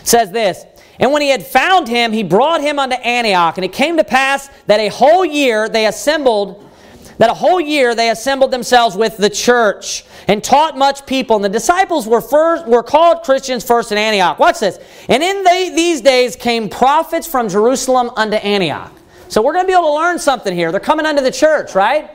says 0.04 0.30
this. 0.30 0.66
And 1.00 1.12
when 1.12 1.22
he 1.22 1.30
had 1.30 1.46
found 1.46 1.88
him, 1.88 2.14
he 2.14 2.24
brought 2.24 2.62
him 2.62 2.80
unto 2.80 2.96
Antioch. 2.96 3.58
And 3.58 3.66
it 3.66 3.74
came 3.74 3.98
to 3.98 4.04
pass 4.04 4.50
that 4.68 4.80
a 4.80 4.88
whole 4.88 5.26
year 5.26 5.68
they 5.68 5.88
assembled, 5.88 6.70
that 7.18 7.30
a 7.30 7.34
whole 7.34 7.60
year 7.60 7.96
they 7.96 8.10
assembled 8.10 8.52
themselves 8.52 8.96
with 8.96 9.18
the 9.18 9.30
church 9.30 10.06
and 10.28 10.44
taught 10.44 10.78
much 10.78 11.06
people. 11.06 11.36
And 11.36 11.46
the 11.46 11.50
disciples 11.50 12.08
were 12.08 12.22
first 12.22 12.66
were 12.66 12.84
called 12.84 13.24
Christians 13.24 13.66
first 13.66 13.92
in 13.92 13.98
Antioch. 13.98 14.40
Watch 14.40 14.60
this. 14.60 14.80
And 15.10 15.22
in 15.22 15.44
the, 15.44 15.74
these 15.76 16.02
days 16.02 16.36
came 16.36 16.70
prophets 16.70 17.28
from 17.28 17.50
Jerusalem 17.50 18.10
unto 18.16 18.38
Antioch. 18.38 18.92
So 19.28 19.42
we're 19.42 19.54
going 19.54 19.66
to 19.66 19.68
be 19.68 19.74
able 19.74 19.90
to 19.90 19.96
learn 19.96 20.20
something 20.20 20.56
here. 20.56 20.72
They're 20.72 20.80
coming 20.80 21.06
unto 21.06 21.22
the 21.22 21.32
church, 21.32 21.76
right? 21.76 22.10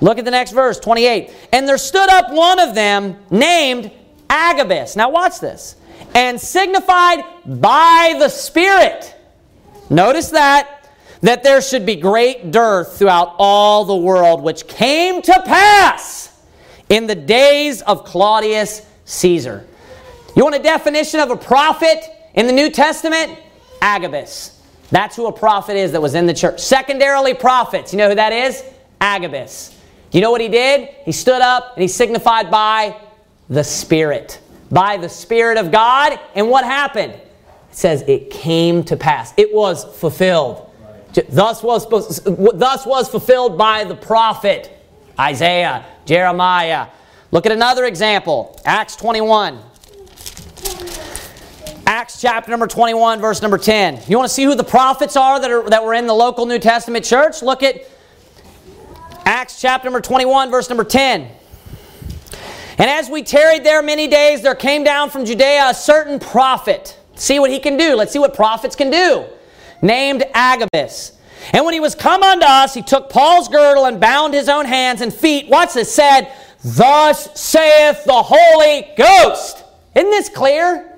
Look 0.00 0.18
at 0.18 0.24
the 0.24 0.30
next 0.30 0.52
verse, 0.52 0.80
28. 0.80 1.32
And 1.52 1.68
there 1.68 1.78
stood 1.78 2.08
up 2.08 2.32
one 2.32 2.58
of 2.58 2.74
them 2.74 3.16
named 3.30 3.90
Agabus. 4.28 4.96
Now 4.96 5.10
watch 5.10 5.40
this 5.40 5.76
and 6.16 6.40
signified 6.40 7.22
by 7.44 8.16
the 8.18 8.30
Spirit. 8.30 9.14
Notice 9.90 10.30
that, 10.30 10.88
that 11.20 11.42
there 11.42 11.60
should 11.60 11.84
be 11.84 11.94
great 11.94 12.50
dearth 12.50 12.98
throughout 12.98 13.34
all 13.38 13.84
the 13.84 13.94
world, 13.94 14.42
which 14.42 14.66
came 14.66 15.20
to 15.20 15.42
pass 15.44 16.34
in 16.88 17.06
the 17.06 17.14
days 17.14 17.82
of 17.82 18.04
Claudius 18.04 18.80
Caesar. 19.04 19.66
You 20.34 20.42
want 20.42 20.54
a 20.54 20.62
definition 20.62 21.20
of 21.20 21.30
a 21.30 21.36
prophet 21.36 22.02
in 22.32 22.46
the 22.46 22.52
New 22.52 22.70
Testament? 22.70 23.38
Agabus. 23.82 24.58
That's 24.90 25.16
who 25.16 25.26
a 25.26 25.32
prophet 25.32 25.76
is 25.76 25.92
that 25.92 26.00
was 26.00 26.14
in 26.14 26.24
the 26.24 26.34
church. 26.34 26.60
Secondarily, 26.60 27.34
prophets. 27.34 27.92
You 27.92 27.98
know 27.98 28.08
who 28.08 28.14
that 28.14 28.32
is? 28.32 28.64
Agabus. 29.02 29.78
You 30.12 30.22
know 30.22 30.30
what 30.30 30.40
he 30.40 30.48
did? 30.48 30.88
He 31.04 31.12
stood 31.12 31.42
up 31.42 31.74
and 31.74 31.82
he 31.82 31.88
signified 31.88 32.50
by 32.50 32.96
the 33.50 33.62
Spirit. 33.62 34.40
By 34.70 34.96
the 34.96 35.08
Spirit 35.08 35.58
of 35.58 35.70
God. 35.70 36.18
And 36.34 36.48
what 36.50 36.64
happened? 36.64 37.12
It 37.12 37.22
says 37.70 38.02
it 38.08 38.30
came 38.30 38.82
to 38.84 38.96
pass. 38.96 39.32
It 39.36 39.54
was 39.54 39.84
fulfilled. 39.98 40.70
Thus 41.28 41.62
was, 41.62 41.88
thus 42.24 42.86
was 42.86 43.08
fulfilled 43.08 43.56
by 43.56 43.84
the 43.84 43.94
prophet 43.94 44.70
Isaiah, 45.18 45.84
Jeremiah. 46.04 46.88
Look 47.30 47.46
at 47.46 47.52
another 47.52 47.84
example 47.84 48.60
Acts 48.64 48.96
21. 48.96 49.58
Acts 51.86 52.20
chapter 52.20 52.50
number 52.50 52.66
21, 52.66 53.20
verse 53.20 53.40
number 53.40 53.58
10. 53.58 54.02
You 54.08 54.16
want 54.18 54.28
to 54.28 54.34
see 54.34 54.42
who 54.42 54.56
the 54.56 54.64
prophets 54.64 55.16
are 55.16 55.40
that, 55.40 55.50
are 55.50 55.70
that 55.70 55.84
were 55.84 55.94
in 55.94 56.06
the 56.06 56.14
local 56.14 56.44
New 56.44 56.58
Testament 56.58 57.04
church? 57.04 57.42
Look 57.42 57.62
at 57.62 57.82
Acts 59.24 59.60
chapter 59.60 59.86
number 59.86 60.00
21, 60.00 60.50
verse 60.50 60.68
number 60.68 60.84
10. 60.84 61.30
And 62.78 62.90
as 62.90 63.08
we 63.08 63.22
tarried 63.22 63.64
there 63.64 63.82
many 63.82 64.06
days, 64.06 64.42
there 64.42 64.54
came 64.54 64.84
down 64.84 65.10
from 65.10 65.24
Judea 65.24 65.70
a 65.70 65.74
certain 65.74 66.18
prophet. 66.18 66.98
See 67.14 67.38
what 67.38 67.50
he 67.50 67.58
can 67.58 67.76
do. 67.76 67.94
Let's 67.96 68.12
see 68.12 68.18
what 68.18 68.34
prophets 68.34 68.76
can 68.76 68.90
do. 68.90 69.24
Named 69.80 70.24
Agabus. 70.34 71.12
And 71.52 71.64
when 71.64 71.74
he 71.74 71.80
was 71.80 71.94
come 71.94 72.22
unto 72.22 72.44
us, 72.44 72.74
he 72.74 72.82
took 72.82 73.08
Paul's 73.08 73.48
girdle 73.48 73.86
and 73.86 74.00
bound 74.00 74.34
his 74.34 74.48
own 74.48 74.66
hands 74.66 75.00
and 75.00 75.12
feet. 75.12 75.48
What's 75.48 75.74
this? 75.74 75.92
Said, 75.92 76.30
Thus 76.64 77.40
saith 77.40 78.04
the 78.04 78.22
Holy 78.22 78.88
Ghost. 78.96 79.64
Isn't 79.94 80.10
this 80.10 80.28
clear? 80.28 80.92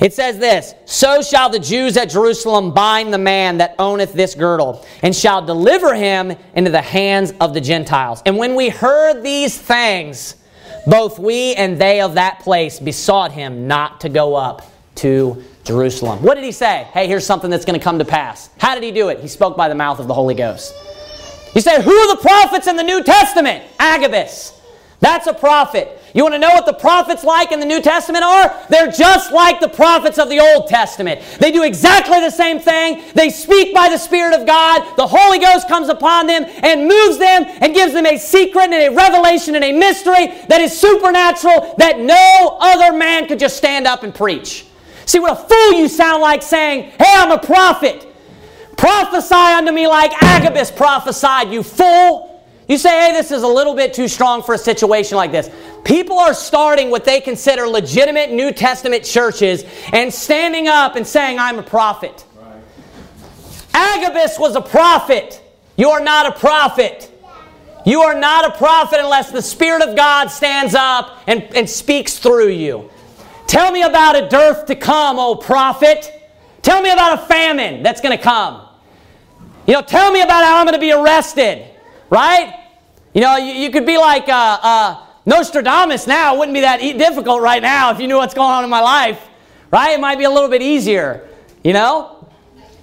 It 0.00 0.12
says 0.12 0.38
this 0.38 0.74
So 0.84 1.22
shall 1.22 1.50
the 1.50 1.58
Jews 1.58 1.96
at 1.96 2.10
Jerusalem 2.10 2.72
bind 2.72 3.12
the 3.12 3.18
man 3.18 3.58
that 3.58 3.74
owneth 3.78 4.12
this 4.12 4.34
girdle, 4.34 4.84
and 5.02 5.14
shall 5.14 5.44
deliver 5.44 5.94
him 5.94 6.34
into 6.54 6.70
the 6.70 6.82
hands 6.82 7.32
of 7.40 7.54
the 7.54 7.60
Gentiles. 7.60 8.22
And 8.26 8.36
when 8.38 8.54
we 8.54 8.68
heard 8.68 9.22
these 9.22 9.58
things, 9.58 10.36
both 10.86 11.18
we 11.18 11.54
and 11.54 11.80
they 11.80 12.00
of 12.00 12.14
that 12.14 12.40
place 12.40 12.78
besought 12.78 13.32
him 13.32 13.66
not 13.66 14.00
to 14.02 14.08
go 14.08 14.34
up 14.34 14.70
to 14.96 15.42
Jerusalem. 15.64 16.22
What 16.22 16.36
did 16.36 16.44
he 16.44 16.52
say? 16.52 16.88
Hey, 16.92 17.06
here's 17.06 17.26
something 17.26 17.50
that's 17.50 17.64
going 17.64 17.78
to 17.78 17.82
come 17.82 17.98
to 17.98 18.04
pass. 18.04 18.50
How 18.58 18.74
did 18.74 18.84
he 18.84 18.92
do 18.92 19.08
it? 19.08 19.20
He 19.20 19.28
spoke 19.28 19.56
by 19.56 19.68
the 19.68 19.74
mouth 19.74 19.98
of 19.98 20.06
the 20.06 20.14
Holy 20.14 20.34
Ghost. 20.34 20.74
He 21.52 21.60
said, 21.60 21.82
Who 21.82 21.90
are 21.90 22.16
the 22.16 22.22
prophets 22.22 22.66
in 22.66 22.76
the 22.76 22.82
New 22.82 23.02
Testament? 23.02 23.64
Agabus. 23.78 24.52
That's 25.00 25.26
a 25.26 25.34
prophet. 25.34 26.00
You 26.16 26.22
want 26.22 26.34
to 26.34 26.38
know 26.38 26.48
what 26.48 26.64
the 26.64 26.72
prophets 26.72 27.24
like 27.24 27.52
in 27.52 27.60
the 27.60 27.66
New 27.66 27.82
Testament 27.82 28.24
are? 28.24 28.58
They're 28.70 28.90
just 28.90 29.32
like 29.32 29.60
the 29.60 29.68
prophets 29.68 30.18
of 30.18 30.30
the 30.30 30.40
Old 30.40 30.66
Testament. 30.66 31.20
They 31.38 31.52
do 31.52 31.62
exactly 31.62 32.20
the 32.20 32.30
same 32.30 32.58
thing. 32.58 33.02
They 33.14 33.28
speak 33.28 33.74
by 33.74 33.90
the 33.90 33.98
Spirit 33.98 34.32
of 34.32 34.46
God. 34.46 34.96
The 34.96 35.06
Holy 35.06 35.38
Ghost 35.38 35.68
comes 35.68 35.90
upon 35.90 36.26
them 36.26 36.46
and 36.62 36.88
moves 36.88 37.18
them 37.18 37.44
and 37.60 37.74
gives 37.74 37.92
them 37.92 38.06
a 38.06 38.16
secret 38.16 38.72
and 38.72 38.94
a 38.94 38.96
revelation 38.96 39.56
and 39.56 39.64
a 39.64 39.72
mystery 39.72 40.28
that 40.48 40.62
is 40.62 40.80
supernatural 40.80 41.74
that 41.76 42.00
no 42.00 42.56
other 42.62 42.96
man 42.96 43.28
could 43.28 43.38
just 43.38 43.58
stand 43.58 43.86
up 43.86 44.02
and 44.02 44.14
preach. 44.14 44.64
See 45.04 45.18
what 45.18 45.32
a 45.32 45.36
fool 45.36 45.78
you 45.78 45.86
sound 45.86 46.22
like 46.22 46.42
saying, 46.42 46.92
Hey, 46.98 47.12
I'm 47.14 47.30
a 47.30 47.38
prophet. 47.38 48.06
Prophesy 48.78 49.34
unto 49.34 49.70
me 49.70 49.86
like 49.86 50.12
Agabus 50.22 50.70
prophesied, 50.70 51.50
you 51.50 51.62
fool. 51.62 52.35
You 52.68 52.78
say, 52.78 52.90
hey, 52.90 53.12
this 53.12 53.30
is 53.30 53.42
a 53.42 53.48
little 53.48 53.74
bit 53.74 53.94
too 53.94 54.08
strong 54.08 54.42
for 54.42 54.54
a 54.54 54.58
situation 54.58 55.16
like 55.16 55.30
this. 55.30 55.50
People 55.84 56.18
are 56.18 56.34
starting 56.34 56.90
what 56.90 57.04
they 57.04 57.20
consider 57.20 57.68
legitimate 57.68 58.32
New 58.32 58.50
Testament 58.52 59.04
churches 59.04 59.64
and 59.92 60.12
standing 60.12 60.66
up 60.66 60.96
and 60.96 61.06
saying, 61.06 61.38
I'm 61.38 61.60
a 61.60 61.62
prophet. 61.62 62.24
Right. 62.36 62.60
Agabus 63.72 64.36
was 64.38 64.56
a 64.56 64.60
prophet. 64.60 65.40
You 65.76 65.90
are 65.90 66.00
not 66.00 66.26
a 66.26 66.32
prophet. 66.32 67.12
You 67.84 68.00
are 68.00 68.18
not 68.18 68.52
a 68.52 68.58
prophet 68.58 68.98
unless 68.98 69.30
the 69.30 69.42
Spirit 69.42 69.82
of 69.82 69.94
God 69.94 70.26
stands 70.26 70.74
up 70.74 71.22
and, 71.28 71.44
and 71.54 71.70
speaks 71.70 72.18
through 72.18 72.48
you. 72.48 72.90
Tell 73.46 73.70
me 73.70 73.82
about 73.82 74.16
a 74.16 74.28
dearth 74.28 74.66
to 74.66 74.74
come, 74.74 75.20
O 75.20 75.36
prophet. 75.36 76.12
Tell 76.62 76.82
me 76.82 76.90
about 76.90 77.20
a 77.20 77.26
famine 77.26 77.84
that's 77.84 78.00
going 78.00 78.16
to 78.16 78.22
come. 78.22 78.66
You 79.68 79.74
know, 79.74 79.82
tell 79.82 80.10
me 80.10 80.20
about 80.20 80.44
how 80.44 80.58
I'm 80.58 80.66
going 80.66 80.74
to 80.74 80.80
be 80.80 80.90
arrested 80.90 81.75
right? 82.10 82.54
You 83.14 83.20
know, 83.20 83.36
you, 83.36 83.52
you 83.52 83.70
could 83.70 83.86
be 83.86 83.98
like 83.98 84.28
uh, 84.28 84.58
uh, 84.62 85.06
Nostradamus 85.24 86.06
now. 86.06 86.34
It 86.34 86.38
wouldn't 86.38 86.54
be 86.54 86.60
that 86.60 86.78
difficult 86.78 87.42
right 87.42 87.62
now 87.62 87.90
if 87.90 88.00
you 88.00 88.08
knew 88.08 88.16
what's 88.16 88.34
going 88.34 88.50
on 88.50 88.64
in 88.64 88.70
my 88.70 88.80
life, 88.80 89.20
right? 89.70 89.92
It 89.92 90.00
might 90.00 90.18
be 90.18 90.24
a 90.24 90.30
little 90.30 90.50
bit 90.50 90.62
easier, 90.62 91.28
you 91.64 91.72
know? 91.72 92.28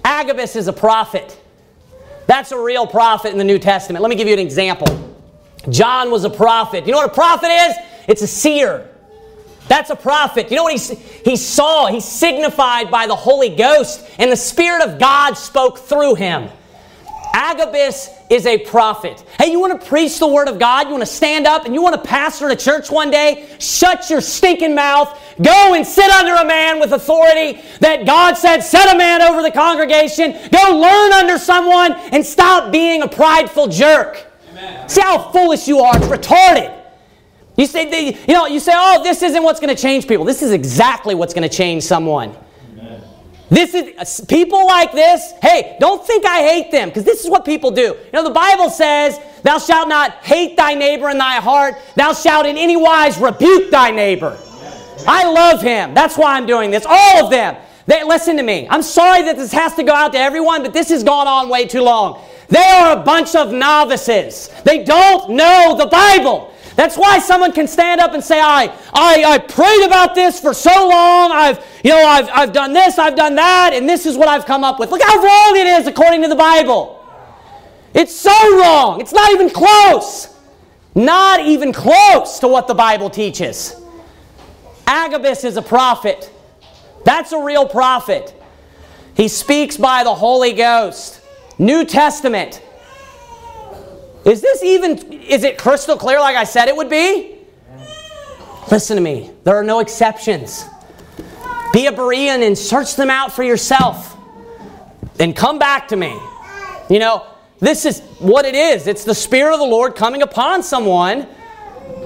Agabus 0.03 0.55
is 0.55 0.67
a 0.67 0.73
prophet. 0.73 1.39
That's 2.27 2.51
a 2.51 2.59
real 2.59 2.87
prophet 2.87 3.31
in 3.31 3.37
the 3.37 3.43
New 3.43 3.59
Testament. 3.59 4.01
Let 4.01 4.09
me 4.09 4.15
give 4.15 4.27
you 4.27 4.33
an 4.33 4.39
example. 4.39 5.17
John 5.69 6.11
was 6.11 6.23
a 6.25 6.29
prophet. 6.29 6.85
You 6.85 6.91
know 6.91 6.99
what 6.99 7.09
a 7.09 7.13
prophet 7.13 7.47
is? 7.47 7.75
It's 8.07 8.21
a 8.21 8.27
seer. 8.27 8.89
That's 9.67 9.89
a 9.89 9.95
prophet. 9.95 10.49
You 10.51 10.57
know 10.57 10.63
what 10.63 10.77
he, 10.77 10.95
he 10.95 11.35
saw? 11.37 11.87
He 11.87 12.01
signified 12.01 12.91
by 12.91 13.07
the 13.07 13.15
Holy 13.15 13.49
Ghost, 13.49 14.05
and 14.19 14.31
the 14.31 14.35
Spirit 14.35 14.83
of 14.83 14.99
God 14.99 15.35
spoke 15.35 15.79
through 15.79 16.15
him. 16.15 16.49
Agabus 17.33 18.09
is 18.33 18.45
a 18.47 18.57
prophet. 18.57 19.23
Hey, 19.37 19.51
you 19.51 19.59
want 19.59 19.79
to 19.79 19.87
preach 19.87 20.17
the 20.17 20.27
word 20.27 20.47
of 20.47 20.57
God? 20.57 20.87
You 20.87 20.93
want 20.93 21.03
to 21.03 21.13
stand 21.13 21.45
up 21.45 21.65
and 21.65 21.73
you 21.73 21.81
want 21.81 21.95
to 21.95 22.09
pastor 22.09 22.49
a 22.49 22.55
church 22.55 22.89
one 22.89 23.11
day? 23.11 23.47
Shut 23.59 24.09
your 24.09 24.21
stinking 24.21 24.73
mouth. 24.73 25.17
Go 25.41 25.75
and 25.75 25.85
sit 25.85 26.09
under 26.09 26.33
a 26.33 26.45
man 26.45 26.79
with 26.79 26.91
authority 26.93 27.61
that 27.79 28.05
God 28.05 28.35
said, 28.35 28.61
set 28.61 28.93
a 28.93 28.97
man 28.97 29.21
over 29.21 29.41
the 29.41 29.51
congregation. 29.51 30.31
Go 30.51 30.79
learn 30.79 31.13
under 31.13 31.37
someone 31.37 31.93
and 32.11 32.25
stop 32.25 32.71
being 32.71 33.03
a 33.03 33.07
prideful 33.07 33.67
jerk. 33.67 34.25
Amen. 34.49 34.89
See 34.89 35.01
how 35.01 35.31
foolish 35.31 35.67
you 35.67 35.79
are. 35.79 35.95
It's 35.95 36.07
retarded. 36.07 36.79
You 37.55 37.67
say, 37.67 38.17
you 38.27 38.33
know, 38.33 38.47
you 38.47 38.59
say, 38.59 38.71
oh, 38.75 39.03
this 39.03 39.21
isn't 39.21 39.43
what's 39.43 39.59
going 39.59 39.75
to 39.75 39.79
change 39.79 40.07
people. 40.07 40.25
This 40.25 40.41
is 40.41 40.51
exactly 40.51 41.13
what's 41.13 41.35
going 41.35 41.47
to 41.47 41.55
change 41.55 41.83
someone. 41.83 42.35
This 43.49 43.73
is 43.73 44.21
people 44.27 44.65
like 44.65 44.91
this. 44.93 45.33
Hey, 45.41 45.77
don't 45.79 46.05
think 46.05 46.25
I 46.25 46.41
hate 46.41 46.71
them 46.71 46.89
because 46.89 47.03
this 47.03 47.23
is 47.23 47.29
what 47.29 47.45
people 47.45 47.71
do. 47.71 47.81
You 47.81 48.09
know, 48.13 48.23
the 48.23 48.31
Bible 48.31 48.69
says, 48.69 49.19
"Thou 49.43 49.59
shalt 49.59 49.87
not 49.87 50.11
hate 50.23 50.57
thy 50.57 50.73
neighbor 50.73 51.09
in 51.09 51.17
thy 51.17 51.35
heart. 51.35 51.77
Thou 51.95 52.13
shalt 52.13 52.45
in 52.45 52.57
any 52.57 52.77
wise 52.77 53.17
rebuke 53.17 53.69
thy 53.69 53.91
neighbor." 53.91 54.37
I 55.05 55.25
love 55.25 55.61
him. 55.61 55.93
That's 55.93 56.17
why 56.17 56.35
I'm 56.35 56.45
doing 56.45 56.71
this. 56.71 56.85
All 56.87 57.25
of 57.25 57.29
them. 57.29 57.57
They 57.85 58.03
listen 58.03 58.37
to 58.37 58.43
me. 58.43 58.65
I'm 58.69 58.81
sorry 58.81 59.23
that 59.23 59.35
this 59.35 59.51
has 59.51 59.73
to 59.75 59.83
go 59.83 59.93
out 59.93 60.13
to 60.13 60.19
everyone, 60.19 60.63
but 60.63 60.71
this 60.71 60.89
has 60.89 61.03
gone 61.03 61.27
on 61.27 61.49
way 61.49 61.65
too 61.65 61.81
long. 61.81 62.21
They 62.47 62.63
are 62.63 62.93
a 62.93 63.01
bunch 63.01 63.35
of 63.35 63.51
novices. 63.51 64.49
They 64.63 64.83
don't 64.83 65.31
know 65.31 65.75
the 65.77 65.87
Bible. 65.87 66.52
That's 66.75 66.97
why 66.97 67.19
someone 67.19 67.51
can 67.51 67.67
stand 67.67 68.01
up 68.01 68.13
and 68.13 68.23
say, 68.23 68.39
I, 68.39 68.73
I, 68.93 69.23
I 69.23 69.37
prayed 69.37 69.85
about 69.85 70.15
this 70.15 70.39
for 70.39 70.53
so 70.53 70.71
long. 70.87 71.31
I've, 71.31 71.63
you 71.83 71.91
know, 71.91 72.03
I've, 72.03 72.29
I've 72.29 72.53
done 72.53 72.73
this, 72.73 72.97
I've 72.97 73.15
done 73.15 73.35
that, 73.35 73.71
and 73.73 73.87
this 73.87 74.05
is 74.05 74.17
what 74.17 74.27
I've 74.27 74.45
come 74.45 74.63
up 74.63 74.79
with. 74.79 74.89
Look 74.89 75.01
how 75.03 75.17
wrong 75.17 75.55
it 75.55 75.67
is 75.67 75.87
according 75.87 76.23
to 76.23 76.27
the 76.27 76.35
Bible. 76.35 76.99
It's 77.93 78.15
so 78.15 78.57
wrong. 78.57 79.01
It's 79.01 79.13
not 79.13 79.31
even 79.31 79.49
close. 79.49 80.29
Not 80.95 81.41
even 81.41 81.71
close 81.73 82.39
to 82.39 82.47
what 82.47 82.67
the 82.67 82.73
Bible 82.73 83.09
teaches. 83.09 83.75
Agabus 84.87 85.43
is 85.43 85.57
a 85.57 85.61
prophet. 85.61 86.31
That's 87.05 87.31
a 87.31 87.39
real 87.39 87.67
prophet. 87.67 88.33
He 89.15 89.27
speaks 89.27 89.77
by 89.77 90.03
the 90.03 90.13
Holy 90.13 90.53
Ghost. 90.53 91.21
New 91.59 91.85
Testament. 91.85 92.61
Is 94.25 94.41
this 94.41 94.63
even, 94.63 94.97
is 95.11 95.43
it 95.43 95.57
crystal 95.57 95.97
clear 95.97 96.19
like 96.19 96.35
I 96.35 96.45
said 96.45 96.67
it 96.67 96.75
would 96.75 96.89
be? 96.89 97.37
Listen 98.71 98.95
to 98.95 99.01
me. 99.01 99.31
There 99.43 99.55
are 99.55 99.63
no 99.63 99.79
exceptions. 99.79 100.65
Be 101.73 101.87
a 101.87 101.91
Berean 101.91 102.45
and 102.45 102.57
search 102.57 102.95
them 102.95 103.09
out 103.09 103.33
for 103.33 103.43
yourself. 103.43 104.15
And 105.19 105.35
come 105.35 105.59
back 105.59 105.89
to 105.89 105.95
me. 105.95 106.17
You 106.89 106.99
know, 106.99 107.25
this 107.59 107.85
is 107.85 108.01
what 108.19 108.45
it 108.45 108.55
is. 108.55 108.87
It's 108.87 109.03
the 109.03 109.15
Spirit 109.15 109.53
of 109.53 109.59
the 109.59 109.65
Lord 109.65 109.95
coming 109.95 110.21
upon 110.21 110.63
someone, 110.63 111.27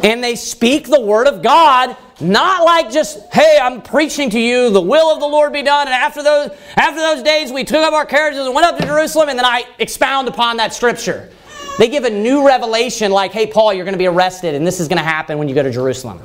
and 0.04 0.24
they 0.24 0.36
speak 0.36 0.88
the 0.88 1.00
Word 1.00 1.28
of 1.28 1.42
God, 1.42 1.96
not 2.20 2.64
like 2.64 2.92
just, 2.92 3.20
hey, 3.32 3.60
I'm 3.62 3.82
preaching 3.82 4.30
to 4.32 4.40
you, 4.40 4.70
the 4.70 4.82
will 4.82 5.14
of 5.14 5.20
the 5.20 5.28
Lord 5.28 5.54
be 5.54 5.64
done. 5.64 5.88
And 5.88 5.94
after 5.94 6.24
those, 6.24 6.52
after 6.76 7.00
those 7.00 7.24
days, 7.24 7.52
we 7.52 7.64
took 7.64 7.84
up 7.84 7.94
our 7.94 8.06
carriages 8.06 8.46
and 8.46 8.54
went 8.56 8.68
up 8.68 8.78
to 8.78 8.86
Jerusalem, 8.86 9.30
and 9.30 9.38
then 9.38 9.46
I 9.46 9.66
expound 9.80 10.28
upon 10.28 10.58
that 10.58 10.74
scripture. 10.74 11.32
They 11.78 11.90
give 11.90 12.06
a 12.06 12.10
new 12.10 12.46
revelation 12.46 13.12
like, 13.12 13.32
hey, 13.32 13.48
Paul, 13.48 13.74
you're 13.74 13.86
going 13.86 13.94
to 13.94 14.00
be 14.00 14.08
arrested, 14.08 14.56
and 14.56 14.66
this 14.66 14.80
is 14.80 14.88
going 14.88 14.98
to 14.98 15.04
happen 15.04 15.38
when 15.38 15.48
you 15.48 15.56
go 15.56 15.64
to 15.64 15.72
Jerusalem. 15.72 16.20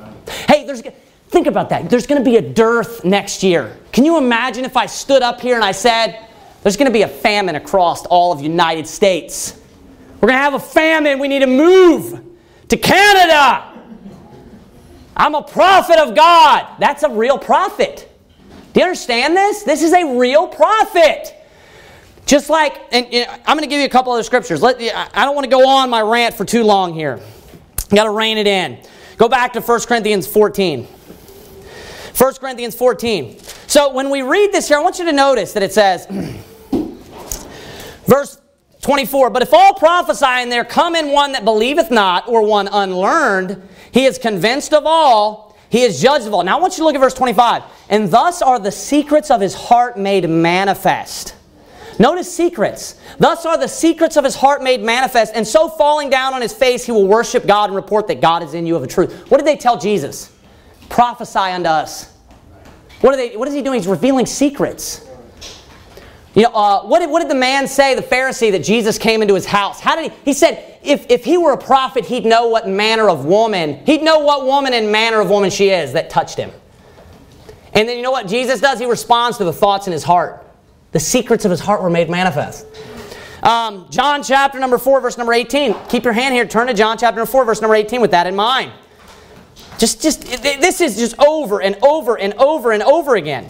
Hey, 0.49 0.65
there's, 0.65 0.83
think 1.29 1.47
about 1.47 1.69
that. 1.71 1.91
There's 1.91 2.07
going 2.07 2.23
to 2.23 2.25
be 2.25 2.37
a 2.37 2.43
dearth 2.43 3.05
next 3.05 3.43
year. 3.43 3.77
Can 3.93 4.05
you 4.05 4.17
imagine 4.17 4.65
if 4.65 4.77
I 4.77 4.87
stood 4.87 5.23
up 5.23 5.41
here 5.41 5.55
and 5.55 5.65
I 5.65 5.73
said, 5.73 6.27
there's 6.63 6.77
going 6.77 6.91
to 6.91 6.93
be 6.93 7.03
a 7.03 7.09
famine 7.09 7.57
across 7.57 8.07
all 8.07 8.33
of 8.33 8.39
the 8.39 8.45
United 8.45 8.87
States? 8.87 9.61
We're 10.21 10.29
going 10.29 10.39
to 10.39 10.43
have 10.43 10.55
a 10.55 10.61
famine. 10.61 11.19
We 11.19 11.29
need 11.29 11.41
to 11.41 11.47
move 11.47 12.21
to 12.69 12.77
Canada. 12.77 13.69
I'm 15.17 15.35
a 15.35 15.43
prophet 15.43 15.99
of 15.99 16.15
God. 16.15 16.67
That's 16.79 17.03
a 17.03 17.11
real 17.11 17.39
prophet. 17.39 18.09
Do 18.73 18.81
you 18.81 18.87
understand 18.87 19.37
this? 19.37 19.65
This 19.65 19.83
is 19.83 19.93
a 19.93 20.17
real 20.17 20.49
prophet. 20.49 21.35
Just 22.33 22.49
like, 22.49 22.81
and, 22.93 23.07
I'm 23.45 23.59
going 23.59 23.61
to 23.61 23.67
give 23.67 23.79
you 23.79 23.85
a 23.85 23.91
couple 23.91 24.11
other 24.11 24.23
scriptures. 24.23 24.63
Let, 24.63 24.81
I 24.81 25.27
don't 25.27 25.35
want 25.35 25.45
to 25.45 25.51
go 25.51 25.69
on 25.69 25.91
my 25.91 26.01
rant 26.01 26.35
for 26.35 26.47
too 26.47 26.65
long 26.65 26.95
here. 26.95 27.21
Got 27.91 28.05
to 28.05 28.11
rein 28.11 28.39
it 28.39 28.47
in. 28.47 28.79
Go 29.19 29.29
back 29.29 29.53
to 29.53 29.61
1 29.61 29.81
Corinthians 29.83 30.27
14. 30.27 30.85
1 30.85 32.35
Corinthians 32.37 32.75
14. 32.75 33.39
So 33.67 33.93
when 33.93 34.09
we 34.09 34.23
read 34.23 34.51
this 34.51 34.69
here, 34.69 34.79
I 34.79 34.81
want 34.81 34.99
you 34.99 35.05
to 35.05 35.13
notice 35.13 35.53
that 35.53 35.63
it 35.63 35.75
says, 35.75 36.07
verse 38.07 38.41
24, 38.81 39.29
But 39.29 39.43
if 39.43 39.53
all 39.53 39.75
prophesy 39.75 40.25
and 40.25 40.51
there 40.51 40.65
come 40.65 40.97
in 40.97 41.13
one 41.13 41.33
that 41.33 41.45
believeth 41.45 41.91
not, 41.91 42.29
or 42.29 42.47
one 42.47 42.67
unlearned, 42.67 43.61
he 43.93 44.07
is 44.07 44.17
convinced 44.17 44.73
of 44.73 44.87
all, 44.87 45.55
he 45.69 45.83
is 45.83 46.01
judged 46.01 46.27
of 46.27 46.33
all. 46.33 46.45
Now 46.45 46.57
I 46.57 46.61
want 46.63 46.73
you 46.73 46.79
to 46.79 46.85
look 46.85 46.95
at 46.95 47.01
verse 47.03 47.13
25. 47.13 47.63
And 47.91 48.11
thus 48.11 48.41
are 48.41 48.59
the 48.59 48.73
secrets 48.73 49.31
of 49.31 49.43
his 49.43 49.53
heart 49.53 49.99
made 49.99 50.27
manifest. 50.31 51.35
Notice 51.99 52.35
secrets. 52.35 53.01
Thus 53.19 53.45
are 53.45 53.59
the 53.59 53.69
secrets 53.69 54.17
of 54.17 54.25
his 54.25 54.35
heart 54.35 54.63
made 54.63 54.83
manifest, 54.83 55.33
and 55.35 55.47
so 55.47 55.69
falling 55.69 56.11
down 56.11 56.35
on 56.35 56.43
his 56.43 56.53
face, 56.53 56.85
he 56.85 56.93
will 56.93 57.07
worship 57.07 57.47
God 57.47 57.71
and 57.71 57.77
report 57.77 58.09
that 58.09 58.21
God 58.21 58.43
is 58.43 58.55
in 58.55 58.67
you 58.67 58.77
of 58.77 58.83
a 58.83 58.87
truth. 58.87 59.31
What 59.31 59.39
did 59.39 59.47
they 59.47 59.57
tell 59.57 59.79
Jesus? 59.79 60.33
Prophesy 60.89 61.39
unto 61.39 61.69
us. 61.69 62.13
What, 63.01 63.15
are 63.15 63.17
they, 63.17 63.37
what 63.37 63.49
is 63.49 63.55
he 63.55 63.63
doing? 63.63 63.79
He's 63.79 63.89
revealing 63.89 64.27
secrets. 64.27 65.09
You 66.35 66.45
know, 66.45 66.51
uh, 66.51 66.83
what, 66.85 67.01
did, 67.01 67.11
what 67.11 67.21
did 67.21 67.31
the 67.31 67.35
man 67.35 67.69
say, 67.69 67.95
the 67.95 68.03
Pharisee, 68.03 68.53
that 68.53 68.65
Jesus 68.65 68.97
came 68.97 69.21
into 69.21 69.35
his 69.35 69.45
house? 69.45 69.81
How 69.81 69.97
did 69.97 70.11
he? 70.11 70.19
He 70.25 70.33
said, 70.33 70.79
if, 70.83 71.11
if 71.11 71.25
he 71.25 71.37
were 71.37 71.53
a 71.53 71.59
prophet, 71.59 72.07
he'd 72.07 72.25
know 72.25 72.47
what 72.47 72.67
manner 72.67 73.11
of 73.11 73.27
woman, 73.27 73.85
he'd 73.85 74.03
know 74.03 74.21
what 74.21 74.47
woman 74.47 74.73
and 74.73 74.91
manner 74.91 75.21
of 75.21 75.29
woman 75.29 75.51
she 75.51 75.69
is 75.69 75.93
that 75.93 76.09
touched 76.09 76.39
him. 76.39 76.51
And 77.75 77.89
then 77.89 77.97
you 77.97 78.03
know 78.03 78.11
what 78.11 78.29
Jesus 78.29 78.61
does? 78.61 78.79
He 78.79 78.87
responds 78.87 79.39
to 79.39 79.45
the 79.45 79.53
thoughts 79.53 79.87
in 79.87 79.93
his 79.93 80.05
heart. 80.05 80.47
The 80.93 81.01
secrets 81.01 81.45
of 81.45 81.51
his 81.51 81.61
heart 81.61 81.83
were 81.83 81.91
made 81.91 82.09
manifest. 82.09 82.67
Um, 83.43 83.87
John 83.91 84.23
chapter 84.23 84.61
number 84.61 84.79
4, 84.79 85.01
verse 85.01 85.19
number 85.19 85.33
18. 85.33 85.75
Keep 85.89 86.05
your 86.05 86.13
hand 86.13 86.35
here. 86.35 86.47
Turn 86.47 86.69
to 86.69 86.75
John 86.75 86.97
chapter 86.97 87.17
number 87.17 87.31
4, 87.31 87.45
verse 87.45 87.61
number 87.61 87.75
18 87.75 88.01
with 88.01 88.13
that 88.13 88.27
in 88.27 88.37
mind. 88.37 88.73
Just, 89.79 90.01
just, 90.01 90.23
this 90.23 90.81
is 90.81 90.97
just 90.97 91.19
over 91.19 91.61
and 91.61 91.77
over 91.83 92.17
and 92.19 92.35
over 92.35 92.71
and 92.71 92.83
over 92.85 93.17
again. 93.17 93.49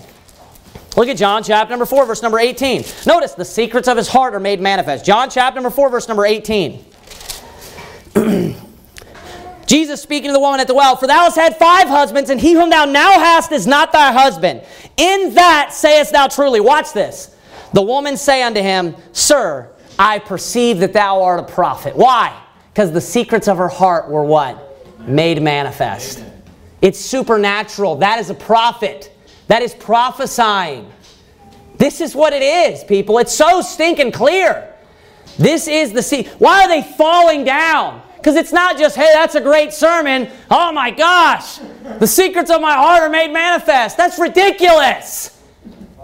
Look 0.96 1.08
at 1.08 1.16
John 1.16 1.42
chapter 1.42 1.70
number 1.70 1.84
4, 1.84 2.06
verse 2.06 2.22
number 2.22 2.38
18. 2.38 2.84
Notice 3.06 3.34
the 3.34 3.44
secrets 3.44 3.88
of 3.88 3.96
his 3.96 4.08
heart 4.08 4.34
are 4.34 4.40
made 4.40 4.60
manifest. 4.60 5.04
John 5.04 5.28
chapter 5.28 5.56
number 5.56 5.70
4, 5.70 5.90
verse 5.90 6.08
number 6.08 6.24
18. 6.24 6.84
Jesus 9.72 10.02
speaking 10.02 10.28
to 10.28 10.34
the 10.34 10.38
woman 10.38 10.60
at 10.60 10.66
the 10.66 10.74
well, 10.74 10.96
For 10.96 11.06
thou 11.06 11.20
hast 11.20 11.36
had 11.36 11.56
five 11.56 11.88
husbands, 11.88 12.28
and 12.28 12.38
he 12.38 12.52
whom 12.52 12.68
thou 12.68 12.84
now 12.84 13.12
hast 13.12 13.52
is 13.52 13.66
not 13.66 13.90
thy 13.90 14.12
husband. 14.12 14.60
In 14.98 15.32
that 15.32 15.72
sayest 15.72 16.12
thou 16.12 16.28
truly. 16.28 16.60
Watch 16.60 16.92
this. 16.92 17.34
The 17.72 17.80
woman 17.80 18.18
say 18.18 18.42
unto 18.42 18.60
him, 18.60 18.94
Sir, 19.12 19.70
I 19.98 20.18
perceive 20.18 20.80
that 20.80 20.92
thou 20.92 21.22
art 21.22 21.40
a 21.40 21.44
prophet. 21.44 21.96
Why? 21.96 22.38
Because 22.70 22.92
the 22.92 23.00
secrets 23.00 23.48
of 23.48 23.56
her 23.56 23.68
heart 23.70 24.10
were 24.10 24.24
what? 24.24 25.08
Made 25.08 25.40
manifest. 25.40 26.22
It's 26.82 27.00
supernatural. 27.00 27.96
That 27.96 28.18
is 28.18 28.28
a 28.28 28.34
prophet. 28.34 29.10
That 29.46 29.62
is 29.62 29.72
prophesying. 29.72 30.92
This 31.78 32.02
is 32.02 32.14
what 32.14 32.34
it 32.34 32.42
is, 32.42 32.84
people. 32.84 33.16
It's 33.16 33.34
so 33.34 33.62
stinking 33.62 34.12
clear. 34.12 34.70
This 35.38 35.66
is 35.66 35.94
the 35.94 36.02
sea. 36.02 36.24
Why 36.36 36.64
are 36.64 36.68
they 36.68 36.82
falling 36.82 37.44
down? 37.44 38.02
Because 38.22 38.36
it's 38.36 38.52
not 38.52 38.78
just, 38.78 38.94
hey, 38.94 39.10
that's 39.12 39.34
a 39.34 39.40
great 39.40 39.72
sermon. 39.72 40.30
Oh 40.48 40.70
my 40.70 40.92
gosh, 40.92 41.58
the 41.98 42.06
secrets 42.06 42.52
of 42.52 42.60
my 42.60 42.74
heart 42.74 43.02
are 43.02 43.08
made 43.08 43.32
manifest. 43.32 43.96
That's 43.96 44.16
ridiculous. 44.16 45.42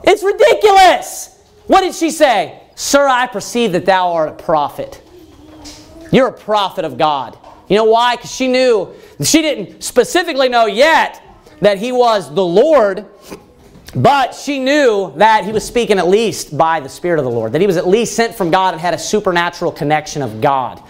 It's 0.03 0.24
ridiculous. 0.24 1.40
What 1.69 1.82
did 1.82 1.95
she 1.95 2.11
say? 2.11 2.61
Sir, 2.74 3.07
I 3.07 3.28
perceive 3.28 3.70
that 3.70 3.86
thou 3.86 4.15
art 4.15 4.31
a 4.31 4.32
prophet. 4.32 5.01
You're 6.11 6.27
a 6.27 6.32
prophet 6.32 6.85
of 6.85 6.99
God. 6.99 7.39
You 7.69 7.77
know 7.77 7.85
why? 7.85 8.16
Because 8.16 8.35
she 8.35 8.49
knew, 8.49 8.97
she 9.23 9.40
didn't 9.40 9.85
specifically 9.85 10.49
know 10.49 10.66
yet 10.66 11.23
that 11.61 11.78
he 11.78 11.93
was 11.93 12.35
the 12.35 12.45
Lord, 12.45 13.07
but 13.95 14.35
she 14.35 14.59
knew 14.59 15.12
that 15.19 15.45
he 15.45 15.53
was 15.53 15.65
speaking 15.65 16.01
at 16.01 16.09
least 16.09 16.59
by 16.59 16.81
the 16.81 16.89
Spirit 16.89 17.20
of 17.20 17.24
the 17.24 17.31
Lord, 17.31 17.53
that 17.53 17.61
he 17.61 17.66
was 17.69 17.77
at 17.77 17.86
least 17.86 18.16
sent 18.16 18.35
from 18.35 18.51
God 18.51 18.74
and 18.74 18.81
had 18.81 18.93
a 18.93 18.99
supernatural 18.99 19.70
connection 19.70 20.20
of 20.20 20.40
God 20.40 20.82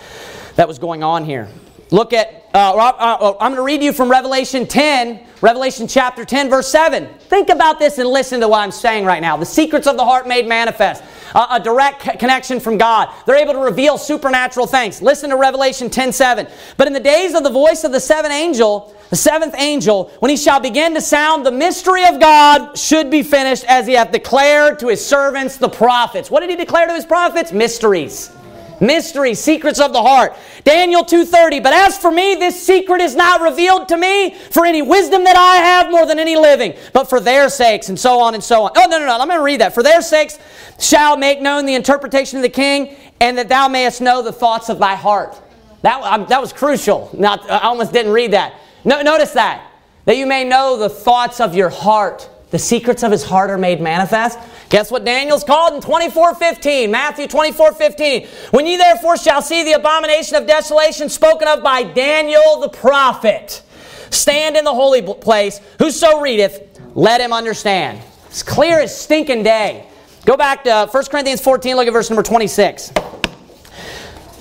that 0.59 0.67
was 0.67 0.81
going 0.81 1.05
on 1.05 1.25
here. 1.25 1.49
Look 1.93 2.13
at, 2.13 2.45
uh, 2.53 2.75
uh, 2.75 2.93
uh 2.99 3.37
I'm 3.41 3.53
going 3.53 3.59
to 3.59 3.63
read 3.63 3.81
you 3.81 3.93
from 3.93 4.11
Revelation 4.11 4.67
10, 4.67 5.25
Revelation 5.41 5.87
chapter 5.87 6.25
10, 6.25 6.51
verse 6.51 6.67
7. 6.67 7.07
Think 7.21 7.49
about 7.49 7.79
this 7.79 7.99
and 7.99 8.09
listen 8.09 8.41
to 8.41 8.49
what 8.49 8.59
I'm 8.59 8.73
saying 8.73 9.05
right 9.05 9.23
now. 9.23 9.37
The 9.37 9.47
secrets 9.47 9.87
of 9.87 9.97
the 9.97 10.05
heart 10.05 10.27
made 10.27 10.49
manifest 10.49 11.05
a 11.33 11.61
direct 11.61 12.19
connection 12.19 12.59
from 12.59 12.77
God. 12.77 13.15
They're 13.25 13.37
able 13.37 13.53
to 13.53 13.61
reveal 13.61 13.99
supernatural 13.99 14.67
things. 14.67 15.01
Listen 15.01 15.31
to 15.31 15.37
Revelation 15.37 15.91
10 15.91 16.13
7. 16.13 16.49
But 16.77 16.89
in 16.89 16.93
the 16.93 16.99
days 16.99 17.35
of 17.35 17.45
the 17.45 17.51
voice 17.51 17.85
of 17.85 17.93
the 17.93 18.01
seventh 18.01 18.35
angel, 18.35 18.97
the 19.11 19.17
seventh 19.17 19.55
angel, 19.57 20.11
when 20.19 20.31
he 20.31 20.37
shall 20.37 20.59
begin 20.59 20.93
to 20.95 21.01
sound, 21.01 21.47
the 21.47 21.53
mystery 21.53 22.05
of 22.05 22.19
God 22.19 22.77
should 22.77 23.13
be 23.13 23.23
finished 23.23 23.65
as 23.67 23.87
he 23.87 23.93
hath 23.93 24.11
declared 24.11 24.81
to 24.81 24.89
his 24.89 25.07
servants, 25.07 25.57
the 25.57 25.69
prophets. 25.69 26.33
What 26.33 26.41
did 26.41 26.51
he 26.51 26.57
declare 26.57 26.89
to 26.89 26.95
his 26.95 27.07
prophets? 27.07 27.53
Mysteries. 27.53 28.33
Mysteries, 28.81 29.41
secrets 29.41 29.81
of 29.81 29.93
the 29.93 30.03
heart. 30.03 30.35
Daniel 30.65 31.05
2:30. 31.05 31.61
But 31.61 31.73
as 31.73 31.99
for 31.99 32.11
me, 32.11 32.35
this 32.35 32.61
secret 32.61 33.01
is 33.01 33.17
not 33.17 33.41
revealed 33.41 33.89
to 33.89 33.97
me 33.97 34.35
for 34.51 34.65
any 34.65 34.83
wisdom 34.83 35.25
that 35.25 35.37
I 35.37 35.57
have 35.57 35.91
more 35.91 36.07
than 36.07 36.19
any 36.19 36.37
living, 36.37 36.75
but 36.93 37.09
for 37.09 37.21
their 37.21 37.49
sakes, 37.49 37.89
and 37.89 37.99
so 37.99 38.21
on 38.21 38.35
and 38.35 38.43
so 38.43 38.65
on. 38.65 38.73
Oh, 38.77 38.87
no, 38.89 38.99
no, 38.99 39.07
no. 39.07 39.19
I'm 39.19 39.29
going 39.29 39.39
to 39.39 39.45
read 39.45 39.61
that. 39.61 39.75
For 39.75 39.83
their 39.83 40.03
sakes 40.03 40.39
shall 40.79 41.17
make 41.17 41.41
known 41.41 41.67
the 41.67 41.75
interpretation 41.75 42.39
of 42.39 42.43
the 42.43 42.49
king, 42.49 42.97
and 43.21 43.37
that 43.39 43.49
thou 43.49 43.69
mayest 43.69 44.01
know 44.01 44.23
the 44.23 44.33
thoughts 44.33 44.69
of 44.69 44.79
thy 44.79 44.95
heart. 44.95 45.41
That, 45.83 46.03
um, 46.03 46.27
that 46.29 46.41
was 46.41 46.53
crucial. 46.53 47.11
Not, 47.13 47.49
I 47.51 47.61
almost 47.61 47.93
didn't 47.93 48.13
read 48.13 48.33
that. 48.33 48.55
No, 48.85 49.03
notice 49.03 49.33
that. 49.33 49.65
That 50.05 50.17
you 50.17 50.27
may 50.27 50.45
know 50.45 50.77
the 50.77 50.89
thoughts 50.89 51.41
of 51.41 51.55
your 51.55 51.69
heart. 51.69 52.29
The 52.51 52.59
secrets 52.59 53.03
of 53.03 53.13
his 53.13 53.25
heart 53.25 53.51
are 53.51 53.59
made 53.59 53.81
manifest. 53.81 54.39
Guess 54.71 54.91
what 54.91 55.05
Daniel's 55.05 55.45
called 55.45 55.75
in 55.75 55.81
24:15, 55.81 56.91
Matthew 56.91 57.27
24:15. 57.27 58.27
When 58.51 58.67
ye 58.67 58.77
therefore 58.77 59.19
shall 59.19 59.43
see 59.43 59.65
the 59.65 59.73
abomination 59.73 60.37
of 60.37 60.47
desolation 60.47 61.09
spoken 61.09 61.47
of 61.47 61.63
by 61.63 61.83
Daniel 61.83 62.61
the 62.61 62.71
prophet, 62.71 63.63
stand 64.11 64.57
in 64.57 64.65
the 64.65 64.75
holy 64.75 65.03
place, 65.03 65.61
whoso 65.79 66.21
readeth, 66.21 66.63
let 66.95 67.21
him 67.21 67.33
understand. 67.33 68.01
It's 68.29 68.43
clear 68.43 68.81
as 68.81 68.99
stinking 68.99 69.43
day. 69.43 69.85
Go 70.25 70.37
back 70.37 70.65
to 70.65 70.71
uh, 70.71 70.87
1 70.87 71.05
Corinthians 71.07 71.41
14, 71.41 71.77
look 71.77 71.87
at 71.87 71.93
verse 71.93 72.11
number 72.11 72.23
26. 72.23 72.93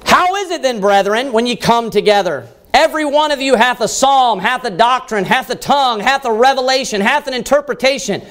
How 0.05 0.35
is 0.35 0.51
it 0.51 0.61
then, 0.61 0.79
brethren, 0.79 1.31
when 1.31 1.45
ye 1.45 1.55
come 1.55 1.89
together? 1.89 2.47
Every 2.73 3.06
one 3.06 3.31
of 3.31 3.41
you 3.41 3.56
hath 3.56 3.81
a 3.81 3.88
psalm, 3.88 4.39
hath 4.39 4.64
a 4.65 4.69
doctrine, 4.69 5.26
hath 5.26 5.49
a 5.49 5.56
tongue, 5.56 5.99
hath 5.99 6.26
a 6.26 6.31
revelation, 6.31 7.02
hath 7.02 7.27
an 7.27 7.34
interpretation. 7.34 8.22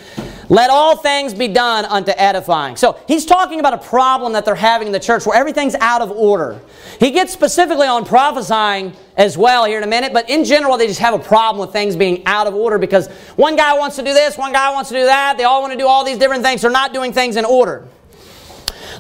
Let 0.49 0.71
all 0.71 0.97
things 0.97 1.35
be 1.35 1.49
done 1.49 1.85
unto 1.87 2.13
edifying. 2.17 2.77
So 2.77 3.01
he's 3.09 3.27
talking 3.27 3.59
about 3.59 3.75
a 3.75 3.79
problem 3.79 4.33
that 4.35 4.45
they're 4.45 4.55
having 4.55 4.87
in 4.87 4.93
the 4.93 5.01
church 5.01 5.27
where 5.27 5.37
everything's 5.37 5.75
out 5.77 6.03
of 6.03 6.13
order. 6.13 6.61
He 7.01 7.11
gets 7.11 7.33
specifically 7.33 7.89
on 7.89 8.05
prophesying 8.05 8.93
as 9.17 9.37
well 9.37 9.65
here 9.65 9.79
in 9.79 9.85
a 9.85 9.89
minute, 9.89 10.13
but 10.13 10.31
in 10.31 10.45
general, 10.45 10.77
they 10.77 10.87
just 10.87 11.01
have 11.01 11.15
a 11.15 11.19
problem 11.19 11.61
with 11.61 11.73
things 11.73 11.97
being 11.97 12.25
out 12.27 12.47
of 12.47 12.55
order 12.55 12.79
because 12.79 13.09
one 13.35 13.57
guy 13.57 13.77
wants 13.77 13.97
to 13.97 14.03
do 14.03 14.13
this, 14.13 14.39
one 14.39 14.53
guy 14.53 14.73
wants 14.73 14.91
to 14.91 14.95
do 14.95 15.05
that. 15.05 15.37
They 15.37 15.45
all 15.45 15.63
want 15.63 15.73
to 15.73 15.79
do 15.79 15.89
all 15.89 16.05
these 16.05 16.19
different 16.19 16.45
things. 16.45 16.63
They're 16.63 16.71
not 16.71 16.93
doing 16.93 17.13
things 17.13 17.35
in 17.37 17.45
order. 17.45 17.89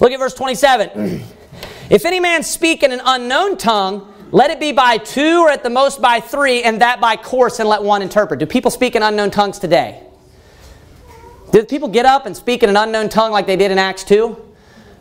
Look 0.00 0.10
at 0.10 0.18
verse 0.18 0.34
27. 0.34 1.22
if 1.90 2.04
any 2.04 2.18
man 2.18 2.42
speak 2.42 2.82
in 2.82 2.90
an 2.90 3.00
unknown 3.04 3.56
tongue, 3.56 4.12
let 4.32 4.50
it 4.50 4.58
be 4.58 4.72
by 4.72 4.98
two 4.98 5.40
or 5.40 5.50
at 5.50 5.62
the 5.62 5.70
most 5.70 6.02
by 6.02 6.20
three, 6.20 6.62
and 6.62 6.80
that 6.80 7.00
by 7.00 7.16
course, 7.16 7.60
and 7.60 7.68
let 7.68 7.82
one 7.82 8.02
interpret. 8.02 8.40
Do 8.40 8.46
people 8.46 8.70
speak 8.70 8.96
in 8.96 9.02
unknown 9.02 9.30
tongues 9.30 9.58
today? 9.58 10.02
Do 11.52 11.64
people 11.64 11.88
get 11.88 12.06
up 12.06 12.26
and 12.26 12.36
speak 12.36 12.62
in 12.62 12.68
an 12.68 12.76
unknown 12.76 13.08
tongue 13.08 13.30
like 13.30 13.46
they 13.46 13.56
did 13.56 13.70
in 13.70 13.78
Acts 13.78 14.04
2? 14.04 14.36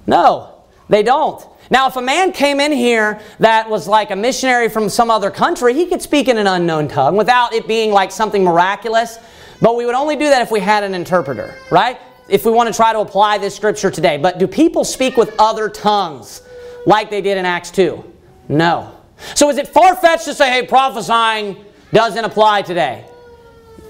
No, 0.08 0.54
they 0.90 1.04
don't. 1.04 1.44
Now, 1.72 1.88
if 1.88 1.96
a 1.96 2.02
man 2.02 2.32
came 2.32 2.60
in 2.60 2.72
here 2.72 3.20
that 3.40 3.70
was 3.70 3.88
like 3.88 4.12
a 4.12 4.16
missionary 4.16 4.70
from 4.70 4.88
some 4.88 5.10
other 5.10 5.32
country, 5.32 5.74
he 5.74 5.88
could 5.88 6.02
speak 6.02 6.28
in 6.28 6.38
an 6.38 6.46
unknown 6.46 6.88
tongue 6.88 7.18
without 7.18 7.54
it 7.54 7.68
being 7.68 7.92
like 7.92 8.12
something 8.12 8.44
miraculous. 8.44 9.18
But 9.62 9.76
we 9.76 9.86
would 9.86 9.96
only 9.96 10.16
do 10.16 10.30
that 10.30 10.44
if 10.44 10.52
we 10.52 10.60
had 10.60 10.84
an 10.84 10.94
interpreter, 10.94 11.56
right? 11.72 12.00
If 12.30 12.46
we 12.46 12.52
want 12.52 12.68
to 12.68 12.76
try 12.76 12.94
to 12.94 13.00
apply 13.00 13.40
this 13.40 13.56
scripture 13.56 13.90
today. 13.90 14.18
But 14.18 14.38
do 14.38 14.48
people 14.48 14.84
speak 14.84 15.18
with 15.18 15.34
other 15.40 15.68
tongues 15.70 16.44
like 16.86 17.10
they 17.10 17.22
did 17.22 17.38
in 17.38 17.46
Acts 17.46 17.72
2? 17.72 18.14
No. 18.50 18.95
So 19.36 19.50
is 19.50 19.58
it 19.58 19.68
far 19.68 19.96
fetched 19.96 20.26
to 20.26 20.34
say, 20.34 20.50
hey, 20.50 20.66
prophesying 20.66 21.64
doesn't 21.92 22.24
apply 22.24 22.64
today? 22.64 23.06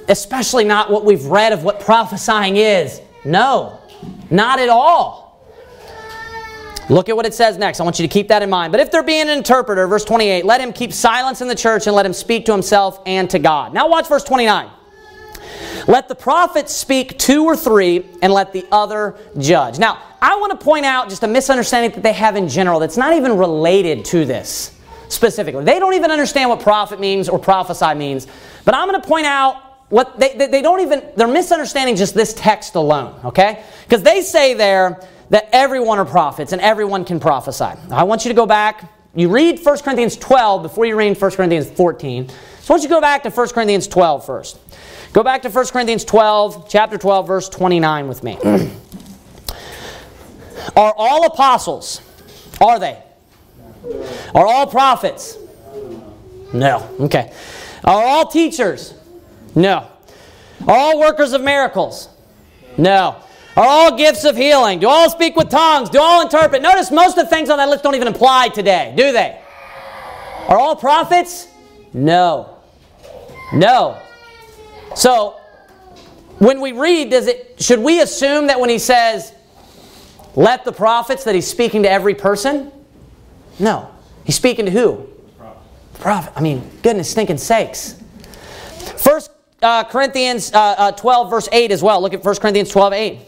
especially 0.08 0.64
not 0.64 0.92
what 0.92 1.06
we've 1.06 1.26
read 1.26 1.54
of 1.54 1.64
what 1.64 1.80
prophesying 1.80 2.58
is. 2.58 3.02
No, 3.24 3.80
not 4.30 4.60
at 4.60 4.70
all. 4.70 5.24
Look 6.88 7.10
at 7.10 7.16
what 7.16 7.26
it 7.26 7.34
says 7.34 7.58
next. 7.58 7.80
I 7.80 7.84
want 7.84 7.98
you 8.00 8.08
to 8.08 8.14
keep 8.14 8.28
that 8.28 8.44
in 8.44 8.50
mind. 8.50 8.72
But 8.72 8.80
if 8.80 8.92
there 8.92 9.02
be 9.02 9.20
an 9.20 9.28
interpreter, 9.28 9.88
verse 9.88 10.06
28, 10.06 10.46
let 10.46 10.62
him 10.62 10.72
keep 10.72 10.94
silence 10.94 11.42
in 11.42 11.48
the 11.48 11.56
church 11.56 11.88
and 11.88 11.96
let 11.96 12.06
him 12.06 12.14
speak 12.14 12.46
to 12.46 12.52
himself 12.52 13.02
and 13.08 13.28
to 13.32 13.40
God. 13.40 13.74
Now 13.74 13.90
watch 13.90 14.08
verse 14.08 14.24
29. 14.24 14.70
Let 15.88 16.08
the 16.08 16.16
prophet 16.16 16.70
speak 16.70 17.18
two 17.20 17.44
or 17.44 17.56
three, 17.56 18.06
and 18.24 18.34
let 18.34 18.52
the 18.54 18.66
other 18.72 19.16
judge. 19.38 19.78
Now, 19.78 20.02
I 20.20 20.36
want 20.38 20.60
to 20.60 20.64
point 20.64 20.86
out 20.86 21.10
just 21.10 21.22
a 21.22 21.28
misunderstanding 21.28 21.92
that 21.92 22.02
they 22.02 22.14
have 22.14 22.36
in 22.36 22.50
general 22.50 22.80
that's 22.80 22.98
not 22.98 23.14
even 23.14 23.38
related 23.38 24.04
to 24.06 24.26
this 24.26 24.75
specifically. 25.16 25.64
They 25.64 25.80
don't 25.80 25.94
even 25.94 26.12
understand 26.12 26.50
what 26.50 26.60
prophet 26.60 27.00
means 27.00 27.28
or 27.30 27.40
prophesy 27.40 27.94
means. 27.96 28.28
But 28.66 28.76
I'm 28.76 28.88
going 28.88 29.02
to 29.02 29.08
point 29.08 29.26
out 29.26 29.62
what 29.90 30.20
they, 30.20 30.36
they, 30.36 30.48
they 30.48 30.62
don't 30.62 30.82
even, 30.82 31.04
they're 31.16 31.28
misunderstanding 31.28 31.96
just 31.96 32.14
this 32.14 32.34
text 32.34 32.76
alone, 32.76 33.20
okay? 33.26 33.64
Because 33.84 34.04
they 34.04 34.22
say 34.22 34.54
there 34.54 35.02
that 35.30 35.50
everyone 35.52 35.98
are 36.00 36.06
prophets 36.06 36.52
and 36.52 36.62
everyone 36.62 37.06
can 37.06 37.20
prophesy. 37.20 37.72
I 37.92 38.04
want 38.04 38.26
you 38.26 38.30
to 38.30 38.36
go 38.36 38.46
back. 38.46 38.92
You 39.16 39.30
read 39.30 39.60
1 39.64 39.78
Corinthians 39.80 40.18
12 40.18 40.64
before 40.64 40.86
you 40.86 40.96
read 40.96 41.20
1 41.20 41.32
Corinthians 41.32 41.70
14. 41.72 42.30
So 42.30 42.36
I 42.36 42.74
want 42.74 42.84
you 42.84 42.90
to 42.90 42.96
go 42.96 43.02
back 43.02 43.24
to 43.24 43.30
1 43.30 43.50
Corinthians 43.50 43.88
12 43.88 44.26
first. 44.26 44.60
Go 45.14 45.24
back 45.24 45.44
to 45.44 45.50
1 45.50 45.68
Corinthians 45.68 46.04
12, 46.04 46.68
chapter 46.68 46.98
12, 46.98 47.28
verse 47.28 47.48
29 47.48 48.08
with 48.08 48.24
me. 48.24 48.38
are 50.76 50.94
all 50.98 51.26
apostles? 51.26 52.02
Are 52.60 52.80
they? 52.80 53.02
Are 54.34 54.46
all 54.46 54.68
prophets? 54.68 55.38
No. 56.54 56.90
Okay. 57.00 57.32
Are 57.84 58.04
all 58.04 58.28
teachers? 58.28 58.94
No. 59.54 59.88
Are 60.68 60.78
all 60.78 61.00
workers 61.00 61.34
of 61.34 61.42
miracles? 61.42 62.10
No. 62.78 63.18
Are 63.58 63.66
all 63.66 63.98
gifts 63.98 64.26
of 64.26 64.36
healing? 64.36 64.80
Do 64.80 64.88
all 64.88 65.10
speak 65.10 65.36
with 65.36 65.50
tongues? 65.50 65.90
Do 65.90 66.00
all 66.00 66.22
interpret? 66.22 66.62
Notice 66.62 66.92
most 66.92 67.18
of 67.18 67.26
the 67.26 67.30
things 67.30 67.50
on 67.50 67.58
that 67.58 67.70
list 67.70 67.84
don't 67.84 67.96
even 67.96 68.10
apply 68.10 68.50
today, 68.50 68.94
do 68.98 69.12
they? 69.12 69.40
Are 70.48 70.60
all 70.60 70.76
prophets? 70.76 71.48
No. 71.94 72.58
No. 73.54 74.02
So, 74.96 75.40
when 76.40 76.60
we 76.60 76.74
read, 76.74 77.12
does 77.12 77.28
it 77.28 77.56
should 77.60 77.80
we 77.80 78.02
assume 78.02 78.48
that 78.48 78.60
when 78.60 78.70
he 78.70 78.80
says, 78.80 79.34
let 80.36 80.66
the 80.66 80.74
prophets, 80.74 81.24
that 81.24 81.36
he's 81.36 81.48
speaking 81.48 81.84
to 81.84 81.90
every 81.90 82.16
person? 82.16 82.72
No. 83.60 83.90
He's 84.24 84.36
speaking 84.36 84.66
to 84.66 84.72
who? 84.72 85.08
The 85.94 86.00
prophet. 86.00 86.34
I 86.36 86.42
mean, 86.42 86.70
goodness 86.82 87.10
stinking 87.10 87.38
sakes. 87.38 88.02
First 88.98 89.32
uh, 89.62 89.84
Corinthians 89.86 90.54
uh, 90.54 90.76
uh, 90.78 90.92
12, 90.92 91.30
verse 91.30 91.50
8 91.52 91.72
as 91.72 91.82
well. 91.82 92.02
Look 92.02 92.14
at 92.14 92.24
1 92.24 92.36
Corinthians 92.38 92.70
12, 92.70 92.94
8. 92.94 93.20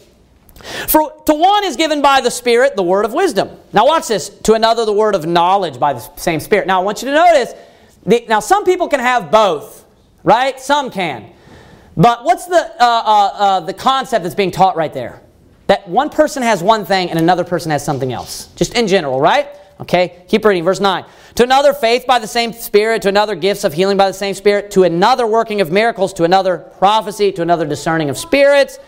For 0.88 1.12
to 1.26 1.34
one 1.34 1.64
is 1.64 1.76
given 1.76 2.02
by 2.02 2.20
the 2.20 2.30
Spirit 2.30 2.74
the 2.74 2.82
word 2.82 3.04
of 3.04 3.12
wisdom. 3.12 3.50
Now 3.72 3.86
watch 3.86 4.08
this. 4.08 4.28
To 4.28 4.54
another 4.54 4.84
the 4.84 4.92
word 4.92 5.14
of 5.14 5.24
knowledge 5.24 5.78
by 5.78 5.92
the 5.92 6.00
same 6.16 6.40
Spirit. 6.40 6.66
Now 6.66 6.80
I 6.80 6.84
want 6.84 7.02
you 7.02 7.08
to 7.08 7.14
notice. 7.14 7.54
The, 8.04 8.24
now 8.28 8.40
some 8.40 8.64
people 8.64 8.88
can 8.88 9.00
have 9.00 9.30
both, 9.30 9.84
right? 10.24 10.58
Some 10.58 10.90
can. 10.90 11.32
But 11.96 12.24
what's 12.24 12.46
the 12.46 12.56
uh, 12.56 12.84
uh, 12.84 13.30
uh, 13.34 13.60
the 13.60 13.74
concept 13.74 14.24
that's 14.24 14.34
being 14.34 14.50
taught 14.50 14.76
right 14.76 14.92
there? 14.92 15.22
That 15.68 15.86
one 15.88 16.10
person 16.10 16.42
has 16.42 16.62
one 16.62 16.84
thing 16.84 17.10
and 17.10 17.18
another 17.18 17.44
person 17.44 17.70
has 17.70 17.84
something 17.84 18.12
else. 18.12 18.46
Just 18.56 18.74
in 18.74 18.88
general, 18.88 19.20
right? 19.20 19.48
Okay, 19.80 20.24
keep 20.28 20.44
reading. 20.44 20.64
Verse 20.64 20.80
9. 20.80 21.04
To 21.36 21.44
another, 21.44 21.72
faith 21.72 22.04
by 22.06 22.18
the 22.18 22.26
same 22.26 22.52
Spirit. 22.52 23.02
To 23.02 23.08
another, 23.08 23.36
gifts 23.36 23.62
of 23.62 23.72
healing 23.72 23.96
by 23.96 24.08
the 24.08 24.14
same 24.14 24.34
Spirit. 24.34 24.72
To 24.72 24.82
another, 24.82 25.26
working 25.26 25.60
of 25.60 25.70
miracles. 25.70 26.12
To 26.14 26.24
another, 26.24 26.58
prophecy. 26.58 27.30
To 27.32 27.42
another, 27.42 27.64
discerning 27.64 28.10
of 28.10 28.18
spirits. 28.18 28.78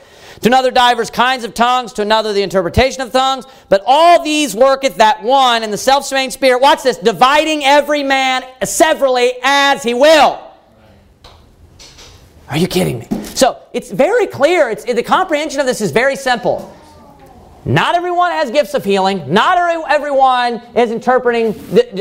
To 0.40 0.48
another, 0.48 0.72
divers 0.72 1.10
kinds 1.10 1.44
of 1.44 1.54
tongues. 1.54 1.92
To 1.94 2.02
another, 2.02 2.32
the 2.32 2.42
interpretation 2.42 3.02
of 3.02 3.12
tongues. 3.12 3.46
But 3.68 3.82
all 3.86 4.24
these 4.24 4.56
worketh 4.56 4.96
that 4.96 5.22
one 5.22 5.62
in 5.62 5.70
the 5.70 5.78
self 5.78 6.04
same 6.04 6.32
Spirit. 6.32 6.60
Watch 6.60 6.82
this. 6.82 6.96
Dividing 6.96 7.64
every 7.64 8.02
man 8.02 8.42
severally 8.64 9.34
as 9.44 9.84
he 9.84 9.94
will. 9.94 10.40
Are 12.48 12.56
you 12.56 12.66
kidding 12.66 12.98
me? 12.98 13.06
So 13.36 13.62
it's 13.72 13.92
very 13.92 14.26
clear. 14.26 14.70
It's, 14.70 14.82
the 14.82 15.04
comprehension 15.04 15.60
of 15.60 15.66
this 15.66 15.80
is 15.80 15.92
very 15.92 16.16
simple. 16.16 16.76
Not 17.64 17.94
everyone 17.94 18.30
has 18.32 18.50
gifts 18.50 18.74
of 18.74 18.84
healing. 18.84 19.32
Not 19.32 19.58
everyone 19.88 20.62
is 20.74 20.90
interpreting 20.90 21.54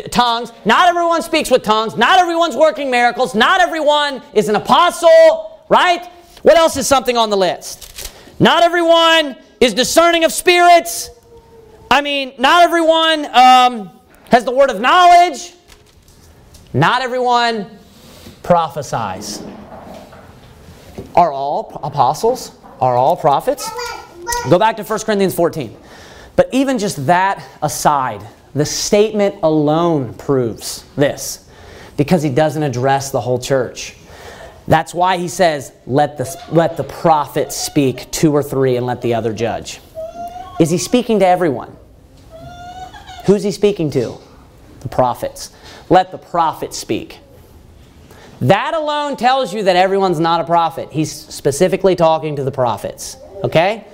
tongues. 0.10 0.54
Not 0.64 0.88
everyone 0.88 1.22
speaks 1.22 1.52
with 1.52 1.64
tongues. 1.64 1.98
Not 1.98 2.20
everyone's 2.20 2.56
working 2.56 2.90
miracles. 2.90 3.36
Not 3.36 3.60
everyone 3.60 4.22
is 4.34 4.48
an 4.48 4.56
apostle, 4.56 5.64
right? 5.68 6.06
What 6.44 6.58
else 6.58 6.78
is 6.78 6.88
something 6.88 7.18
on 7.18 7.30
the 7.30 7.38
list? 7.38 8.10
Not 8.40 8.64
everyone 8.64 9.36
is 9.60 9.74
discerning 9.74 10.24
of 10.24 10.32
spirits. 10.32 11.10
I 11.92 12.02
mean, 12.02 12.34
not 12.38 12.64
everyone 12.64 13.26
um, 13.36 14.00
has 14.32 14.46
the 14.46 14.52
word 14.52 14.70
of 14.70 14.80
knowledge. 14.80 15.54
Not 16.74 17.02
everyone 17.02 17.78
prophesies. 18.44 19.44
Are 21.16 21.32
all 21.32 21.82
apostles? 21.84 22.58
Are 22.80 22.96
all 22.96 23.18
prophets? 23.18 23.70
Go 24.50 24.58
back 24.58 24.78
to 24.78 24.84
1 24.84 25.00
Corinthians 25.00 25.36
14. 25.36 25.76
But 26.36 26.50
even 26.54 26.80
just 26.80 27.06
that 27.08 27.44
aside, 27.62 28.26
the 28.56 28.66
statement 28.66 29.36
alone 29.44 30.14
proves 30.14 30.86
this 30.96 31.50
because 31.98 32.24
he 32.24 32.30
doesn't 32.30 32.64
address 32.64 33.12
the 33.12 33.22
whole 33.22 33.40
church. 33.40 33.96
That's 34.68 34.94
why 34.94 35.18
he 35.18 35.28
says, 35.28 35.74
let 35.86 36.18
the, 36.18 36.42
let 36.52 36.78
the 36.78 36.84
prophet 36.84 37.52
speak, 37.52 38.10
two 38.12 38.32
or 38.32 38.44
three, 38.44 38.78
and 38.78 38.86
let 38.86 39.02
the 39.02 39.16
other 39.16 39.34
judge. 39.34 39.82
Is 40.60 40.70
he 40.70 40.78
speaking 40.78 41.20
to 41.20 41.28
everyone? 41.28 41.76
Who's 43.26 43.44
he 43.44 43.52
speaking 43.52 43.90
to? 43.92 44.18
The 44.82 44.90
prophets. 44.90 45.52
Let 45.90 46.12
the 46.12 46.18
prophet 46.18 46.74
speak. 46.74 47.20
That 48.42 48.74
alone 48.74 49.18
tells 49.18 49.54
you 49.54 49.64
that 49.64 49.76
everyone's 49.76 50.20
not 50.20 50.40
a 50.40 50.46
prophet. 50.46 50.90
He's 50.92 51.12
specifically 51.12 51.96
talking 51.96 52.38
to 52.38 52.44
the 52.44 52.52
prophets. 52.52 53.18
Okay? 53.44 53.86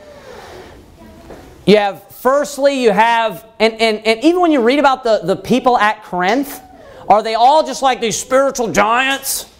You 1.65 1.77
have, 1.77 2.03
firstly, 2.11 2.81
you 2.81 2.91
have, 2.91 3.45
and, 3.59 3.73
and, 3.75 4.05
and 4.05 4.23
even 4.23 4.41
when 4.41 4.51
you 4.51 4.61
read 4.61 4.79
about 4.79 5.03
the, 5.03 5.21
the 5.23 5.35
people 5.35 5.77
at 5.77 6.03
Corinth, 6.03 6.61
are 7.07 7.23
they 7.23 7.35
all 7.35 7.65
just 7.65 7.81
like 7.81 7.99
these 8.01 8.17
spiritual 8.17 8.71
giants? 8.71 9.51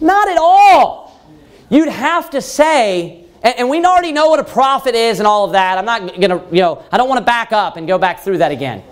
Not 0.00 0.28
at 0.28 0.38
all. 0.38 1.20
You'd 1.70 1.88
have 1.88 2.30
to 2.30 2.42
say, 2.42 3.24
and, 3.42 3.58
and 3.58 3.70
we 3.70 3.82
already 3.84 4.12
know 4.12 4.28
what 4.28 4.38
a 4.38 4.44
prophet 4.44 4.94
is 4.94 5.18
and 5.18 5.26
all 5.26 5.44
of 5.44 5.52
that. 5.52 5.78
I'm 5.78 5.84
not 5.84 6.20
going 6.20 6.30
to, 6.30 6.42
you 6.50 6.60
know, 6.60 6.84
I 6.92 6.96
don't 6.96 7.08
want 7.08 7.20
to 7.20 7.24
back 7.24 7.52
up 7.52 7.76
and 7.76 7.86
go 7.86 7.96
back 7.96 8.20
through 8.20 8.38
that 8.38 8.52
again. 8.52 8.82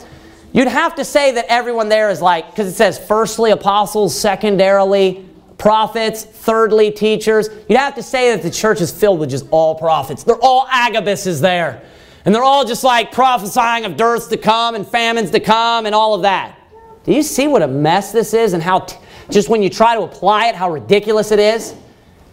You'd 0.52 0.68
have 0.68 0.94
to 0.94 1.04
say 1.04 1.32
that 1.32 1.46
everyone 1.48 1.90
there 1.90 2.08
is 2.08 2.22
like, 2.22 2.50
because 2.50 2.66
it 2.66 2.74
says 2.74 2.98
firstly 2.98 3.50
apostles, 3.50 4.18
secondarily 4.18 5.28
prophets, 5.58 6.24
thirdly 6.24 6.90
teachers. 6.90 7.48
You'd 7.68 7.78
have 7.78 7.96
to 7.96 8.02
say 8.02 8.34
that 8.34 8.42
the 8.42 8.50
church 8.50 8.80
is 8.80 8.90
filled 8.90 9.18
with 9.18 9.28
just 9.28 9.46
all 9.50 9.74
prophets. 9.74 10.24
They're 10.24 10.40
all 10.40 10.66
Agabuses 10.66 11.42
there. 11.42 11.82
And 12.24 12.34
they're 12.34 12.42
all 12.42 12.64
just 12.64 12.84
like 12.84 13.12
prophesying 13.12 13.84
of 13.84 13.96
dearths 13.96 14.28
to 14.28 14.36
come 14.36 14.74
and 14.74 14.86
famines 14.86 15.30
to 15.30 15.40
come 15.40 15.86
and 15.86 15.94
all 15.94 16.14
of 16.14 16.22
that. 16.22 16.58
Do 17.04 17.12
you 17.12 17.22
see 17.22 17.48
what 17.48 17.62
a 17.62 17.68
mess 17.68 18.12
this 18.12 18.34
is 18.34 18.52
and 18.52 18.62
how, 18.62 18.80
t- 18.80 18.96
just 19.30 19.48
when 19.48 19.62
you 19.62 19.70
try 19.70 19.94
to 19.94 20.02
apply 20.02 20.48
it, 20.48 20.54
how 20.54 20.70
ridiculous 20.70 21.32
it 21.32 21.38
is? 21.38 21.74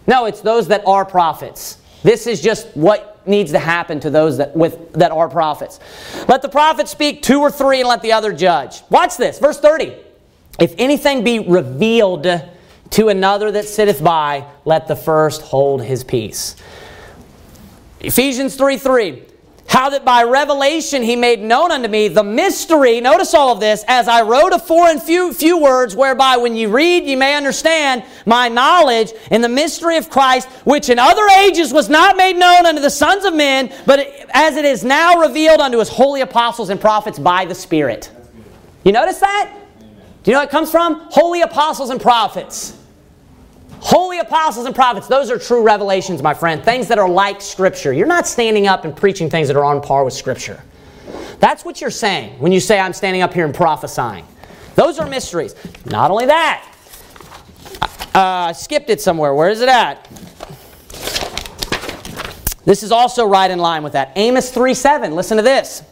No, 0.06 0.26
it's 0.26 0.40
those 0.40 0.68
that 0.68 0.86
are 0.86 1.04
prophets. 1.04 1.78
This 2.02 2.26
is 2.26 2.40
just 2.40 2.68
what 2.76 3.26
needs 3.26 3.52
to 3.52 3.58
happen 3.58 3.98
to 4.00 4.10
those 4.10 4.36
that, 4.38 4.54
with, 4.54 4.92
that 4.92 5.10
are 5.10 5.28
prophets. 5.28 5.80
Let 6.28 6.42
the 6.42 6.48
prophet 6.48 6.88
speak 6.88 7.22
two 7.22 7.40
or 7.40 7.50
three 7.50 7.80
and 7.80 7.88
let 7.88 8.02
the 8.02 8.12
other 8.12 8.32
judge. 8.32 8.82
Watch 8.90 9.16
this, 9.16 9.38
verse 9.38 9.58
30. 9.58 9.96
If 10.60 10.74
anything 10.78 11.24
be 11.24 11.40
revealed 11.40 12.26
to 12.90 13.08
another 13.08 13.50
that 13.50 13.64
sitteth 13.64 14.02
by, 14.02 14.46
let 14.64 14.86
the 14.86 14.96
first 14.96 15.42
hold 15.42 15.82
his 15.82 16.04
peace. 16.04 16.56
Ephesians 18.00 18.54
3 18.56 18.78
3. 18.78 19.22
How 19.68 19.90
that 19.90 20.04
by 20.04 20.22
revelation 20.22 21.02
he 21.02 21.16
made 21.16 21.40
known 21.40 21.72
unto 21.72 21.88
me 21.88 22.06
the 22.08 22.22
mystery, 22.22 23.00
notice 23.00 23.34
all 23.34 23.50
of 23.50 23.58
this, 23.58 23.84
as 23.88 24.06
I 24.06 24.22
wrote 24.22 24.52
afore 24.52 24.88
in 24.88 25.00
few, 25.00 25.32
few 25.32 25.58
words, 25.58 25.96
whereby 25.96 26.36
when 26.36 26.54
you 26.54 26.68
read 26.68 27.04
you 27.04 27.16
may 27.16 27.34
understand 27.34 28.04
my 28.26 28.48
knowledge 28.48 29.12
in 29.30 29.40
the 29.40 29.48
mystery 29.48 29.96
of 29.96 30.08
Christ, 30.08 30.48
which 30.64 30.88
in 30.88 31.00
other 31.00 31.26
ages 31.40 31.72
was 31.72 31.88
not 31.88 32.16
made 32.16 32.36
known 32.36 32.64
unto 32.64 32.80
the 32.80 32.90
sons 32.90 33.24
of 33.24 33.34
men, 33.34 33.72
but 33.86 34.06
as 34.32 34.56
it 34.56 34.64
is 34.64 34.84
now 34.84 35.20
revealed 35.20 35.60
unto 35.60 35.78
his 35.78 35.88
holy 35.88 36.20
apostles 36.20 36.70
and 36.70 36.80
prophets 36.80 37.18
by 37.18 37.44
the 37.44 37.54
Spirit. 37.54 38.10
You 38.84 38.92
notice 38.92 39.18
that? 39.18 39.52
Do 40.22 40.30
you 40.30 40.34
know 40.34 40.40
what 40.40 40.48
it 40.48 40.52
comes 40.52 40.70
from? 40.70 41.00
Holy 41.10 41.42
apostles 41.42 41.90
and 41.90 42.00
prophets. 42.00 42.75
Holy 43.86 44.18
apostles 44.18 44.66
and 44.66 44.74
prophets, 44.74 45.06
those 45.06 45.30
are 45.30 45.38
true 45.38 45.62
revelations, 45.62 46.20
my 46.20 46.34
friend. 46.34 46.60
Things 46.64 46.88
that 46.88 46.98
are 46.98 47.08
like 47.08 47.40
Scripture. 47.40 47.92
You're 47.92 48.08
not 48.08 48.26
standing 48.26 48.66
up 48.66 48.84
and 48.84 48.96
preaching 48.96 49.30
things 49.30 49.46
that 49.46 49.56
are 49.56 49.64
on 49.64 49.80
par 49.80 50.02
with 50.02 50.12
Scripture. 50.12 50.60
That's 51.38 51.64
what 51.64 51.80
you're 51.80 51.92
saying 51.92 52.36
when 52.40 52.50
you 52.50 52.58
say, 52.58 52.80
I'm 52.80 52.92
standing 52.92 53.22
up 53.22 53.32
here 53.32 53.44
and 53.44 53.54
prophesying. 53.54 54.26
Those 54.74 54.98
are 54.98 55.06
mysteries. 55.06 55.54
Not 55.84 56.10
only 56.10 56.26
that, 56.26 56.68
uh, 58.12 58.48
I 58.48 58.52
skipped 58.54 58.90
it 58.90 59.00
somewhere. 59.00 59.32
Where 59.34 59.50
is 59.50 59.60
it 59.60 59.68
at? 59.68 60.04
This 62.64 62.82
is 62.82 62.90
also 62.90 63.24
right 63.24 63.52
in 63.52 63.60
line 63.60 63.84
with 63.84 63.92
that. 63.92 64.10
Amos 64.16 64.50
3 64.50 64.74
7. 64.74 65.14
Listen 65.14 65.36
to 65.36 65.44
this. 65.44 65.84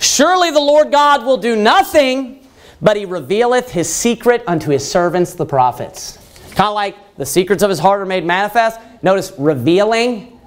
Surely 0.00 0.50
the 0.50 0.60
Lord 0.60 0.92
God 0.92 1.24
will 1.24 1.38
do 1.38 1.56
nothing, 1.56 2.46
but 2.82 2.94
he 2.94 3.06
revealeth 3.06 3.70
his 3.70 3.90
secret 3.90 4.44
unto 4.46 4.70
his 4.70 4.86
servants, 4.86 5.32
the 5.32 5.46
prophets. 5.46 6.18
Kind 6.50 6.68
of 6.68 6.74
like 6.74 6.94
the 7.16 7.26
secrets 7.26 7.62
of 7.62 7.70
his 7.70 7.78
heart 7.78 8.00
are 8.00 8.06
made 8.06 8.24
manifest. 8.24 8.80
Notice 9.02 9.32
revealing. 9.38 10.40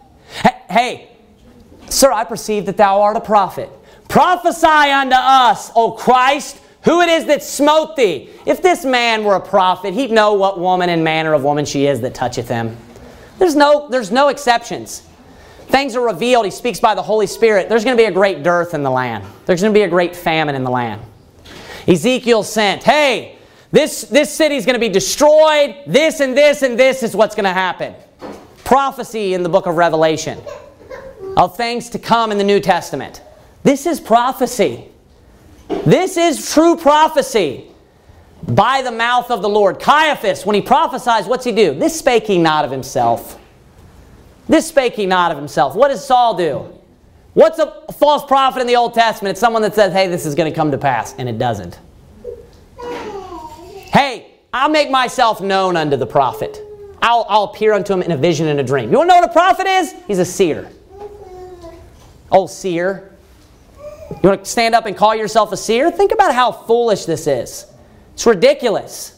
Hey, 0.70 1.10
Sir, 1.90 2.12
I 2.12 2.24
perceive 2.24 2.66
that 2.66 2.78
thou 2.78 3.02
art 3.02 3.18
a 3.18 3.22
prophet. 3.22 3.70
Prophesy 4.08 4.68
unto 4.68 5.16
us, 5.16 5.72
O 5.76 5.92
Christ, 5.92 6.60
who 6.84 7.02
it 7.02 7.10
is 7.10 7.26
that 7.26 7.44
smote 7.44 7.96
thee. 7.96 8.30
If 8.46 8.62
this 8.62 8.86
man 8.86 9.24
were 9.24 9.36
a 9.36 9.42
prophet, 9.42 9.94
he'd 9.94 10.12
know 10.12 10.34
what 10.34 10.60
woman 10.60 10.90
and 10.90 11.04
manner 11.04 11.34
of 11.34 11.44
woman 11.44 11.66
she 11.66 11.86
is 11.86 12.02
that 12.02 12.14
toucheth 12.14 12.48
him. 12.48 12.78
There's 13.40 13.56
no, 13.56 13.88
there's 13.90 14.12
no 14.12 14.30
exceptions. 14.30 15.08
Things 15.68 15.96
are 15.96 16.06
revealed. 16.06 16.46
He 16.46 16.52
speaks 16.52 16.80
by 16.80 16.96
the 16.96 17.02
Holy 17.02 17.28
Spirit. 17.28 17.70
There's 17.70 17.84
going 17.84 17.98
to 17.98 18.02
be 18.02 18.08
a 18.08 18.12
great 18.12 18.44
dearth 18.44 18.74
in 18.74 18.84
the 18.84 18.92
land. 18.92 19.26
There's 19.46 19.62
going 19.62 19.74
to 19.74 19.78
be 19.78 19.84
a 19.84 19.90
great 19.90 20.16
famine 20.16 20.56
in 20.56 20.64
the 20.64 20.70
land. 20.70 21.02
Ezekiel 21.88 22.44
sent, 22.44 22.84
hey, 22.84 23.35
this, 23.76 24.04
this 24.04 24.34
city 24.34 24.56
is 24.56 24.66
going 24.66 24.76
to 24.76 24.80
be 24.80 24.88
destroyed. 24.88 25.76
This 25.86 26.22
and 26.22 26.36
this 26.36 26.62
and 26.62 26.80
this 26.80 27.04
is 27.04 27.14
what's 27.14 27.36
going 27.36 27.44
to 27.44 27.52
happen. 27.52 27.94
Prophecy 28.64 29.34
in 29.34 29.44
the 29.44 29.50
book 29.50 29.66
of 29.66 29.76
Revelation 29.76 30.42
of 31.36 31.58
things 31.58 31.90
to 31.90 32.00
come 32.00 32.32
in 32.32 32.38
the 32.38 32.44
New 32.46 32.62
Testament. 32.62 33.22
This 33.64 33.86
is 33.86 34.00
prophecy. 34.00 34.86
This 35.86 36.16
is 36.16 36.54
true 36.54 36.78
prophecy 36.78 37.66
by 38.48 38.82
the 38.82 38.94
mouth 38.94 39.30
of 39.30 39.42
the 39.42 39.50
Lord. 39.50 39.82
Caiaphas, 39.82 40.46
when 40.46 40.56
he 40.56 40.62
prophesies, 40.62 41.26
what's 41.26 41.44
he 41.44 41.52
do? 41.52 41.78
This 41.78 42.00
spake 42.00 42.28
he 42.28 42.38
not 42.38 42.64
of 42.64 42.72
himself. 42.72 43.38
This 44.48 44.70
spake 44.70 44.94
he 44.94 45.06
not 45.06 45.32
of 45.32 45.38
himself. 45.38 45.76
What 45.76 45.90
does 45.90 46.06
Saul 46.06 46.38
do? 46.38 46.80
What's 47.34 47.60
a 47.60 47.84
false 48.00 48.24
prophet 48.24 48.62
in 48.62 48.68
the 48.68 48.78
Old 48.78 48.94
Testament? 48.94 49.32
It's 49.32 49.42
someone 49.42 49.64
that 49.64 49.76
says, 49.76 49.92
hey, 49.92 50.08
this 50.08 50.26
is 50.26 50.34
going 50.34 50.50
to 50.50 50.56
come 50.56 50.72
to 50.72 50.78
pass, 50.78 51.14
and 51.18 51.28
it 51.28 51.38
doesn't. 51.38 51.78
Hey, 53.96 54.28
I'll 54.52 54.68
make 54.68 54.92
myself 54.92 55.40
known 55.40 55.78
unto 55.78 55.96
the 55.96 56.06
prophet. 56.06 56.60
I'll, 57.02 57.26
I'll 57.30 57.44
appear 57.46 57.72
unto 57.72 57.94
him 57.94 58.02
in 58.02 58.12
a 58.12 58.18
vision 58.18 58.48
and 58.48 58.60
a 58.60 58.64
dream. 58.64 58.92
You 58.92 58.98
want 58.98 59.10
to 59.10 59.14
know 59.14 59.22
what 59.22 59.30
a 59.30 59.32
prophet 59.32 59.68
is? 59.68 59.96
He's 60.06 60.20
a 60.20 60.26
seer. 60.26 60.70
Oh, 62.30 62.46
seer. 62.46 63.16
You 64.12 64.18
want 64.22 64.44
to 64.44 64.52
stand 64.52 64.76
up 64.76 64.86
and 64.86 64.98
call 64.98 65.16
yourself 65.16 65.54
a 65.54 65.58
seer? 65.58 65.90
Think 65.92 66.12
about 66.12 66.36
how 66.36 66.52
foolish 66.52 67.06
this 67.06 67.26
is. 67.26 67.68
It's 68.16 68.26
ridiculous. 68.26 69.18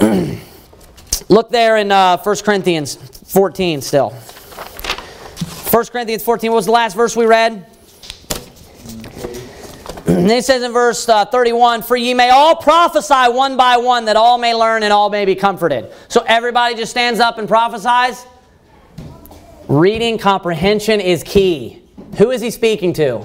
Look 1.28 1.50
there 1.50 1.76
in 1.76 1.92
uh, 1.92 2.16
1 2.22 2.36
Corinthians 2.38 2.94
14 2.94 3.82
still. 3.82 4.12
1 4.12 5.84
Corinthians 5.88 6.24
14, 6.24 6.50
what 6.50 6.56
was 6.56 6.64
the 6.64 6.72
last 6.72 6.96
verse 6.96 7.14
we 7.14 7.26
read? 7.26 7.69
And 10.10 10.30
it 10.30 10.44
says 10.44 10.62
in 10.62 10.72
verse 10.72 11.08
uh, 11.08 11.24
31, 11.24 11.82
For 11.82 11.96
ye 11.96 12.14
may 12.14 12.30
all 12.30 12.56
prophesy 12.56 13.32
one 13.32 13.56
by 13.56 13.76
one, 13.76 14.06
that 14.06 14.16
all 14.16 14.38
may 14.38 14.54
learn 14.54 14.82
and 14.82 14.92
all 14.92 15.10
may 15.10 15.24
be 15.24 15.34
comforted. 15.34 15.92
So 16.08 16.24
everybody 16.26 16.74
just 16.74 16.90
stands 16.90 17.20
up 17.20 17.38
and 17.38 17.46
prophesies? 17.46 18.26
Reading 19.68 20.18
comprehension 20.18 21.00
is 21.00 21.22
key. 21.22 21.82
Who 22.18 22.32
is 22.32 22.40
he 22.40 22.50
speaking 22.50 22.92
to? 22.94 23.24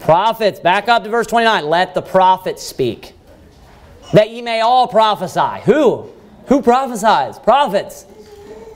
Prophets. 0.00 0.60
Back 0.60 0.88
up 0.88 1.04
to 1.04 1.10
verse 1.10 1.26
29. 1.26 1.66
Let 1.66 1.94
the 1.94 2.02
prophets 2.02 2.62
speak. 2.62 3.12
That 4.12 4.30
ye 4.30 4.40
may 4.40 4.60
all 4.60 4.88
prophesy. 4.88 5.62
Who? 5.64 6.10
Who 6.46 6.62
prophesies? 6.62 7.38
Prophets. 7.38 8.06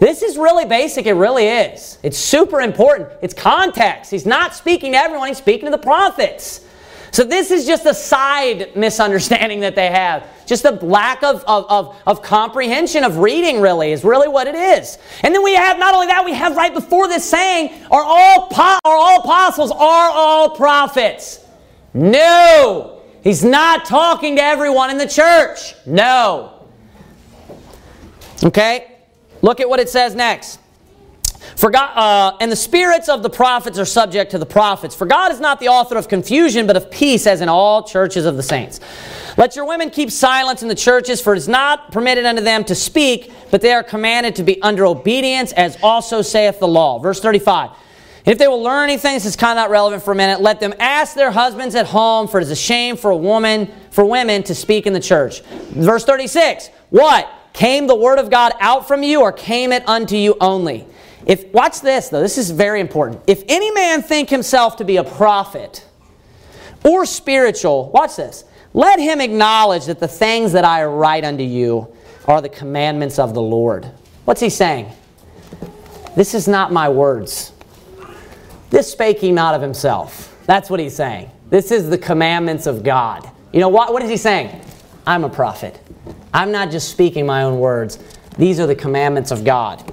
This 0.00 0.22
is 0.22 0.36
really 0.36 0.64
basic. 0.64 1.06
It 1.06 1.12
really 1.12 1.46
is. 1.46 1.98
It's 2.02 2.18
super 2.18 2.60
important. 2.60 3.08
It's 3.22 3.34
context. 3.34 4.10
He's 4.10 4.26
not 4.26 4.54
speaking 4.54 4.92
to 4.92 4.98
everyone, 4.98 5.28
he's 5.28 5.38
speaking 5.38 5.66
to 5.66 5.70
the 5.70 5.78
prophets. 5.78 6.66
So 7.12 7.24
this 7.24 7.50
is 7.50 7.66
just 7.66 7.86
a 7.86 7.94
side 7.94 8.76
misunderstanding 8.76 9.60
that 9.60 9.74
they 9.74 9.88
have. 9.88 10.26
Just 10.46 10.64
a 10.64 10.70
lack 10.70 11.22
of, 11.22 11.44
of, 11.46 11.66
of, 11.68 11.96
of, 12.06 12.22
comprehension 12.22 13.04
of 13.04 13.18
reading, 13.18 13.60
really, 13.60 13.92
is 13.92 14.04
really 14.04 14.28
what 14.28 14.46
it 14.46 14.54
is. 14.54 14.98
And 15.22 15.34
then 15.34 15.42
we 15.42 15.54
have, 15.54 15.78
not 15.78 15.94
only 15.94 16.06
that, 16.06 16.24
we 16.24 16.34
have 16.34 16.56
right 16.56 16.72
before 16.72 17.08
this 17.08 17.28
saying, 17.28 17.84
are 17.90 18.02
all, 18.02 18.48
po- 18.48 18.78
are 18.84 18.96
all 18.96 19.20
apostles, 19.20 19.70
are 19.72 20.10
all 20.10 20.50
prophets? 20.50 21.44
No. 21.94 23.02
He's 23.22 23.44
not 23.44 23.84
talking 23.84 24.36
to 24.36 24.42
everyone 24.42 24.90
in 24.90 24.98
the 24.98 25.08
church. 25.08 25.74
No. 25.84 26.66
Okay? 28.42 28.98
Look 29.42 29.60
at 29.60 29.68
what 29.68 29.80
it 29.80 29.88
says 29.88 30.14
next. 30.14 30.59
For 31.56 31.70
God, 31.70 31.96
uh, 31.96 32.36
and 32.40 32.52
the 32.52 32.56
spirits 32.56 33.08
of 33.08 33.22
the 33.22 33.30
prophets 33.30 33.78
are 33.78 33.84
subject 33.84 34.30
to 34.32 34.38
the 34.38 34.46
prophets. 34.46 34.94
For 34.94 35.06
God 35.06 35.32
is 35.32 35.40
not 35.40 35.60
the 35.60 35.68
author 35.68 35.96
of 35.96 36.08
confusion, 36.08 36.66
but 36.66 36.76
of 36.76 36.90
peace, 36.90 37.26
as 37.26 37.40
in 37.40 37.48
all 37.48 37.82
churches 37.82 38.26
of 38.26 38.36
the 38.36 38.42
saints. 38.42 38.80
Let 39.36 39.56
your 39.56 39.64
women 39.64 39.90
keep 39.90 40.10
silence 40.10 40.62
in 40.62 40.68
the 40.68 40.74
churches, 40.74 41.20
for 41.20 41.32
it 41.32 41.38
is 41.38 41.48
not 41.48 41.92
permitted 41.92 42.26
unto 42.26 42.42
them 42.42 42.64
to 42.64 42.74
speak, 42.74 43.32
but 43.50 43.60
they 43.60 43.72
are 43.72 43.82
commanded 43.82 44.36
to 44.36 44.42
be 44.42 44.60
under 44.62 44.84
obedience, 44.84 45.52
as 45.52 45.78
also 45.82 46.22
saith 46.22 46.60
the 46.60 46.68
law. 46.68 46.98
Verse 46.98 47.20
35. 47.20 47.70
And 48.26 48.32
if 48.32 48.38
they 48.38 48.48
will 48.48 48.62
learn 48.62 48.84
anything, 48.90 49.14
this 49.14 49.24
is 49.24 49.34
kind 49.34 49.58
of 49.58 49.62
not 49.62 49.70
relevant 49.70 50.02
for 50.02 50.12
a 50.12 50.14
minute, 50.14 50.42
let 50.42 50.60
them 50.60 50.74
ask 50.78 51.14
their 51.14 51.30
husbands 51.30 51.74
at 51.74 51.86
home, 51.86 52.28
for 52.28 52.38
it 52.38 52.42
is 52.42 52.50
a 52.50 52.56
shame 52.56 52.96
for 52.96 53.10
a 53.10 53.16
woman, 53.16 53.70
for 53.90 54.04
women 54.04 54.42
to 54.42 54.54
speak 54.54 54.86
in 54.86 54.92
the 54.92 55.00
church. 55.00 55.40
Verse 55.70 56.04
36. 56.04 56.68
What? 56.90 57.30
Came 57.52 57.86
the 57.86 57.96
word 57.96 58.18
of 58.18 58.30
God 58.30 58.52
out 58.60 58.86
from 58.86 59.02
you, 59.02 59.22
or 59.22 59.32
came 59.32 59.72
it 59.72 59.88
unto 59.88 60.16
you 60.16 60.36
only? 60.40 60.86
If 61.26 61.52
watch 61.52 61.80
this 61.80 62.08
though, 62.08 62.20
this 62.20 62.38
is 62.38 62.50
very 62.50 62.80
important. 62.80 63.22
If 63.26 63.44
any 63.48 63.70
man 63.70 64.02
think 64.02 64.30
himself 64.30 64.76
to 64.76 64.84
be 64.84 64.96
a 64.96 65.04
prophet 65.04 65.84
or 66.84 67.04
spiritual, 67.06 67.90
watch 67.90 68.16
this. 68.16 68.44
Let 68.72 69.00
him 69.00 69.20
acknowledge 69.20 69.86
that 69.86 69.98
the 69.98 70.08
things 70.08 70.52
that 70.52 70.64
I 70.64 70.84
write 70.84 71.24
unto 71.24 71.42
you 71.42 71.94
are 72.26 72.40
the 72.40 72.48
commandments 72.48 73.18
of 73.18 73.34
the 73.34 73.42
Lord. 73.42 73.90
What's 74.24 74.40
he 74.40 74.50
saying? 74.50 74.90
This 76.14 76.34
is 76.34 76.46
not 76.46 76.72
my 76.72 76.88
words. 76.88 77.52
This 78.70 78.92
spake 78.92 79.18
he 79.18 79.32
not 79.32 79.54
of 79.54 79.62
himself. 79.62 80.36
That's 80.46 80.70
what 80.70 80.78
he's 80.80 80.94
saying. 80.94 81.30
This 81.50 81.72
is 81.72 81.90
the 81.90 81.98
commandments 81.98 82.66
of 82.66 82.84
God. 82.84 83.28
You 83.52 83.60
know 83.60 83.68
what? 83.68 83.92
What 83.92 84.02
is 84.02 84.10
he 84.10 84.16
saying? 84.16 84.60
I'm 85.06 85.24
a 85.24 85.28
prophet. 85.28 85.80
I'm 86.32 86.52
not 86.52 86.70
just 86.70 86.88
speaking 86.88 87.26
my 87.26 87.42
own 87.42 87.58
words. 87.58 87.98
These 88.38 88.60
are 88.60 88.66
the 88.66 88.76
commandments 88.76 89.32
of 89.32 89.44
God. 89.44 89.92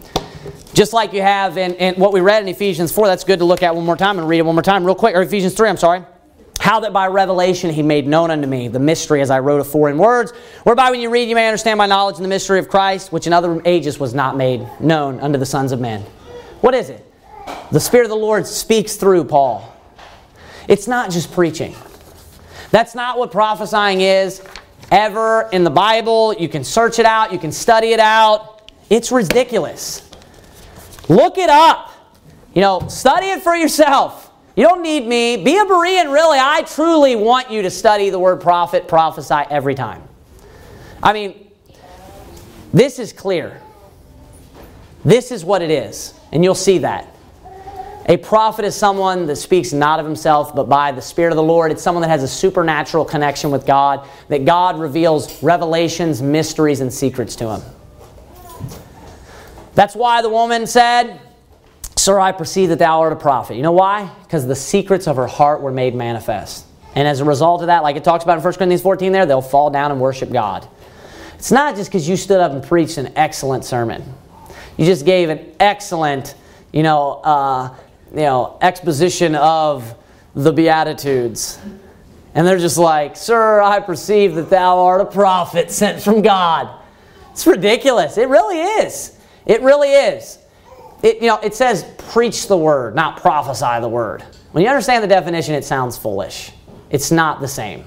Just 0.78 0.94
like 0.94 1.12
you 1.12 1.24
have 1.24 1.58
in, 1.58 1.74
in, 1.74 1.96
what 1.96 2.14
we 2.14 2.22
read 2.22 2.44
in 2.44 2.50
Ephesians 2.50 2.92
4, 2.92 3.08
that's 3.08 3.24
good 3.24 3.40
to 3.40 3.46
look 3.46 3.64
at 3.64 3.76
one 3.76 3.84
more 3.84 3.98
time 3.98 4.20
and 4.20 4.30
read 4.30 4.38
it 4.38 4.46
one 4.46 4.54
more 4.54 4.62
time, 4.62 4.86
real 4.86 4.94
quick. 4.94 5.16
Or 5.16 5.24
Ephesians 5.24 5.56
3, 5.56 5.70
I'm 5.70 5.78
sorry. 5.78 6.04
How 6.60 6.82
that 6.82 6.94
by 6.94 7.08
revelation 7.08 7.72
he 7.72 7.82
made 7.82 8.06
known 8.06 8.30
unto 8.30 8.46
me 8.46 8.68
the 8.68 8.78
mystery 8.78 9.22
as 9.22 9.32
I 9.32 9.40
wrote 9.40 9.60
afore 9.60 9.90
in 9.90 9.98
words, 9.98 10.34
whereby 10.66 10.92
when 10.92 11.02
you 11.02 11.10
read 11.10 11.30
you 11.30 11.34
may 11.34 11.48
understand 11.48 11.80
my 11.80 11.88
knowledge 11.88 12.18
in 12.18 12.22
the 12.22 12.30
mystery 12.30 12.60
of 12.60 12.70
Christ, 12.70 13.12
which 13.12 13.26
in 13.26 13.34
other 13.34 13.60
ages 13.66 13.98
was 13.98 14.14
not 14.14 14.38
made 14.38 14.68
known 14.80 15.20
unto 15.20 15.40
the 15.40 15.48
sons 15.48 15.72
of 15.72 15.80
men. 15.80 16.02
What 16.62 16.76
is 16.76 16.92
it? 16.92 17.04
The 17.72 17.80
Spirit 17.80 18.04
of 18.04 18.12
the 18.12 18.16
Lord 18.16 18.46
speaks 18.46 18.98
through 18.98 19.24
Paul. 19.24 19.76
It's 20.68 20.88
not 20.88 21.10
just 21.10 21.32
preaching. 21.32 21.74
That's 22.70 22.94
not 22.94 23.18
what 23.18 23.32
prophesying 23.32 24.02
is 24.02 24.44
ever 24.92 25.50
in 25.52 25.64
the 25.64 25.72
Bible. 25.72 26.36
You 26.36 26.48
can 26.48 26.64
search 26.64 27.00
it 27.00 27.08
out, 27.08 27.34
you 27.34 27.40
can 27.40 27.52
study 27.52 27.94
it 27.94 28.00
out. 28.00 28.72
It's 28.92 29.12
ridiculous. 29.12 30.07
Look 31.10 31.38
it 31.38 31.50
up. 31.50 31.92
You 32.54 32.62
know, 32.62 32.88
study 32.88 33.28
it 33.28 33.44
for 33.44 33.56
yourself. 33.56 34.32
You 34.56 34.64
don't 34.64 34.82
need 34.82 35.06
me. 35.06 35.38
Be 35.38 35.58
a 35.58 35.66
Berean, 35.66 36.12
really. 36.12 36.40
I 36.42 36.64
truly 36.64 37.16
want 37.16 37.52
you 37.52 37.62
to 37.62 37.70
study 37.70 38.10
the 38.10 38.18
word 38.18 38.42
prophet, 38.42 38.88
prophesy 38.88 39.44
every 39.50 39.76
time. 39.76 40.02
I 41.04 41.14
mean, 41.14 41.52
this 42.74 42.98
is 42.98 43.14
clear. 43.14 43.62
This 45.06 45.32
is 45.32 45.46
what 45.46 45.62
it 45.62 45.70
is. 45.70 46.14
And 46.32 46.44
you'll 46.44 46.56
see 46.56 46.80
that. 46.80 47.08
A 48.08 48.18
prophet 48.18 48.66
is 48.66 48.74
someone 48.74 49.28
that 49.28 49.36
speaks 49.36 49.74
not 49.74 50.00
of 50.00 50.06
himself, 50.06 50.56
but 50.56 50.70
by 50.70 50.92
the 50.92 51.02
Spirit 51.02 51.32
of 51.32 51.36
the 51.36 51.44
Lord. 51.44 51.72
It's 51.72 51.84
someone 51.84 52.02
that 52.02 52.10
has 52.10 52.24
a 52.24 52.28
supernatural 52.28 53.06
connection 53.06 53.52
with 53.52 53.66
God, 53.66 54.08
that 54.30 54.46
God 54.46 54.80
reveals 54.80 55.44
revelations, 55.44 56.22
mysteries, 56.22 56.80
and 56.80 56.92
secrets 56.92 57.36
to 57.36 57.50
him. 57.56 57.62
That's 59.78 59.96
why 59.96 60.24
the 60.24 60.30
woman 60.30 60.66
said, 60.66 61.20
Sir, 61.96 62.20
I 62.20 62.32
perceive 62.32 62.70
that 62.70 62.80
thou 62.80 63.02
art 63.02 63.14
a 63.14 63.16
prophet. 63.16 63.58
You 63.58 63.62
know 63.62 63.74
why? 63.74 64.10
Because 64.24 64.48
the 64.48 64.56
secrets 64.56 65.08
of 65.08 65.18
her 65.18 65.28
heart 65.28 65.62
were 65.62 65.72
made 65.72 65.94
manifest. 65.94 66.66
And 66.96 67.08
as 67.08 67.20
a 67.20 67.26
result 67.26 67.62
of 67.62 67.68
that, 67.68 67.84
like 67.84 67.96
it 67.96 68.04
talks 68.04 68.24
about 68.24 68.40
in 68.40 68.44
1 68.44 68.54
Corinthians 68.56 68.82
14 68.82 69.12
there, 69.12 69.28
they'll 69.28 69.40
fall 69.40 69.70
down 69.70 69.92
and 69.92 70.02
worship 70.02 70.32
God. 70.32 70.68
It's 71.36 71.52
not 71.52 71.76
just 71.76 71.92
because 71.92 72.10
you 72.10 72.18
stood 72.18 72.40
up 72.40 72.54
and 72.54 72.64
preached 72.64 72.98
an 72.98 73.14
excellent 73.16 73.66
sermon. 73.66 74.04
You 74.78 74.86
just 74.86 75.06
gave 75.06 75.30
an 75.30 75.46
excellent, 75.60 76.34
you 76.74 76.82
know, 76.82 77.22
uh, 77.24 77.76
you 78.10 78.22
know, 78.22 78.58
exposition 78.62 79.36
of 79.36 79.94
the 80.34 80.52
Beatitudes. 80.52 81.60
And 82.34 82.48
they're 82.48 82.58
just 82.58 82.80
like, 82.80 83.16
Sir, 83.16 83.62
I 83.62 83.80
perceive 83.80 84.34
that 84.34 84.50
thou 84.50 84.80
art 84.80 85.02
a 85.02 85.06
prophet 85.06 85.70
sent 85.70 86.02
from 86.02 86.24
God. 86.24 86.68
It's 87.32 87.46
ridiculous. 87.46 88.18
It 88.18 88.28
really 88.28 88.60
is. 88.60 89.14
It 89.48 89.62
really 89.62 89.92
is. 89.92 90.38
It, 91.02 91.22
you 91.22 91.28
know, 91.28 91.40
it 91.40 91.56
says 91.56 91.86
preach 91.98 92.48
the 92.48 92.58
word, 92.58 92.96
not 92.96 93.22
prophesy 93.22 93.80
the 93.82 93.90
word. 93.90 94.24
When 94.52 94.64
you 94.64 94.70
understand 94.70 95.04
the 95.04 95.08
definition, 95.08 95.56
it 95.56 95.64
sounds 95.64 95.98
foolish. 95.98 96.52
It's 96.90 97.12
not 97.12 97.40
the 97.40 97.48
same, 97.48 97.86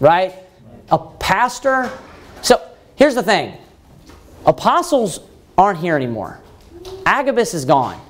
right? 0.00 0.34
A 0.90 0.98
pastor. 0.98 1.90
So 2.42 2.60
here's 2.96 3.14
the 3.14 3.22
thing 3.22 3.56
apostles 4.46 5.20
aren't 5.56 5.78
here 5.78 5.96
anymore. 5.96 6.40
Agabus 7.06 7.54
is 7.54 7.64
gone. 7.64 8.00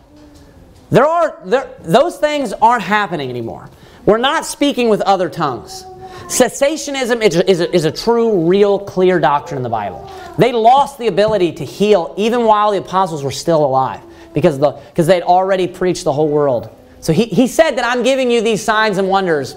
There 0.91 1.07
are 1.07 1.41
there, 1.45 1.75
those 1.81 2.19
things 2.19 2.53
aren't 2.53 2.83
happening 2.83 3.31
anymore. 3.31 3.69
We're 4.05 4.19
not 4.19 4.45
speaking 4.45 4.89
with 4.89 5.01
other 5.03 5.29
tongues. 5.29 5.85
Cessationism 6.27 7.23
is 7.23 7.37
a, 7.37 7.51
is, 7.51 7.61
is 7.61 7.85
a 7.85 7.93
true, 7.93 8.49
real, 8.49 8.79
clear 8.79 9.21
doctrine 9.21 9.59
in 9.59 9.63
the 9.63 9.69
Bible. 9.69 10.11
They 10.39 10.53
lost 10.53 10.99
the 10.99 11.07
ability 11.07 11.53
to 11.55 11.65
heal 11.65 12.15
even 12.17 12.45
while 12.45 12.73
the 12.73 12.79
apostles 12.79 13.23
were 13.23 13.31
still 13.31 13.65
alive 13.65 14.01
because, 14.33 14.59
the, 14.59 14.81
they'd 14.95 15.23
already 15.23 15.69
preached 15.69 16.05
the 16.05 16.13
whole 16.13 16.29
world. 16.29 16.75
So 17.01 17.13
he, 17.13 17.27
he 17.27 17.47
said 17.47 17.73
that 17.73 17.85
I'm 17.85 18.03
giving 18.03 18.31
you 18.31 18.41
these 18.41 18.63
signs 18.63 18.99
and 18.99 19.09
wonders 19.09 19.55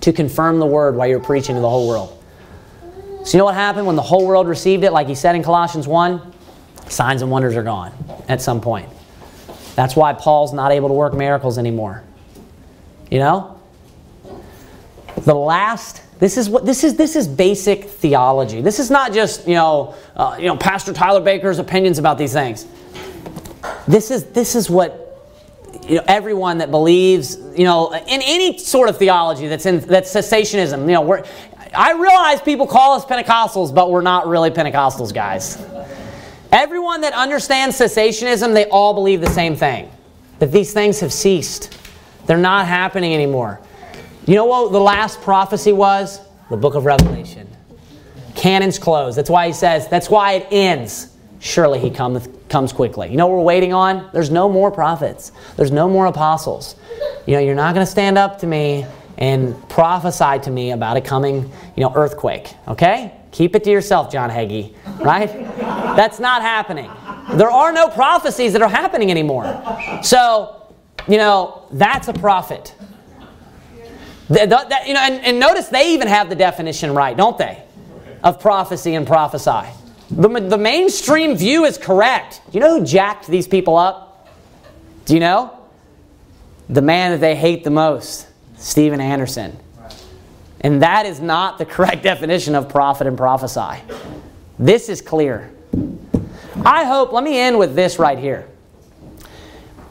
to 0.00 0.12
confirm 0.12 0.58
the 0.58 0.66
word 0.66 0.96
while 0.96 1.06
you're 1.06 1.20
preaching 1.20 1.54
to 1.54 1.60
the 1.60 1.70
whole 1.70 1.88
world. 1.88 2.18
So 3.24 3.36
you 3.36 3.38
know 3.38 3.44
what 3.44 3.54
happened 3.54 3.86
when 3.86 3.94
the 3.94 4.02
whole 4.02 4.26
world 4.26 4.48
received 4.48 4.82
it, 4.82 4.90
like 4.92 5.06
he 5.06 5.14
said 5.14 5.36
in 5.36 5.44
Colossians 5.44 5.86
1? 5.86 6.32
Signs 6.88 7.22
and 7.22 7.30
wonders 7.30 7.54
are 7.54 7.62
gone 7.62 7.92
at 8.28 8.42
some 8.42 8.60
point. 8.60 8.88
That's 9.76 9.94
why 9.94 10.12
Paul's 10.12 10.52
not 10.52 10.72
able 10.72 10.88
to 10.88 10.94
work 10.94 11.14
miracles 11.14 11.56
anymore. 11.56 12.02
You 13.10 13.20
know? 13.20 13.60
The 15.18 15.34
last 15.34 16.02
this 16.22 16.36
is 16.36 16.48
what 16.48 16.64
this 16.64 16.84
is. 16.84 16.94
This 16.94 17.16
is 17.16 17.26
basic 17.26 17.86
theology. 17.86 18.60
This 18.60 18.78
is 18.78 18.92
not 18.92 19.12
just 19.12 19.48
you 19.48 19.54
know 19.54 19.96
uh, 20.14 20.36
you 20.38 20.46
know 20.46 20.56
Pastor 20.56 20.92
Tyler 20.92 21.20
Baker's 21.20 21.58
opinions 21.58 21.98
about 21.98 22.16
these 22.16 22.32
things. 22.32 22.64
This 23.88 24.12
is 24.12 24.26
this 24.26 24.54
is 24.54 24.70
what 24.70 25.20
you 25.82 25.96
know 25.96 26.04
everyone 26.06 26.58
that 26.58 26.70
believes 26.70 27.38
you 27.58 27.64
know 27.64 27.92
in 27.92 28.22
any 28.22 28.56
sort 28.58 28.88
of 28.88 28.98
theology 28.98 29.48
that's 29.48 29.66
in 29.66 29.80
that's 29.80 30.14
cessationism. 30.14 30.82
You 30.82 30.92
know, 30.92 31.00
we're, 31.00 31.24
I 31.76 31.94
realize 31.94 32.40
people 32.40 32.68
call 32.68 32.94
us 32.94 33.04
Pentecostals, 33.04 33.74
but 33.74 33.90
we're 33.90 34.02
not 34.02 34.28
really 34.28 34.50
Pentecostals, 34.50 35.12
guys. 35.12 35.60
Everyone 36.52 37.00
that 37.00 37.14
understands 37.14 37.76
cessationism, 37.76 38.54
they 38.54 38.66
all 38.66 38.94
believe 38.94 39.20
the 39.20 39.30
same 39.30 39.56
thing 39.56 39.90
that 40.38 40.52
these 40.52 40.72
things 40.72 41.00
have 41.00 41.12
ceased. 41.12 41.76
They're 42.26 42.38
not 42.38 42.66
happening 42.68 43.12
anymore. 43.12 43.60
You 44.26 44.36
know 44.36 44.44
what 44.44 44.70
the 44.70 44.80
last 44.80 45.20
prophecy 45.20 45.72
was? 45.72 46.20
The 46.48 46.56
book 46.56 46.74
of 46.74 46.84
Revelation. 46.84 47.48
Canon's 48.36 48.78
closed. 48.78 49.18
That's 49.18 49.30
why 49.30 49.48
he 49.48 49.52
says, 49.52 49.88
that's 49.88 50.08
why 50.08 50.34
it 50.34 50.46
ends. 50.52 51.16
Surely 51.40 51.80
he 51.80 51.90
cometh, 51.90 52.48
comes 52.48 52.72
quickly. 52.72 53.10
You 53.10 53.16
know 53.16 53.26
what 53.26 53.38
we're 53.38 53.44
waiting 53.44 53.72
on? 53.72 54.08
There's 54.12 54.30
no 54.30 54.48
more 54.48 54.70
prophets. 54.70 55.32
There's 55.56 55.72
no 55.72 55.88
more 55.88 56.06
apostles. 56.06 56.76
You 57.26 57.34
know, 57.34 57.40
you're 57.40 57.56
not 57.56 57.74
going 57.74 57.84
to 57.84 57.90
stand 57.90 58.16
up 58.16 58.38
to 58.40 58.46
me 58.46 58.86
and 59.18 59.56
prophesy 59.68 60.38
to 60.44 60.50
me 60.50 60.70
about 60.70 60.96
a 60.96 61.00
coming, 61.00 61.50
you 61.76 61.82
know, 61.82 61.92
earthquake. 61.96 62.54
Okay? 62.68 63.12
Keep 63.32 63.56
it 63.56 63.64
to 63.64 63.70
yourself, 63.70 64.12
John 64.12 64.30
Hagee. 64.30 64.74
Right? 65.00 65.26
That's 65.96 66.20
not 66.20 66.42
happening. 66.42 66.90
There 67.34 67.50
are 67.50 67.72
no 67.72 67.88
prophecies 67.88 68.52
that 68.52 68.62
are 68.62 68.68
happening 68.68 69.10
anymore. 69.10 69.44
So, 70.02 70.72
you 71.08 71.16
know, 71.16 71.66
that's 71.72 72.08
a 72.08 72.12
prophet. 72.12 72.74
The, 74.32 74.46
that, 74.46 74.88
you 74.88 74.94
know, 74.94 75.00
and, 75.00 75.22
and 75.24 75.38
notice 75.38 75.68
they 75.68 75.92
even 75.92 76.08
have 76.08 76.30
the 76.30 76.34
definition 76.34 76.94
right, 76.94 77.14
don't 77.14 77.36
they? 77.36 77.62
Of 78.24 78.40
prophecy 78.40 78.94
and 78.94 79.06
prophesy. 79.06 79.68
The, 80.10 80.28
the 80.28 80.56
mainstream 80.56 81.36
view 81.36 81.66
is 81.66 81.76
correct. 81.76 82.40
Do 82.46 82.52
you 82.56 82.60
know 82.60 82.78
who 82.78 82.86
jacked 82.86 83.26
these 83.26 83.46
people 83.46 83.76
up? 83.76 84.30
Do 85.04 85.12
you 85.12 85.20
know? 85.20 85.58
The 86.70 86.80
man 86.80 87.10
that 87.10 87.20
they 87.20 87.36
hate 87.36 87.62
the 87.62 87.70
most, 87.70 88.26
Steven 88.56 89.02
Anderson. 89.02 89.58
And 90.62 90.80
that 90.80 91.04
is 91.04 91.20
not 91.20 91.58
the 91.58 91.66
correct 91.66 92.02
definition 92.02 92.54
of 92.54 92.70
prophet 92.70 93.06
and 93.06 93.18
prophesy. 93.18 93.82
This 94.58 94.88
is 94.88 95.02
clear. 95.02 95.52
I 96.64 96.84
hope, 96.84 97.12
let 97.12 97.22
me 97.22 97.38
end 97.38 97.58
with 97.58 97.74
this 97.74 97.98
right 97.98 98.18
here. 98.18 98.48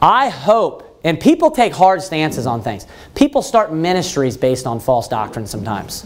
I 0.01 0.29
hope 0.29 0.90
and 1.03 1.19
people 1.19 1.51
take 1.51 1.73
hard 1.73 2.01
stances 2.01 2.45
on 2.45 2.61
things. 2.61 2.85
People 3.15 3.41
start 3.41 3.73
ministries 3.73 4.37
based 4.37 4.67
on 4.67 4.79
false 4.79 5.07
doctrine 5.07 5.47
sometimes. 5.47 6.05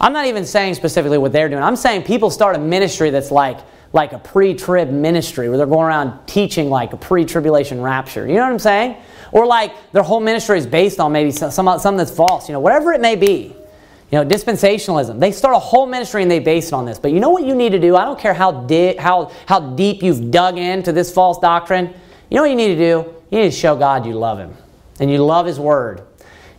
I'm 0.00 0.12
not 0.12 0.26
even 0.26 0.44
saying 0.44 0.74
specifically 0.74 1.18
what 1.18 1.32
they're 1.32 1.48
doing. 1.48 1.62
I'm 1.62 1.76
saying 1.76 2.02
people 2.02 2.30
start 2.30 2.56
a 2.56 2.58
ministry 2.58 3.10
that's 3.10 3.30
like 3.30 3.58
like 3.94 4.12
a 4.12 4.18
pre-trib 4.18 4.90
ministry 4.90 5.48
where 5.48 5.56
they're 5.56 5.68
going 5.68 5.86
around 5.86 6.26
teaching 6.26 6.68
like 6.68 6.92
a 6.92 6.96
pre-tribulation 6.96 7.80
rapture. 7.80 8.26
You 8.26 8.34
know 8.34 8.40
what 8.40 8.50
I'm 8.50 8.58
saying? 8.58 8.96
Or 9.30 9.46
like 9.46 9.72
their 9.92 10.02
whole 10.02 10.18
ministry 10.18 10.58
is 10.58 10.66
based 10.66 10.98
on 10.98 11.12
maybe 11.12 11.30
some, 11.30 11.52
something 11.52 11.96
that's 11.96 12.10
false. 12.10 12.48
You 12.48 12.54
know, 12.54 12.60
whatever 12.60 12.92
it 12.92 13.00
may 13.00 13.14
be. 13.14 13.54
You 14.10 14.18
know, 14.18 14.24
dispensationalism. 14.24 15.20
They 15.20 15.30
start 15.30 15.54
a 15.54 15.60
whole 15.60 15.86
ministry 15.86 16.22
and 16.22 16.30
they 16.30 16.40
base 16.40 16.68
it 16.68 16.72
on 16.72 16.84
this. 16.84 16.98
But 16.98 17.12
you 17.12 17.20
know 17.20 17.30
what 17.30 17.44
you 17.44 17.54
need 17.54 17.70
to 17.70 17.78
do? 17.78 17.94
I 17.94 18.04
don't 18.04 18.18
care 18.18 18.34
how, 18.34 18.50
di- 18.62 18.96
how, 18.96 19.30
how 19.46 19.60
deep 19.60 20.02
you've 20.02 20.30
dug 20.30 20.58
into 20.58 20.90
this 20.90 21.12
false 21.12 21.38
doctrine. 21.38 21.94
You 22.30 22.36
know 22.36 22.42
what 22.42 22.50
you 22.50 22.56
need 22.56 22.74
to 22.74 22.76
do? 22.76 23.13
You 23.30 23.38
need 23.40 23.50
to 23.50 23.56
show 23.56 23.76
God 23.76 24.06
you 24.06 24.14
love 24.14 24.38
Him 24.38 24.54
and 25.00 25.10
you 25.10 25.18
love 25.18 25.46
His 25.46 25.58
Word. 25.58 26.02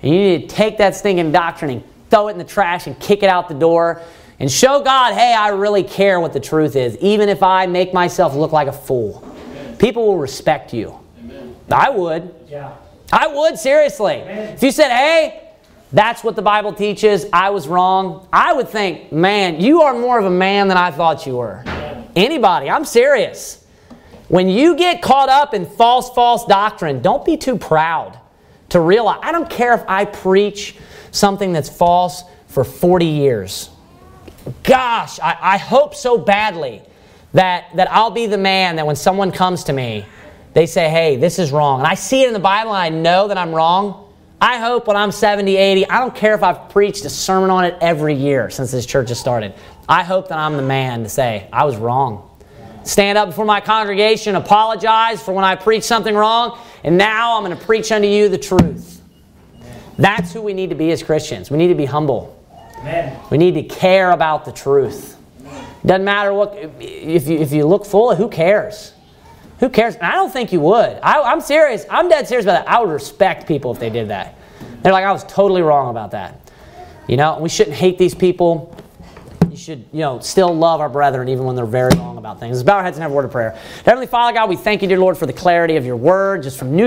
And 0.02 0.14
you 0.14 0.20
need 0.20 0.50
to 0.50 0.56
take 0.56 0.78
that 0.78 0.96
stinking 0.96 1.32
doctrine 1.32 1.72
and 1.72 1.84
throw 2.10 2.28
it 2.28 2.32
in 2.34 2.38
the 2.38 2.44
trash 2.44 2.88
and 2.88 3.00
kick 3.00 3.24
it 3.24 3.30
out 3.30 3.48
the 3.48 3.56
door 3.56 4.02
and 4.40 4.52
show 4.52 4.82
God, 4.82 5.14
hey, 5.14 5.34
I 5.34 5.50
really 5.50 5.84
care 5.84 6.20
what 6.20 6.34
the 6.34 6.40
truth 6.40 6.76
is, 6.76 6.98
even 6.98 7.30
if 7.30 7.42
I 7.42 7.66
make 7.68 7.94
myself 7.94 8.36
look 8.36 8.52
like 8.52 8.68
a 8.68 8.74
fool. 8.74 9.24
Amen. 9.24 9.78
People 9.78 10.08
will 10.08 10.18
respect 10.18 10.74
you. 10.74 11.00
Amen. 11.20 11.56
I 11.72 11.90
would. 11.90 12.36
Yeah. 12.48 12.76
I 13.14 13.28
would, 13.28 13.58
seriously. 13.58 14.16
Amen. 14.16 14.54
If 14.54 14.64
you 14.64 14.72
said, 14.72 14.90
hey, 14.90 15.50
that's 15.94 16.24
what 16.24 16.36
the 16.36 16.42
Bible 16.42 16.74
teaches, 16.74 17.26
I 17.32 17.52
was 17.52 17.68
wrong, 17.68 18.28
I 18.34 18.52
would 18.52 18.68
think, 18.68 19.14
man, 19.14 19.62
you 19.62 19.84
are 19.84 19.94
more 19.94 20.20
of 20.20 20.26
a 20.26 20.32
man 20.32 20.68
than 20.68 20.78
I 20.78 20.92
thought 20.92 21.26
you 21.26 21.38
were. 21.38 21.64
Anybody, 22.16 22.70
I'm 22.70 22.86
serious. 22.86 23.65
When 24.28 24.50
you 24.50 24.76
get 24.76 25.02
caught 25.02 25.30
up 25.30 25.54
in 25.54 25.66
false, 25.66 26.10
false 26.10 26.46
doctrine, 26.46 27.02
don't 27.02 27.24
be 27.24 27.38
too 27.38 27.58
proud 27.58 28.20
to 28.70 28.80
realize. 28.80 29.20
I 29.22 29.32
don't 29.32 29.50
care 29.50 29.74
if 29.74 29.84
I 29.88 30.06
preach 30.06 30.76
something 31.12 31.54
that's 31.54 31.70
false 31.70 32.24
for 32.48 32.64
40 32.64 33.06
years. 33.06 33.70
Gosh, 34.64 35.20
I, 35.20 35.38
I 35.40 35.58
hope 35.58 35.94
so 35.94 36.18
badly 36.18 36.82
that, 37.34 37.66
that 37.76 37.92
I'll 37.92 38.12
be 38.12 38.26
the 38.26 38.38
man 38.38 38.78
that 38.78 38.88
when 38.88 38.96
someone 38.96 39.32
comes 39.32 39.66
to 39.66 39.74
me, 39.74 40.06
they 40.54 40.66
say, 40.66 40.90
hey, 40.90 41.18
this 41.18 41.38
is 41.38 41.52
wrong. 41.52 41.80
And 41.80 41.88
I 41.88 41.96
see 41.96 42.24
it 42.24 42.28
in 42.28 42.34
the 42.34 42.40
Bible 42.40 42.74
and 42.74 42.96
I 42.96 42.98
know 42.98 43.28
that 43.28 43.38
I'm 43.38 43.54
wrong. 43.54 44.14
I 44.42 44.58
hope 44.58 44.88
when 44.88 44.98
I'm 44.98 45.12
70, 45.12 45.56
80, 45.56 45.90
I 45.90 46.00
don't 46.00 46.16
care 46.16 46.34
if 46.34 46.44
I've 46.44 46.70
preached 46.70 47.06
a 47.06 47.10
sermon 47.10 47.50
on 47.50 47.66
it 47.66 47.78
every 47.82 48.16
year 48.16 48.50
since 48.50 48.72
this 48.72 48.86
church 48.86 49.10
has 49.10 49.20
started. 49.20 49.54
I 49.88 50.04
hope 50.04 50.30
that 50.30 50.38
I'm 50.38 50.56
the 50.56 50.64
man 50.64 51.04
to 51.04 51.10
say, 51.10 51.48
I 51.54 51.66
was 51.66 51.78
wrong 51.78 52.30
stand 52.86 53.18
up 53.18 53.30
before 53.30 53.45
my 53.45 53.60
congregation, 53.60 54.36
apologize 54.36 55.22
for 55.22 55.34
when 55.34 55.44
I 55.44 55.56
preach 55.56 55.84
something 55.84 56.16
wrong, 56.16 56.60
and 56.84 56.98
now 56.98 57.38
I'm 57.38 57.44
going 57.44 57.57
to 57.57 57.66
preach 57.66 57.91
unto 57.91 58.07
you 58.07 58.30
the 58.30 58.38
truth. 58.38 59.02
That's 59.98 60.32
who 60.32 60.41
we 60.41 60.53
need 60.53 60.70
to 60.70 60.76
be 60.76 60.91
as 60.91 61.03
Christians. 61.03 61.52
We 61.52 61.57
need 61.57 61.70
to 61.70 61.76
be 61.76 61.86
humble. 61.86 62.32
Amen. 62.80 63.20
We 63.30 63.38
need 63.38 63.56
to 63.56 63.64
care 63.64 64.12
about 64.12 64.45
the 64.45 64.52
truth. 64.52 65.18
Doesn't 65.86 66.06
matter 66.06 66.34
what 66.34 66.57
if 66.80 67.28
you 67.28 67.38
if 67.38 67.52
you 67.53 67.66
look 67.66 67.86
full, 67.86 68.16
who 68.16 68.28
cares? 68.28 68.94
Who 69.60 69.70
cares? 69.70 69.95
And 69.95 70.03
I 70.03 70.14
don't 70.14 70.32
think 70.32 70.52
you 70.52 70.60
would. 70.60 70.99
I, 71.02 71.32
am 71.32 71.41
serious. 71.41 71.86
I'm 71.90 72.10
dead 72.10 72.28
serious 72.28 72.45
about 72.45 72.66
that. 72.66 72.70
I 72.70 72.80
would 72.80 72.90
respect 72.90 73.48
people 73.48 73.72
if 73.72 73.80
they 73.80 73.90
did 73.90 74.10
that. 74.10 74.38
They're 74.82 74.91
like, 74.91 75.06
I 75.06 75.12
was 75.12 75.24
totally 75.24 75.62
wrong 75.62 75.90
about 75.90 76.12
that. 76.12 76.52
You 77.07 77.18
know, 77.18 77.40
we 77.40 77.49
shouldn't 77.49 77.76
hate 77.76 77.98
these 77.98 78.16
people 78.16 78.76
you 79.56 79.61
should, 79.61 79.86
you 79.94 80.02
know, 80.02 80.19
still 80.19 80.53
love 80.53 80.82
our 80.82 80.90
brethren 80.90 81.30
even 81.30 81.45
when 81.45 81.56
they're 81.56 81.65
very 81.65 81.90
wrong 81.98 82.18
about 82.18 82.41
things. 82.41 82.57
Let's 82.57 82.68
bow 82.68 82.76
our 82.76 82.84
heads 82.84 82.98
and 82.98 83.03
have 83.03 83.11
a 83.11 83.15
word 83.15 83.23
of 83.23 83.32
prayer. 83.32 83.57
Heavenly 83.86 84.06
Father, 84.06 84.34
God, 84.34 84.49
we 84.49 84.57
thank 84.57 84.82
you, 84.82 84.88
dear 84.90 84.99
Lord, 84.99 85.18
for 85.18 85.27
the 85.27 85.34
clarity 85.34 85.77
of 85.77 85.86
your 85.86 85.95
word, 85.95 86.44
just 86.44 86.60
from 86.60 86.76
new 86.76 86.84